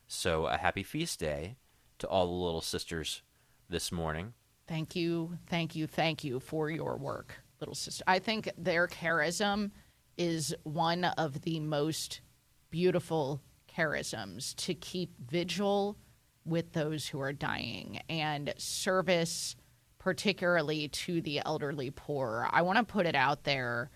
So, 0.07 0.47
a 0.47 0.57
happy 0.57 0.81
feast 0.81 1.19
day 1.19 1.57
to 1.99 2.07
all 2.07 2.25
the 2.25 2.33
Little 2.33 2.61
Sisters 2.61 3.21
this 3.69 3.91
morning. 3.91 4.33
Thank 4.69 4.95
you, 4.95 5.35
thank 5.47 5.75
you, 5.75 5.87
thank 5.87 6.23
you 6.23 6.39
for 6.39 6.69
your 6.69 6.95
work, 6.95 7.33
little 7.59 7.73
sister. 7.73 8.03
I 8.05 8.19
think 8.19 8.51
their 8.55 8.87
charism 8.87 9.71
is 10.15 10.53
one 10.61 11.05
of 11.05 11.41
the 11.41 11.59
most 11.59 12.21
beautiful 12.69 13.41
charisms 13.67 14.55
to 14.57 14.75
keep 14.75 15.09
vigil 15.27 15.97
with 16.45 16.73
those 16.73 17.07
who 17.07 17.19
are 17.19 17.33
dying 17.33 17.99
and 18.09 18.53
service, 18.59 19.55
particularly 19.97 20.87
to 20.89 21.19
the 21.19 21.41
elderly 21.43 21.89
poor. 21.89 22.47
I 22.51 22.61
want 22.61 22.77
to 22.77 22.83
put 22.83 23.07
it 23.07 23.15
out 23.15 23.45
there 23.45 23.89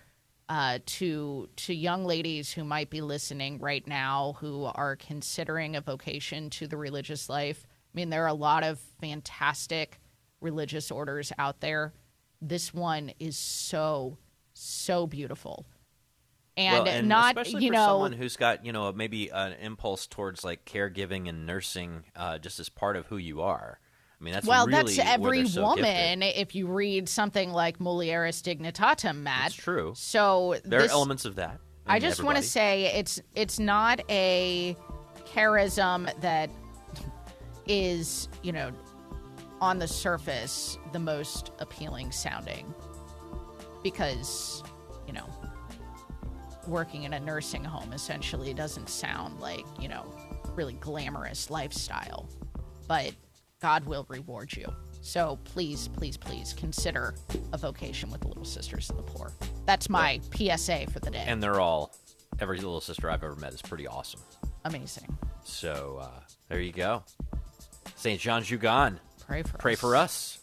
uh, 0.48 0.80
to 0.86 1.48
to 1.54 1.72
young 1.72 2.04
ladies 2.04 2.50
who 2.50 2.64
might 2.64 2.90
be 2.90 3.00
listening 3.00 3.60
right 3.60 3.86
now 3.86 4.34
who 4.40 4.64
are 4.64 4.96
considering 4.96 5.76
a 5.76 5.80
vocation 5.80 6.50
to 6.50 6.66
the 6.66 6.76
religious 6.76 7.28
life. 7.28 7.64
I 7.64 7.90
mean, 7.94 8.10
there 8.10 8.24
are 8.24 8.26
a 8.26 8.34
lot 8.34 8.64
of 8.64 8.80
fantastic 9.00 10.00
religious 10.44 10.92
orders 10.92 11.32
out 11.38 11.60
there. 11.60 11.92
This 12.40 12.72
one 12.72 13.10
is 13.18 13.36
so 13.36 14.18
so 14.52 15.06
beautiful, 15.06 15.66
and, 16.56 16.84
well, 16.84 16.94
and 16.94 17.08
not 17.08 17.48
you 17.48 17.68
for 17.68 17.72
know 17.72 17.86
someone 17.86 18.12
who's 18.12 18.36
got 18.36 18.64
you 18.64 18.72
know 18.72 18.92
maybe 18.92 19.30
an 19.30 19.54
impulse 19.54 20.06
towards 20.06 20.44
like 20.44 20.64
caregiving 20.64 21.28
and 21.28 21.46
nursing 21.46 22.04
uh, 22.14 22.38
just 22.38 22.60
as 22.60 22.68
part 22.68 22.96
of 22.96 23.06
who 23.06 23.16
you 23.16 23.40
are. 23.40 23.80
I 24.20 24.24
mean, 24.24 24.34
that's 24.34 24.46
well, 24.46 24.66
really 24.66 24.94
that's 24.94 24.98
every 25.10 25.46
so 25.46 25.62
woman. 25.62 26.20
gifted. 26.20 26.40
If 26.40 26.54
you 26.54 26.66
read 26.66 27.08
something 27.08 27.50
like 27.50 27.78
Mulieris 27.78 28.42
Dignitatem, 28.42 29.16
Matt, 29.22 29.42
That's 29.42 29.54
true. 29.54 29.92
So 29.96 30.56
There 30.64 30.80
this, 30.80 30.90
are 30.90 30.94
elements 30.94 31.24
of 31.24 31.34
that. 31.36 31.58
I 31.86 31.98
just 31.98 32.22
want 32.22 32.36
to 32.36 32.42
say 32.42 32.94
it's 32.94 33.20
it's 33.34 33.58
not 33.58 34.00
a 34.08 34.76
charism 35.26 36.08
that 36.20 36.50
is 37.66 38.28
you 38.42 38.52
know 38.52 38.70
on 39.64 39.78
the 39.78 39.88
surface 39.88 40.76
the 40.92 40.98
most 40.98 41.50
appealing 41.58 42.12
sounding. 42.12 42.72
Because 43.82 44.62
you 45.06 45.12
know 45.14 45.26
working 46.68 47.02
in 47.04 47.14
a 47.14 47.20
nursing 47.20 47.64
home 47.64 47.92
essentially 47.92 48.54
doesn't 48.54 48.88
sound 48.88 49.40
like 49.40 49.64
you 49.80 49.88
know 49.88 50.04
really 50.54 50.74
glamorous 50.74 51.50
lifestyle. 51.50 52.28
But 52.86 53.12
god 53.60 53.86
will 53.86 54.04
reward 54.08 54.54
you. 54.54 54.70
So 55.00 55.38
please 55.44 55.88
please 55.88 56.16
please 56.18 56.52
consider 56.52 57.14
a 57.52 57.58
vocation 57.58 58.10
with 58.10 58.20
the 58.20 58.28
little 58.28 58.44
sisters 58.44 58.90
of 58.90 58.96
the 58.96 59.02
poor. 59.02 59.32
That's 59.64 59.88
my 59.88 60.20
psa 60.34 60.86
for 60.92 61.00
the 61.00 61.10
day. 61.10 61.24
And 61.26 61.42
they're 61.42 61.60
all 61.60 61.94
every 62.38 62.56
little 62.58 62.80
sister 62.82 63.10
I've 63.10 63.24
ever 63.24 63.36
met 63.36 63.54
is 63.54 63.62
pretty 63.62 63.86
awesome. 63.86 64.20
amazing. 64.66 65.16
So 65.42 65.98
uh, 66.02 66.20
there 66.48 66.60
you 66.60 66.72
go, 66.72 67.02
Saint 67.96 68.20
Jean 68.20 68.42
Jugan. 68.42 68.98
Pray 69.26 69.42
for 69.42 69.58
pray 69.58 69.72
us. 69.72 69.80
for 69.80 69.96
us. 69.96 70.38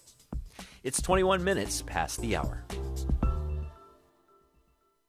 It's 0.83 1.01
21 1.01 1.43
minutes 1.43 1.83
past 1.83 2.21
the 2.21 2.35
hour. 2.35 2.63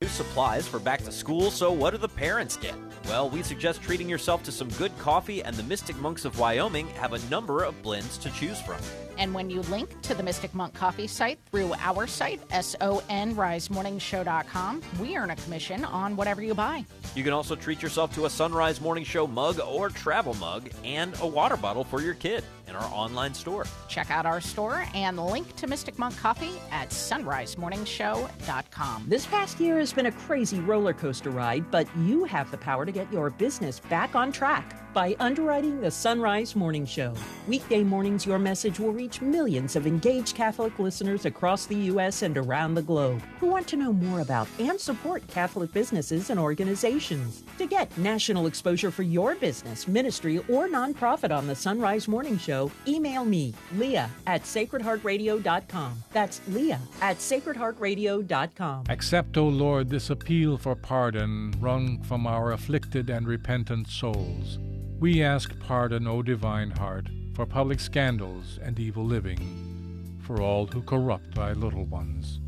New 0.03 0.09
supplies 0.09 0.67
for 0.67 0.81
back 0.81 1.03
to 1.05 1.13
school, 1.13 1.51
so 1.51 1.71
what 1.71 1.93
do 1.93 1.97
the 1.97 2.09
parents 2.09 2.57
get? 2.57 2.75
Well, 3.07 3.31
we 3.31 3.43
suggest 3.43 3.83
treating 3.83 4.09
yourself 4.09 4.43
to 4.43 4.53
some 4.53 4.69
good 4.71 4.91
coffee, 4.99 5.43
and 5.45 5.55
the 5.55 5.63
Mystic 5.63 5.97
Monks 5.97 6.25
of 6.25 6.39
Wyoming 6.39 6.89
have 6.91 7.13
a 7.13 7.21
number 7.31 7.63
of 7.63 7.81
blends 7.83 8.19
to 8.19 8.31
choose 8.33 8.61
from. 8.61 8.81
And 9.19 9.35
when 9.35 9.51
you 9.51 9.61
link 9.63 10.01
to 10.03 10.15
the 10.15 10.23
Mystic 10.23 10.55
Monk 10.55 10.75
Coffee 10.75 11.07
site 11.07 11.39
through 11.51 11.75
our 11.75 12.07
site, 12.07 12.47
sonrisemorningshow.com, 12.49 14.83
we 15.01 15.17
earn 15.17 15.31
a 15.31 15.37
commission 15.37 15.85
on 15.85 16.17
whatever 16.17 16.43
you 16.43 16.55
buy. 16.55 16.85
You 17.15 17.23
can 17.23 17.33
also 17.33 17.55
treat 17.55 17.81
yourself 17.83 18.13
to 18.15 18.25
a 18.27 18.31
Sunrise 18.31 18.81
Morning 18.81 19.05
Show 19.05 19.27
mug 19.27 19.61
or 19.61 19.91
travel 19.91 20.33
mug 20.35 20.71
and 20.85 21.15
a 21.21 21.27
water 21.27 21.57
bottle 21.57 21.85
for 21.85 22.01
your 22.01 22.15
kid 22.15 22.43
in 22.69 22.75
our 22.75 22.91
online 22.93 23.35
store. 23.35 23.67
Check 23.89 24.11
out 24.11 24.25
our 24.25 24.41
store 24.41 24.87
and 24.95 25.19
link 25.19 25.55
to 25.57 25.67
Mystic 25.67 25.99
Monk 25.99 26.17
Coffee 26.19 26.53
at 26.71 26.89
sunrisemorningshow.com. 26.91 29.05
This 29.09 29.27
past 29.27 29.61
year 29.61 29.79
has 29.79 29.93
been 29.93 30.07
a 30.07 30.13
crazy 30.13 30.61
roller 30.61 30.95
coaster 30.95 31.31
ride, 31.31 31.71
but 31.71 31.87
you 31.99 32.25
have 32.25 32.51
the 32.51 32.57
power 32.57 32.87
to 32.87 32.93
get 32.93 33.13
your 33.13 33.29
business 33.31 33.81
back 33.81 34.15
on 34.15 34.33
track 34.33 34.82
by 34.93 35.17
underwriting 35.19 35.81
the 35.81 35.91
Sunrise 35.91 36.55
Morning 36.55 36.85
Show. 36.85 37.15
Weekday 37.49 37.83
mornings, 37.83 38.27
your 38.27 38.39
message 38.39 38.79
will 38.79 38.93
reach 38.93 39.21
millions 39.21 39.77
of 39.77 39.87
engaged 39.87 40.35
Catholic 40.35 40.79
listeners 40.79 41.25
across 41.25 41.67
the 41.67 41.77
U.S. 41.77 42.23
and 42.23 42.37
around 42.37 42.75
the 42.75 42.83
globe 42.83 43.23
who 43.41 43.47
want 43.47 43.67
to 43.69 43.77
know 43.77 43.93
more 43.93 44.21
about 44.21 44.49
and 44.59 44.79
support 44.79 45.27
Catholic 45.29 45.73
businesses 45.73 46.31
and 46.31 46.39
organizations. 46.39 47.43
To 47.59 47.67
get 47.67 47.97
national 47.97 48.47
exposure 48.47 48.91
for 48.91 49.03
your 49.03 49.35
business, 49.35 49.89
ministry, 49.89 50.39
or 50.49 50.69
nonprofit 50.69 51.37
on 51.37 51.47
the 51.47 51.55
Sunrise 51.55 52.09
Morning 52.09 52.39
Show, 52.39 52.71
email 52.87 53.25
me, 53.25 53.55
Leah 53.77 54.11
at 54.27 54.43
sacredheartradio.com. 54.43 56.03
That's 56.13 56.41
Leah 56.49 56.81
at 57.01 57.19
sacredheartradio.com. 57.19 58.85
Accept, 58.89 59.37
O 59.37 59.49
Lord, 59.49 59.89
this 59.89 60.11
appeal 60.11 60.59
for 60.59 60.75
pardon 60.75 61.55
wrung 61.61 62.03
from 62.03 62.27
our 62.27 62.53
afflicted 62.53 63.11
and 63.11 63.27
repentant 63.27 63.89
souls. 63.89 64.59
We 65.03 65.21
ask 65.21 65.59
pardon, 65.59 66.07
O 66.07 66.23
divine 66.23 66.71
heart, 66.71 67.09
for 67.35 67.45
public 67.45 67.81
scandals 67.81 68.61
and 68.63 68.79
evil 68.79 69.05
living, 69.05 70.17
for 70.23 70.41
all 70.41 70.69
who 70.69 70.81
corrupt 70.81 71.35
thy 71.35 71.55
little 71.55 71.87
ones, 71.87 72.39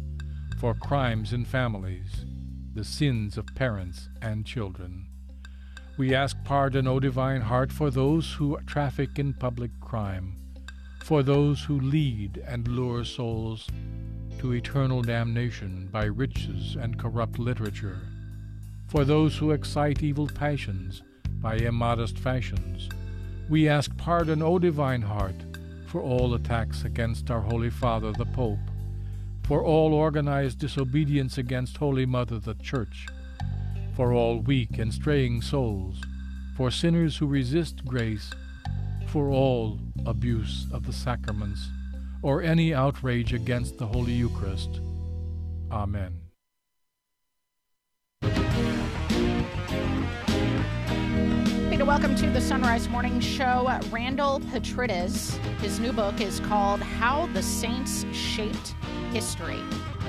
for 0.60 0.72
crimes 0.72 1.32
in 1.32 1.46
families, 1.46 2.24
the 2.72 2.84
sins 2.84 3.36
of 3.36 3.52
parents 3.56 4.08
and 4.22 4.46
children, 4.46 5.08
We 5.96 6.14
ask 6.14 6.36
pardon, 6.44 6.86
O 6.86 7.00
divine 7.00 7.40
heart, 7.40 7.72
for 7.72 7.90
those 7.90 8.34
who 8.34 8.56
traffic 8.66 9.18
in 9.18 9.34
public 9.34 9.72
crime, 9.80 10.36
for 11.02 11.24
those 11.24 11.64
who 11.64 11.80
lead 11.80 12.40
and 12.46 12.68
lure 12.68 13.04
souls 13.04 13.66
to 14.38 14.52
eternal 14.52 15.02
damnation 15.02 15.88
by 15.90 16.04
riches 16.04 16.76
and 16.76 17.00
corrupt 17.00 17.40
literature, 17.40 17.98
for 18.86 19.04
those 19.04 19.38
who 19.38 19.50
excite 19.50 20.04
evil 20.04 20.28
passions 20.28 21.02
by 21.44 21.56
immodest 21.56 22.18
fashions. 22.18 22.88
We 23.50 23.68
ask 23.68 23.94
pardon, 23.98 24.40
O 24.40 24.58
divine 24.58 25.02
heart, 25.02 25.36
for 25.86 26.00
all 26.00 26.32
attacks 26.32 26.84
against 26.84 27.30
our 27.30 27.42
Holy 27.42 27.68
Father 27.68 28.12
the 28.12 28.24
Pope, 28.24 28.70
for 29.42 29.62
all 29.62 29.92
organized 29.92 30.58
disobedience 30.58 31.36
against 31.36 31.76
Holy 31.76 32.06
Mother 32.06 32.38
the 32.38 32.54
Church, 32.54 33.06
for 33.94 34.14
all 34.14 34.38
weak 34.40 34.78
and 34.78 34.92
straying 34.92 35.42
souls, 35.42 36.00
for 36.56 36.70
sinners 36.70 37.18
who 37.18 37.26
resist 37.26 37.84
grace, 37.84 38.30
for 39.08 39.28
all 39.28 39.78
abuse 40.06 40.66
of 40.72 40.86
the 40.86 40.94
sacraments, 40.94 41.68
or 42.22 42.40
any 42.40 42.72
outrage 42.72 43.34
against 43.34 43.76
the 43.76 43.86
Holy 43.86 44.14
Eucharist. 44.14 44.80
Amen. 45.70 46.23
To 51.74 51.84
welcome 51.84 52.14
to 52.14 52.30
the 52.30 52.40
Sunrise 52.40 52.88
Morning 52.88 53.18
Show. 53.18 53.68
Randall 53.90 54.38
Petridis. 54.38 55.36
His 55.58 55.80
new 55.80 55.92
book 55.92 56.20
is 56.20 56.38
called 56.38 56.80
How 56.80 57.26
the 57.34 57.42
Saints 57.42 58.06
Shaped 58.12 58.76
History. 59.12 59.58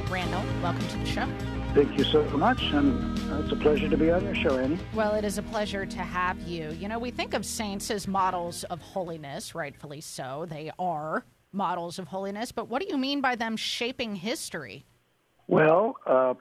Randall, 0.07 0.43
welcome 0.61 0.87
to 0.89 0.97
the 0.99 1.05
show. 1.07 1.27
Thank 1.73 1.97
you 1.97 2.03
so 2.03 2.23
much, 2.37 2.61
and 2.61 3.17
it's 3.43 3.51
a 3.51 3.55
pleasure 3.55 3.89
to 3.89 3.97
be 3.97 4.11
on 4.11 4.23
your 4.23 4.35
show, 4.35 4.59
Annie. 4.59 4.77
Well, 4.93 5.15
it 5.15 5.25
is 5.25 5.39
a 5.39 5.41
pleasure 5.41 5.87
to 5.87 5.97
have 5.97 6.39
you. 6.43 6.69
You 6.69 6.87
know, 6.87 6.99
we 6.99 7.09
think 7.09 7.33
of 7.33 7.43
saints 7.43 7.89
as 7.89 8.07
models 8.07 8.63
of 8.65 8.79
holiness, 8.79 9.55
rightfully 9.55 10.01
so. 10.01 10.45
They 10.47 10.71
are 10.77 11.25
models 11.51 11.97
of 11.97 12.07
holiness, 12.07 12.51
but 12.51 12.69
what 12.69 12.79
do 12.83 12.87
you 12.87 12.97
mean 12.97 13.21
by 13.21 13.35
them 13.35 13.57
shaping 13.57 14.15
history? 14.15 14.85
Well, 15.47 15.95
uh, 16.05 16.35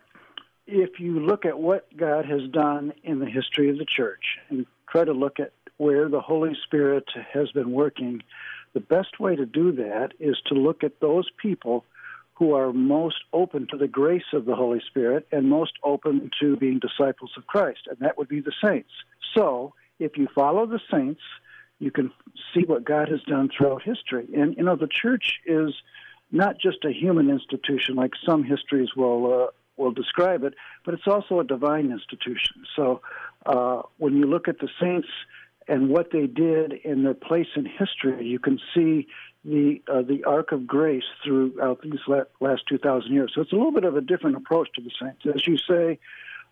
if 0.67 1.01
you 1.01 1.19
look 1.21 1.47
at 1.47 1.59
what 1.59 1.89
God 1.97 2.27
has 2.27 2.43
done 2.51 2.93
in 3.03 3.21
the 3.21 3.27
history 3.27 3.71
of 3.71 3.79
the 3.79 3.87
church 3.87 4.23
and 4.51 4.67
try 4.95 5.05
to 5.05 5.13
look 5.13 5.41
at 5.41 5.53
where 5.77 6.09
the 6.09 6.21
Holy 6.21 6.57
Spirit 6.65 7.05
has 7.33 7.51
been 7.51 7.73
working, 7.73 8.23
the 8.75 8.81
best 8.81 9.19
way 9.19 9.35
to 9.35 9.45
do 9.45 9.73
that 9.73 10.11
is 10.21 10.37
to 10.47 10.55
look 10.55 10.85
at 10.85 11.01
those 11.01 11.29
people 11.43 11.85
who 12.35 12.53
are 12.53 12.73
most 12.73 13.17
open 13.33 13.67
to 13.71 13.77
the 13.77 13.89
grace 13.89 14.33
of 14.33 14.45
the 14.45 14.55
Holy 14.55 14.81
Spirit 14.87 15.27
and 15.33 15.49
most 15.49 15.73
open 15.83 16.31
to 16.41 16.57
being 16.57 16.79
disciples 16.79 17.33
of 17.37 17.47
Christ, 17.47 17.81
and 17.89 17.99
that 18.01 18.19
would 18.19 18.29
be 18.29 18.41
the 18.41 18.53
saints. 18.65 18.91
So, 19.35 19.75
if 19.99 20.17
you 20.17 20.29
follow 20.35 20.67
the 20.67 20.81
saints, 20.91 21.21
you 21.79 21.91
can 21.91 22.13
see 22.53 22.63
what 22.65 22.85
God 22.85 23.09
has 23.09 23.23
done 23.23 23.49
throughout 23.57 23.83
history. 23.83 24.29
And, 24.35 24.57
you 24.57 24.65
know, 24.65 24.77
the 24.77 24.89
church 24.89 25.41
is 25.47 25.75
not 26.31 26.59
just 26.59 26.85
a 26.85 26.93
human 26.93 27.31
institution 27.31 27.95
like 27.97 28.13
some 28.27 28.45
histories 28.45 28.91
will. 28.97 29.43
Uh, 29.43 29.47
will 29.77 29.93
describe 29.93 30.45
it, 30.45 30.55
but 30.85 30.95
it's 30.95 31.07
also 31.07 31.41
a 31.41 31.45
divine 31.45 31.91
institution. 31.91 32.65
So 32.77 33.01
uh, 33.47 33.83
when 33.99 34.17
you 34.17 34.27
look 34.27 34.49
at 34.49 34.59
the 34.59 34.69
saints 34.81 35.09
and 35.67 35.89
what 35.89 36.11
they 36.13 36.27
did 36.27 36.73
in 36.73 37.05
their 37.05 37.15
place 37.15 37.47
in 37.57 37.67
history, 37.67 38.27
you 38.27 38.39
can 38.39 38.59
see 38.75 39.07
the 39.45 39.83
uh, 39.93 40.03
the 40.03 40.25
arc 40.25 40.53
of 40.53 40.67
grace 40.67 41.05
throughout 41.23 41.83
these 41.83 42.01
last 42.41 42.63
two 42.69 42.79
thousand 42.79 43.13
years. 43.13 43.33
So 43.35 43.43
it's 43.43 43.53
a 43.53 43.57
little 43.57 43.73
bit 43.73 43.85
of 43.85 43.97
a 43.97 44.01
different 44.01 44.37
approach 44.37 44.69
to 44.75 44.83
the 44.83 44.91
saints, 45.01 45.23
as 45.35 45.47
you 45.47 45.59
say. 45.69 45.99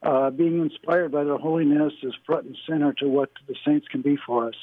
Uh, 0.02 0.30
being 0.30 0.60
inspired 0.60 1.12
by 1.12 1.22
their 1.22 1.38
holiness 1.38 1.92
is 2.02 2.12
front 2.26 2.44
and 2.44 2.58
center 2.68 2.92
to 2.92 3.06
what 3.06 3.30
the 3.46 3.54
saints 3.64 3.86
can 3.86 4.02
be 4.02 4.18
for 4.26 4.48
us. 4.48 4.54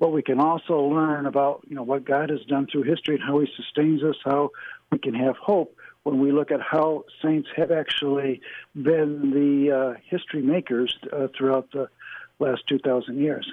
But 0.00 0.10
we 0.10 0.22
can 0.22 0.40
also 0.40 0.80
learn 0.80 1.26
about 1.26 1.64
you 1.68 1.76
know 1.76 1.82
what 1.82 2.04
God 2.04 2.30
has 2.30 2.40
done 2.48 2.66
through 2.66 2.84
history 2.84 3.16
and 3.16 3.24
how 3.24 3.38
He 3.40 3.48
sustains 3.56 4.02
us, 4.02 4.16
how 4.24 4.50
we 4.90 4.98
can 4.98 5.14
have 5.14 5.36
hope 5.36 5.76
when 6.06 6.20
we 6.20 6.30
look 6.30 6.52
at 6.52 6.60
how 6.60 7.02
saints 7.20 7.48
have 7.56 7.72
actually 7.72 8.40
been 8.76 9.32
the 9.32 9.72
uh, 9.72 10.00
history 10.08 10.40
makers 10.40 10.96
uh, 11.12 11.26
throughout 11.36 11.68
the 11.72 11.88
last 12.38 12.62
2,000 12.68 13.18
years. 13.18 13.44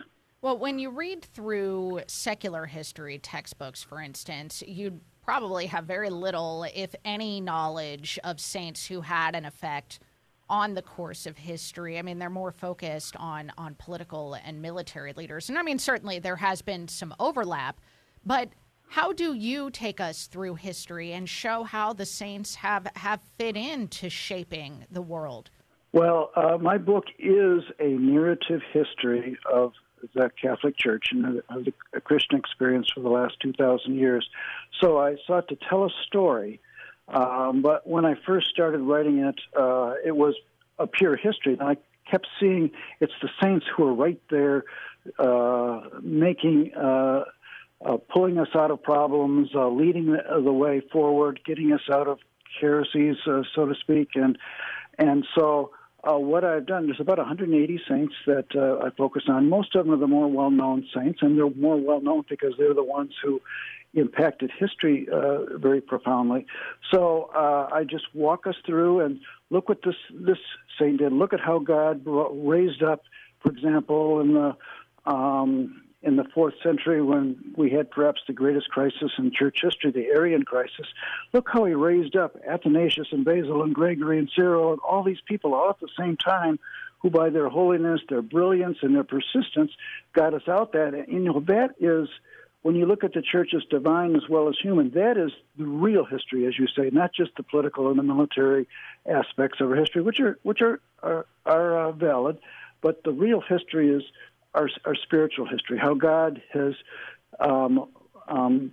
Well, 0.43 0.59
when 0.59 0.77
you 0.77 0.91
read 0.91 1.25
through 1.25 2.01
secular 2.05 2.67
history 2.67 3.17
textbooks, 3.17 3.81
for 3.81 3.99
instance, 3.99 4.61
you'd 4.67 5.01
probably 5.25 5.65
have 5.65 5.85
very 5.85 6.11
little, 6.11 6.67
if 6.75 6.93
any, 7.03 7.41
knowledge 7.41 8.19
of 8.23 8.39
saints 8.39 8.85
who 8.85 9.01
had 9.01 9.33
an 9.35 9.45
effect 9.45 9.99
on 10.47 10.75
the 10.75 10.83
course 10.83 11.25
of 11.25 11.39
history. 11.39 11.97
I 11.97 12.03
mean, 12.03 12.19
they're 12.19 12.29
more 12.29 12.51
focused 12.51 13.15
on 13.15 13.51
on 13.57 13.73
political 13.79 14.35
and 14.45 14.61
military 14.61 15.13
leaders. 15.13 15.49
And 15.49 15.57
I 15.57 15.63
mean, 15.63 15.79
certainly 15.79 16.19
there 16.19 16.35
has 16.35 16.61
been 16.61 16.87
some 16.87 17.15
overlap, 17.19 17.81
but 18.23 18.49
how 18.93 19.11
do 19.11 19.33
you 19.33 19.71
take 19.71 19.99
us 19.99 20.27
through 20.27 20.53
history 20.53 21.13
and 21.13 21.27
show 21.27 21.63
how 21.63 21.93
the 21.93 22.05
saints 22.05 22.53
have, 22.53 22.85
have 22.95 23.19
fit 23.39 23.57
into 23.57 24.07
shaping 24.07 24.85
the 24.91 25.01
world? 25.01 25.49
Well, 25.93 26.29
uh, 26.35 26.59
my 26.59 26.77
book 26.77 27.05
is 27.17 27.63
a 27.79 27.87
narrative 27.87 28.61
history 28.71 29.35
of 29.51 29.73
the 30.13 30.29
Catholic 30.39 30.77
Church 30.77 31.07
and 31.09 31.41
of 31.49 31.65
the 31.65 32.01
Christian 32.01 32.37
experience 32.37 32.87
for 32.93 32.99
the 32.99 33.09
last 33.09 33.39
2,000 33.41 33.95
years. 33.95 34.29
So 34.79 34.99
I 34.99 35.15
sought 35.25 35.47
to 35.47 35.57
tell 35.67 35.85
a 35.85 35.89
story. 36.05 36.61
Um, 37.07 37.63
but 37.63 37.87
when 37.87 38.05
I 38.05 38.13
first 38.27 38.49
started 38.49 38.81
writing 38.81 39.17
it, 39.17 39.39
uh, 39.59 39.93
it 40.05 40.15
was 40.15 40.35
a 40.77 40.85
pure 40.85 41.15
history. 41.15 41.53
And 41.53 41.63
I 41.63 41.77
kept 42.11 42.27
seeing 42.39 42.69
it's 42.99 43.13
the 43.23 43.29
saints 43.41 43.65
who 43.75 43.87
are 43.87 43.93
right 43.93 44.21
there 44.29 44.65
uh, 45.17 45.81
making 46.03 46.75
uh, 47.85 47.97
pulling 48.11 48.37
us 48.37 48.49
out 48.55 48.71
of 48.71 48.81
problems, 48.81 49.49
uh, 49.55 49.67
leading 49.67 50.11
the, 50.11 50.41
the, 50.41 50.53
way 50.53 50.81
forward, 50.91 51.39
getting 51.45 51.71
us 51.73 51.81
out 51.91 52.07
of 52.07 52.19
heresies, 52.59 53.15
uh, 53.27 53.41
so 53.55 53.65
to 53.65 53.75
speak. 53.75 54.09
And 54.15 54.37
and 54.97 55.25
so 55.35 55.71
uh, 56.03 56.17
what 56.17 56.43
I've 56.43 56.65
done, 56.65 56.85
there's 56.85 56.99
about 56.99 57.17
180 57.17 57.81
saints 57.89 58.13
that 58.25 58.55
uh, 58.55 58.85
I 58.85 58.89
focus 58.91 59.23
on. 59.27 59.49
Most 59.49 59.75
of 59.75 59.85
them 59.85 59.93
are 59.93 59.97
the 59.97 60.07
more 60.07 60.29
well-known 60.29 60.87
saints, 60.95 61.19
and 61.21 61.37
they're 61.37 61.49
more 61.49 61.77
well-known 61.77 62.25
because 62.29 62.53
they're 62.57 62.73
the 62.73 62.83
ones 62.83 63.13
who 63.23 63.41
impacted 63.95 64.51
history 64.57 65.07
uh, 65.11 65.57
very 65.57 65.81
profoundly. 65.81 66.45
So 66.91 67.29
I 67.33 67.83
just 67.83 68.05
walk 68.13 68.47
us 68.47 68.55
through 68.65 69.01
and 69.01 69.19
look 69.49 69.69
what 69.69 69.81
this 69.83 69.95
this 70.11 70.39
saint 70.79 70.99
did. 70.99 71.11
Look 71.11 71.33
at 71.33 71.39
how 71.39 71.59
God 71.59 72.01
raised 72.05 72.83
up, 72.83 73.03
for 73.41 73.51
example, 73.51 74.19
in 74.21 74.33
the 74.33 74.55
um, 75.05 75.83
in 76.03 76.17
the 76.17 76.25
fourth 76.33 76.53
century 76.61 77.01
when 77.01 77.37
we 77.55 77.71
had 77.71 77.89
perhaps 77.89 78.21
the 78.27 78.33
greatest 78.33 78.69
crisis 78.69 79.11
in 79.17 79.31
church 79.31 79.59
history, 79.61 79.91
the 79.91 80.07
Arian 80.07 80.43
crisis. 80.43 80.85
Look 81.31 81.47
how 81.51 81.63
he 81.63 81.73
raised 81.73 82.15
up 82.15 82.35
Athanasius 82.47 83.07
and 83.11 83.23
Basil 83.23 83.63
and 83.63 83.73
Gregory 83.73 84.19
and 84.19 84.29
Cyril 84.35 84.71
and 84.71 84.81
all 84.81 85.03
these 85.03 85.21
people 85.25 85.53
all 85.53 85.69
at 85.69 85.79
the 85.79 85.87
same 85.97 86.17
time 86.17 86.59
who 86.99 87.09
by 87.09 87.29
their 87.29 87.49
holiness, 87.49 88.01
their 88.09 88.21
brilliance, 88.21 88.77
and 88.81 88.95
their 88.95 89.03
persistence 89.03 89.71
got 90.13 90.33
us 90.33 90.47
out 90.47 90.73
that. 90.73 90.93
And, 90.93 91.07
you 91.07 91.19
know, 91.19 91.41
that 91.47 91.75
is, 91.79 92.07
when 92.61 92.75
you 92.75 92.85
look 92.85 93.03
at 93.03 93.13
the 93.13 93.21
church 93.21 93.51
as 93.53 93.63
divine 93.69 94.15
as 94.15 94.23
well 94.29 94.47
as 94.47 94.55
human, 94.61 94.91
that 94.91 95.17
is 95.17 95.31
the 95.57 95.65
real 95.65 96.05
history, 96.05 96.47
as 96.47 96.57
you 96.57 96.67
say, 96.67 96.89
not 96.91 97.13
just 97.13 97.31
the 97.35 97.43
political 97.43 97.89
and 97.89 97.99
the 97.99 98.03
military 98.03 98.67
aspects 99.05 99.59
of 99.59 99.69
our 99.69 99.75
history, 99.75 100.01
which 100.01 100.19
are, 100.21 100.37
which 100.43 100.61
are, 100.61 100.79
are, 101.01 101.25
are 101.45 101.87
uh, 101.87 101.91
valid, 101.91 102.39
but 102.81 103.03
the 103.03 103.11
real 103.11 103.41
history 103.41 103.89
is 103.89 104.03
our, 104.53 104.69
our 104.85 104.95
spiritual 104.95 105.47
history, 105.47 105.77
how 105.77 105.93
God 105.93 106.41
has 106.53 106.73
um, 107.39 107.89
um, 108.27 108.71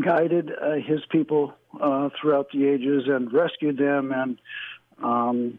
guided 0.00 0.50
uh, 0.50 0.74
His 0.74 1.00
people 1.10 1.54
uh, 1.80 2.08
throughout 2.20 2.48
the 2.52 2.66
ages 2.66 3.04
and 3.06 3.32
rescued 3.32 3.78
them 3.78 4.12
and 4.12 4.38
um, 5.02 5.58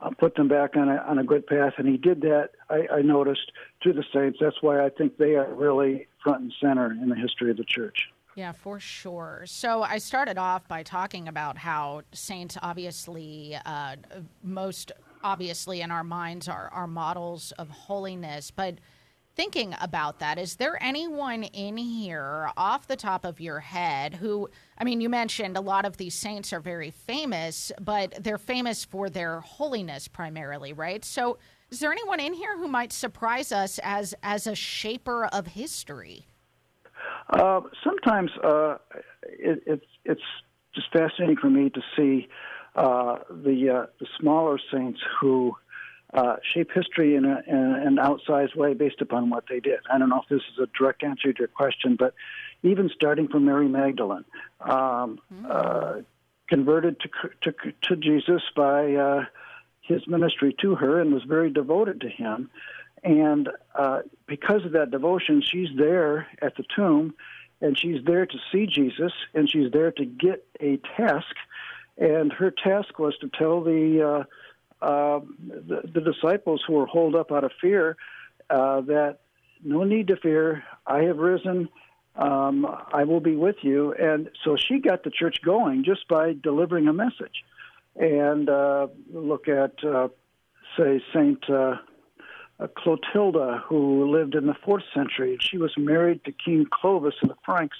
uh, 0.00 0.10
put 0.10 0.34
them 0.34 0.48
back 0.48 0.76
on 0.76 0.88
a, 0.88 0.96
on 0.96 1.18
a 1.18 1.24
good 1.24 1.46
path. 1.46 1.74
And 1.78 1.86
He 1.86 1.96
did 1.96 2.22
that, 2.22 2.50
I, 2.68 2.86
I 2.92 3.02
noticed, 3.02 3.52
through 3.82 3.94
the 3.94 4.04
saints. 4.12 4.38
That's 4.40 4.60
why 4.60 4.84
I 4.84 4.90
think 4.90 5.16
they 5.16 5.36
are 5.36 5.52
really 5.52 6.08
front 6.22 6.42
and 6.42 6.52
center 6.60 6.90
in 6.90 7.08
the 7.08 7.16
history 7.16 7.50
of 7.50 7.56
the 7.56 7.64
church. 7.64 8.08
Yeah, 8.34 8.52
for 8.52 8.80
sure. 8.80 9.42
So 9.44 9.82
I 9.82 9.98
started 9.98 10.38
off 10.38 10.66
by 10.66 10.82
talking 10.82 11.28
about 11.28 11.58
how 11.58 12.02
saints 12.12 12.56
obviously 12.62 13.56
uh, 13.66 13.96
most 14.42 14.90
obviously 15.22 15.80
in 15.80 15.90
our 15.90 16.04
minds 16.04 16.48
are, 16.48 16.68
are 16.72 16.86
models 16.86 17.52
of 17.58 17.68
holiness. 17.70 18.50
But 18.50 18.76
thinking 19.34 19.74
about 19.80 20.18
that, 20.18 20.38
is 20.38 20.56
there 20.56 20.82
anyone 20.82 21.44
in 21.44 21.76
here 21.76 22.50
off 22.56 22.86
the 22.86 22.96
top 22.96 23.24
of 23.24 23.40
your 23.40 23.60
head 23.60 24.14
who, 24.14 24.48
I 24.78 24.84
mean, 24.84 25.00
you 25.00 25.08
mentioned 25.08 25.56
a 25.56 25.60
lot 25.60 25.84
of 25.84 25.96
these 25.96 26.14
saints 26.14 26.52
are 26.52 26.60
very 26.60 26.90
famous, 26.90 27.72
but 27.80 28.22
they're 28.22 28.38
famous 28.38 28.84
for 28.84 29.08
their 29.08 29.40
holiness 29.40 30.08
primarily, 30.08 30.72
right? 30.72 31.04
So 31.04 31.38
is 31.70 31.80
there 31.80 31.92
anyone 31.92 32.20
in 32.20 32.34
here 32.34 32.58
who 32.58 32.68
might 32.68 32.92
surprise 32.92 33.52
us 33.52 33.80
as, 33.82 34.14
as 34.22 34.46
a 34.46 34.54
shaper 34.54 35.26
of 35.26 35.46
history? 35.48 36.26
Uh, 37.30 37.60
sometimes 37.82 38.30
uh, 38.44 38.76
it, 39.24 39.62
it's 39.66 39.86
it's 40.04 40.22
just 40.74 40.92
fascinating 40.92 41.36
for 41.36 41.48
me 41.48 41.70
to 41.70 41.80
see 41.96 42.28
uh, 42.74 43.18
the 43.30 43.70
uh, 43.70 43.86
the 44.00 44.06
smaller 44.18 44.58
saints 44.72 45.00
who 45.20 45.56
uh, 46.14 46.36
shape 46.52 46.70
history 46.74 47.14
in, 47.16 47.24
a, 47.24 47.42
in 47.46 47.56
an 47.56 47.96
outsized 47.96 48.54
way 48.54 48.74
based 48.74 49.00
upon 49.00 49.30
what 49.30 49.44
they 49.48 49.60
did. 49.60 49.80
I 49.90 49.98
don't 49.98 50.10
know 50.10 50.20
if 50.20 50.28
this 50.28 50.42
is 50.52 50.58
a 50.62 50.66
direct 50.78 51.02
answer 51.02 51.32
to 51.32 51.38
your 51.38 51.48
question, 51.48 51.96
but 51.98 52.14
even 52.62 52.90
starting 52.94 53.28
from 53.28 53.46
Mary 53.46 53.68
Magdalene, 53.68 54.24
um, 54.60 55.18
uh, 55.48 56.00
converted 56.48 57.00
to, 57.00 57.08
to, 57.50 57.72
to 57.82 57.96
Jesus 57.96 58.42
by 58.54 58.94
uh, 58.94 59.24
his 59.80 60.06
ministry 60.06 60.54
to 60.60 60.74
her 60.74 61.00
and 61.00 61.12
was 61.12 61.22
very 61.24 61.50
devoted 61.50 62.02
to 62.02 62.08
him. 62.08 62.50
And 63.02 63.48
uh, 63.74 64.02
because 64.26 64.64
of 64.64 64.72
that 64.72 64.90
devotion, 64.90 65.42
she's 65.42 65.68
there 65.76 66.28
at 66.40 66.56
the 66.56 66.64
tomb 66.76 67.14
and 67.60 67.78
she's 67.78 68.04
there 68.04 68.26
to 68.26 68.38
see 68.52 68.66
Jesus 68.66 69.12
and 69.34 69.50
she's 69.50 69.72
there 69.72 69.92
to 69.92 70.04
get 70.04 70.46
a 70.60 70.78
task. 70.96 71.34
And 71.98 72.32
her 72.32 72.50
task 72.50 72.98
was 72.98 73.16
to 73.20 73.28
tell 73.28 73.62
the, 73.62 74.26
uh, 74.82 74.84
uh, 74.84 75.20
the, 75.38 75.82
the 75.92 76.00
disciples 76.00 76.62
who 76.66 76.74
were 76.74 76.86
holed 76.86 77.14
up 77.14 77.30
out 77.30 77.44
of 77.44 77.52
fear 77.60 77.96
uh, 78.50 78.80
that 78.82 79.18
no 79.62 79.84
need 79.84 80.08
to 80.08 80.16
fear, 80.16 80.64
I 80.86 81.02
have 81.02 81.18
risen. 81.18 81.68
Um, 82.16 82.66
I 82.92 83.04
will 83.04 83.20
be 83.20 83.36
with 83.36 83.56
you. 83.62 83.94
And 83.94 84.28
so 84.44 84.56
she 84.56 84.78
got 84.78 85.04
the 85.04 85.10
church 85.10 85.36
going 85.44 85.84
just 85.84 86.08
by 86.08 86.34
delivering 86.42 86.88
a 86.88 86.92
message. 86.92 87.44
And 87.96 88.48
uh, 88.48 88.88
look 89.12 89.48
at, 89.48 89.82
uh, 89.84 90.08
say, 90.76 91.02
Saint 91.12 91.48
uh, 91.48 91.76
Clotilda, 92.76 93.62
who 93.66 94.10
lived 94.10 94.34
in 94.34 94.46
the 94.46 94.54
fourth 94.64 94.84
century. 94.94 95.38
She 95.40 95.58
was 95.58 95.72
married 95.76 96.24
to 96.24 96.32
King 96.32 96.66
Clovis 96.70 97.14
and 97.20 97.30
the 97.30 97.36
Franks. 97.44 97.76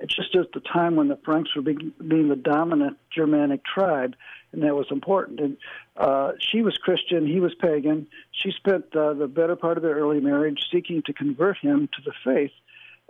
It's 0.00 0.14
just 0.14 0.34
at 0.36 0.52
the 0.52 0.60
time 0.60 0.96
when 0.96 1.08
the 1.08 1.18
Franks 1.24 1.54
were 1.54 1.62
being, 1.62 1.92
being 2.06 2.28
the 2.28 2.36
dominant 2.36 2.98
Germanic 3.10 3.64
tribe, 3.64 4.14
and 4.52 4.62
that 4.62 4.74
was 4.74 4.86
important. 4.90 5.40
And 5.40 5.56
uh, 5.96 6.32
she 6.38 6.62
was 6.62 6.76
Christian, 6.76 7.26
he 7.26 7.40
was 7.40 7.54
pagan. 7.54 8.06
She 8.32 8.52
spent 8.52 8.94
uh, 8.96 9.14
the 9.14 9.26
better 9.26 9.56
part 9.56 9.76
of 9.76 9.82
their 9.82 9.96
early 9.96 10.20
marriage 10.20 10.68
seeking 10.72 11.02
to 11.02 11.12
convert 11.12 11.58
him 11.58 11.88
to 11.96 12.02
the 12.04 12.12
faith 12.24 12.52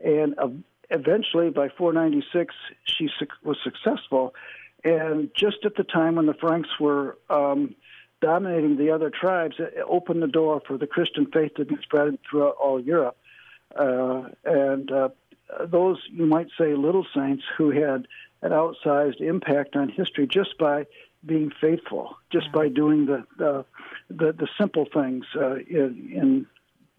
and 0.02 0.38
uh, 0.38 0.48
eventually 0.90 1.50
by 1.50 1.68
496 1.68 2.54
she 2.84 3.08
su- 3.18 3.26
was 3.42 3.58
successful 3.62 4.34
and 4.84 5.30
just 5.34 5.64
at 5.64 5.74
the 5.76 5.84
time 5.84 6.16
when 6.16 6.26
the 6.26 6.34
franks 6.34 6.68
were 6.80 7.18
um, 7.30 7.74
dominating 8.20 8.76
the 8.76 8.90
other 8.90 9.10
tribes 9.10 9.56
it 9.58 9.74
opened 9.86 10.22
the 10.22 10.28
door 10.28 10.62
for 10.66 10.78
the 10.78 10.86
christian 10.86 11.26
faith 11.26 11.54
to 11.56 11.64
be 11.64 11.76
spread 11.82 12.18
throughout 12.28 12.56
all 12.60 12.80
europe 12.80 13.16
uh, 13.76 14.22
and 14.44 14.90
uh, 14.90 15.08
those 15.66 15.98
you 16.10 16.26
might 16.26 16.48
say 16.58 16.74
little 16.74 17.06
saints 17.14 17.44
who 17.56 17.70
had 17.70 18.06
an 18.42 18.52
outsized 18.52 19.20
impact 19.20 19.76
on 19.76 19.88
history 19.88 20.26
just 20.26 20.56
by 20.58 20.86
being 21.24 21.50
faithful, 21.60 22.16
just 22.30 22.46
yeah. 22.46 22.52
by 22.52 22.68
doing 22.68 23.06
the, 23.06 23.24
the 23.38 23.64
the, 24.10 24.32
the 24.32 24.48
simple 24.58 24.86
things 24.92 25.24
uh, 25.36 25.56
in, 25.56 26.10
in 26.14 26.46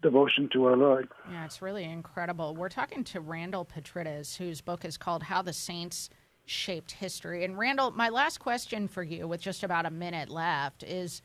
devotion 0.02 0.48
to 0.52 0.66
our 0.66 0.76
Lord. 0.76 1.08
Yeah, 1.30 1.44
it's 1.44 1.60
really 1.60 1.84
incredible. 1.84 2.54
We're 2.54 2.68
talking 2.68 3.04
to 3.04 3.20
Randall 3.20 3.64
Petrides, 3.64 4.36
whose 4.36 4.60
book 4.60 4.84
is 4.84 4.96
called 4.96 5.24
How 5.24 5.42
the 5.42 5.52
Saints 5.52 6.08
Shaped 6.46 6.92
History. 6.92 7.44
And 7.44 7.58
Randall, 7.58 7.90
my 7.90 8.08
last 8.08 8.38
question 8.38 8.88
for 8.88 9.02
you, 9.02 9.26
with 9.26 9.40
just 9.40 9.62
about 9.62 9.86
a 9.86 9.90
minute 9.90 10.30
left, 10.30 10.82
is 10.82 11.22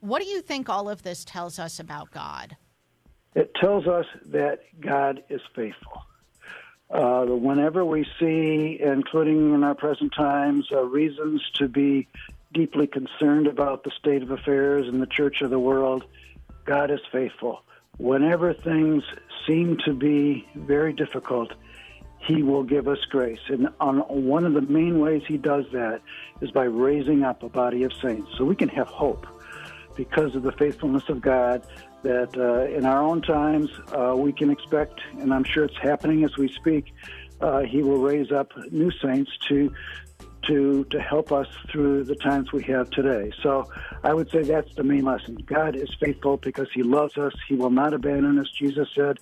what 0.00 0.22
do 0.22 0.28
you 0.28 0.40
think 0.40 0.68
all 0.68 0.88
of 0.88 1.02
this 1.02 1.24
tells 1.24 1.58
us 1.58 1.78
about 1.78 2.10
God? 2.10 2.56
It 3.34 3.52
tells 3.60 3.86
us 3.86 4.06
that 4.26 4.60
God 4.80 5.22
is 5.28 5.40
faithful. 5.54 6.02
Uh, 6.90 7.24
whenever 7.26 7.84
we 7.84 8.04
see, 8.18 8.78
including 8.80 9.54
in 9.54 9.62
our 9.62 9.74
present 9.74 10.12
times, 10.12 10.68
uh, 10.72 10.82
reasons 10.82 11.40
to 11.54 11.68
be 11.68 12.08
deeply 12.52 12.86
concerned 12.86 13.46
about 13.46 13.84
the 13.84 13.90
state 13.92 14.22
of 14.22 14.30
affairs 14.30 14.88
in 14.88 14.98
the 14.98 15.06
church 15.06 15.40
of 15.40 15.50
the 15.50 15.58
world, 15.58 16.04
God 16.64 16.90
is 16.90 17.00
faithful 17.12 17.62
whenever 18.00 18.54
things 18.54 19.04
seem 19.46 19.76
to 19.84 19.92
be 19.92 20.48
very 20.54 20.92
difficult, 20.92 21.52
he 22.18 22.42
will 22.42 22.62
give 22.62 22.88
us 22.88 22.98
grace. 23.10 23.40
And 23.48 23.68
on 23.78 23.98
one 23.98 24.46
of 24.46 24.54
the 24.54 24.62
main 24.62 25.00
ways 25.00 25.22
he 25.26 25.36
does 25.36 25.66
that 25.72 26.00
is 26.40 26.50
by 26.50 26.64
raising 26.64 27.22
up 27.22 27.42
a 27.42 27.48
body 27.48 27.82
of 27.82 27.92
saints. 27.92 28.30
So 28.38 28.44
we 28.44 28.56
can 28.56 28.70
have 28.70 28.88
hope 28.88 29.26
because 29.96 30.34
of 30.34 30.42
the 30.42 30.52
faithfulness 30.52 31.08
of 31.10 31.20
God 31.20 31.62
that 32.02 32.36
uh, 32.36 32.76
in 32.76 32.86
our 32.86 33.02
own 33.02 33.22
times 33.22 33.70
uh, 33.92 34.14
we 34.16 34.32
can 34.32 34.50
expect, 34.50 35.00
and 35.18 35.32
I'm 35.32 35.44
sure 35.44 35.64
it's 35.64 35.78
happening 35.78 36.24
as 36.24 36.36
we 36.36 36.48
speak, 36.48 36.92
uh, 37.40 37.60
he 37.60 37.82
will 37.82 37.98
raise 37.98 38.30
up 38.32 38.52
new 38.70 38.90
saints 39.02 39.30
to 39.48 39.72
to 40.42 40.84
to 40.84 41.00
help 41.00 41.32
us 41.32 41.46
through 41.70 42.04
the 42.04 42.14
times 42.16 42.52
we 42.52 42.62
have 42.64 42.90
today. 42.90 43.30
So 43.42 43.70
I 44.02 44.14
would 44.14 44.30
say 44.30 44.42
that's 44.42 44.74
the 44.74 44.82
main 44.82 45.04
lesson. 45.04 45.36
God 45.46 45.76
is 45.76 45.88
faithful 46.00 46.38
because 46.38 46.68
He 46.74 46.82
loves 46.82 47.18
us. 47.18 47.32
He 47.48 47.54
will 47.54 47.70
not 47.70 47.92
abandon 47.92 48.38
us. 48.38 48.50
Jesus 48.50 48.88
said 48.94 49.18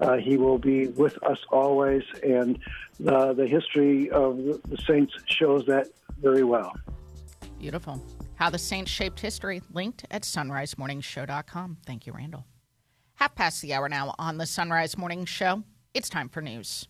uh, 0.00 0.16
He 0.16 0.36
will 0.36 0.58
be 0.58 0.88
with 0.88 1.22
us 1.24 1.38
always, 1.50 2.02
and 2.22 2.58
uh, 3.06 3.32
the 3.32 3.46
history 3.46 4.10
of 4.10 4.36
the 4.38 4.78
saints 4.86 5.12
shows 5.26 5.66
that 5.66 5.88
very 6.20 6.44
well. 6.44 6.72
Beautiful. 7.62 8.02
How 8.34 8.50
the 8.50 8.58
saints 8.58 8.90
shaped 8.90 9.20
history, 9.20 9.62
linked 9.72 10.04
at 10.10 10.22
sunrisemorningshow.com. 10.22 11.76
Thank 11.86 12.08
you, 12.08 12.12
Randall. 12.12 12.44
Half 13.14 13.36
past 13.36 13.62
the 13.62 13.72
hour 13.72 13.88
now 13.88 14.16
on 14.18 14.36
the 14.36 14.46
Sunrise 14.46 14.98
Morning 14.98 15.24
Show. 15.24 15.62
It's 15.94 16.08
time 16.08 16.28
for 16.28 16.42
news. 16.42 16.88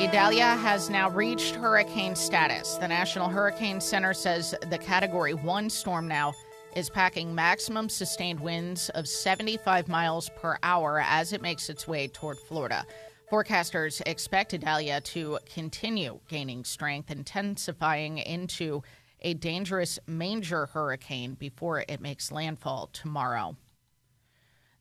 Idalia 0.00 0.56
has 0.56 0.88
now 0.88 1.10
reached 1.10 1.54
hurricane 1.54 2.16
status. 2.16 2.76
The 2.76 2.88
National 2.88 3.28
Hurricane 3.28 3.78
Center 3.82 4.14
says 4.14 4.54
the 4.70 4.78
Category 4.78 5.34
1 5.34 5.68
storm 5.68 6.08
now 6.08 6.32
is 6.74 6.88
packing 6.88 7.34
maximum 7.34 7.90
sustained 7.90 8.40
winds 8.40 8.88
of 8.90 9.06
75 9.06 9.86
miles 9.86 10.30
per 10.34 10.56
hour 10.62 11.02
as 11.04 11.34
it 11.34 11.42
makes 11.42 11.68
its 11.68 11.86
way 11.86 12.08
toward 12.08 12.38
Florida. 12.38 12.86
Forecasters 13.30 14.00
expect 14.06 14.54
Idalia 14.54 15.02
to 15.02 15.38
continue 15.52 16.20
gaining 16.28 16.64
strength, 16.64 17.10
intensifying 17.10 18.16
into 18.16 18.82
a 19.22 19.34
dangerous 19.34 19.98
major 20.06 20.66
hurricane 20.66 21.34
before 21.34 21.84
it 21.88 22.00
makes 22.00 22.30
landfall 22.30 22.88
tomorrow. 22.92 23.56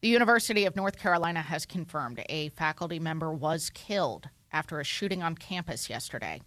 The 0.01 0.09
University 0.09 0.65
of 0.65 0.76
North 0.76 0.97
Carolina 0.97 1.41
has 1.41 1.65
confirmed 1.65 2.23
a 2.27 2.49
faculty 2.49 2.99
member 2.99 3.31
was 3.31 3.69
killed 3.69 4.30
after 4.51 4.80
a 4.80 4.84
shooting 4.84 5.22
on 5.22 5.35
campus 5.35 5.89
yesterday. 5.89 6.41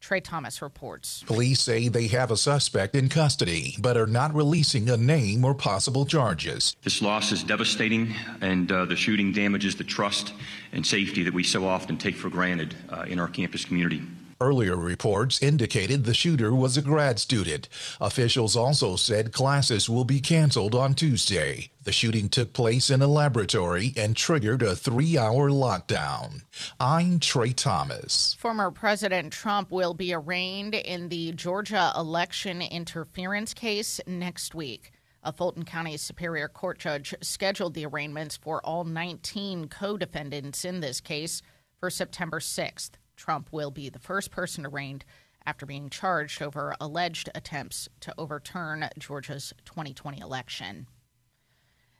Trey 0.00 0.20
Thomas 0.20 0.60
reports. 0.60 1.24
Police 1.26 1.60
say 1.60 1.88
they 1.88 2.06
have 2.08 2.30
a 2.30 2.36
suspect 2.36 2.94
in 2.94 3.08
custody, 3.08 3.76
but 3.80 3.96
are 3.96 4.06
not 4.06 4.34
releasing 4.34 4.90
a 4.90 4.96
name 4.96 5.44
or 5.44 5.54
possible 5.54 6.04
charges. 6.04 6.76
This 6.82 7.00
loss 7.00 7.32
is 7.32 7.42
devastating, 7.42 8.14
and 8.40 8.70
uh, 8.70 8.84
the 8.84 8.96
shooting 8.96 9.32
damages 9.32 9.74
the 9.74 9.84
trust 9.84 10.32
and 10.72 10.86
safety 10.86 11.22
that 11.22 11.34
we 11.34 11.42
so 11.42 11.66
often 11.66 11.96
take 11.96 12.14
for 12.14 12.28
granted 12.28 12.76
uh, 12.90 13.04
in 13.08 13.18
our 13.18 13.28
campus 13.28 13.64
community. 13.64 14.02
Earlier 14.38 14.76
reports 14.76 15.42
indicated 15.42 16.04
the 16.04 16.12
shooter 16.12 16.54
was 16.54 16.76
a 16.76 16.82
grad 16.82 17.18
student. 17.18 17.70
Officials 18.02 18.54
also 18.54 18.94
said 18.96 19.32
classes 19.32 19.88
will 19.88 20.04
be 20.04 20.20
canceled 20.20 20.74
on 20.74 20.92
Tuesday. 20.92 21.70
The 21.84 21.92
shooting 21.92 22.28
took 22.28 22.52
place 22.52 22.90
in 22.90 23.00
a 23.00 23.06
laboratory 23.06 23.94
and 23.96 24.14
triggered 24.14 24.62
a 24.62 24.76
three 24.76 25.16
hour 25.16 25.48
lockdown. 25.48 26.42
I'm 26.78 27.18
Trey 27.18 27.54
Thomas. 27.54 28.34
Former 28.38 28.70
President 28.70 29.32
Trump 29.32 29.70
will 29.70 29.94
be 29.94 30.12
arraigned 30.12 30.74
in 30.74 31.08
the 31.08 31.32
Georgia 31.32 31.92
election 31.96 32.60
interference 32.60 33.54
case 33.54 34.00
next 34.06 34.54
week. 34.54 34.92
A 35.22 35.32
Fulton 35.32 35.64
County 35.64 35.96
Superior 35.96 36.48
Court 36.48 36.78
judge 36.78 37.14
scheduled 37.22 37.72
the 37.72 37.86
arraignments 37.86 38.36
for 38.36 38.60
all 38.66 38.84
19 38.84 39.68
co 39.68 39.96
defendants 39.96 40.62
in 40.62 40.80
this 40.80 41.00
case 41.00 41.40
for 41.80 41.88
September 41.88 42.38
6th. 42.38 42.90
Trump 43.16 43.48
will 43.50 43.70
be 43.70 43.88
the 43.88 43.98
first 43.98 44.30
person 44.30 44.64
arraigned 44.64 45.04
after 45.44 45.64
being 45.64 45.88
charged 45.88 46.42
over 46.42 46.74
alleged 46.80 47.30
attempts 47.34 47.88
to 48.00 48.14
overturn 48.18 48.88
Georgia's 48.98 49.52
2020 49.64 50.20
election. 50.20 50.86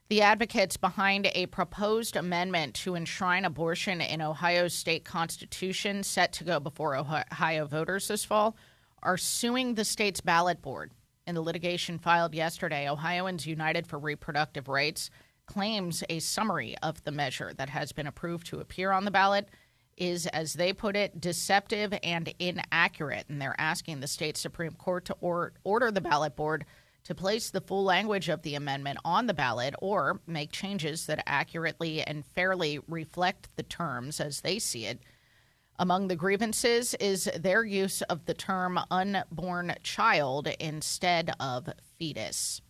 The 0.09 0.23
advocates 0.23 0.77
behind 0.77 1.29
a 1.35 1.47
proposed 1.47 2.15
amendment 2.15 2.75
to 2.75 2.95
enshrine 2.95 3.45
abortion 3.45 4.01
in 4.01 4.23
Ohio's 4.23 4.73
state 4.73 5.05
constitution, 5.05 6.05
set 6.05 6.33
to 6.35 6.45
go 6.45 6.61
before 6.61 6.97
Ohio 6.97 7.67
voters 7.67 8.07
this 8.07 8.25
fall, 8.25 8.57
are 9.03 9.17
suing 9.17 9.75
the 9.75 9.85
state's 9.85 10.21
ballot 10.21 10.63
board. 10.63 10.93
In 11.27 11.35
the 11.35 11.41
litigation 11.41 11.99
filed 11.99 12.37
yesterday, 12.37 12.89
Ohioans 12.89 13.47
United 13.47 13.89
for 13.89 13.99
Reproductive 13.99 14.69
Rights 14.69 15.11
claims 15.47 16.05
a 16.09 16.21
summary 16.21 16.77
of 16.83 17.03
the 17.03 17.13
measure 17.13 17.53
that 17.55 17.71
has 17.71 17.91
been 17.91 18.07
approved 18.07 18.47
to 18.49 18.61
appear 18.61 18.93
on 18.93 19.05
the 19.05 19.11
ballot 19.11 19.49
is, 19.97 20.27
as 20.29 20.55
they 20.55 20.73
put 20.73 20.97
it, 20.97 21.21
deceptive 21.21 21.95
and 22.03 22.33
inaccurate. 22.39 23.27
And 23.29 23.41
they're 23.41 23.59
asking 23.59 24.01
the 24.01 24.07
state 24.07 24.37
Supreme 24.37 24.73
Court 24.73 25.05
to 25.07 25.17
or- 25.21 25.53
order 25.65 25.91
the 25.91 26.01
ballot 26.01 26.37
board 26.37 26.65
to 27.05 27.15
place 27.15 27.51
the 27.51 27.61
full 27.61 27.85
language 27.85 28.29
of 28.29 28.43
the 28.43 28.57
amendment 28.57 28.99
on 29.05 29.27
the 29.27 29.35
ballot 29.35 29.75
or 29.81 30.21
make 30.27 30.51
changes 30.51 31.07
that 31.07 31.23
accurately 31.27 32.03
and 32.03 32.27
fairly 32.35 32.81
reflect 32.89 33.49
the 33.57 33.63
terms 33.63 34.21
as 34.21 34.41
they 34.41 34.59
see 34.59 34.87
it. 34.87 35.01
Among 35.79 36.09
the 36.09 36.17
grievances 36.17 36.95
is 36.95 37.31
their 37.39 37.63
use 37.63 38.03
of 38.03 38.25
the 38.25 38.35
term 38.35 38.81
unborn 38.91 39.75
child 39.83 40.49
instead 40.59 41.31
of 41.39 41.69
fetus. 41.99 42.61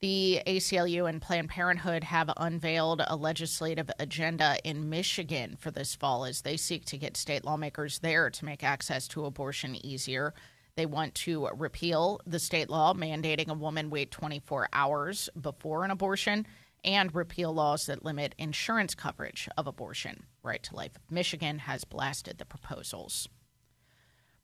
The 0.00 0.42
ACLU 0.46 1.08
and 1.08 1.20
Planned 1.20 1.48
Parenthood 1.48 2.04
have 2.04 2.30
unveiled 2.36 3.02
a 3.04 3.16
legislative 3.16 3.90
agenda 3.98 4.56
in 4.62 4.88
Michigan 4.88 5.56
for 5.58 5.72
this 5.72 5.96
fall 5.96 6.24
as 6.24 6.42
they 6.42 6.56
seek 6.56 6.84
to 6.84 6.98
get 6.98 7.16
state 7.16 7.44
lawmakers 7.44 7.98
there 7.98 8.30
to 8.30 8.44
make 8.44 8.62
access 8.62 9.08
to 9.08 9.24
abortion 9.24 9.74
easier. 9.84 10.34
They 10.76 10.86
want 10.86 11.16
to 11.16 11.48
repeal 11.56 12.20
the 12.24 12.38
state 12.38 12.70
law 12.70 12.94
mandating 12.94 13.48
a 13.48 13.54
woman 13.54 13.90
wait 13.90 14.12
24 14.12 14.68
hours 14.72 15.28
before 15.40 15.84
an 15.84 15.90
abortion 15.90 16.46
and 16.84 17.12
repeal 17.12 17.52
laws 17.52 17.86
that 17.86 18.04
limit 18.04 18.36
insurance 18.38 18.94
coverage 18.94 19.48
of 19.58 19.66
abortion. 19.66 20.22
Right 20.44 20.62
to 20.62 20.76
Life 20.76 20.92
Michigan 21.10 21.58
has 21.58 21.82
blasted 21.82 22.38
the 22.38 22.44
proposals. 22.44 23.28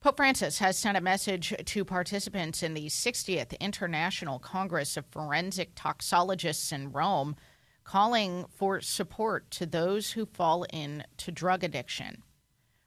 Pope 0.05 0.19
Francis 0.19 0.59
has 0.59 0.77
sent 0.77 0.99
a 0.99 1.01
message 1.01 1.55
to 1.65 1.83
participants 1.83 2.63
in 2.63 2.75
the 2.75 2.89
60th 2.89 3.59
International 3.59 4.39
Congress 4.39 4.99
of 4.99 5.07
Forensic 5.07 5.75
Toxologists 5.75 6.73
in 6.73 6.93
Rome, 6.93 7.37
calling 7.85 8.45
for 8.55 8.83
support 8.83 9.51
to 9.53 9.65
those 9.65 10.13
who 10.13 10.27
fall 10.27 10.65
into 10.65 11.33
drug 11.33 11.65
addiction. 11.65 12.23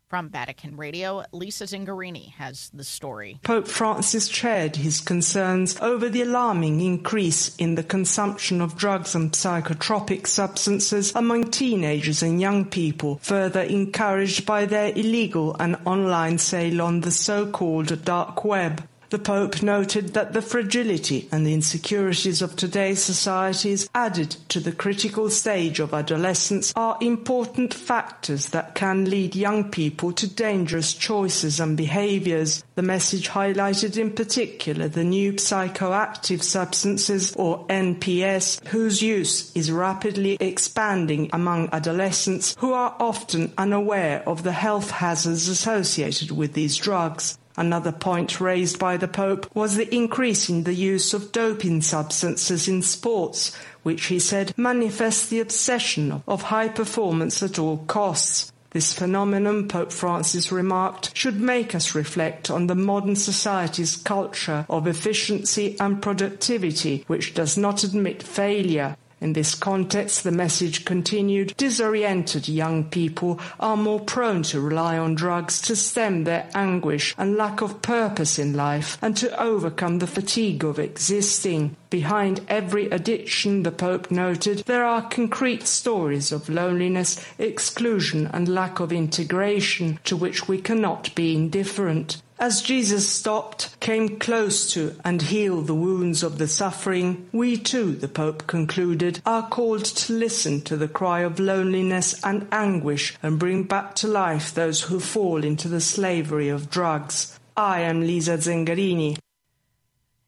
From 0.10 0.30
Vatican 0.30 0.78
Radio, 0.78 1.26
Lisa 1.34 1.66
Zengarini 1.66 2.32
has 2.36 2.70
the 2.74 2.86
story. 2.86 3.42
Pope 3.44 3.68
Francis 3.68 4.30
shared 4.30 4.78
his 4.78 5.02
concerns 5.02 5.78
over 5.82 6.08
the 6.08 6.22
alarming 6.22 6.80
increase 6.80 7.54
in 7.58 7.76
the 7.76 7.84
consumption 7.84 8.62
of 8.62 8.78
drugs 8.78 9.16
and 9.16 9.34
psychotropic 9.34 10.26
substances 10.26 11.14
among 11.14 11.52
teenagers 11.52 12.24
and 12.24 12.40
young 12.40 12.64
people, 12.64 13.18
further 13.22 13.64
encouraged 13.64 14.46
by 14.46 14.66
their 14.66 14.94
illegal 14.94 15.58
and 15.60 15.76
online 15.84 16.38
sale 16.38 16.82
on 16.82 17.02
the 17.02 17.12
so-called 17.12 18.06
dark 18.06 18.46
web. 18.46 18.88
The 19.10 19.20
Pope 19.20 19.64
noted 19.64 20.16
that 20.16 20.34
the 20.34 20.42
fragility 20.42 21.30
and 21.32 21.48
the 21.48 21.54
insecurities 21.54 22.42
of 22.42 22.58
today's 22.58 23.02
societies 23.02 23.90
added 23.96 24.36
to 24.50 24.60
the 24.60 24.74
critical 24.74 25.30
stage 25.30 25.80
of 25.80 25.94
adolescence 25.94 26.74
are 26.76 26.98
important 27.00 27.74
factors 27.74 28.50
that 28.50 28.76
can 28.76 29.10
lead 29.10 29.34
young 29.34 29.72
people 29.72 30.12
to 30.12 30.28
dangerous 30.28 30.94
choices 30.94 31.62
and 31.62 31.78
behaviors. 31.78 32.66
The 32.76 32.82
message 32.82 33.30
highlighted 33.30 33.98
in 33.98 34.12
particular 34.12 34.90
the 34.90 35.06
new 35.06 35.34
psychoactive 35.34 36.44
substances 36.44 37.34
or 37.38 37.66
NPS 37.68 38.68
whose 38.68 39.02
use 39.02 39.56
is 39.56 39.72
rapidly 39.72 40.36
expanding 40.42 41.30
among 41.32 41.70
adolescents 41.72 42.56
who 42.60 42.74
are 42.74 42.94
often 43.00 43.54
unaware 43.58 44.22
of 44.28 44.44
the 44.44 44.52
health 44.52 44.92
hazards 44.92 45.48
associated 45.48 46.32
with 46.32 46.52
these 46.52 46.76
drugs. 46.76 47.38
Another 47.58 47.92
point 47.92 48.40
raised 48.40 48.78
by 48.78 48.98
the 48.98 49.08
Pope 49.08 49.50
was 49.56 49.76
the 49.76 49.94
increase 49.94 50.48
in 50.48 50.64
the 50.64 50.76
use 50.76 51.16
of 51.16 51.32
doping 51.32 51.82
substances 51.82 52.68
in 52.68 52.84
sports, 52.84 53.58
which 53.82 54.06
he 54.06 54.20
said 54.20 54.54
manifests 54.56 55.28
the 55.28 55.40
obsession 55.40 56.22
of 56.28 56.44
high 56.44 56.70
performance 56.70 57.42
at 57.42 57.58
all 57.58 57.78
costs. 57.88 58.52
This 58.72 58.94
phenomenon, 58.94 59.68
Pope 59.68 59.92
Francis 59.92 60.52
remarked, 60.52 61.18
should 61.18 61.42
make 61.42 61.74
us 61.74 61.96
reflect 61.96 62.52
on 62.52 62.68
the 62.68 62.76
modern 62.76 63.16
society's 63.16 63.96
culture 63.96 64.68
of 64.70 64.86
efficiency 64.86 65.76
and 65.80 66.00
productivity, 66.00 67.06
which 67.08 67.34
does 67.34 67.58
not 67.58 67.84
admit 67.84 68.22
failure. 68.22 68.96
In 69.20 69.34
this 69.34 69.56
context, 69.56 70.24
the 70.24 70.32
message 70.32 70.86
continued, 70.86 71.56
disoriented 71.58 72.48
young 72.48 72.84
people 72.84 73.40
are 73.60 73.76
more 73.76 74.00
prone 74.00 74.44
to 74.44 74.62
rely 74.62 74.96
on 74.98 75.16
drugs 75.16 75.60
to 75.64 75.76
stem 75.76 76.24
their 76.24 76.48
anguish 76.54 77.16
and 77.18 77.36
lack 77.36 77.62
of 77.62 77.82
purpose 77.82 78.38
in 78.38 78.54
life 78.54 78.98
and 79.02 79.18
to 79.18 79.42
overcome 79.42 79.98
the 79.98 80.06
fatigue 80.06 80.64
of 80.64 80.78
existing. 80.78 81.76
Behind 81.90 82.42
every 82.48 82.90
addiction, 82.92 83.64
the 83.64 83.72
Pope 83.72 84.12
noted, 84.12 84.60
there 84.60 84.86
are 84.86 85.10
concrete 85.10 85.66
stories 85.66 86.32
of 86.32 86.48
loneliness, 86.48 87.20
exclusion, 87.40 88.28
and 88.32 88.48
lack 88.48 88.80
of 88.80 88.92
integration 88.92 89.98
to 90.04 90.16
which 90.16 90.48
we 90.48 90.60
cannot 90.60 91.16
be 91.16 91.36
indifferent. 91.36 92.22
As 92.40 92.62
Jesus 92.62 93.10
stopped, 93.10 93.80
came 93.80 94.20
close 94.20 94.72
to, 94.74 94.96
and 95.04 95.24
healed 95.24 95.66
the 95.66 95.74
wounds 95.74 96.22
of 96.22 96.38
the 96.38 96.48
suffering, 96.48 97.28
we 97.32 97.58
too, 97.58 97.94
the 97.94 98.08
Pope 98.08 98.46
concluded, 98.46 99.24
are 99.26 99.48
called 99.48 99.86
to 99.86 100.14
listen 100.14 100.62
to 100.62 100.78
the 100.78 100.88
cry 100.88 101.22
of 101.22 101.40
loneliness 101.40 102.24
and 102.24 102.48
anguish 102.52 103.18
and 103.24 103.40
bring 103.40 103.64
back 103.64 103.96
to 103.96 104.08
life 104.08 104.54
those 104.54 104.82
who 104.84 105.00
fall 105.00 105.44
into 105.44 105.68
the 105.68 105.82
slavery 105.82 106.48
of 106.48 106.70
drugs. 106.70 107.40
I 107.56 107.82
am 107.82 108.02
Lisa 108.02 108.38
Zengarini. 108.38 109.18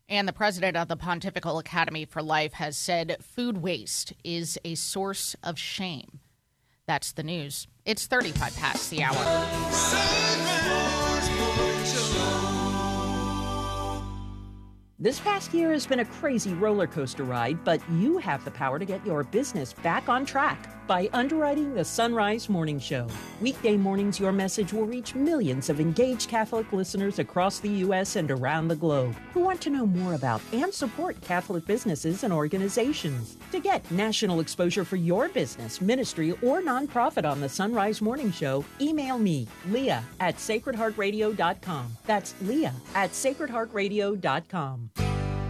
And 0.07 0.27
the 0.27 0.34
president 0.34 0.76
of 0.76 0.88
the 0.88 0.98
Pontifical 0.98 1.60
Academy 1.60 2.06
for 2.06 2.23
Life 2.23 2.53
has 2.53 2.76
said 2.76 3.18
food 3.22 3.60
waste 3.60 4.14
is 4.23 4.57
a 4.65 4.73
source 4.73 5.36
of 5.44 5.60
shame. 5.60 6.22
That's 6.88 7.11
the 7.11 7.22
news. 7.22 7.68
It's 7.86 8.07
35 8.07 8.57
past 8.57 8.90
the 8.90 9.03
hour. 9.03 9.14
This 15.02 15.20
past 15.20 15.54
year 15.54 15.72
has 15.72 15.88
been 15.88 16.00
a 16.00 16.06
crazy 16.06 16.54
roller 16.54 16.86
coaster 16.86 17.24
ride, 17.24 17.64
but 17.64 17.82
you 17.92 18.18
have 18.18 18.44
the 18.44 18.52
power 18.52 18.78
to 18.78 18.86
get 18.86 19.06
your 19.06 19.24
business 19.24 19.72
back 19.72 20.10
on 20.10 20.26
track 20.26 20.78
by 20.90 21.07
underwriting 21.14 21.76
the 21.76 21.86
Sunrise 21.86 22.49
Morning 22.49 22.80
Show. 22.80 23.07
Weekday 23.41 23.78
mornings, 23.78 24.20
your 24.20 24.32
message 24.32 24.74
will 24.74 24.88
reach 24.88 25.14
millions 25.14 25.70
of 25.70 25.80
engaged 25.80 26.28
Catholic 26.28 26.74
listeners 26.74 27.20
across 27.20 27.60
the 27.60 27.70
U.S. 27.70 28.16
and 28.16 28.32
around 28.32 28.68
the 28.68 28.76
globe 28.76 29.16
who 29.32 29.41
want 29.41 29.61
to 29.61 29.70
know 29.70 29.86
more 29.86 30.16
about 30.16 30.41
and 30.52 30.74
support 30.74 31.22
Catholic 31.22 31.64
businesses 31.68 32.24
and 32.24 32.34
organizations. 32.34 33.38
To 33.52 33.60
get 33.60 33.90
national 33.91 34.40
exposure 34.40 34.84
for 34.84 34.95
your 34.95 35.30
business, 35.30 35.80
ministry, 35.80 36.32
or 36.41 36.60
nonprofit 36.60 37.30
on 37.30 37.40
the 37.40 37.49
Sunrise 37.49 38.02
Morning 38.02 38.32
Show, 38.32 38.66
email 38.82 39.20
me, 39.20 39.48
Leah 39.68 40.03
at 40.20 40.38
sacredheartradio.com. 40.38 41.98
That's 42.07 42.34
Leah 42.41 42.74
at 42.95 43.11
sacredheartradio.com. 43.11 45.19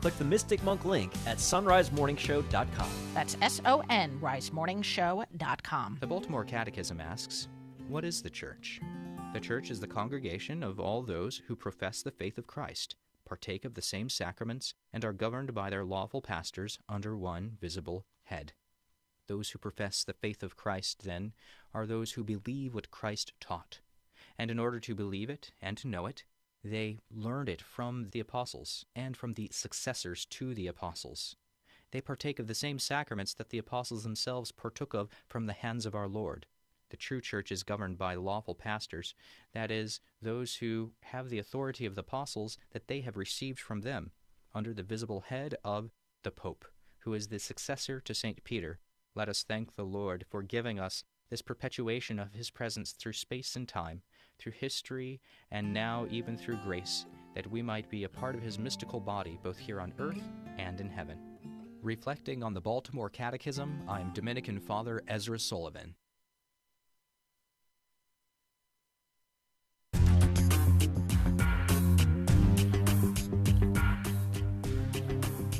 Click 0.00 0.16
the 0.18 0.24
Mystic 0.24 0.62
Monk 0.62 0.84
link 0.84 1.12
at 1.26 1.38
sonrisemorningshow.com. 1.38 2.90
That's 3.14 3.36
S 3.42 3.60
O 3.64 3.82
N 3.90 4.18
risemorningshow.com. 4.20 5.98
The 6.00 6.06
Baltimore 6.06 6.44
Catechism 6.44 7.00
asks, 7.00 7.48
What 7.88 8.04
is 8.04 8.22
the 8.22 8.30
church? 8.30 8.80
The 9.32 9.40
church 9.40 9.70
is 9.70 9.80
the 9.80 9.86
congregation 9.86 10.62
of 10.62 10.80
all 10.80 11.02
those 11.02 11.42
who 11.46 11.56
profess 11.56 12.02
the 12.02 12.10
faith 12.10 12.38
of 12.38 12.46
Christ, 12.46 12.96
partake 13.26 13.64
of 13.64 13.74
the 13.74 13.82
same 13.82 14.08
sacraments, 14.08 14.74
and 14.92 15.04
are 15.04 15.12
governed 15.12 15.54
by 15.54 15.68
their 15.68 15.84
lawful 15.84 16.22
pastors 16.22 16.78
under 16.88 17.16
one 17.16 17.58
visible 17.60 18.06
head. 18.24 18.52
Those 19.26 19.50
who 19.50 19.58
profess 19.58 20.04
the 20.04 20.14
faith 20.14 20.42
of 20.42 20.56
Christ, 20.56 21.02
then, 21.04 21.32
are 21.74 21.86
those 21.86 22.12
who 22.12 22.24
believe 22.24 22.74
what 22.74 22.90
Christ 22.90 23.32
taught. 23.40 23.80
And 24.38 24.50
in 24.50 24.58
order 24.58 24.78
to 24.80 24.94
believe 24.94 25.28
it 25.28 25.50
and 25.60 25.76
to 25.78 25.88
know 25.88 26.06
it, 26.06 26.24
they 26.70 26.98
learned 27.10 27.48
it 27.48 27.62
from 27.62 28.08
the 28.12 28.20
apostles 28.20 28.86
and 28.94 29.16
from 29.16 29.34
the 29.34 29.48
successors 29.52 30.24
to 30.26 30.54
the 30.54 30.66
apostles. 30.66 31.36
They 31.92 32.00
partake 32.00 32.38
of 32.38 32.46
the 32.46 32.54
same 32.54 32.78
sacraments 32.78 33.34
that 33.34 33.50
the 33.50 33.58
apostles 33.58 34.02
themselves 34.02 34.52
partook 34.52 34.94
of 34.94 35.08
from 35.28 35.46
the 35.46 35.52
hands 35.52 35.86
of 35.86 35.94
our 35.94 36.08
Lord. 36.08 36.46
The 36.90 36.96
true 36.96 37.20
church 37.20 37.50
is 37.50 37.62
governed 37.62 37.98
by 37.98 38.14
lawful 38.14 38.54
pastors, 38.54 39.14
that 39.52 39.70
is, 39.70 40.00
those 40.22 40.56
who 40.56 40.92
have 41.02 41.28
the 41.28 41.38
authority 41.38 41.84
of 41.84 41.94
the 41.94 42.02
apostles 42.02 42.58
that 42.72 42.86
they 42.86 43.00
have 43.00 43.16
received 43.16 43.58
from 43.58 43.80
them, 43.80 44.12
under 44.54 44.72
the 44.72 44.82
visible 44.82 45.22
head 45.22 45.56
of 45.64 45.90
the 46.22 46.30
Pope, 46.30 46.64
who 46.98 47.14
is 47.14 47.28
the 47.28 47.38
successor 47.38 48.00
to 48.00 48.14
St. 48.14 48.42
Peter. 48.44 48.78
Let 49.14 49.28
us 49.28 49.42
thank 49.42 49.74
the 49.74 49.84
Lord 49.84 50.26
for 50.28 50.42
giving 50.42 50.78
us 50.78 51.02
this 51.30 51.42
perpetuation 51.42 52.18
of 52.18 52.34
his 52.34 52.50
presence 52.50 52.92
through 52.92 53.14
space 53.14 53.56
and 53.56 53.68
time 53.68 54.02
through 54.38 54.52
history, 54.52 55.20
and 55.50 55.72
now 55.72 56.06
even 56.10 56.36
through 56.36 56.58
grace, 56.64 57.06
that 57.34 57.50
we 57.50 57.62
might 57.62 57.88
be 57.90 58.04
a 58.04 58.08
part 58.08 58.34
of 58.34 58.42
his 58.42 58.58
mystical 58.58 59.00
body 59.00 59.38
both 59.42 59.58
here 59.58 59.80
on 59.80 59.92
earth 59.98 60.22
and 60.58 60.80
in 60.80 60.88
heaven. 60.88 61.18
Reflecting 61.82 62.42
on 62.42 62.54
the 62.54 62.60
Baltimore 62.60 63.10
Catechism, 63.10 63.82
I 63.86 64.00
am 64.00 64.12
Dominican 64.12 64.58
Father 64.58 65.02
Ezra 65.06 65.38
Sullivan. 65.38 65.94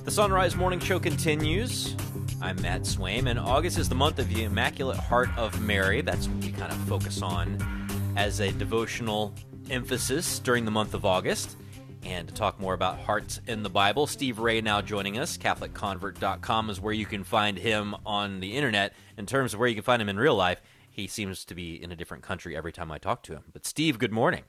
The 0.05 0.11
Sunrise 0.11 0.57
Morning 0.57 0.81
Show 0.81 0.98
continues. 0.98 1.94
I'm 2.40 2.61
Matt 2.62 2.82
Swaim, 2.82 3.28
and 3.28 3.39
August 3.39 3.78
is 3.78 3.89
the 3.89 3.94
month 3.94 4.19
of 4.19 4.28
the 4.28 4.44
Immaculate 4.44 4.98
Heart 4.98 5.31
of 5.36 5.61
Mary. 5.61 6.01
That's 6.01 6.28
what 6.28 6.44
we 6.44 6.53
kind 6.53 6.70
of 6.70 6.78
focus 6.89 7.23
on 7.23 7.76
as 8.16 8.40
a 8.40 8.51
devotional 8.52 9.34
emphasis 9.70 10.38
during 10.38 10.64
the 10.64 10.70
month 10.70 10.94
of 10.94 11.05
August. 11.05 11.56
And 12.02 12.26
to 12.28 12.34
talk 12.34 12.59
more 12.59 12.72
about 12.72 12.98
hearts 13.01 13.40
in 13.47 13.62
the 13.62 13.68
Bible, 13.68 14.06
Steve 14.06 14.38
Ray 14.38 14.60
now 14.60 14.80
joining 14.80 15.18
us. 15.18 15.36
CatholicConvert.com 15.36 16.70
is 16.70 16.80
where 16.80 16.94
you 16.94 17.05
can 17.05 17.24
find 17.24 17.59
him 17.59 17.94
on 18.06 18.40
the 18.40 18.56
internet. 18.56 18.94
In 19.18 19.26
terms 19.26 19.52
of 19.52 19.60
where 19.60 19.68
you 19.68 19.74
can 19.74 19.82
find 19.82 20.01
him 20.01 20.09
in 20.09 20.18
real 20.18 20.34
life, 20.34 20.62
he 20.88 21.06
seems 21.06 21.44
to 21.44 21.55
be 21.55 21.82
in 21.82 21.93
a 21.93 21.97
different 21.97 22.22
country 22.22 22.56
every 22.56 22.72
time 22.72 22.90
I 22.90 22.98
talk 22.98 23.22
to 23.24 23.32
him. 23.32 23.44
But 23.52 23.66
Steve, 23.66 23.98
good 23.98 24.12
morning. 24.12 24.44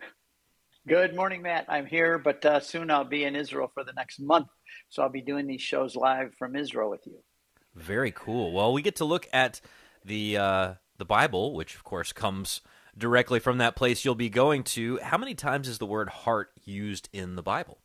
Good 0.88 1.16
morning, 1.16 1.42
Matt. 1.42 1.66
I'm 1.68 1.86
here, 1.86 2.18
but 2.18 2.46
uh, 2.46 2.62
soon 2.62 2.90
I'll 2.90 3.04
be 3.04 3.26
in 3.26 3.36
Israel 3.36 3.70
for 3.74 3.84
the 3.84 3.92
next 3.94 4.20
month. 4.20 4.48
So 4.88 5.04
I'll 5.04 5.10
be 5.10 5.22
doing 5.22 5.46
these 5.46 5.62
shows 5.62 5.96
live 5.96 6.34
from 6.40 6.56
Israel 6.56 6.90
with 6.90 7.06
you. 7.06 7.18
Very 7.76 8.12
cool. 8.12 8.54
Well, 8.54 8.72
we 8.72 8.82
get 8.82 8.96
to 8.98 9.06
look 9.06 9.28
at 9.34 9.60
the 10.06 10.38
uh, 10.38 10.74
the 10.98 11.06
Bible, 11.06 11.54
which 11.54 11.76
of 11.76 11.84
course 11.84 12.14
comes 12.14 12.62
directly 12.98 13.40
from 13.40 13.60
that 13.60 13.76
place 13.76 14.04
you'll 14.04 14.16
be 14.16 14.30
going 14.30 14.64
to. 14.64 15.00
How 15.02 15.18
many 15.18 15.36
times 15.36 15.68
is 15.68 15.78
the 15.78 15.86
word 15.86 16.10
heart 16.10 16.52
used 16.64 17.10
in 17.14 17.36
the 17.36 17.44
Bible? 17.44 17.80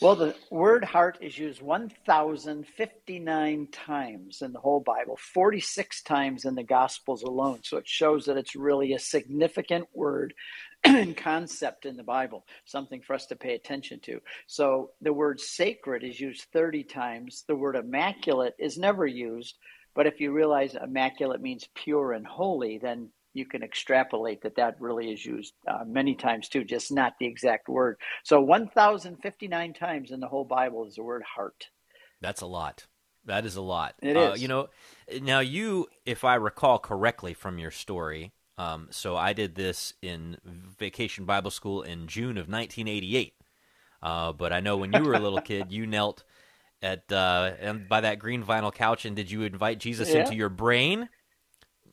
Well, 0.00 0.16
the 0.16 0.34
word 0.50 0.84
heart 0.84 1.18
is 1.20 1.38
used 1.38 1.62
1,059 1.62 3.68
times 3.70 4.42
in 4.42 4.52
the 4.52 4.58
whole 4.58 4.80
Bible, 4.80 5.16
46 5.16 6.02
times 6.02 6.44
in 6.44 6.54
the 6.54 6.64
Gospels 6.64 7.22
alone. 7.22 7.60
So 7.62 7.76
it 7.76 7.86
shows 7.86 8.24
that 8.24 8.36
it's 8.36 8.56
really 8.56 8.94
a 8.94 8.98
significant 8.98 9.86
word 9.94 10.34
and 10.84 11.16
concept 11.16 11.86
in 11.86 11.96
the 11.96 12.02
Bible, 12.02 12.44
something 12.64 13.02
for 13.02 13.14
us 13.14 13.26
to 13.26 13.36
pay 13.36 13.54
attention 13.54 14.00
to. 14.00 14.20
So 14.46 14.90
the 15.00 15.12
word 15.12 15.40
sacred 15.40 16.02
is 16.02 16.18
used 16.18 16.46
30 16.52 16.82
times. 16.84 17.44
The 17.46 17.56
word 17.56 17.76
immaculate 17.76 18.54
is 18.58 18.76
never 18.76 19.06
used. 19.06 19.56
But 19.94 20.08
if 20.08 20.20
you 20.20 20.32
realize 20.32 20.74
immaculate 20.74 21.40
means 21.40 21.68
pure 21.74 22.12
and 22.12 22.26
holy, 22.26 22.78
then 22.78 23.10
you 23.34 23.44
can 23.44 23.62
extrapolate 23.62 24.42
that 24.42 24.56
that 24.56 24.80
really 24.80 25.12
is 25.12 25.24
used 25.24 25.52
uh, 25.68 25.84
many 25.86 26.14
times 26.14 26.48
too, 26.48 26.64
just 26.64 26.90
not 26.92 27.14
the 27.18 27.26
exact 27.26 27.68
word. 27.68 27.98
So 28.22 28.40
1,059 28.40 29.74
times 29.74 30.10
in 30.10 30.20
the 30.20 30.28
whole 30.28 30.44
Bible 30.44 30.86
is 30.86 30.94
the 30.94 31.02
word 31.02 31.22
heart. 31.22 31.68
That's 32.20 32.40
a 32.40 32.46
lot. 32.46 32.86
That 33.26 33.44
is 33.44 33.56
a 33.56 33.62
lot. 33.62 33.94
It 34.00 34.16
uh, 34.16 34.32
is. 34.32 34.42
You 34.42 34.48
know, 34.48 34.68
now 35.20 35.40
you, 35.40 35.88
if 36.06 36.24
I 36.24 36.36
recall 36.36 36.78
correctly 36.78 37.34
from 37.34 37.58
your 37.58 37.70
story, 37.70 38.32
um, 38.56 38.88
so 38.90 39.16
I 39.16 39.32
did 39.32 39.54
this 39.56 39.94
in 40.00 40.36
Vacation 40.44 41.24
Bible 41.24 41.50
School 41.50 41.82
in 41.82 42.06
June 42.06 42.38
of 42.38 42.48
1988. 42.48 43.34
Uh, 44.02 44.32
but 44.32 44.52
I 44.52 44.60
know 44.60 44.76
when 44.76 44.92
you 44.92 45.02
were 45.02 45.14
a 45.14 45.18
little 45.18 45.40
kid, 45.40 45.72
you 45.72 45.86
knelt 45.86 46.22
at 46.82 47.10
uh, 47.10 47.52
and 47.58 47.88
by 47.88 48.02
that 48.02 48.18
green 48.18 48.44
vinyl 48.44 48.72
couch, 48.72 49.06
and 49.06 49.16
did 49.16 49.30
you 49.30 49.42
invite 49.42 49.78
Jesus 49.78 50.10
Yeah. 50.10 50.20
into 50.20 50.34
your 50.34 50.50
brain? 50.50 51.08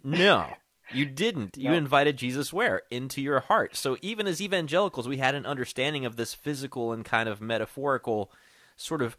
No. 0.03 0.47
You 0.93 1.05
didn't. 1.05 1.57
You 1.57 1.71
No. 1.71 1.75
invited 1.75 2.17
Jesus 2.17 2.51
where? 2.51 2.83
Into 2.91 3.21
your 3.21 3.39
heart. 3.41 3.75
So 3.75 3.97
even 4.01 4.27
as 4.27 4.41
evangelicals, 4.41 5.07
we 5.07 5.17
had 5.17 5.35
an 5.35 5.45
understanding 5.45 6.05
of 6.05 6.15
this 6.15 6.33
physical 6.33 6.91
and 6.91 7.05
kind 7.05 7.27
of 7.29 7.41
metaphorical 7.41 8.31
sort 8.75 9.01
of 9.01 9.17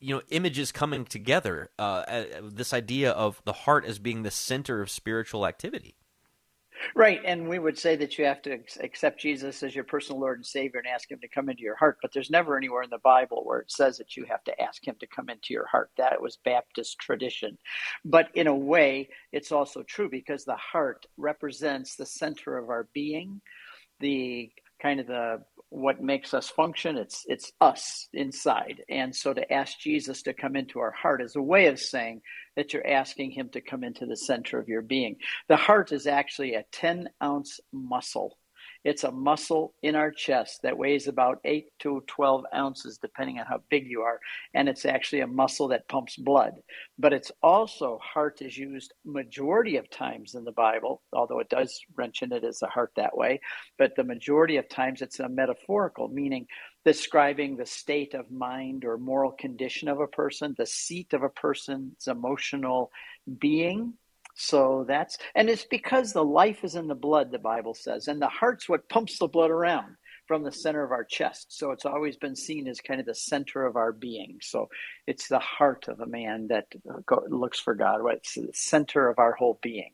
you 0.00 0.14
know 0.14 0.22
images 0.30 0.72
coming 0.72 1.04
together 1.04 1.70
uh, 1.78 1.82
uh, 1.82 2.24
this 2.42 2.72
idea 2.72 3.10
of 3.10 3.40
the 3.44 3.52
heart 3.52 3.84
as 3.84 3.98
being 3.98 4.22
the 4.22 4.30
center 4.30 4.80
of 4.82 4.90
spiritual 4.90 5.46
activity 5.46 5.94
Right, 6.94 7.20
and 7.24 7.48
we 7.48 7.58
would 7.58 7.78
say 7.78 7.96
that 7.96 8.18
you 8.18 8.24
have 8.24 8.42
to 8.42 8.58
accept 8.80 9.20
Jesus 9.20 9.62
as 9.62 9.74
your 9.74 9.84
personal 9.84 10.20
Lord 10.20 10.38
and 10.38 10.46
Savior 10.46 10.80
and 10.80 10.88
ask 10.88 11.10
Him 11.10 11.20
to 11.20 11.28
come 11.28 11.48
into 11.48 11.62
your 11.62 11.76
heart. 11.76 11.98
But 12.02 12.12
there's 12.12 12.30
never 12.30 12.56
anywhere 12.56 12.82
in 12.82 12.90
the 12.90 12.98
Bible 12.98 13.42
where 13.44 13.60
it 13.60 13.70
says 13.70 13.98
that 13.98 14.16
you 14.16 14.24
have 14.28 14.44
to 14.44 14.62
ask 14.62 14.86
Him 14.86 14.96
to 15.00 15.06
come 15.06 15.28
into 15.28 15.54
your 15.54 15.66
heart. 15.66 15.90
That 15.96 16.20
was 16.20 16.38
Baptist 16.44 16.98
tradition. 16.98 17.58
But 18.04 18.28
in 18.34 18.46
a 18.48 18.54
way, 18.54 19.08
it's 19.32 19.52
also 19.52 19.82
true 19.82 20.08
because 20.08 20.44
the 20.44 20.56
heart 20.56 21.06
represents 21.16 21.96
the 21.96 22.06
center 22.06 22.58
of 22.58 22.70
our 22.70 22.88
being, 22.92 23.40
the 24.00 24.50
kind 24.80 25.00
of 25.00 25.06
the 25.06 25.42
what 25.74 26.00
makes 26.00 26.32
us 26.32 26.48
function. 26.48 26.96
It's 26.96 27.24
it's 27.26 27.52
us 27.60 28.08
inside, 28.12 28.82
and 28.88 29.14
so 29.14 29.34
to 29.34 29.52
ask 29.52 29.78
Jesus 29.80 30.22
to 30.22 30.32
come 30.32 30.54
into 30.54 30.78
our 30.78 30.92
heart 30.92 31.20
is 31.20 31.34
a 31.34 31.42
way 31.42 31.66
of 31.66 31.80
saying 31.80 32.22
that 32.54 32.72
you're 32.72 32.86
asking 32.86 33.32
Him 33.32 33.48
to 33.50 33.60
come 33.60 33.82
into 33.82 34.06
the 34.06 34.16
center 34.16 34.58
of 34.60 34.68
your 34.68 34.82
being. 34.82 35.16
The 35.48 35.56
heart 35.56 35.90
is 35.90 36.06
actually 36.06 36.54
a 36.54 36.64
10 36.70 37.08
ounce 37.22 37.58
muscle. 37.72 38.38
It's 38.84 39.04
a 39.04 39.10
muscle 39.10 39.74
in 39.82 39.96
our 39.96 40.10
chest 40.10 40.60
that 40.62 40.76
weighs 40.76 41.08
about 41.08 41.38
8 41.44 41.66
to 41.80 42.04
12 42.06 42.44
ounces, 42.54 42.98
depending 42.98 43.38
on 43.38 43.46
how 43.46 43.62
big 43.70 43.86
you 43.86 44.02
are. 44.02 44.20
And 44.52 44.68
it's 44.68 44.84
actually 44.84 45.20
a 45.20 45.26
muscle 45.26 45.68
that 45.68 45.88
pumps 45.88 46.16
blood. 46.16 46.52
But 46.98 47.14
it's 47.14 47.32
also, 47.42 47.98
heart 48.02 48.42
is 48.42 48.56
used 48.58 48.92
majority 49.04 49.76
of 49.76 49.88
times 49.90 50.34
in 50.34 50.44
the 50.44 50.52
Bible, 50.52 51.02
although 51.12 51.40
it 51.40 51.48
does 51.48 51.80
mention 51.96 52.32
it 52.32 52.44
as 52.44 52.62
a 52.62 52.66
heart 52.66 52.92
that 52.96 53.16
way. 53.16 53.40
But 53.78 53.96
the 53.96 54.04
majority 54.04 54.58
of 54.58 54.68
times 54.68 55.00
it's 55.00 55.20
a 55.20 55.28
metaphorical, 55.28 56.08
meaning 56.08 56.46
describing 56.84 57.56
the 57.56 57.66
state 57.66 58.12
of 58.12 58.30
mind 58.30 58.84
or 58.84 58.98
moral 58.98 59.32
condition 59.32 59.88
of 59.88 60.00
a 60.00 60.06
person, 60.06 60.54
the 60.58 60.66
seat 60.66 61.14
of 61.14 61.22
a 61.22 61.30
person's 61.30 62.06
emotional 62.06 62.90
being. 63.38 63.94
So 64.34 64.84
that's, 64.88 65.18
and 65.34 65.48
it's 65.48 65.64
because 65.64 66.12
the 66.12 66.24
life 66.24 66.64
is 66.64 66.74
in 66.76 66.88
the 66.88 66.94
blood, 66.94 67.30
the 67.32 67.38
Bible 67.38 67.74
says, 67.74 68.08
and 68.08 68.20
the 68.20 68.28
heart's 68.28 68.68
what 68.68 68.88
pumps 68.88 69.18
the 69.18 69.28
blood 69.28 69.50
around 69.50 69.96
from 70.26 70.42
the 70.42 70.52
center 70.52 70.84
of 70.84 70.92
our 70.92 71.04
chest. 71.04 71.56
So 71.56 71.70
it's 71.72 71.86
always 71.86 72.16
been 72.16 72.36
seen 72.36 72.66
as 72.68 72.80
kind 72.80 73.00
of 73.00 73.06
the 73.06 73.14
center 73.14 73.66
of 73.66 73.76
our 73.76 73.92
being. 73.92 74.38
So 74.42 74.68
it's 75.06 75.28
the 75.28 75.38
heart 75.38 75.88
of 75.88 76.00
a 76.00 76.06
man 76.06 76.48
that 76.48 76.66
uh, 76.90 77.16
looks 77.28 77.60
for 77.60 77.74
God, 77.74 77.96
right? 78.02 78.16
It's 78.18 78.34
the 78.34 78.50
center 78.54 79.08
of 79.08 79.18
our 79.18 79.32
whole 79.32 79.58
being. 79.62 79.92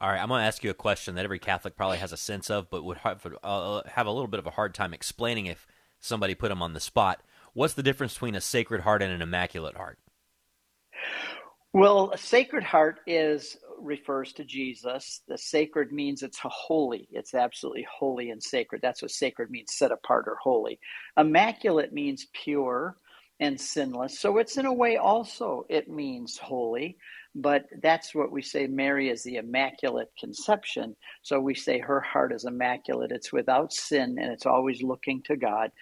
all 0.00 0.08
right 0.08 0.20
i'm 0.20 0.28
going 0.28 0.40
to 0.40 0.46
ask 0.46 0.62
you 0.64 0.70
a 0.70 0.74
question 0.74 1.14
that 1.14 1.24
every 1.24 1.38
catholic 1.38 1.76
probably 1.76 1.98
has 1.98 2.12
a 2.12 2.16
sense 2.16 2.50
of 2.50 2.68
but 2.70 2.84
would 2.84 2.98
have, 2.98 3.26
uh, 3.42 3.82
have 3.86 4.06
a 4.06 4.10
little 4.10 4.26
bit 4.28 4.40
of 4.40 4.46
a 4.46 4.50
hard 4.50 4.74
time 4.74 4.92
explaining 4.92 5.46
if 5.46 5.66
somebody 6.00 6.34
put 6.34 6.48
them 6.48 6.62
on 6.62 6.72
the 6.74 6.80
spot 6.80 7.22
what's 7.54 7.74
the 7.74 7.82
difference 7.82 8.14
between 8.14 8.34
a 8.34 8.40
sacred 8.40 8.82
heart 8.82 9.02
and 9.02 9.12
an 9.12 9.22
immaculate 9.22 9.76
heart 9.76 9.98
Well, 11.72 12.12
sacred 12.16 12.64
heart 12.64 13.00
is 13.06 13.56
refers 13.78 14.32
to 14.34 14.44
Jesus. 14.44 15.22
The 15.26 15.38
sacred 15.38 15.90
means 15.90 16.22
it's 16.22 16.38
holy. 16.42 17.08
It's 17.10 17.34
absolutely 17.34 17.86
holy 17.90 18.30
and 18.30 18.42
sacred. 18.42 18.82
That's 18.82 19.02
what 19.02 19.10
sacred 19.10 19.50
means, 19.50 19.74
set 19.74 19.90
apart 19.90 20.26
or 20.28 20.36
holy. 20.42 20.78
Immaculate 21.16 21.92
means 21.92 22.26
pure 22.32 22.96
and 23.40 23.58
sinless. 23.58 24.20
So 24.20 24.38
it's 24.38 24.58
in 24.58 24.66
a 24.66 24.72
way 24.72 24.98
also 24.98 25.64
it 25.70 25.88
means 25.88 26.38
holy, 26.38 26.98
but 27.34 27.64
that's 27.82 28.14
what 28.14 28.30
we 28.30 28.42
say 28.42 28.66
Mary 28.66 29.08
is 29.08 29.22
the 29.22 29.36
immaculate 29.36 30.12
conception. 30.20 30.94
So 31.22 31.40
we 31.40 31.54
say 31.54 31.78
her 31.78 32.00
heart 32.00 32.32
is 32.32 32.44
immaculate. 32.44 33.12
It's 33.12 33.32
without 33.32 33.72
sin 33.72 34.18
and 34.20 34.30
it's 34.30 34.46
always 34.46 34.82
looking 34.82 35.22
to 35.22 35.36
God. 35.36 35.72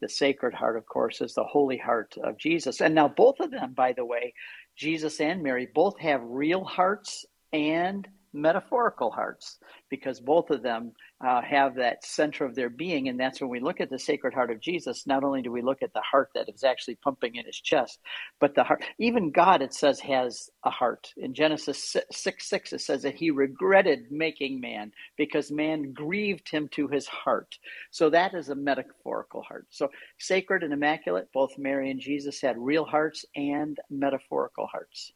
The 0.00 0.08
sacred 0.08 0.54
heart, 0.54 0.78
of 0.78 0.86
course, 0.86 1.20
is 1.20 1.34
the 1.34 1.44
holy 1.44 1.76
heart 1.76 2.14
of 2.24 2.38
Jesus. 2.38 2.80
And 2.80 2.94
now 2.94 3.08
both 3.08 3.40
of 3.40 3.50
them, 3.50 3.74
by 3.74 3.92
the 3.92 4.06
way, 4.06 4.32
Jesus 4.76 5.20
and 5.20 5.42
Mary 5.42 5.68
both 5.72 5.98
have 5.98 6.22
real 6.24 6.64
hearts 6.64 7.24
and 7.52 8.08
metaphorical 8.32 9.10
hearts 9.10 9.58
because 9.90 10.20
both 10.20 10.50
of 10.50 10.62
them 10.62 10.92
uh, 11.24 11.42
have 11.42 11.76
that 11.76 12.04
center 12.04 12.44
of 12.44 12.54
their 12.54 12.70
being. 12.70 13.08
And 13.08 13.18
that's 13.18 13.40
when 13.40 13.50
we 13.50 13.60
look 13.60 13.80
at 13.80 13.90
the 13.90 13.98
Sacred 13.98 14.34
Heart 14.34 14.50
of 14.50 14.60
Jesus, 14.60 15.06
not 15.06 15.22
only 15.22 15.42
do 15.42 15.52
we 15.52 15.62
look 15.62 15.82
at 15.82 15.92
the 15.92 16.00
heart 16.00 16.30
that 16.34 16.48
is 16.48 16.64
actually 16.64 16.96
pumping 16.96 17.36
in 17.36 17.44
his 17.44 17.60
chest, 17.60 18.00
but 18.40 18.54
the 18.54 18.64
heart, 18.64 18.84
even 18.98 19.30
God, 19.30 19.62
it 19.62 19.74
says, 19.74 20.00
has 20.00 20.50
a 20.64 20.70
heart. 20.70 21.12
In 21.16 21.34
Genesis 21.34 21.96
6 22.10 22.48
6, 22.48 22.72
it 22.72 22.80
says 22.80 23.02
that 23.02 23.14
he 23.14 23.30
regretted 23.30 24.10
making 24.10 24.60
man 24.60 24.92
because 25.16 25.50
man 25.50 25.92
grieved 25.92 26.48
him 26.48 26.68
to 26.72 26.88
his 26.88 27.06
heart. 27.06 27.58
So 27.90 28.10
that 28.10 28.34
is 28.34 28.48
a 28.48 28.54
metaphorical 28.54 29.42
heart. 29.42 29.66
So 29.70 29.90
sacred 30.18 30.62
and 30.62 30.72
immaculate, 30.72 31.28
both 31.32 31.58
Mary 31.58 31.90
and 31.90 32.00
Jesus 32.00 32.40
had 32.40 32.56
real 32.58 32.84
hearts 32.84 33.24
and 33.36 33.78
metaphorical 33.90 34.66
hearts. 34.66 35.12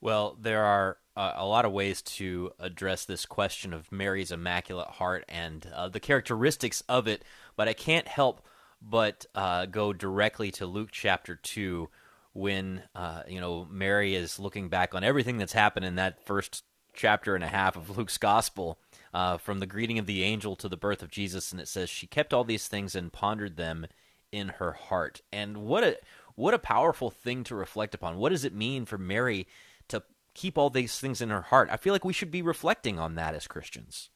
Well, 0.00 0.36
there 0.40 0.64
are 0.64 0.98
uh, 1.16 1.32
a 1.36 1.46
lot 1.46 1.64
of 1.64 1.72
ways 1.72 2.02
to 2.02 2.52
address 2.58 3.04
this 3.04 3.26
question 3.26 3.72
of 3.72 3.90
Mary's 3.92 4.32
immaculate 4.32 4.88
heart 4.88 5.24
and 5.28 5.66
uh, 5.74 5.88
the 5.88 6.00
characteristics 6.00 6.82
of 6.88 7.06
it, 7.06 7.22
but 7.56 7.68
I 7.68 7.72
can't 7.72 8.08
help 8.08 8.44
but 8.82 9.24
uh, 9.34 9.66
go 9.66 9.92
directly 9.92 10.50
to 10.52 10.66
Luke 10.66 10.90
chapter 10.92 11.36
2 11.36 11.88
when 12.32 12.82
uh, 12.94 13.22
you 13.28 13.40
know 13.40 13.66
Mary 13.70 14.14
is 14.14 14.38
looking 14.38 14.68
back 14.68 14.94
on 14.94 15.04
everything 15.04 15.38
that's 15.38 15.52
happened 15.52 15.86
in 15.86 15.94
that 15.94 16.24
first 16.26 16.64
chapter 16.92 17.34
and 17.34 17.42
a 17.42 17.48
half 17.48 17.76
of 17.76 17.96
Luke's 17.96 18.18
gospel 18.18 18.78
uh, 19.12 19.38
from 19.38 19.60
the 19.60 19.66
greeting 19.66 19.98
of 19.98 20.06
the 20.06 20.22
angel 20.22 20.54
to 20.56 20.68
the 20.68 20.76
birth 20.76 21.02
of 21.02 21.10
Jesus 21.10 21.52
and 21.52 21.60
it 21.60 21.68
says 21.68 21.88
she 21.88 22.06
kept 22.06 22.34
all 22.34 22.44
these 22.44 22.68
things 22.68 22.94
and 22.94 23.12
pondered 23.12 23.56
them 23.56 23.86
in 24.34 24.48
her 24.48 24.72
heart. 24.72 25.22
And 25.32 25.58
what 25.58 25.84
a 25.84 25.96
what 26.34 26.54
a 26.54 26.58
powerful 26.58 27.10
thing 27.10 27.44
to 27.44 27.54
reflect 27.54 27.94
upon. 27.94 28.16
What 28.18 28.30
does 28.30 28.44
it 28.44 28.54
mean 28.54 28.84
for 28.84 28.98
Mary 28.98 29.46
keep 30.34 30.58
all 30.58 30.70
these 30.70 30.98
things 30.98 31.20
in 31.20 31.30
her 31.30 31.42
heart. 31.42 31.68
I 31.70 31.76
feel 31.76 31.92
like 31.92 32.04
we 32.04 32.12
should 32.12 32.30
be 32.30 32.42
reflecting 32.42 32.98
on 32.98 33.14
that 33.14 33.34
as 33.34 33.46
Christians. 33.46 34.10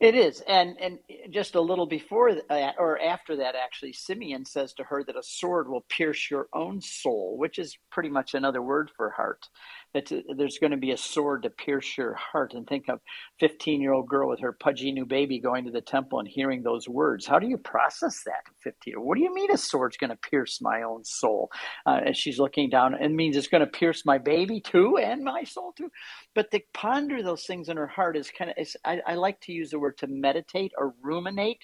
It 0.00 0.14
is, 0.14 0.42
and 0.42 0.76
and 0.80 0.98
just 1.30 1.54
a 1.54 1.60
little 1.60 1.86
before 1.86 2.34
that, 2.34 2.74
or 2.78 3.00
after 3.00 3.36
that, 3.36 3.54
actually, 3.54 3.92
Simeon 3.92 4.44
says 4.44 4.72
to 4.74 4.84
her 4.84 5.04
that 5.04 5.16
a 5.16 5.22
sword 5.22 5.68
will 5.68 5.84
pierce 5.88 6.30
your 6.30 6.48
own 6.52 6.80
soul, 6.80 7.36
which 7.38 7.58
is 7.58 7.78
pretty 7.90 8.10
much 8.10 8.34
another 8.34 8.60
word 8.60 8.90
for 8.96 9.10
heart. 9.10 9.48
That 9.94 10.10
there's 10.36 10.58
going 10.58 10.72
to 10.72 10.76
be 10.76 10.90
a 10.90 10.96
sword 10.96 11.44
to 11.44 11.50
pierce 11.50 11.96
your 11.96 12.14
heart. 12.14 12.52
And 12.52 12.66
think 12.66 12.88
of 12.88 13.00
15 13.40 13.80
year 13.80 13.92
old 13.92 14.08
girl 14.08 14.28
with 14.28 14.40
her 14.40 14.52
pudgy 14.52 14.92
new 14.92 15.06
baby 15.06 15.38
going 15.38 15.64
to 15.64 15.70
the 15.70 15.80
temple 15.80 16.18
and 16.18 16.28
hearing 16.28 16.62
those 16.62 16.88
words. 16.88 17.26
How 17.26 17.38
do 17.38 17.46
you 17.46 17.56
process 17.56 18.22
that? 18.26 18.44
15. 18.62 18.94
What 18.96 19.16
do 19.16 19.22
you 19.22 19.32
mean 19.32 19.50
a 19.52 19.56
sword's 19.56 19.96
going 19.96 20.10
to 20.10 20.16
pierce 20.16 20.60
my 20.60 20.82
own 20.82 21.04
soul? 21.04 21.50
Uh, 21.86 22.00
as 22.06 22.16
she's 22.16 22.38
looking 22.38 22.68
down, 22.68 22.94
it 22.94 23.10
means 23.10 23.36
it's 23.36 23.46
going 23.46 23.60
to 23.60 23.66
pierce 23.66 24.04
my 24.04 24.18
baby 24.18 24.60
too 24.60 24.98
and 24.98 25.22
my 25.22 25.44
soul 25.44 25.72
too. 25.76 25.90
But 26.34 26.50
to 26.50 26.60
ponder 26.72 27.22
those 27.22 27.46
things 27.46 27.68
in 27.68 27.76
her 27.76 27.86
heart 27.86 28.16
is 28.16 28.30
kind 28.30 28.50
of. 28.50 28.66
I, 28.84 29.00
I 29.06 29.14
like 29.14 29.40
to 29.42 29.52
use 29.52 29.70
the 29.70 29.78
word 29.78 29.96
to 29.98 30.08
meditate 30.08 30.72
or 30.76 30.94
ruminate, 31.00 31.62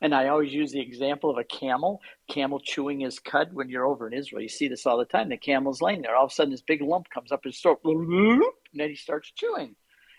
and 0.00 0.14
I 0.14 0.28
always 0.28 0.52
use 0.52 0.72
the 0.72 0.80
example 0.80 1.30
of 1.30 1.38
a 1.38 1.44
camel. 1.44 2.00
Camel 2.28 2.60
chewing 2.60 3.00
his 3.00 3.18
cud. 3.18 3.52
When 3.52 3.68
you're 3.68 3.86
over 3.86 4.06
in 4.06 4.12
Israel, 4.12 4.42
you 4.42 4.48
see 4.48 4.68
this 4.68 4.86
all 4.86 4.98
the 4.98 5.04
time. 5.04 5.28
The 5.28 5.36
camel's 5.36 5.82
laying 5.82 6.02
there. 6.02 6.14
All 6.14 6.26
of 6.26 6.30
a 6.30 6.34
sudden, 6.34 6.52
this 6.52 6.62
big 6.62 6.82
lump 6.82 7.08
comes 7.10 7.32
up 7.32 7.44
his 7.44 7.58
throat, 7.58 7.71
and 7.84 8.42
then 8.74 8.88
he 8.88 8.96
starts 8.96 9.30
chewing 9.32 9.74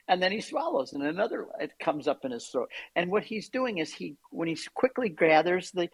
and 0.08 0.22
then 0.22 0.32
he 0.32 0.42
swallows 0.42 0.94
and 0.94 1.04
another 1.04 1.48
it 1.60 1.72
comes 1.80 2.08
up 2.08 2.26
in 2.26 2.32
his 2.32 2.48
throat 2.48 2.70
and 2.96 3.10
what 3.10 3.24
he's 3.24 3.50
doing 3.50 3.78
is 3.78 3.94
he 3.94 4.16
when 4.32 4.48
he 4.48 4.58
quickly 4.76 5.10
gathers 5.10 5.72
the 5.72 5.90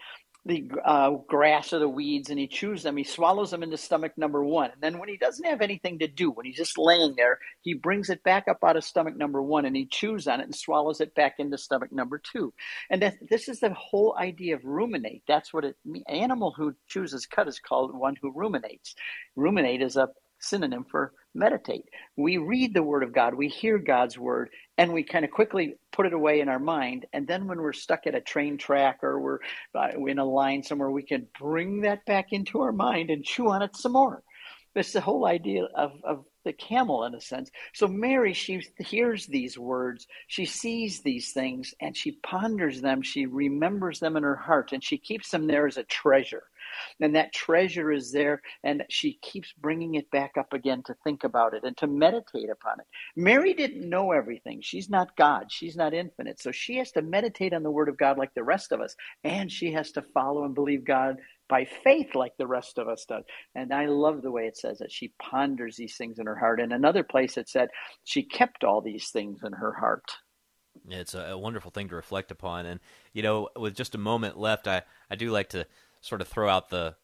the 0.45 0.69
uh, 0.85 1.11
grass 1.27 1.73
or 1.73 1.79
the 1.79 1.89
weeds 1.89 2.29
and 2.29 2.39
he 2.39 2.47
chews 2.47 2.83
them. 2.83 2.95
He 2.95 3.03
swallows 3.03 3.51
them 3.51 3.61
into 3.61 3.77
stomach 3.77 4.13
number 4.17 4.43
one. 4.43 4.71
And 4.71 4.81
then 4.81 4.97
when 4.97 5.09
he 5.09 5.17
doesn't 5.17 5.45
have 5.45 5.61
anything 5.61 5.99
to 5.99 6.07
do, 6.07 6.31
when 6.31 6.45
he's 6.45 6.55
just 6.55 6.77
laying 6.77 7.15
there, 7.15 7.39
he 7.61 7.73
brings 7.73 8.09
it 8.09 8.23
back 8.23 8.47
up 8.47 8.59
out 8.63 8.77
of 8.77 8.83
stomach 8.83 9.17
number 9.17 9.41
one 9.41 9.65
and 9.65 9.75
he 9.75 9.85
chews 9.85 10.27
on 10.27 10.39
it 10.39 10.45
and 10.45 10.55
swallows 10.55 11.01
it 11.01 11.13
back 11.13 11.35
into 11.39 11.57
stomach 11.57 11.91
number 11.91 12.19
two. 12.19 12.53
And 12.89 13.01
that, 13.01 13.15
this 13.29 13.49
is 13.49 13.59
the 13.59 13.73
whole 13.73 14.15
idea 14.17 14.55
of 14.55 14.63
ruminate. 14.63 15.23
That's 15.27 15.53
what 15.53 15.65
it 15.65 15.75
animal 16.07 16.53
who 16.55 16.73
chews 16.87 17.11
his 17.11 17.25
cud 17.25 17.47
is 17.47 17.59
called 17.59 17.93
one 17.93 18.15
who 18.21 18.31
ruminates. 18.31 18.95
Ruminate 19.35 19.81
is 19.81 19.97
a 19.97 20.09
synonym 20.39 20.85
for 20.89 21.13
meditate. 21.33 21.85
We 22.17 22.37
read 22.37 22.73
the 22.73 22.83
Word 22.83 23.03
of 23.03 23.13
God, 23.13 23.33
we 23.33 23.47
hear 23.47 23.77
God's 23.77 24.17
Word, 24.17 24.49
and 24.77 24.93
we 24.93 25.03
kind 25.03 25.25
of 25.25 25.31
quickly 25.31 25.75
put 25.91 26.05
it 26.05 26.13
away 26.13 26.39
in 26.39 26.49
our 26.49 26.59
mind. 26.59 27.05
And 27.13 27.27
then 27.27 27.47
when 27.47 27.61
we're 27.61 27.73
stuck 27.73 28.07
at 28.07 28.15
a 28.15 28.21
train 28.21 28.57
track 28.57 28.99
or 29.03 29.19
we're 29.19 29.39
uh, 29.75 29.89
in 30.07 30.19
a 30.19 30.25
line 30.25 30.63
somewhere, 30.63 30.89
we 30.89 31.03
can 31.03 31.27
bring 31.39 31.81
that 31.81 32.05
back 32.05 32.27
into 32.31 32.61
our 32.61 32.71
mind 32.71 33.09
and 33.09 33.23
chew 33.23 33.49
on 33.49 33.61
it 33.61 33.75
some 33.75 33.93
more. 33.93 34.23
It's 34.75 34.93
the 34.93 35.01
whole 35.01 35.25
idea 35.25 35.65
of, 35.75 35.93
of 36.03 36.25
the 36.45 36.53
camel 36.53 37.03
in 37.03 37.13
a 37.13 37.21
sense. 37.21 37.49
So 37.73 37.87
Mary, 37.87 38.33
she 38.33 38.61
hears 38.77 39.25
these 39.25 39.57
words, 39.57 40.07
she 40.27 40.45
sees 40.45 41.01
these 41.01 41.33
things, 41.33 41.73
and 41.81 41.97
she 41.97 42.13
ponders 42.23 42.79
them, 42.79 43.01
she 43.01 43.25
remembers 43.25 43.99
them 43.99 44.15
in 44.15 44.23
her 44.23 44.35
heart, 44.35 44.71
and 44.71 44.83
she 44.83 44.97
keeps 44.97 45.31
them 45.31 45.47
there 45.47 45.67
as 45.67 45.77
a 45.77 45.83
treasure. 45.83 46.43
And 46.99 47.15
that 47.15 47.33
treasure 47.33 47.91
is 47.91 48.11
there, 48.11 48.41
and 48.63 48.83
she 48.89 49.19
keeps 49.21 49.53
bringing 49.53 49.95
it 49.95 50.09
back 50.11 50.31
up 50.37 50.53
again 50.53 50.83
to 50.85 50.95
think 51.03 51.23
about 51.23 51.53
it 51.53 51.63
and 51.63 51.75
to 51.77 51.87
meditate 51.87 52.49
upon 52.49 52.79
it. 52.79 52.85
Mary 53.15 53.53
didn't 53.53 53.89
know 53.89 54.11
everything. 54.11 54.59
She's 54.61 54.89
not 54.89 55.15
God, 55.15 55.51
she's 55.51 55.75
not 55.75 55.93
infinite. 55.93 56.41
So 56.41 56.51
she 56.51 56.77
has 56.77 56.91
to 56.91 57.01
meditate 57.01 57.53
on 57.53 57.63
the 57.63 57.71
Word 57.71 57.89
of 57.89 57.97
God 57.97 58.17
like 58.17 58.33
the 58.33 58.43
rest 58.43 58.71
of 58.71 58.81
us, 58.81 58.95
and 59.23 59.51
she 59.51 59.71
has 59.73 59.91
to 59.93 60.01
follow 60.01 60.45
and 60.45 60.55
believe 60.55 60.83
God 60.83 61.17
by 61.49 61.65
faith 61.83 62.13
like 62.13 62.37
the 62.37 62.47
rest 62.47 62.77
of 62.77 62.87
us 62.87 63.05
does. 63.05 63.23
And 63.55 63.73
I 63.73 63.87
love 63.87 64.21
the 64.21 64.31
way 64.31 64.45
it 64.45 64.55
says 64.55 64.77
that 64.77 64.91
she 64.91 65.13
ponders 65.19 65.75
these 65.75 65.97
things 65.97 66.19
in 66.19 66.27
her 66.27 66.35
heart. 66.35 66.61
In 66.61 66.71
another 66.71 67.03
place, 67.03 67.37
it 67.37 67.49
said 67.49 67.69
she 68.03 68.23
kept 68.23 68.63
all 68.63 68.81
these 68.81 69.09
things 69.09 69.39
in 69.43 69.53
her 69.53 69.73
heart. 69.73 70.05
It's 70.87 71.15
a 71.15 71.37
wonderful 71.37 71.71
thing 71.71 71.89
to 71.89 71.95
reflect 71.95 72.31
upon. 72.31 72.65
And, 72.65 72.79
you 73.13 73.23
know, 73.23 73.49
with 73.55 73.75
just 73.75 73.95
a 73.95 73.99
moment 73.99 74.37
left, 74.37 74.67
I, 74.67 74.83
I 75.09 75.15
do 75.15 75.31
like 75.31 75.49
to 75.49 75.65
sort 76.01 76.21
of 76.21 76.27
throw 76.27 76.49
out 76.49 76.69
the 76.69 76.95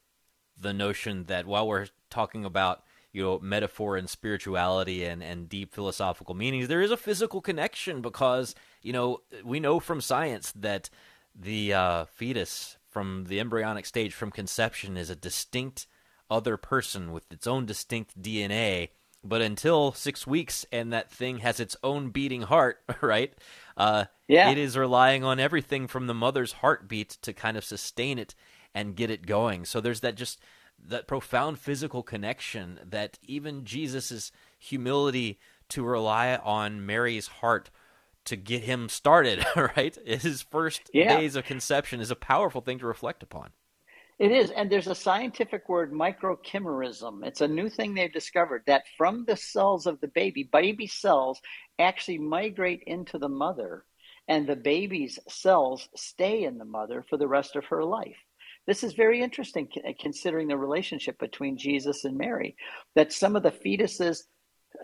the 0.59 0.73
notion 0.73 1.25
that 1.25 1.45
while 1.45 1.67
we're 1.67 1.87
talking 2.09 2.45
about 2.45 2.83
you 3.15 3.23
know 3.23 3.39
metaphor 3.39 3.95
and 3.95 4.09
spirituality 4.09 5.05
and 5.05 5.23
and 5.23 5.47
deep 5.49 5.73
philosophical 5.73 6.35
meanings 6.35 6.67
there 6.67 6.81
is 6.81 6.91
a 6.91 6.97
physical 6.97 7.41
connection 7.41 8.01
because 8.01 8.53
you 8.81 8.91
know 8.91 9.19
we 9.43 9.59
know 9.59 9.79
from 9.79 10.01
science 10.01 10.51
that 10.53 10.89
the 11.33 11.73
uh, 11.73 12.05
fetus 12.05 12.77
from 12.89 13.25
the 13.27 13.39
embryonic 13.39 13.85
stage 13.85 14.13
from 14.13 14.31
conception 14.31 14.97
is 14.97 15.09
a 15.09 15.15
distinct 15.15 15.87
other 16.29 16.57
person 16.57 17.11
with 17.11 17.31
its 17.31 17.47
own 17.47 17.65
distinct 17.65 18.21
DNA 18.21 18.89
but 19.23 19.41
until 19.41 19.91
6 19.91 20.27
weeks 20.27 20.65
and 20.71 20.91
that 20.91 21.11
thing 21.11 21.39
has 21.39 21.59
its 21.59 21.75
own 21.83 22.09
beating 22.09 22.43
heart 22.43 22.79
right 23.01 23.33
uh, 23.77 24.05
yeah. 24.27 24.49
it 24.49 24.57
is 24.57 24.77
relying 24.77 25.23
on 25.23 25.39
everything 25.39 25.87
from 25.87 26.07
the 26.07 26.13
mother's 26.13 26.53
heartbeat 26.53 27.09
to 27.21 27.31
kind 27.33 27.55
of 27.55 27.63
sustain 27.63 28.19
it 28.19 28.35
and 28.75 28.95
get 28.95 29.09
it 29.09 29.25
going. 29.25 29.65
So 29.65 29.81
there's 29.81 30.01
that 30.01 30.15
just 30.15 30.39
that 30.87 31.07
profound 31.07 31.57
physical 31.57 32.03
connection 32.03 32.79
that 32.85 33.17
even 33.23 33.65
Jesus's 33.65 34.31
humility 34.59 35.39
to 35.69 35.83
rely 35.83 36.35
on 36.35 36.85
Mary's 36.85 37.27
heart 37.27 37.71
to 38.25 38.35
get 38.35 38.63
him 38.63 38.89
started, 38.89 39.45
right? 39.55 39.97
His 40.05 40.41
first 40.41 40.91
yeah. 40.93 41.17
days 41.17 41.35
of 41.35 41.45
conception 41.45 42.01
is 42.01 42.11
a 42.11 42.15
powerful 42.15 42.61
thing 42.61 42.77
to 42.79 42.85
reflect 42.85 43.23
upon. 43.23 43.51
It 44.17 44.31
is, 44.31 44.49
and 44.51 44.69
there's 44.69 44.87
a 44.87 44.95
scientific 44.95 45.67
word, 45.67 45.91
microchimerism. 45.91 47.25
It's 47.25 47.41
a 47.41 47.47
new 47.47 47.69
thing 47.69 47.93
they've 47.93 48.11
discovered 48.11 48.63
that 48.65 48.85
from 48.97 49.25
the 49.25 49.35
cells 49.35 49.87
of 49.87 49.99
the 49.99 50.07
baby, 50.07 50.43
baby 50.43 50.87
cells 50.87 51.41
actually 51.79 52.19
migrate 52.19 52.83
into 52.87 53.17
the 53.17 53.27
mother, 53.27 53.83
and 54.27 54.47
the 54.47 54.55
baby's 54.55 55.19
cells 55.27 55.89
stay 55.95 56.43
in 56.43 56.57
the 56.57 56.65
mother 56.65 57.03
for 57.09 57.17
the 57.17 57.27
rest 57.27 57.57
of 57.57 57.65
her 57.65 57.83
life. 57.83 58.15
This 58.67 58.83
is 58.83 58.93
very 58.93 59.21
interesting 59.21 59.67
considering 59.99 60.47
the 60.47 60.57
relationship 60.57 61.19
between 61.19 61.57
Jesus 61.57 62.03
and 62.05 62.17
Mary, 62.17 62.55
that 62.95 63.13
some 63.13 63.35
of 63.35 63.43
the 63.43 63.51
fetus's 63.51 64.27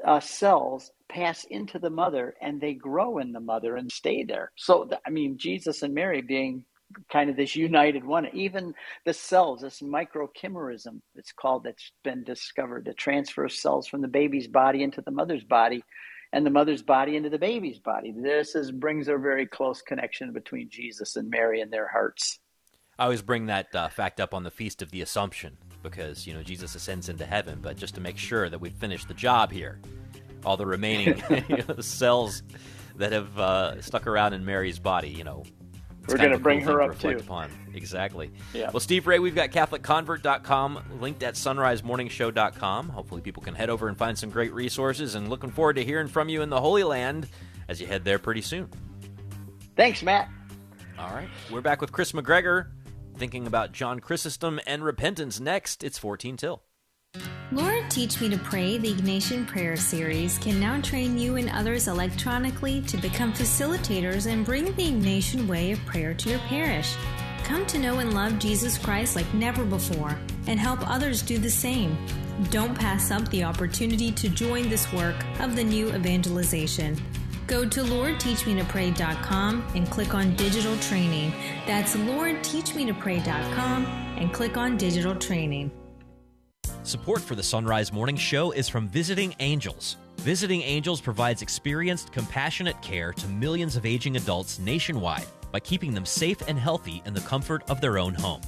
uh, 0.06 0.20
cells 0.20 0.92
pass 1.10 1.44
into 1.46 1.80
the 1.80 1.90
mother 1.90 2.36
and 2.42 2.60
they 2.60 2.74
grow 2.74 3.18
in 3.18 3.32
the 3.32 3.40
mother 3.40 3.76
and 3.76 3.92
stay 3.92 4.24
there. 4.24 4.52
So, 4.56 4.90
I 5.06 5.10
mean, 5.10 5.38
Jesus 5.38 5.84
and 5.84 5.94
Mary 5.94 6.22
being 6.22 6.66
kind 7.12 7.30
of 7.30 7.36
this 7.36 7.56
united 7.56 8.04
one, 8.04 8.28
even 8.34 8.74
the 9.06 9.14
cells, 9.14 9.62
this 9.62 9.82
microchimerism, 9.82 11.02
it's 11.16 11.32
called, 11.32 11.64
that's 11.64 11.92
been 12.04 12.24
discovered 12.24 12.86
to 12.86 12.94
transfer 12.94 13.46
of 13.46 13.52
cells 13.52 13.88
from 13.88 14.02
the 14.02 14.08
baby's 14.08 14.48
body 14.48 14.84
into 14.84 15.02
the 15.02 15.12
mother's 15.12 15.44
body 15.44 15.84
and 16.34 16.46
the 16.46 16.50
mother's 16.50 16.82
body 16.84 17.16
into 17.16 17.30
the 17.30 17.40
baby's 17.40 17.80
body. 17.80 18.14
This 18.16 18.56
is, 18.56 18.72
brings 18.72 19.08
a 19.08 19.18
very 19.18 19.46
close 19.46 19.82
connection 19.82 20.34
between 20.34 20.70
Jesus 20.70 21.16
and 21.16 21.30
Mary 21.30 21.62
and 21.62 21.72
their 21.72 21.88
hearts. 21.88 22.41
I 23.02 23.06
always 23.06 23.24
bring 23.24 23.48
that 23.48 23.74
uh, 23.74 23.90
fact 23.90 24.20
up 24.20 24.32
on 24.36 24.44
the 24.44 24.52
Feast 24.52 24.84
of 24.84 24.92
the 24.92 25.02
Assumption 25.02 25.58
because, 25.82 26.28
you 26.28 26.36
know, 26.36 26.44
Jesus 26.44 26.76
ascends 26.76 27.10
into 27.10 27.26
heaven, 27.26 27.58
but 27.60 27.76
just 27.76 27.96
to 27.96 28.02
make 28.02 28.16
sure 28.16 28.48
that 28.48 28.62
we 28.62 28.70
finish 28.70 29.06
the 29.06 29.16
job 29.16 29.52
here, 29.52 29.80
all 30.46 30.56
the 30.56 30.68
remaining 30.68 31.20
you 31.50 31.64
know, 31.68 31.82
cells 31.82 32.44
that 32.98 33.12
have 33.12 33.40
uh, 33.40 33.82
stuck 33.82 34.06
around 34.06 34.34
in 34.34 34.46
Mary's 34.46 34.78
body, 34.78 35.10
you 35.10 35.24
know. 35.24 35.44
We're 36.08 36.18
going 36.18 36.30
to 36.30 36.38
bring 36.38 36.62
her 36.62 36.78
to 36.78 36.92
up 36.92 37.00
too. 37.00 37.18
Upon. 37.18 37.50
Exactly. 37.74 38.30
Yeah. 38.54 38.70
Well, 38.70 38.80
Steve 38.80 39.08
Ray, 39.08 39.18
we've 39.18 39.34
got 39.34 39.50
CatholicConvert.com 39.50 41.00
linked 41.00 41.24
at 41.24 41.34
SunriseMorningshow.com. 41.34 42.90
Hopefully, 42.90 43.22
people 43.22 43.42
can 43.42 43.56
head 43.56 43.72
over 43.72 43.88
and 43.88 43.98
find 43.98 44.16
some 44.16 44.30
great 44.30 44.54
resources. 44.54 45.16
And 45.16 45.28
looking 45.28 45.50
forward 45.50 45.78
to 45.78 45.84
hearing 45.84 46.08
from 46.08 46.30
you 46.30 46.44
in 46.44 46.52
the 46.52 46.62
Holy 46.62 46.84
Land 46.84 47.28
as 47.68 47.82
you 47.82 47.88
head 47.88 48.06
there 48.06 48.20
pretty 48.20 48.42
soon. 48.42 48.70
Thanks, 49.76 50.04
Matt. 50.04 50.30
All 51.00 51.10
right. 51.10 51.30
We're 51.50 51.62
back 51.62 51.82
with 51.82 51.92
Kris 51.92 52.12
McGregor 52.12 52.68
thinking 53.22 53.46
about 53.46 53.72
John 53.72 54.00
Chrysostom 54.00 54.60
and 54.66 54.84
repentance 54.84 55.40
next. 55.40 55.84
It's 55.84 56.00
14 56.00 56.38
till. 56.38 56.64
Lord, 57.52 57.88
Teach 57.92 58.20
Me 58.20 58.30
to 58.30 58.38
Pray, 58.40 58.80
the 58.80 58.96
Ignatian 58.96 59.46
Prayer 59.46 59.76
Series, 59.76 60.40
can 60.40 60.60
now 60.60 60.82
train 60.82 61.20
you 61.20 61.36
and 61.36 61.48
others 61.52 61.88
electronically 61.88 62.82
to 62.82 62.98
become 62.98 63.32
facilitators 63.32 64.26
and 64.26 64.44
bring 64.44 64.66
the 64.66 64.90
Ignatian 64.90 65.46
way 65.48 65.72
of 65.72 65.86
prayer 65.86 66.16
to 66.16 66.30
your 66.32 66.40
parish. 66.40 66.96
Come 67.44 67.64
to 67.68 67.78
know 67.78 68.00
and 68.00 68.16
love 68.16 68.40
Jesus 68.40 68.80
Christ 68.80 69.16
like 69.16 69.32
never 69.36 69.66
before 69.66 70.18
and 70.48 70.60
help 70.60 70.80
others 70.90 71.22
do 71.22 71.38
the 71.38 71.48
same. 71.48 71.96
Don't 72.50 72.74
pass 72.74 73.12
up 73.12 73.30
the 73.30 73.44
opportunity 73.44 74.12
to 74.14 74.30
join 74.30 74.68
this 74.68 74.92
work 74.92 75.18
of 75.40 75.56
the 75.56 75.64
new 75.64 75.94
evangelization. 75.94 76.98
Go 77.52 77.66
to 77.66 77.84
LordTeachMeToPray.com 77.84 79.64
and 79.76 79.90
click 79.90 80.14
on 80.14 80.34
Digital 80.38 80.78
Training. 80.78 81.34
That's 81.68 81.98
LordTeachMeToPray.com 81.98 83.86
and 83.86 84.32
click 84.32 84.56
on 84.56 84.78
Digital 84.78 85.14
Training. 85.14 85.70
Support 86.84 87.20
for 87.20 87.36
the 87.36 87.44
Sunrise 87.44 87.92
Morning 87.92 88.16
Show 88.16 88.52
is 88.52 88.70
from 88.70 88.88
Visiting 88.88 89.36
Angels. 89.42 89.98
Visiting 90.20 90.62
Angels 90.62 91.02
provides 91.02 91.42
experienced, 91.42 92.14
compassionate 92.14 92.82
care 92.82 93.12
to 93.12 93.28
millions 93.28 93.76
of 93.76 93.86
aging 93.86 94.16
adults 94.16 94.58
nationwide 94.58 95.28
by 95.52 95.60
keeping 95.60 95.94
them 95.94 96.06
safe 96.06 96.42
and 96.48 96.58
healthy 96.58 97.04
in 97.06 97.14
the 97.14 97.20
comfort 97.20 97.70
of 97.70 97.82
their 97.82 97.98
own 97.98 98.14
home. 98.14 98.40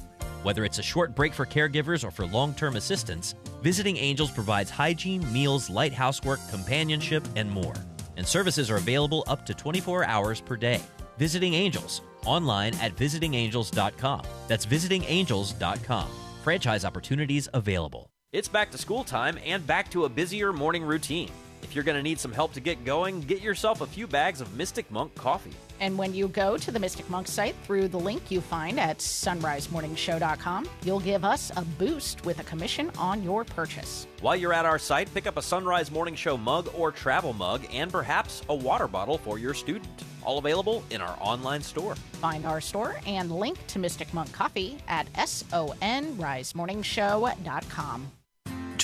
Whether 0.44 0.64
it's 0.64 0.78
a 0.78 0.82
short 0.82 1.14
break 1.14 1.34
for 1.34 1.44
caregivers 1.44 2.04
or 2.04 2.10
for 2.10 2.24
long 2.24 2.54
term 2.54 2.76
assistance, 2.76 3.34
Visiting 3.62 3.98
Angels 3.98 4.30
provides 4.30 4.70
hygiene, 4.70 5.30
meals, 5.30 5.68
light 5.68 5.92
housework, 5.92 6.40
companionship, 6.50 7.22
and 7.36 7.50
more 7.50 7.74
and 8.16 8.26
services 8.26 8.70
are 8.70 8.76
available 8.76 9.24
up 9.26 9.46
to 9.46 9.54
24 9.54 10.04
hours 10.04 10.40
per 10.40 10.56
day. 10.56 10.80
Visiting 11.18 11.54
Angels, 11.54 12.02
online 12.24 12.74
at 12.76 12.96
visitingangels.com. 12.96 14.22
That's 14.48 14.66
visitingangels.com. 14.66 16.08
Franchise 16.42 16.84
opportunities 16.84 17.48
available. 17.54 18.10
It's 18.32 18.48
back 18.48 18.70
to 18.72 18.78
school 18.78 19.04
time 19.04 19.38
and 19.44 19.64
back 19.64 19.90
to 19.92 20.06
a 20.06 20.08
busier 20.08 20.52
morning 20.52 20.82
routine. 20.82 21.30
If 21.64 21.74
you're 21.74 21.82
going 21.82 21.96
to 21.96 22.02
need 22.02 22.20
some 22.20 22.30
help 22.30 22.52
to 22.52 22.60
get 22.60 22.84
going, 22.84 23.22
get 23.22 23.40
yourself 23.40 23.80
a 23.80 23.86
few 23.86 24.06
bags 24.06 24.42
of 24.42 24.54
Mystic 24.54 24.88
Monk 24.90 25.14
coffee. 25.14 25.52
And 25.80 25.96
when 25.98 26.12
you 26.14 26.28
go 26.28 26.58
to 26.58 26.70
the 26.70 26.78
Mystic 26.78 27.08
Monk 27.10 27.26
site 27.26 27.56
through 27.64 27.88
the 27.88 27.98
link 27.98 28.30
you 28.30 28.42
find 28.42 28.78
at 28.78 28.98
sunrisemorningshow.com, 28.98 30.68
you'll 30.84 31.00
give 31.00 31.24
us 31.24 31.50
a 31.56 31.62
boost 31.62 32.24
with 32.26 32.38
a 32.38 32.44
commission 32.44 32.90
on 32.98 33.22
your 33.22 33.44
purchase. 33.44 34.06
While 34.20 34.36
you're 34.36 34.52
at 34.52 34.66
our 34.66 34.78
site, 34.78 35.12
pick 35.14 35.26
up 35.26 35.38
a 35.38 35.42
Sunrise 35.42 35.90
Morning 35.90 36.14
Show 36.14 36.36
mug 36.36 36.68
or 36.76 36.92
travel 36.92 37.32
mug 37.32 37.62
and 37.72 37.90
perhaps 37.90 38.42
a 38.48 38.54
water 38.54 38.86
bottle 38.86 39.16
for 39.18 39.38
your 39.38 39.54
student. 39.54 40.04
All 40.22 40.36
available 40.38 40.84
in 40.90 41.00
our 41.00 41.16
online 41.18 41.62
store. 41.62 41.94
Find 41.94 42.44
our 42.46 42.60
store 42.60 43.00
and 43.06 43.32
link 43.32 43.56
to 43.68 43.78
Mystic 43.78 44.12
Monk 44.14 44.30
Coffee 44.32 44.76
at 44.86 45.10
sonrisemorningshow.com. 45.14 48.12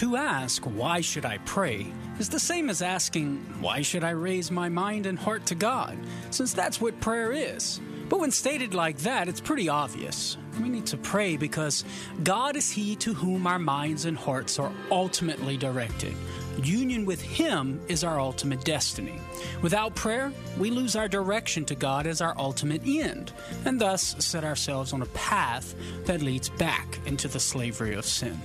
To 0.01 0.17
ask, 0.17 0.65
why 0.65 1.03
should 1.03 1.27
I 1.27 1.37
pray, 1.45 1.93
is 2.19 2.31
the 2.31 2.41
same 2.41 2.71
as 2.71 2.81
asking, 2.81 3.37
why 3.61 3.83
should 3.83 4.03
I 4.03 4.13
raise 4.13 4.51
my 4.51 4.71
mind 4.71 5.05
and 5.05 5.19
heart 5.19 5.45
to 5.45 5.55
God, 5.55 5.99
since 6.31 6.55
that's 6.55 6.81
what 6.81 6.99
prayer 7.03 7.33
is. 7.33 7.83
But 8.09 8.19
when 8.19 8.31
stated 8.31 8.73
like 8.73 8.97
that, 9.01 9.29
it's 9.29 9.43
pretty 9.43 9.69
obvious. 9.69 10.39
We 10.59 10.71
need 10.71 10.87
to 10.87 10.97
pray 10.97 11.37
because 11.37 11.85
God 12.23 12.57
is 12.57 12.71
He 12.71 12.97
to 12.97 13.13
whom 13.13 13.47
our 13.47 13.59
minds 13.59 14.07
and 14.07 14.17
hearts 14.17 14.59
are 14.59 14.73
ultimately 14.91 15.59
directed. 15.59 16.15
Union 16.63 17.05
with 17.05 17.21
Him 17.21 17.79
is 17.89 18.03
our 18.03 18.19
ultimate 18.19 18.65
destiny. 18.65 19.21
Without 19.61 19.95
prayer, 19.97 20.33
we 20.57 20.71
lose 20.71 20.97
our 20.97 21.09
direction 21.09 21.67
to 21.67 21.75
God 21.75 22.07
as 22.07 22.23
our 22.23 22.33
ultimate 22.39 22.81
end, 22.87 23.35
and 23.67 23.79
thus 23.79 24.17
set 24.19 24.45
ourselves 24.45 24.95
on 24.95 25.03
a 25.03 25.13
path 25.13 25.75
that 26.07 26.23
leads 26.23 26.49
back 26.49 27.01
into 27.05 27.29
the 27.29 27.39
slavery 27.39 27.93
of 27.93 28.07
sin. 28.07 28.41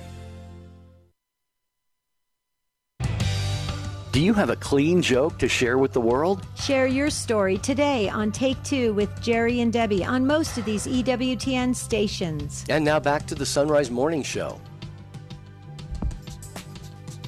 Do 4.15 4.21
you 4.21 4.33
have 4.33 4.49
a 4.49 4.55
clean 4.55 5.01
joke 5.01 5.37
to 5.39 5.49
share 5.49 5.77
with 5.77 5.91
the 5.91 5.99
world? 5.99 6.47
Share 6.55 6.87
your 6.87 7.09
story 7.09 7.57
today 7.57 8.07
on 8.07 8.31
Take 8.31 8.63
Two 8.63 8.93
with 8.93 9.09
Jerry 9.21 9.59
and 9.59 9.73
Debbie 9.73 10.05
on 10.05 10.25
most 10.25 10.57
of 10.57 10.63
these 10.63 10.87
EWTN 10.87 11.75
stations. 11.75 12.63
And 12.69 12.85
now 12.85 12.97
back 12.97 13.27
to 13.27 13.35
the 13.35 13.45
Sunrise 13.45 13.91
Morning 13.91 14.23
Show. 14.23 14.61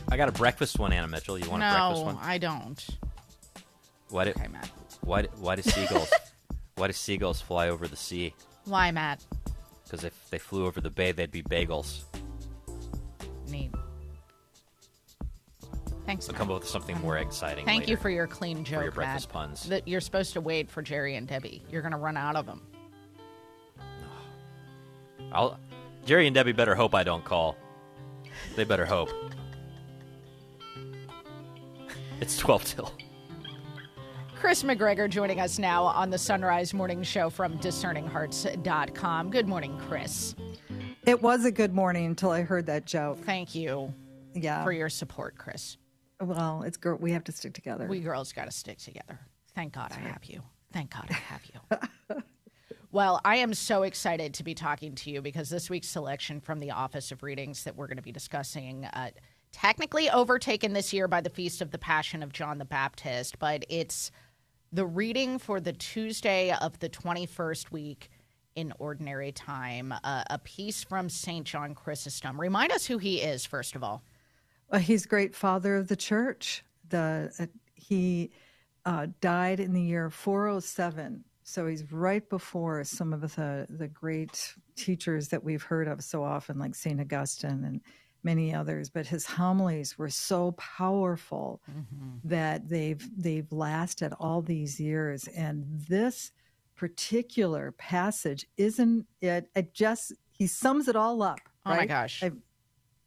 I 0.10 0.16
got 0.16 0.30
a 0.30 0.32
breakfast 0.32 0.80
one, 0.80 0.94
Anna 0.94 1.10
Mitchell. 1.10 1.38
You 1.38 1.50
want 1.50 1.62
a 1.62 1.66
breakfast 1.66 2.06
one? 2.06 2.16
No, 2.16 2.22
one? 2.22 2.30
I 2.30 2.38
don't. 2.38 2.88
Why 4.08 4.24
do, 4.24 4.30
Okay, 4.30 4.48
Matt. 4.48 4.72
Why, 5.02 5.24
why 5.42 5.58
do 5.58 5.64
seagulls 5.64 6.10
why 6.76 6.88
do 6.88 6.94
seagulls 6.94 7.42
fly 7.42 7.68
over 7.68 7.90
the 7.90 7.98
sea? 7.98 8.34
Why, 8.64 8.92
Matt? 8.92 9.26
Because 9.84 10.06
if 10.06 10.30
they 10.30 10.38
flew 10.38 10.66
over 10.66 10.80
the 10.80 10.90
bay, 10.90 11.12
they'd 11.12 11.32
be 11.32 11.44
bagels. 11.44 12.06
Neat. 13.50 13.72
Thanks, 16.08 16.28
I'll 16.28 16.34
Matt. 16.34 16.40
come 16.40 16.50
up 16.52 16.62
with 16.62 16.68
something 16.70 17.00
more 17.02 17.18
exciting. 17.18 17.66
Thank 17.66 17.88
you 17.88 17.98
for 17.98 18.10
your 18.10 18.26
clean 18.26 18.64
joke, 18.64 18.80
for 18.80 18.84
your 18.84 18.92
breakfast 18.94 19.28
Matt. 19.28 19.34
puns. 19.34 19.64
That 19.66 19.88
you're 19.88 20.02
supposed 20.02 20.34
to 20.34 20.42
wait 20.42 20.72
for 20.72 20.82
Jerry 20.82 21.16
and 21.16 21.28
Debbie. 21.28 21.62
You're 21.70 21.82
going 21.84 21.92
to 21.92 21.98
run 21.98 22.18
out 22.18 22.36
of 22.36 22.46
them. 22.48 22.62
I'll, 25.34 25.60
Jerry 26.06 26.26
and 26.26 26.34
Debbie 26.34 26.54
better 26.54 26.74
hope 26.74 26.96
I 26.96 27.04
don't 27.04 27.24
call. 27.26 27.56
They 28.56 28.64
better 28.64 28.86
hope. 28.86 29.10
It's 32.20 32.36
twelve 32.36 32.64
till. 32.66 32.92
Kris 34.34 34.64
McGregor 34.64 35.08
joining 35.08 35.40
us 35.40 35.60
now 35.60 35.84
on 35.84 36.10
the 36.10 36.18
Sunrise 36.18 36.74
Morning 36.74 37.04
Show 37.04 37.30
from 37.30 37.60
discerninghearts.com. 37.60 39.30
Good 39.30 39.48
morning, 39.48 39.78
Kris. 39.88 40.36
It 41.06 41.22
was 41.22 41.46
a 41.46 41.52
good 41.52 41.76
morning 41.76 42.08
until 42.08 42.32
I 42.32 42.42
heard 42.42 42.66
that 42.66 42.86
joke. 42.86 43.20
Thank 43.24 43.54
you 43.54 43.94
Yeah. 44.34 44.64
for 44.64 44.72
your 44.72 44.90
support, 44.90 45.38
Kris. 45.38 45.78
Well, 46.22 46.64
it's 46.64 46.78
girl. 46.78 46.98
We 47.00 47.12
have 47.12 47.24
to 47.26 47.32
stick 47.32 47.54
together. 47.54 47.88
We 47.88 48.00
girls 48.00 48.34
got 48.34 48.46
to 48.46 48.52
stick 48.52 48.80
together. 48.80 49.20
Thank 49.56 49.74
God 49.74 49.92
I 49.92 50.00
have 50.00 50.26
you. 50.26 50.42
Thank 50.72 50.92
God 50.92 51.08
I 51.10 51.14
have 51.14 51.42
you. 51.46 52.22
well, 52.92 53.22
I 53.24 53.38
am 53.38 53.54
so 53.54 53.84
excited 53.84 54.34
to 54.36 54.44
be 54.44 54.54
talking 54.54 54.96
to 54.96 55.12
you 55.12 55.22
because 55.22 55.50
this 55.50 55.70
week's 55.70 55.88
selection 55.88 56.40
from 56.40 56.60
the 56.60 56.72
Office 56.72 57.12
of 57.12 57.24
Readings 57.24 57.64
that 57.64 57.76
we're 57.76 57.88
going 57.88 57.98
to 57.98 58.04
be 58.04 58.12
discussing, 58.12 58.86
uh, 58.86 59.12
technically 59.52 60.10
overtaken 60.10 60.74
this 60.74 60.94
year 60.94 61.08
by 61.08 61.22
the 61.22 61.30
Feast 61.30 61.62
of 61.62 61.72
the 61.72 61.78
Passion 61.78 62.22
of 62.22 62.34
John 62.34 62.58
the 62.58 62.66
Baptist, 62.66 63.40
but 63.40 63.66
it's 63.70 64.12
the 64.72 64.86
reading 64.86 65.40
for 65.40 65.60
the 65.60 65.74
Tuesday 65.74 66.52
of 66.52 66.78
the 66.80 66.90
21st 66.90 67.72
week 67.72 68.10
in 68.56 68.74
ordinary 68.80 69.32
time, 69.32 69.94
uh, 70.04 70.24
a 70.30 70.40
piece 70.40 70.84
from 70.84 71.10
St. 71.10 71.46
John 71.46 71.76
Chrysostom. 71.76 72.40
Remind 72.40 72.72
us 72.72 72.86
who 72.88 72.98
he 72.98 73.22
is, 73.22 73.46
first 73.46 73.76
of 73.76 73.84
all. 73.84 74.04
Well, 74.72 74.82
he's 74.82 75.06
great 75.06 75.36
father 75.36 75.76
of 75.76 75.88
the 75.88 75.96
church. 75.96 76.64
The 76.90 77.32
uh, 77.40 77.46
he 77.76 78.32
uh, 78.86 79.08
died 79.22 79.60
in 79.60 79.74
the 79.74 79.82
year 79.82 80.10
407, 80.10 81.24
so 81.44 81.68
he's 81.68 81.92
right 81.92 82.28
before 82.30 82.84
some 82.84 83.14
of 83.14 83.22
the 83.22 83.66
the 83.70 83.88
great 83.88 84.56
teachers 84.76 85.30
that 85.30 85.44
we've 85.44 85.64
heard 85.64 85.88
of 85.88 86.04
so 86.04 86.24
often, 86.24 86.60
like 86.60 86.76
Saint 86.76 87.00
Augustine 87.02 87.64
and 87.66 87.82
many 88.24 88.54
others. 88.54 88.90
But 88.90 89.08
his 89.08 89.26
homilies 89.26 89.98
were 89.98 90.10
so 90.10 90.52
powerful 90.54 91.62
that 92.26 92.68
they've 92.68 93.06
they've 93.22 93.52
lasted 93.52 94.14
all 94.20 94.42
these 94.42 94.80
years. 94.80 95.28
And 95.30 95.66
this 95.88 96.32
particular 96.76 97.72
passage 97.74 98.46
isn't 98.58 99.06
it? 99.22 99.50
It 99.56 99.74
just 99.74 100.14
he 100.32 100.46
sums 100.48 100.88
it 100.88 100.96
all 100.96 101.24
up. 101.24 101.40
Oh 101.66 101.72
my 101.72 101.86
gosh. 101.88 102.24
I- 102.24 102.32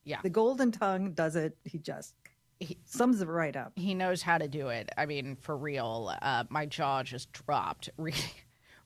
Yeah. 0.05 0.20
the 0.22 0.31
golden 0.31 0.72
tongue 0.72 1.12
does 1.12 1.36
it. 1.36 1.56
He 1.64 1.78
just 1.78 2.14
he 2.60 2.78
sums 2.85 3.22
it 3.22 3.28
right 3.28 3.56
up. 3.56 3.72
He 3.77 3.94
knows 3.94 4.22
how 4.22 4.39
to 4.39 4.47
do 4.47 4.68
it. 4.68 4.90
I 4.97 5.06
mean, 5.06 5.36
for 5.40 5.56
real, 5.56 6.14
uh, 6.20 6.44
my 6.51 6.66
jaw 6.66 7.02
just 7.02 7.32
dropped 7.32 7.89
reading, 7.97 8.20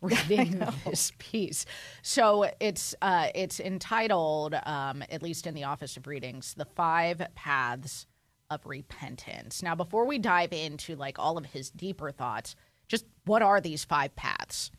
reading 0.00 0.62
this 0.84 1.12
piece. 1.18 1.66
So 2.02 2.50
it's 2.60 2.94
uh, 3.02 3.28
it's 3.34 3.58
entitled, 3.60 4.54
um, 4.64 5.02
at 5.10 5.22
least 5.22 5.46
in 5.46 5.54
the 5.54 5.64
Office 5.64 5.96
of 5.96 6.06
Readings, 6.06 6.54
"The 6.54 6.64
Five 6.64 7.20
Paths 7.34 8.06
of 8.50 8.64
Repentance." 8.64 9.62
Now, 9.62 9.74
before 9.74 10.06
we 10.06 10.18
dive 10.18 10.52
into 10.52 10.94
like 10.94 11.18
all 11.18 11.36
of 11.36 11.46
his 11.46 11.70
deeper 11.70 12.12
thoughts, 12.12 12.54
just 12.86 13.06
what 13.24 13.42
are 13.42 13.60
these 13.60 13.84
five 13.84 14.14
paths? 14.14 14.70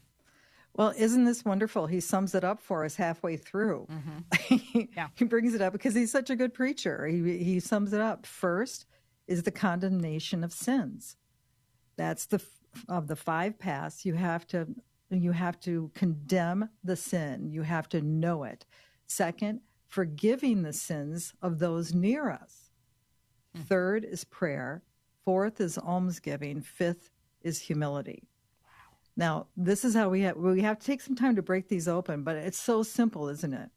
Well, 0.75 0.93
isn't 0.97 1.23
this 1.23 1.45
wonderful? 1.45 1.87
He 1.87 2.01
sums 2.01 2.35
it 2.35 2.43
up 2.43 2.59
for 2.61 2.83
us 2.83 2.95
halfway 2.95 3.37
through. 3.37 3.87
Mm-hmm. 3.89 4.79
Yeah. 4.95 5.07
he 5.15 5.23
brings 5.25 5.53
it 5.53 5.61
up 5.61 5.71
because 5.73 5.95
he's 5.95 6.11
such 6.11 6.29
a 6.29 6.35
good 6.35 6.53
preacher. 6.53 7.07
He 7.07 7.37
he 7.43 7.59
sums 7.59 7.93
it 7.93 8.01
up. 8.01 8.25
First 8.25 8.85
is 9.27 9.43
the 9.43 9.51
condemnation 9.51 10.43
of 10.43 10.51
sins. 10.53 11.15
That's 11.95 12.25
the 12.25 12.41
of 12.89 13.07
the 13.07 13.15
five 13.15 13.57
paths. 13.57 14.05
You 14.05 14.15
have 14.15 14.45
to 14.47 14.67
you 15.09 15.31
have 15.31 15.59
to 15.61 15.91
condemn 15.95 16.69
the 16.83 16.95
sin. 16.97 17.49
You 17.49 17.61
have 17.61 17.87
to 17.89 18.01
know 18.01 18.43
it. 18.43 18.65
Second, 19.07 19.61
forgiving 19.87 20.61
the 20.63 20.73
sins 20.73 21.33
of 21.41 21.59
those 21.59 21.93
near 21.93 22.29
us. 22.29 22.71
Hmm. 23.55 23.61
Third 23.61 24.05
is 24.05 24.25
prayer. 24.25 24.83
Fourth 25.23 25.61
is 25.61 25.77
almsgiving. 25.77 26.61
Fifth 26.61 27.11
is 27.41 27.59
humility. 27.59 28.27
Now, 29.17 29.47
this 29.55 29.85
is 29.85 29.95
how 29.95 30.09
we 30.09 30.21
have 30.21 30.35
we 30.37 30.61
have 30.61 30.79
to 30.79 30.85
take 30.85 31.01
some 31.01 31.15
time 31.15 31.35
to 31.37 31.41
break 31.41 31.69
these 31.69 31.87
open, 31.87 32.23
but 32.23 32.35
it's 32.35 32.59
so 32.59 32.83
simple, 32.83 33.29
isn't 33.29 33.53
it? 33.53 33.69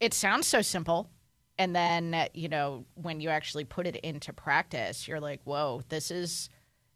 It 0.00 0.14
sounds 0.14 0.46
so 0.46 0.62
simple. 0.62 1.10
And 1.58 1.76
then, 1.76 2.28
you 2.32 2.48
know, 2.48 2.86
when 2.94 3.20
you 3.20 3.28
actually 3.28 3.64
put 3.64 3.86
it 3.86 3.96
into 3.96 4.32
practice, 4.32 5.06
you're 5.06 5.20
like, 5.20 5.40
whoa, 5.44 5.82
this 5.88 6.10
is 6.10 6.48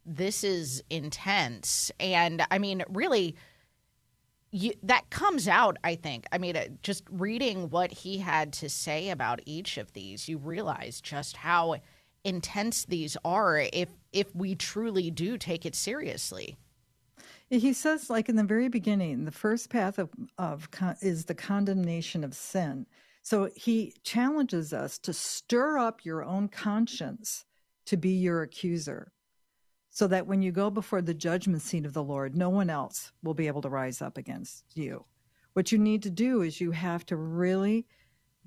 this 0.07 0.43
is 0.43 0.83
intense. 0.91 1.91
And 2.01 2.47
I 2.51 2.59
mean, 2.59 2.83
really, 2.89 3.37
you, 4.51 4.73
that 4.83 5.11
comes 5.11 5.49
out, 5.49 5.79
I 5.83 5.95
think. 5.97 6.27
I 6.33 6.39
mean, 6.39 6.57
just 6.83 7.05
reading 7.11 7.71
what 7.71 7.93
he 7.93 8.19
had 8.19 8.53
to 8.55 8.69
say 8.69 9.11
about 9.11 9.41
each 9.47 9.79
of 9.79 9.93
these, 9.93 10.29
you 10.29 10.39
realize 10.39 11.01
just 11.01 11.37
how 11.37 11.77
intense 12.25 12.87
these 12.87 13.17
are 13.25 13.59
if 13.59 13.91
if 14.13 14.35
we 14.35 14.55
truly 14.55 15.11
do 15.11 15.37
take 15.37 15.67
it 15.67 15.75
seriously. 15.75 16.57
He 17.51 17.73
says, 17.73 18.11
like 18.11 18.29
in 18.29 18.37
the 18.37 18.45
very 18.45 18.69
beginning, 18.69 19.25
the 19.25 19.31
first 19.31 19.71
path 19.71 19.99
of, 19.99 20.11
of 20.39 20.71
con- 20.71 20.97
is 21.03 21.25
the 21.27 21.35
condemnation 21.35 22.25
of 22.25 22.35
sin. 22.35 22.87
So 23.23 23.51
he 23.55 23.95
challenges 24.03 24.73
us 24.73 24.99
to 24.99 25.13
stir 25.13 25.79
up 25.79 26.05
your 26.05 26.25
own 26.25 26.49
conscience 26.49 27.45
to 27.87 27.97
be 27.97 28.11
your 28.11 28.43
accuser, 28.43 29.13
so 29.91 30.07
that 30.09 30.27
when 30.27 30.43
you 30.43 30.53
go 30.53 30.71
before 30.71 31.03
the 31.03 31.15
judgment 31.15 31.63
seat 31.63 31.87
of 31.87 31.93
the 31.93 32.03
Lord, 32.03 32.35
no 32.35 32.51
one 32.51 32.71
else 32.71 33.13
will 33.23 33.35
be 33.35 33.47
able 33.47 33.63
to 33.63 33.69
rise 33.69 34.03
up 34.03 34.19
against 34.19 34.65
you. 34.75 35.05
What 35.53 35.71
you 35.71 35.79
need 35.79 36.03
to 36.03 36.11
do 36.11 36.43
is 36.43 36.61
you 36.61 36.73
have 36.73 37.07
to 37.07 37.17
really 37.17 37.87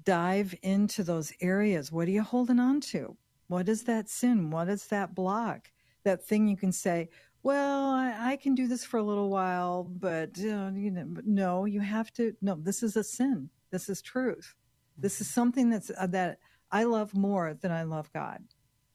dive 0.04 0.54
into 0.62 1.04
those 1.04 1.32
areas. 1.40 1.92
What 1.92 2.08
are 2.08 2.12
you 2.12 2.24
holding 2.24 2.60
on 2.60 2.82
to? 2.82 3.16
What 3.48 3.70
is 3.70 3.84
that 3.84 4.10
sin? 4.10 4.52
What 4.52 4.68
is 4.70 4.88
that 4.88 5.16
block? 5.16 5.72
That 6.04 6.24
thing 6.24 6.48
you 6.48 6.58
can 6.58 6.72
say, 6.72 7.10
well, 7.48 7.92
I, 7.92 8.32
I 8.32 8.36
can 8.36 8.56
do 8.56 8.68
this 8.68 8.84
for 8.84 8.98
a 8.98 9.04
little 9.04 9.30
while, 9.30 9.86
but 9.86 10.38
uh, 10.38 10.70
you 10.76 10.92
know, 10.92 11.08
no, 11.26 11.64
you 11.64 11.80
have 11.80 12.12
to. 12.16 12.36
No, 12.42 12.56
this 12.60 12.84
is 12.84 12.98
a 12.98 13.06
sin. 13.06 13.50
This 13.72 13.88
is 13.88 14.02
truth. 14.02 14.54
This 14.98 15.22
is 15.22 15.30
something 15.30 15.70
that's 15.70 15.90
uh, 15.98 16.08
that 16.08 16.40
I 16.74 16.84
love 16.84 17.16
more 17.16 17.54
than 17.54 17.72
I 17.72 17.84
love 17.84 18.12
God. 18.12 18.44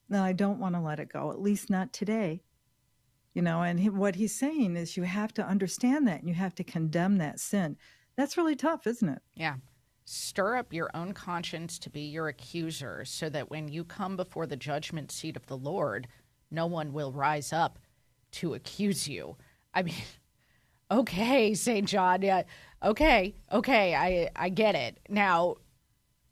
And 0.07 0.19
I 0.19 0.33
don't 0.33 0.59
want 0.59 0.75
to 0.75 0.81
let 0.81 0.99
it 0.99 1.11
go, 1.11 1.31
at 1.31 1.41
least 1.41 1.71
not 1.71 1.93
today. 1.93 2.43
You 3.33 3.41
know, 3.41 3.63
and 3.63 3.79
he, 3.79 3.89
what 3.89 4.17
he's 4.17 4.37
saying 4.37 4.75
is 4.75 4.97
you 4.97 5.01
have 5.01 5.33
to 5.33 5.43
understand 5.43 6.07
that 6.07 6.19
and 6.19 6.29
you 6.29 6.35
have 6.35 6.53
to 6.53 6.63
condemn 6.63 7.17
that 7.17 7.39
sin. 7.39 7.75
That's 8.15 8.37
really 8.37 8.55
tough, 8.55 8.85
isn't 8.85 9.09
it? 9.09 9.23
Yeah. 9.33 9.55
Stir 10.05 10.57
up 10.57 10.71
your 10.71 10.91
own 10.93 11.13
conscience 11.13 11.79
to 11.79 11.89
be 11.89 12.01
your 12.01 12.27
accuser 12.27 13.03
so 13.03 13.29
that 13.29 13.49
when 13.49 13.67
you 13.67 13.83
come 13.83 14.15
before 14.15 14.45
the 14.45 14.55
judgment 14.55 15.11
seat 15.11 15.35
of 15.35 15.47
the 15.47 15.57
Lord, 15.57 16.07
no 16.51 16.67
one 16.67 16.93
will 16.93 17.11
rise 17.11 17.51
up 17.51 17.79
to 18.33 18.53
accuse 18.53 19.07
you. 19.07 19.35
I 19.73 19.83
mean, 19.83 19.95
okay, 20.91 21.53
St. 21.53 21.87
John. 21.87 22.21
Yeah. 22.21 22.43
Okay. 22.83 23.35
Okay. 23.51 23.95
I, 23.95 24.29
I 24.35 24.49
get 24.49 24.75
it. 24.75 24.99
Now, 25.09 25.55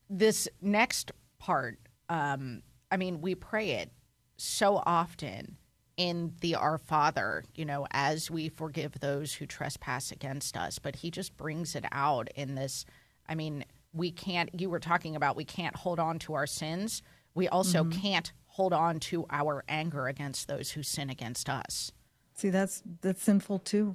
this 0.10 0.48
next 0.62 1.12
part, 1.40 1.80
um, 2.10 2.62
I 2.92 2.98
mean, 2.98 3.22
we 3.22 3.36
pray 3.36 3.72
it 3.72 3.92
so 4.38 4.82
often 4.86 5.58
in 5.98 6.34
the 6.42 6.56
Our 6.56 6.78
Father, 6.78 7.44
you 7.56 7.64
know, 7.66 7.86
as 7.92 8.30
we 8.32 8.50
forgive 8.50 9.00
those 9.00 9.34
who 9.36 9.46
trespass 9.46 10.12
against 10.12 10.58
us. 10.58 10.80
But 10.80 10.98
he 10.98 11.12
just 11.12 11.38
brings 11.38 11.76
it 11.76 11.86
out 11.92 12.30
in 12.36 12.56
this. 12.56 12.86
I 13.30 13.36
mean, 13.36 13.64
we 13.94 14.12
can't, 14.12 14.50
you 14.60 14.70
were 14.70 14.80
talking 14.80 15.16
about 15.16 15.36
we 15.36 15.46
can't 15.46 15.76
hold 15.76 16.00
on 16.00 16.18
to 16.20 16.34
our 16.34 16.48
sins. 16.48 17.02
We 17.34 17.48
also 17.48 17.84
Mhm. 17.84 18.02
can't 18.02 18.32
hold 18.52 18.74
on 18.74 19.00
to 19.00 19.26
our 19.30 19.64
anger 19.70 20.08
against 20.08 20.48
those 20.48 20.72
who 20.72 20.84
sin 20.84 21.10
against 21.10 21.50
us. 21.50 21.92
See, 22.34 22.50
that's 22.50 22.84
that's 23.02 23.24
sinful 23.24 23.60
too. 23.60 23.94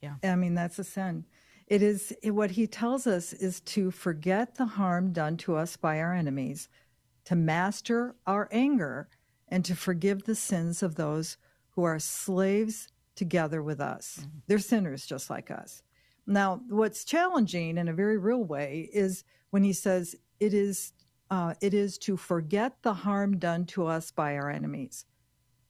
Yeah. 0.00 0.14
I 0.22 0.36
mean, 0.36 0.54
that's 0.54 0.78
a 0.78 0.84
sin. 0.84 1.24
It 1.66 1.82
is 1.82 2.12
it, 2.22 2.30
what 2.30 2.52
he 2.52 2.68
tells 2.68 3.06
us 3.08 3.32
is 3.32 3.60
to 3.62 3.90
forget 3.90 4.54
the 4.54 4.66
harm 4.66 5.12
done 5.12 5.36
to 5.38 5.56
us 5.56 5.76
by 5.76 5.98
our 5.98 6.14
enemies, 6.14 6.68
to 7.24 7.34
master 7.34 8.14
our 8.26 8.48
anger, 8.52 9.08
and 9.48 9.64
to 9.64 9.74
forgive 9.74 10.24
the 10.24 10.36
sins 10.36 10.82
of 10.82 10.94
those 10.94 11.36
who 11.70 11.82
are 11.82 11.98
slaves 11.98 12.88
together 13.16 13.60
with 13.62 13.80
us. 13.80 14.18
Mm-hmm. 14.20 14.38
They're 14.46 14.58
sinners 14.60 15.04
just 15.04 15.30
like 15.30 15.50
us. 15.50 15.82
Now, 16.28 16.60
what's 16.68 17.04
challenging 17.04 17.76
in 17.76 17.88
a 17.88 17.92
very 17.92 18.18
real 18.18 18.44
way 18.44 18.88
is 18.92 19.24
when 19.50 19.64
he 19.64 19.72
says 19.72 20.14
it 20.38 20.54
is 20.54 20.92
uh, 21.30 21.54
it 21.60 21.74
is 21.74 21.98
to 21.98 22.16
forget 22.16 22.76
the 22.82 22.94
harm 22.94 23.38
done 23.38 23.64
to 23.66 23.86
us 23.86 24.10
by 24.10 24.36
our 24.36 24.50
enemies. 24.50 25.04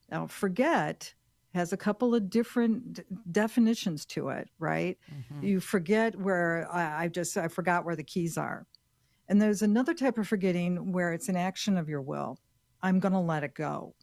Now, 0.09 0.27
forget 0.27 1.13
has 1.53 1.73
a 1.73 1.77
couple 1.77 2.13
of 2.13 2.29
different 2.29 2.93
d- 2.93 3.03
definitions 3.31 4.05
to 4.05 4.29
it, 4.29 4.49
right? 4.59 4.97
You 5.41 5.59
forget 5.59 6.15
where 6.19 6.67
I, 6.71 7.05
I 7.05 7.07
just 7.07 7.35
I 7.37 7.47
forgot 7.47 7.85
where 7.85 7.95
the 7.95 8.03
keys 8.03 8.37
are, 8.37 8.67
and 9.27 9.41
there's 9.41 9.61
another 9.63 9.93
type 9.93 10.17
of 10.17 10.27
forgetting 10.27 10.91
where 10.91 11.13
it's 11.13 11.29
an 11.29 11.35
action 11.35 11.77
of 11.77 11.89
your 11.89 12.01
will. 12.01 12.37
I'm 12.81 12.99
going 12.99 13.13
to 13.13 13.19
let 13.19 13.43
it 13.43 13.55
go. 13.55 13.95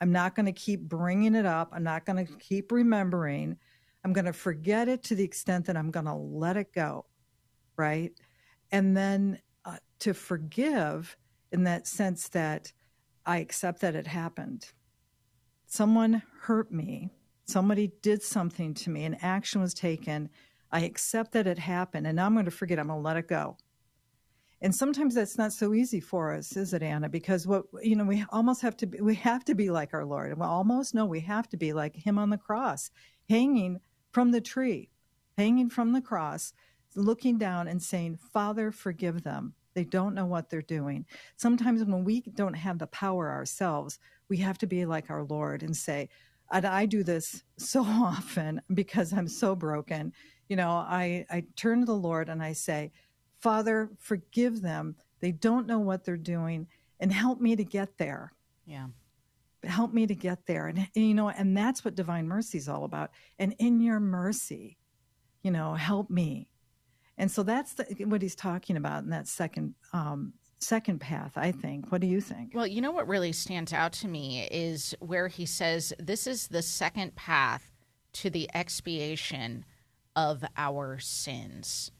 I'm 0.00 0.12
not 0.12 0.34
going 0.34 0.46
to 0.46 0.52
keep 0.52 0.80
bringing 0.82 1.34
it 1.34 1.46
up. 1.46 1.70
I'm 1.72 1.82
not 1.82 2.04
going 2.04 2.24
to 2.26 2.32
keep 2.38 2.70
remembering. 2.72 3.56
I'm 4.04 4.12
going 4.12 4.26
to 4.26 4.32
forget 4.32 4.88
it 4.88 5.02
to 5.04 5.14
the 5.14 5.24
extent 5.24 5.66
that 5.66 5.76
I'm 5.76 5.90
going 5.90 6.06
to 6.06 6.14
let 6.14 6.56
it 6.56 6.72
go, 6.72 7.06
right? 7.76 8.12
And 8.72 8.96
then 8.96 9.38
uh, 9.74 9.78
to 10.00 10.14
forgive 10.14 11.16
in 11.52 11.64
that 11.64 11.86
sense 11.86 12.28
that 12.28 12.72
I 13.26 13.38
accept 13.38 13.80
that 13.80 13.94
it 13.94 14.06
happened 14.06 14.72
someone 15.70 16.20
hurt 16.42 16.72
me, 16.72 17.10
somebody 17.46 17.92
did 18.02 18.22
something 18.22 18.74
to 18.74 18.90
me, 18.90 19.04
an 19.04 19.16
action 19.22 19.60
was 19.60 19.72
taken. 19.72 20.28
I 20.72 20.80
accept 20.80 21.32
that 21.32 21.46
it 21.46 21.58
happened, 21.58 22.06
and 22.06 22.16
now 22.16 22.26
I'm 22.26 22.34
going 22.34 22.44
to 22.44 22.50
forget. 22.50 22.78
I'm 22.78 22.88
going 22.88 22.98
to 22.98 23.04
let 23.04 23.16
it 23.16 23.28
go. 23.28 23.56
And 24.62 24.74
sometimes 24.74 25.14
that's 25.14 25.38
not 25.38 25.52
so 25.52 25.72
easy 25.72 26.00
for 26.00 26.34
us, 26.34 26.56
is 26.56 26.74
it, 26.74 26.82
Anna? 26.82 27.08
Because 27.08 27.46
what 27.46 27.64
you 27.82 27.96
know, 27.96 28.04
we 28.04 28.24
almost 28.30 28.60
have 28.62 28.76
to 28.78 28.86
be, 28.86 29.00
we 29.00 29.14
have 29.16 29.44
to 29.46 29.54
be 29.54 29.70
like 29.70 29.94
our 29.94 30.04
Lord. 30.04 30.36
Well, 30.38 30.50
almost 30.50 30.94
no, 30.94 31.06
we 31.06 31.20
have 31.20 31.48
to 31.48 31.56
be 31.56 31.72
like 31.72 31.96
Him 31.96 32.18
on 32.18 32.30
the 32.30 32.36
cross, 32.36 32.90
hanging 33.28 33.80
from 34.12 34.32
the 34.32 34.40
tree, 34.40 34.90
hanging 35.38 35.70
from 35.70 35.92
the 35.92 36.02
cross, 36.02 36.52
looking 36.94 37.38
down 37.38 37.68
and 37.68 37.82
saying, 37.82 38.16
"Father, 38.16 38.70
forgive 38.70 39.22
them. 39.22 39.54
They 39.74 39.84
don't 39.84 40.14
know 40.14 40.26
what 40.26 40.50
they're 40.50 40.62
doing." 40.62 41.06
Sometimes 41.36 41.84
when 41.84 42.04
we 42.04 42.20
don't 42.20 42.54
have 42.54 42.78
the 42.78 42.86
power 42.88 43.30
ourselves, 43.30 43.98
we 44.28 44.38
have 44.38 44.58
to 44.58 44.66
be 44.66 44.86
like 44.86 45.10
our 45.10 45.24
Lord 45.24 45.62
and 45.62 45.76
say, 45.76 46.08
and 46.52 46.66
I 46.66 46.86
do 46.86 47.02
this 47.02 47.42
so 47.58 47.82
often 47.86 48.60
because 48.74 49.12
I'm 49.12 49.28
so 49.28 49.54
broken. 49.54 50.12
You 50.48 50.56
know, 50.56 50.70
I, 50.70 51.26
I 51.30 51.44
turn 51.56 51.80
to 51.80 51.86
the 51.86 51.94
Lord 51.94 52.28
and 52.28 52.42
I 52.42 52.52
say, 52.52 52.92
Father, 53.40 53.90
forgive 53.98 54.60
them. 54.60 54.96
They 55.20 55.32
don't 55.32 55.66
know 55.66 55.78
what 55.78 56.04
they're 56.04 56.16
doing 56.16 56.66
and 56.98 57.12
help 57.12 57.40
me 57.40 57.56
to 57.56 57.64
get 57.64 57.96
there. 57.98 58.32
Yeah. 58.66 58.86
Help 59.64 59.92
me 59.92 60.06
to 60.06 60.14
get 60.14 60.46
there. 60.46 60.68
And, 60.68 60.78
and, 60.78 61.06
you 61.06 61.14
know, 61.14 61.28
and 61.30 61.56
that's 61.56 61.84
what 61.84 61.94
divine 61.94 62.26
mercy 62.26 62.58
is 62.58 62.68
all 62.68 62.84
about. 62.84 63.10
And 63.38 63.54
in 63.58 63.80
your 63.80 64.00
mercy, 64.00 64.78
you 65.42 65.50
know, 65.50 65.74
help 65.74 66.10
me. 66.10 66.48
And 67.20 67.30
so 67.30 67.42
that's 67.42 67.74
the, 67.74 67.84
what 68.06 68.22
he's 68.22 68.34
talking 68.34 68.78
about 68.78 69.04
in 69.04 69.10
that 69.10 69.28
second 69.28 69.74
um, 69.92 70.32
second 70.58 71.00
path, 71.00 71.32
I 71.36 71.52
think. 71.52 71.92
What 71.92 72.00
do 72.00 72.06
you 72.06 72.20
think? 72.20 72.52
Well, 72.54 72.66
you 72.66 72.80
know 72.80 72.92
what 72.92 73.06
really 73.06 73.32
stands 73.32 73.74
out 73.74 73.92
to 73.94 74.08
me 74.08 74.48
is 74.50 74.94
where 75.00 75.28
he 75.28 75.44
says 75.44 75.92
this 75.98 76.26
is 76.26 76.48
the 76.48 76.62
second 76.62 77.14
path 77.16 77.70
to 78.14 78.30
the 78.30 78.48
expiation 78.54 79.66
of 80.16 80.42
our 80.56 80.98
sins. 80.98 81.92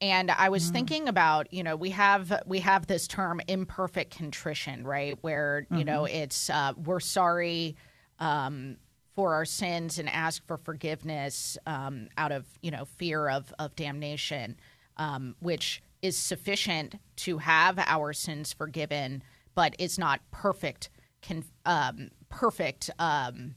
And 0.00 0.30
I 0.30 0.48
was 0.48 0.70
thinking 0.70 1.08
about, 1.08 1.52
you 1.52 1.62
know, 1.62 1.76
we 1.76 1.90
have 1.90 2.42
we 2.46 2.60
have 2.60 2.86
this 2.86 3.06
term 3.06 3.42
imperfect 3.46 4.16
contrition, 4.16 4.86
right? 4.86 5.18
Where 5.20 5.66
you 5.70 5.84
know 5.84 6.06
it's 6.06 6.48
uh, 6.48 6.72
we're 6.82 7.00
sorry 7.00 7.76
um, 8.18 8.78
for 9.14 9.34
our 9.34 9.44
sins 9.44 9.98
and 9.98 10.08
ask 10.08 10.44
for 10.46 10.56
forgiveness 10.56 11.56
um, 11.66 12.08
out 12.18 12.32
of 12.32 12.46
you 12.62 12.70
know 12.70 12.84
fear 12.84 13.28
of 13.28 13.52
of 13.58 13.74
damnation, 13.76 14.56
um, 14.96 15.34
which 15.40 15.82
is 16.02 16.16
sufficient 16.16 16.96
to 17.16 17.38
have 17.38 17.78
our 17.78 18.12
sins 18.12 18.52
forgiven, 18.52 19.22
but 19.54 19.74
it's 19.78 19.98
not 19.98 20.20
perfect. 20.30 20.90
Con- 21.26 21.44
um, 21.64 22.10
perfect. 22.28 22.90
Um, 22.98 23.54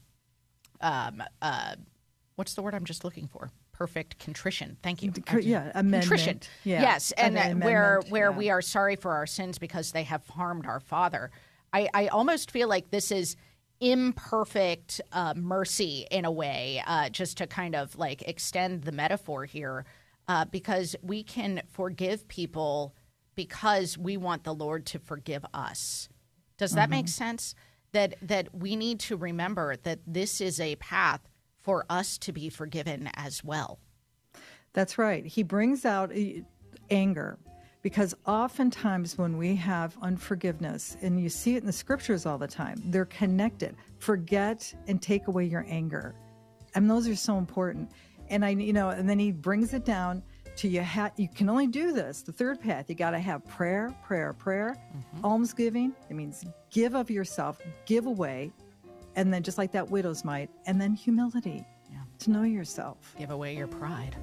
um, 0.80 1.22
uh, 1.42 1.74
what's 2.36 2.54
the 2.54 2.62
word 2.62 2.74
I'm 2.74 2.84
just 2.84 3.04
looking 3.04 3.26
for? 3.26 3.50
Perfect 3.72 4.18
contrition. 4.18 4.76
Thank 4.82 5.02
you. 5.02 5.12
Yeah, 5.40 5.70
amendment. 5.74 6.04
Contrition. 6.04 6.40
Yeah, 6.64 6.80
Yes, 6.82 7.12
and 7.12 7.36
an 7.36 7.60
where 7.60 8.00
where 8.08 8.30
yeah. 8.30 8.36
we 8.36 8.50
are 8.50 8.62
sorry 8.62 8.96
for 8.96 9.12
our 9.12 9.26
sins 9.26 9.58
because 9.58 9.92
they 9.92 10.04
have 10.04 10.26
harmed 10.28 10.66
our 10.66 10.80
Father. 10.80 11.30
I, 11.72 11.88
I 11.92 12.06
almost 12.08 12.50
feel 12.50 12.66
like 12.66 12.90
this 12.90 13.10
is 13.12 13.36
imperfect 13.80 15.00
uh, 15.12 15.34
mercy 15.36 16.06
in 16.10 16.24
a 16.24 16.30
way, 16.30 16.82
uh, 16.86 17.08
just 17.08 17.38
to 17.38 17.46
kind 17.46 17.74
of 17.74 17.96
like 17.96 18.22
extend 18.28 18.82
the 18.82 18.92
metaphor 18.92 19.44
here, 19.44 19.84
uh, 20.26 20.44
because 20.44 20.96
we 21.02 21.22
can 21.22 21.62
forgive 21.70 22.26
people 22.28 22.94
because 23.34 23.96
we 23.96 24.16
want 24.16 24.44
the 24.44 24.54
Lord 24.54 24.84
to 24.86 24.98
forgive 24.98 25.44
us. 25.54 26.08
Does 26.56 26.72
that 26.72 26.90
make 26.90 27.06
Mhm. 27.06 27.10
sense? 27.10 27.54
That 27.92 28.16
that 28.20 28.54
we 28.54 28.76
need 28.76 29.00
to 29.00 29.16
remember 29.16 29.76
that 29.76 30.00
this 30.06 30.40
is 30.40 30.60
a 30.60 30.76
path 30.76 31.20
for 31.60 31.86
us 31.88 32.18
to 32.18 32.32
be 32.32 32.48
forgiven 32.50 33.08
as 33.14 33.42
well. 33.44 33.78
That's 34.74 34.98
right. 34.98 35.24
He 35.24 35.42
brings 35.42 35.84
out 35.84 36.12
uh, 36.12 36.42
anger 36.90 37.38
because 37.88 38.14
oftentimes 38.26 39.16
when 39.16 39.38
we 39.38 39.56
have 39.56 39.96
unforgiveness, 40.02 40.98
and 41.00 41.18
you 41.18 41.30
see 41.30 41.54
it 41.54 41.60
in 41.62 41.66
the 41.66 41.72
scriptures 41.72 42.26
all 42.26 42.36
the 42.36 42.46
time, 42.46 42.76
they're 42.84 43.06
connected. 43.06 43.76
Forget 43.98 44.74
and 44.88 45.00
take 45.00 45.26
away 45.26 45.46
your 45.46 45.64
anger. 45.66 46.14
And 46.74 46.90
those 46.90 47.08
are 47.08 47.16
so 47.16 47.38
important. 47.38 47.90
And 48.28 48.44
I, 48.44 48.50
you 48.50 48.74
know, 48.74 48.90
and 48.90 49.08
then 49.08 49.18
he 49.18 49.32
brings 49.32 49.72
it 49.72 49.86
down 49.86 50.22
to 50.56 50.68
you. 50.68 50.82
Ha- 50.82 51.12
you 51.16 51.28
can 51.34 51.48
only 51.48 51.66
do 51.66 51.94
this. 51.94 52.20
The 52.20 52.30
third 52.30 52.60
path, 52.60 52.90
you 52.90 52.94
got 52.94 53.12
to 53.12 53.18
have 53.18 53.42
prayer, 53.46 53.94
prayer, 54.04 54.34
prayer, 54.34 54.76
almsgiving. 55.24 55.94
It 56.10 56.14
means 56.14 56.44
give 56.70 56.94
of 56.94 57.10
yourself, 57.10 57.58
give 57.86 58.04
away, 58.04 58.52
and 59.16 59.32
then 59.32 59.42
just 59.42 59.56
like 59.56 59.72
that 59.72 59.88
widow's 59.90 60.26
mite, 60.26 60.50
and 60.66 60.78
then 60.78 60.92
humility 60.92 61.64
to 62.18 62.30
know 62.30 62.42
yourself. 62.42 63.14
Give 63.18 63.30
away 63.30 63.56
your 63.56 63.68
pride. 63.68 64.14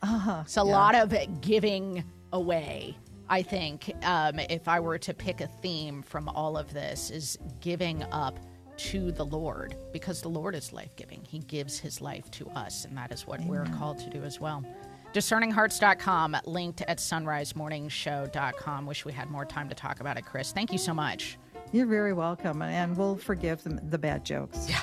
Uh-huh. 0.00 0.42
It's 0.46 0.56
a 0.56 0.60
Yeah. 0.60 0.62
lot 0.62 0.94
of 0.94 1.40
giving 1.42 2.04
away. 2.32 2.96
I 3.32 3.40
think 3.40 3.94
um, 4.04 4.38
if 4.38 4.68
I 4.68 4.78
were 4.78 4.98
to 4.98 5.14
pick 5.14 5.40
a 5.40 5.46
theme 5.46 6.02
from 6.02 6.28
all 6.28 6.58
of 6.58 6.74
this, 6.74 7.10
is 7.10 7.38
giving 7.60 8.02
up 8.12 8.38
to 8.76 9.10
the 9.10 9.24
Lord 9.24 9.74
because 9.90 10.20
the 10.20 10.28
Lord 10.28 10.54
is 10.54 10.70
life 10.70 10.94
giving. 10.96 11.24
He 11.26 11.38
gives 11.38 11.78
his 11.78 12.02
life 12.02 12.30
to 12.32 12.46
us, 12.50 12.84
and 12.84 12.94
that 12.98 13.10
is 13.10 13.26
what 13.26 13.40
we're 13.44 13.64
called 13.64 13.98
to 14.00 14.10
do 14.10 14.22
as 14.22 14.38
well. 14.38 14.62
DiscerningHearts.com, 15.14 16.36
linked 16.44 16.82
at 16.82 16.98
sunrisemorningshow.com. 16.98 18.84
Wish 18.84 19.06
we 19.06 19.14
had 19.14 19.30
more 19.30 19.46
time 19.46 19.70
to 19.70 19.74
talk 19.74 20.00
about 20.00 20.18
it, 20.18 20.26
Kris. 20.26 20.52
Thank 20.52 20.70
you 20.70 20.76
so 20.78 20.92
much. 20.92 21.38
You're 21.72 21.86
very 21.86 22.12
welcome, 22.12 22.60
and 22.60 22.94
we'll 22.98 23.16
forgive 23.16 23.62
the, 23.62 23.80
the 23.88 23.96
bad 23.96 24.26
jokes. 24.26 24.68
Yeah. 24.68 24.82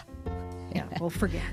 Yeah, 0.74 0.88
we'll 1.00 1.12
forget. 1.12 1.44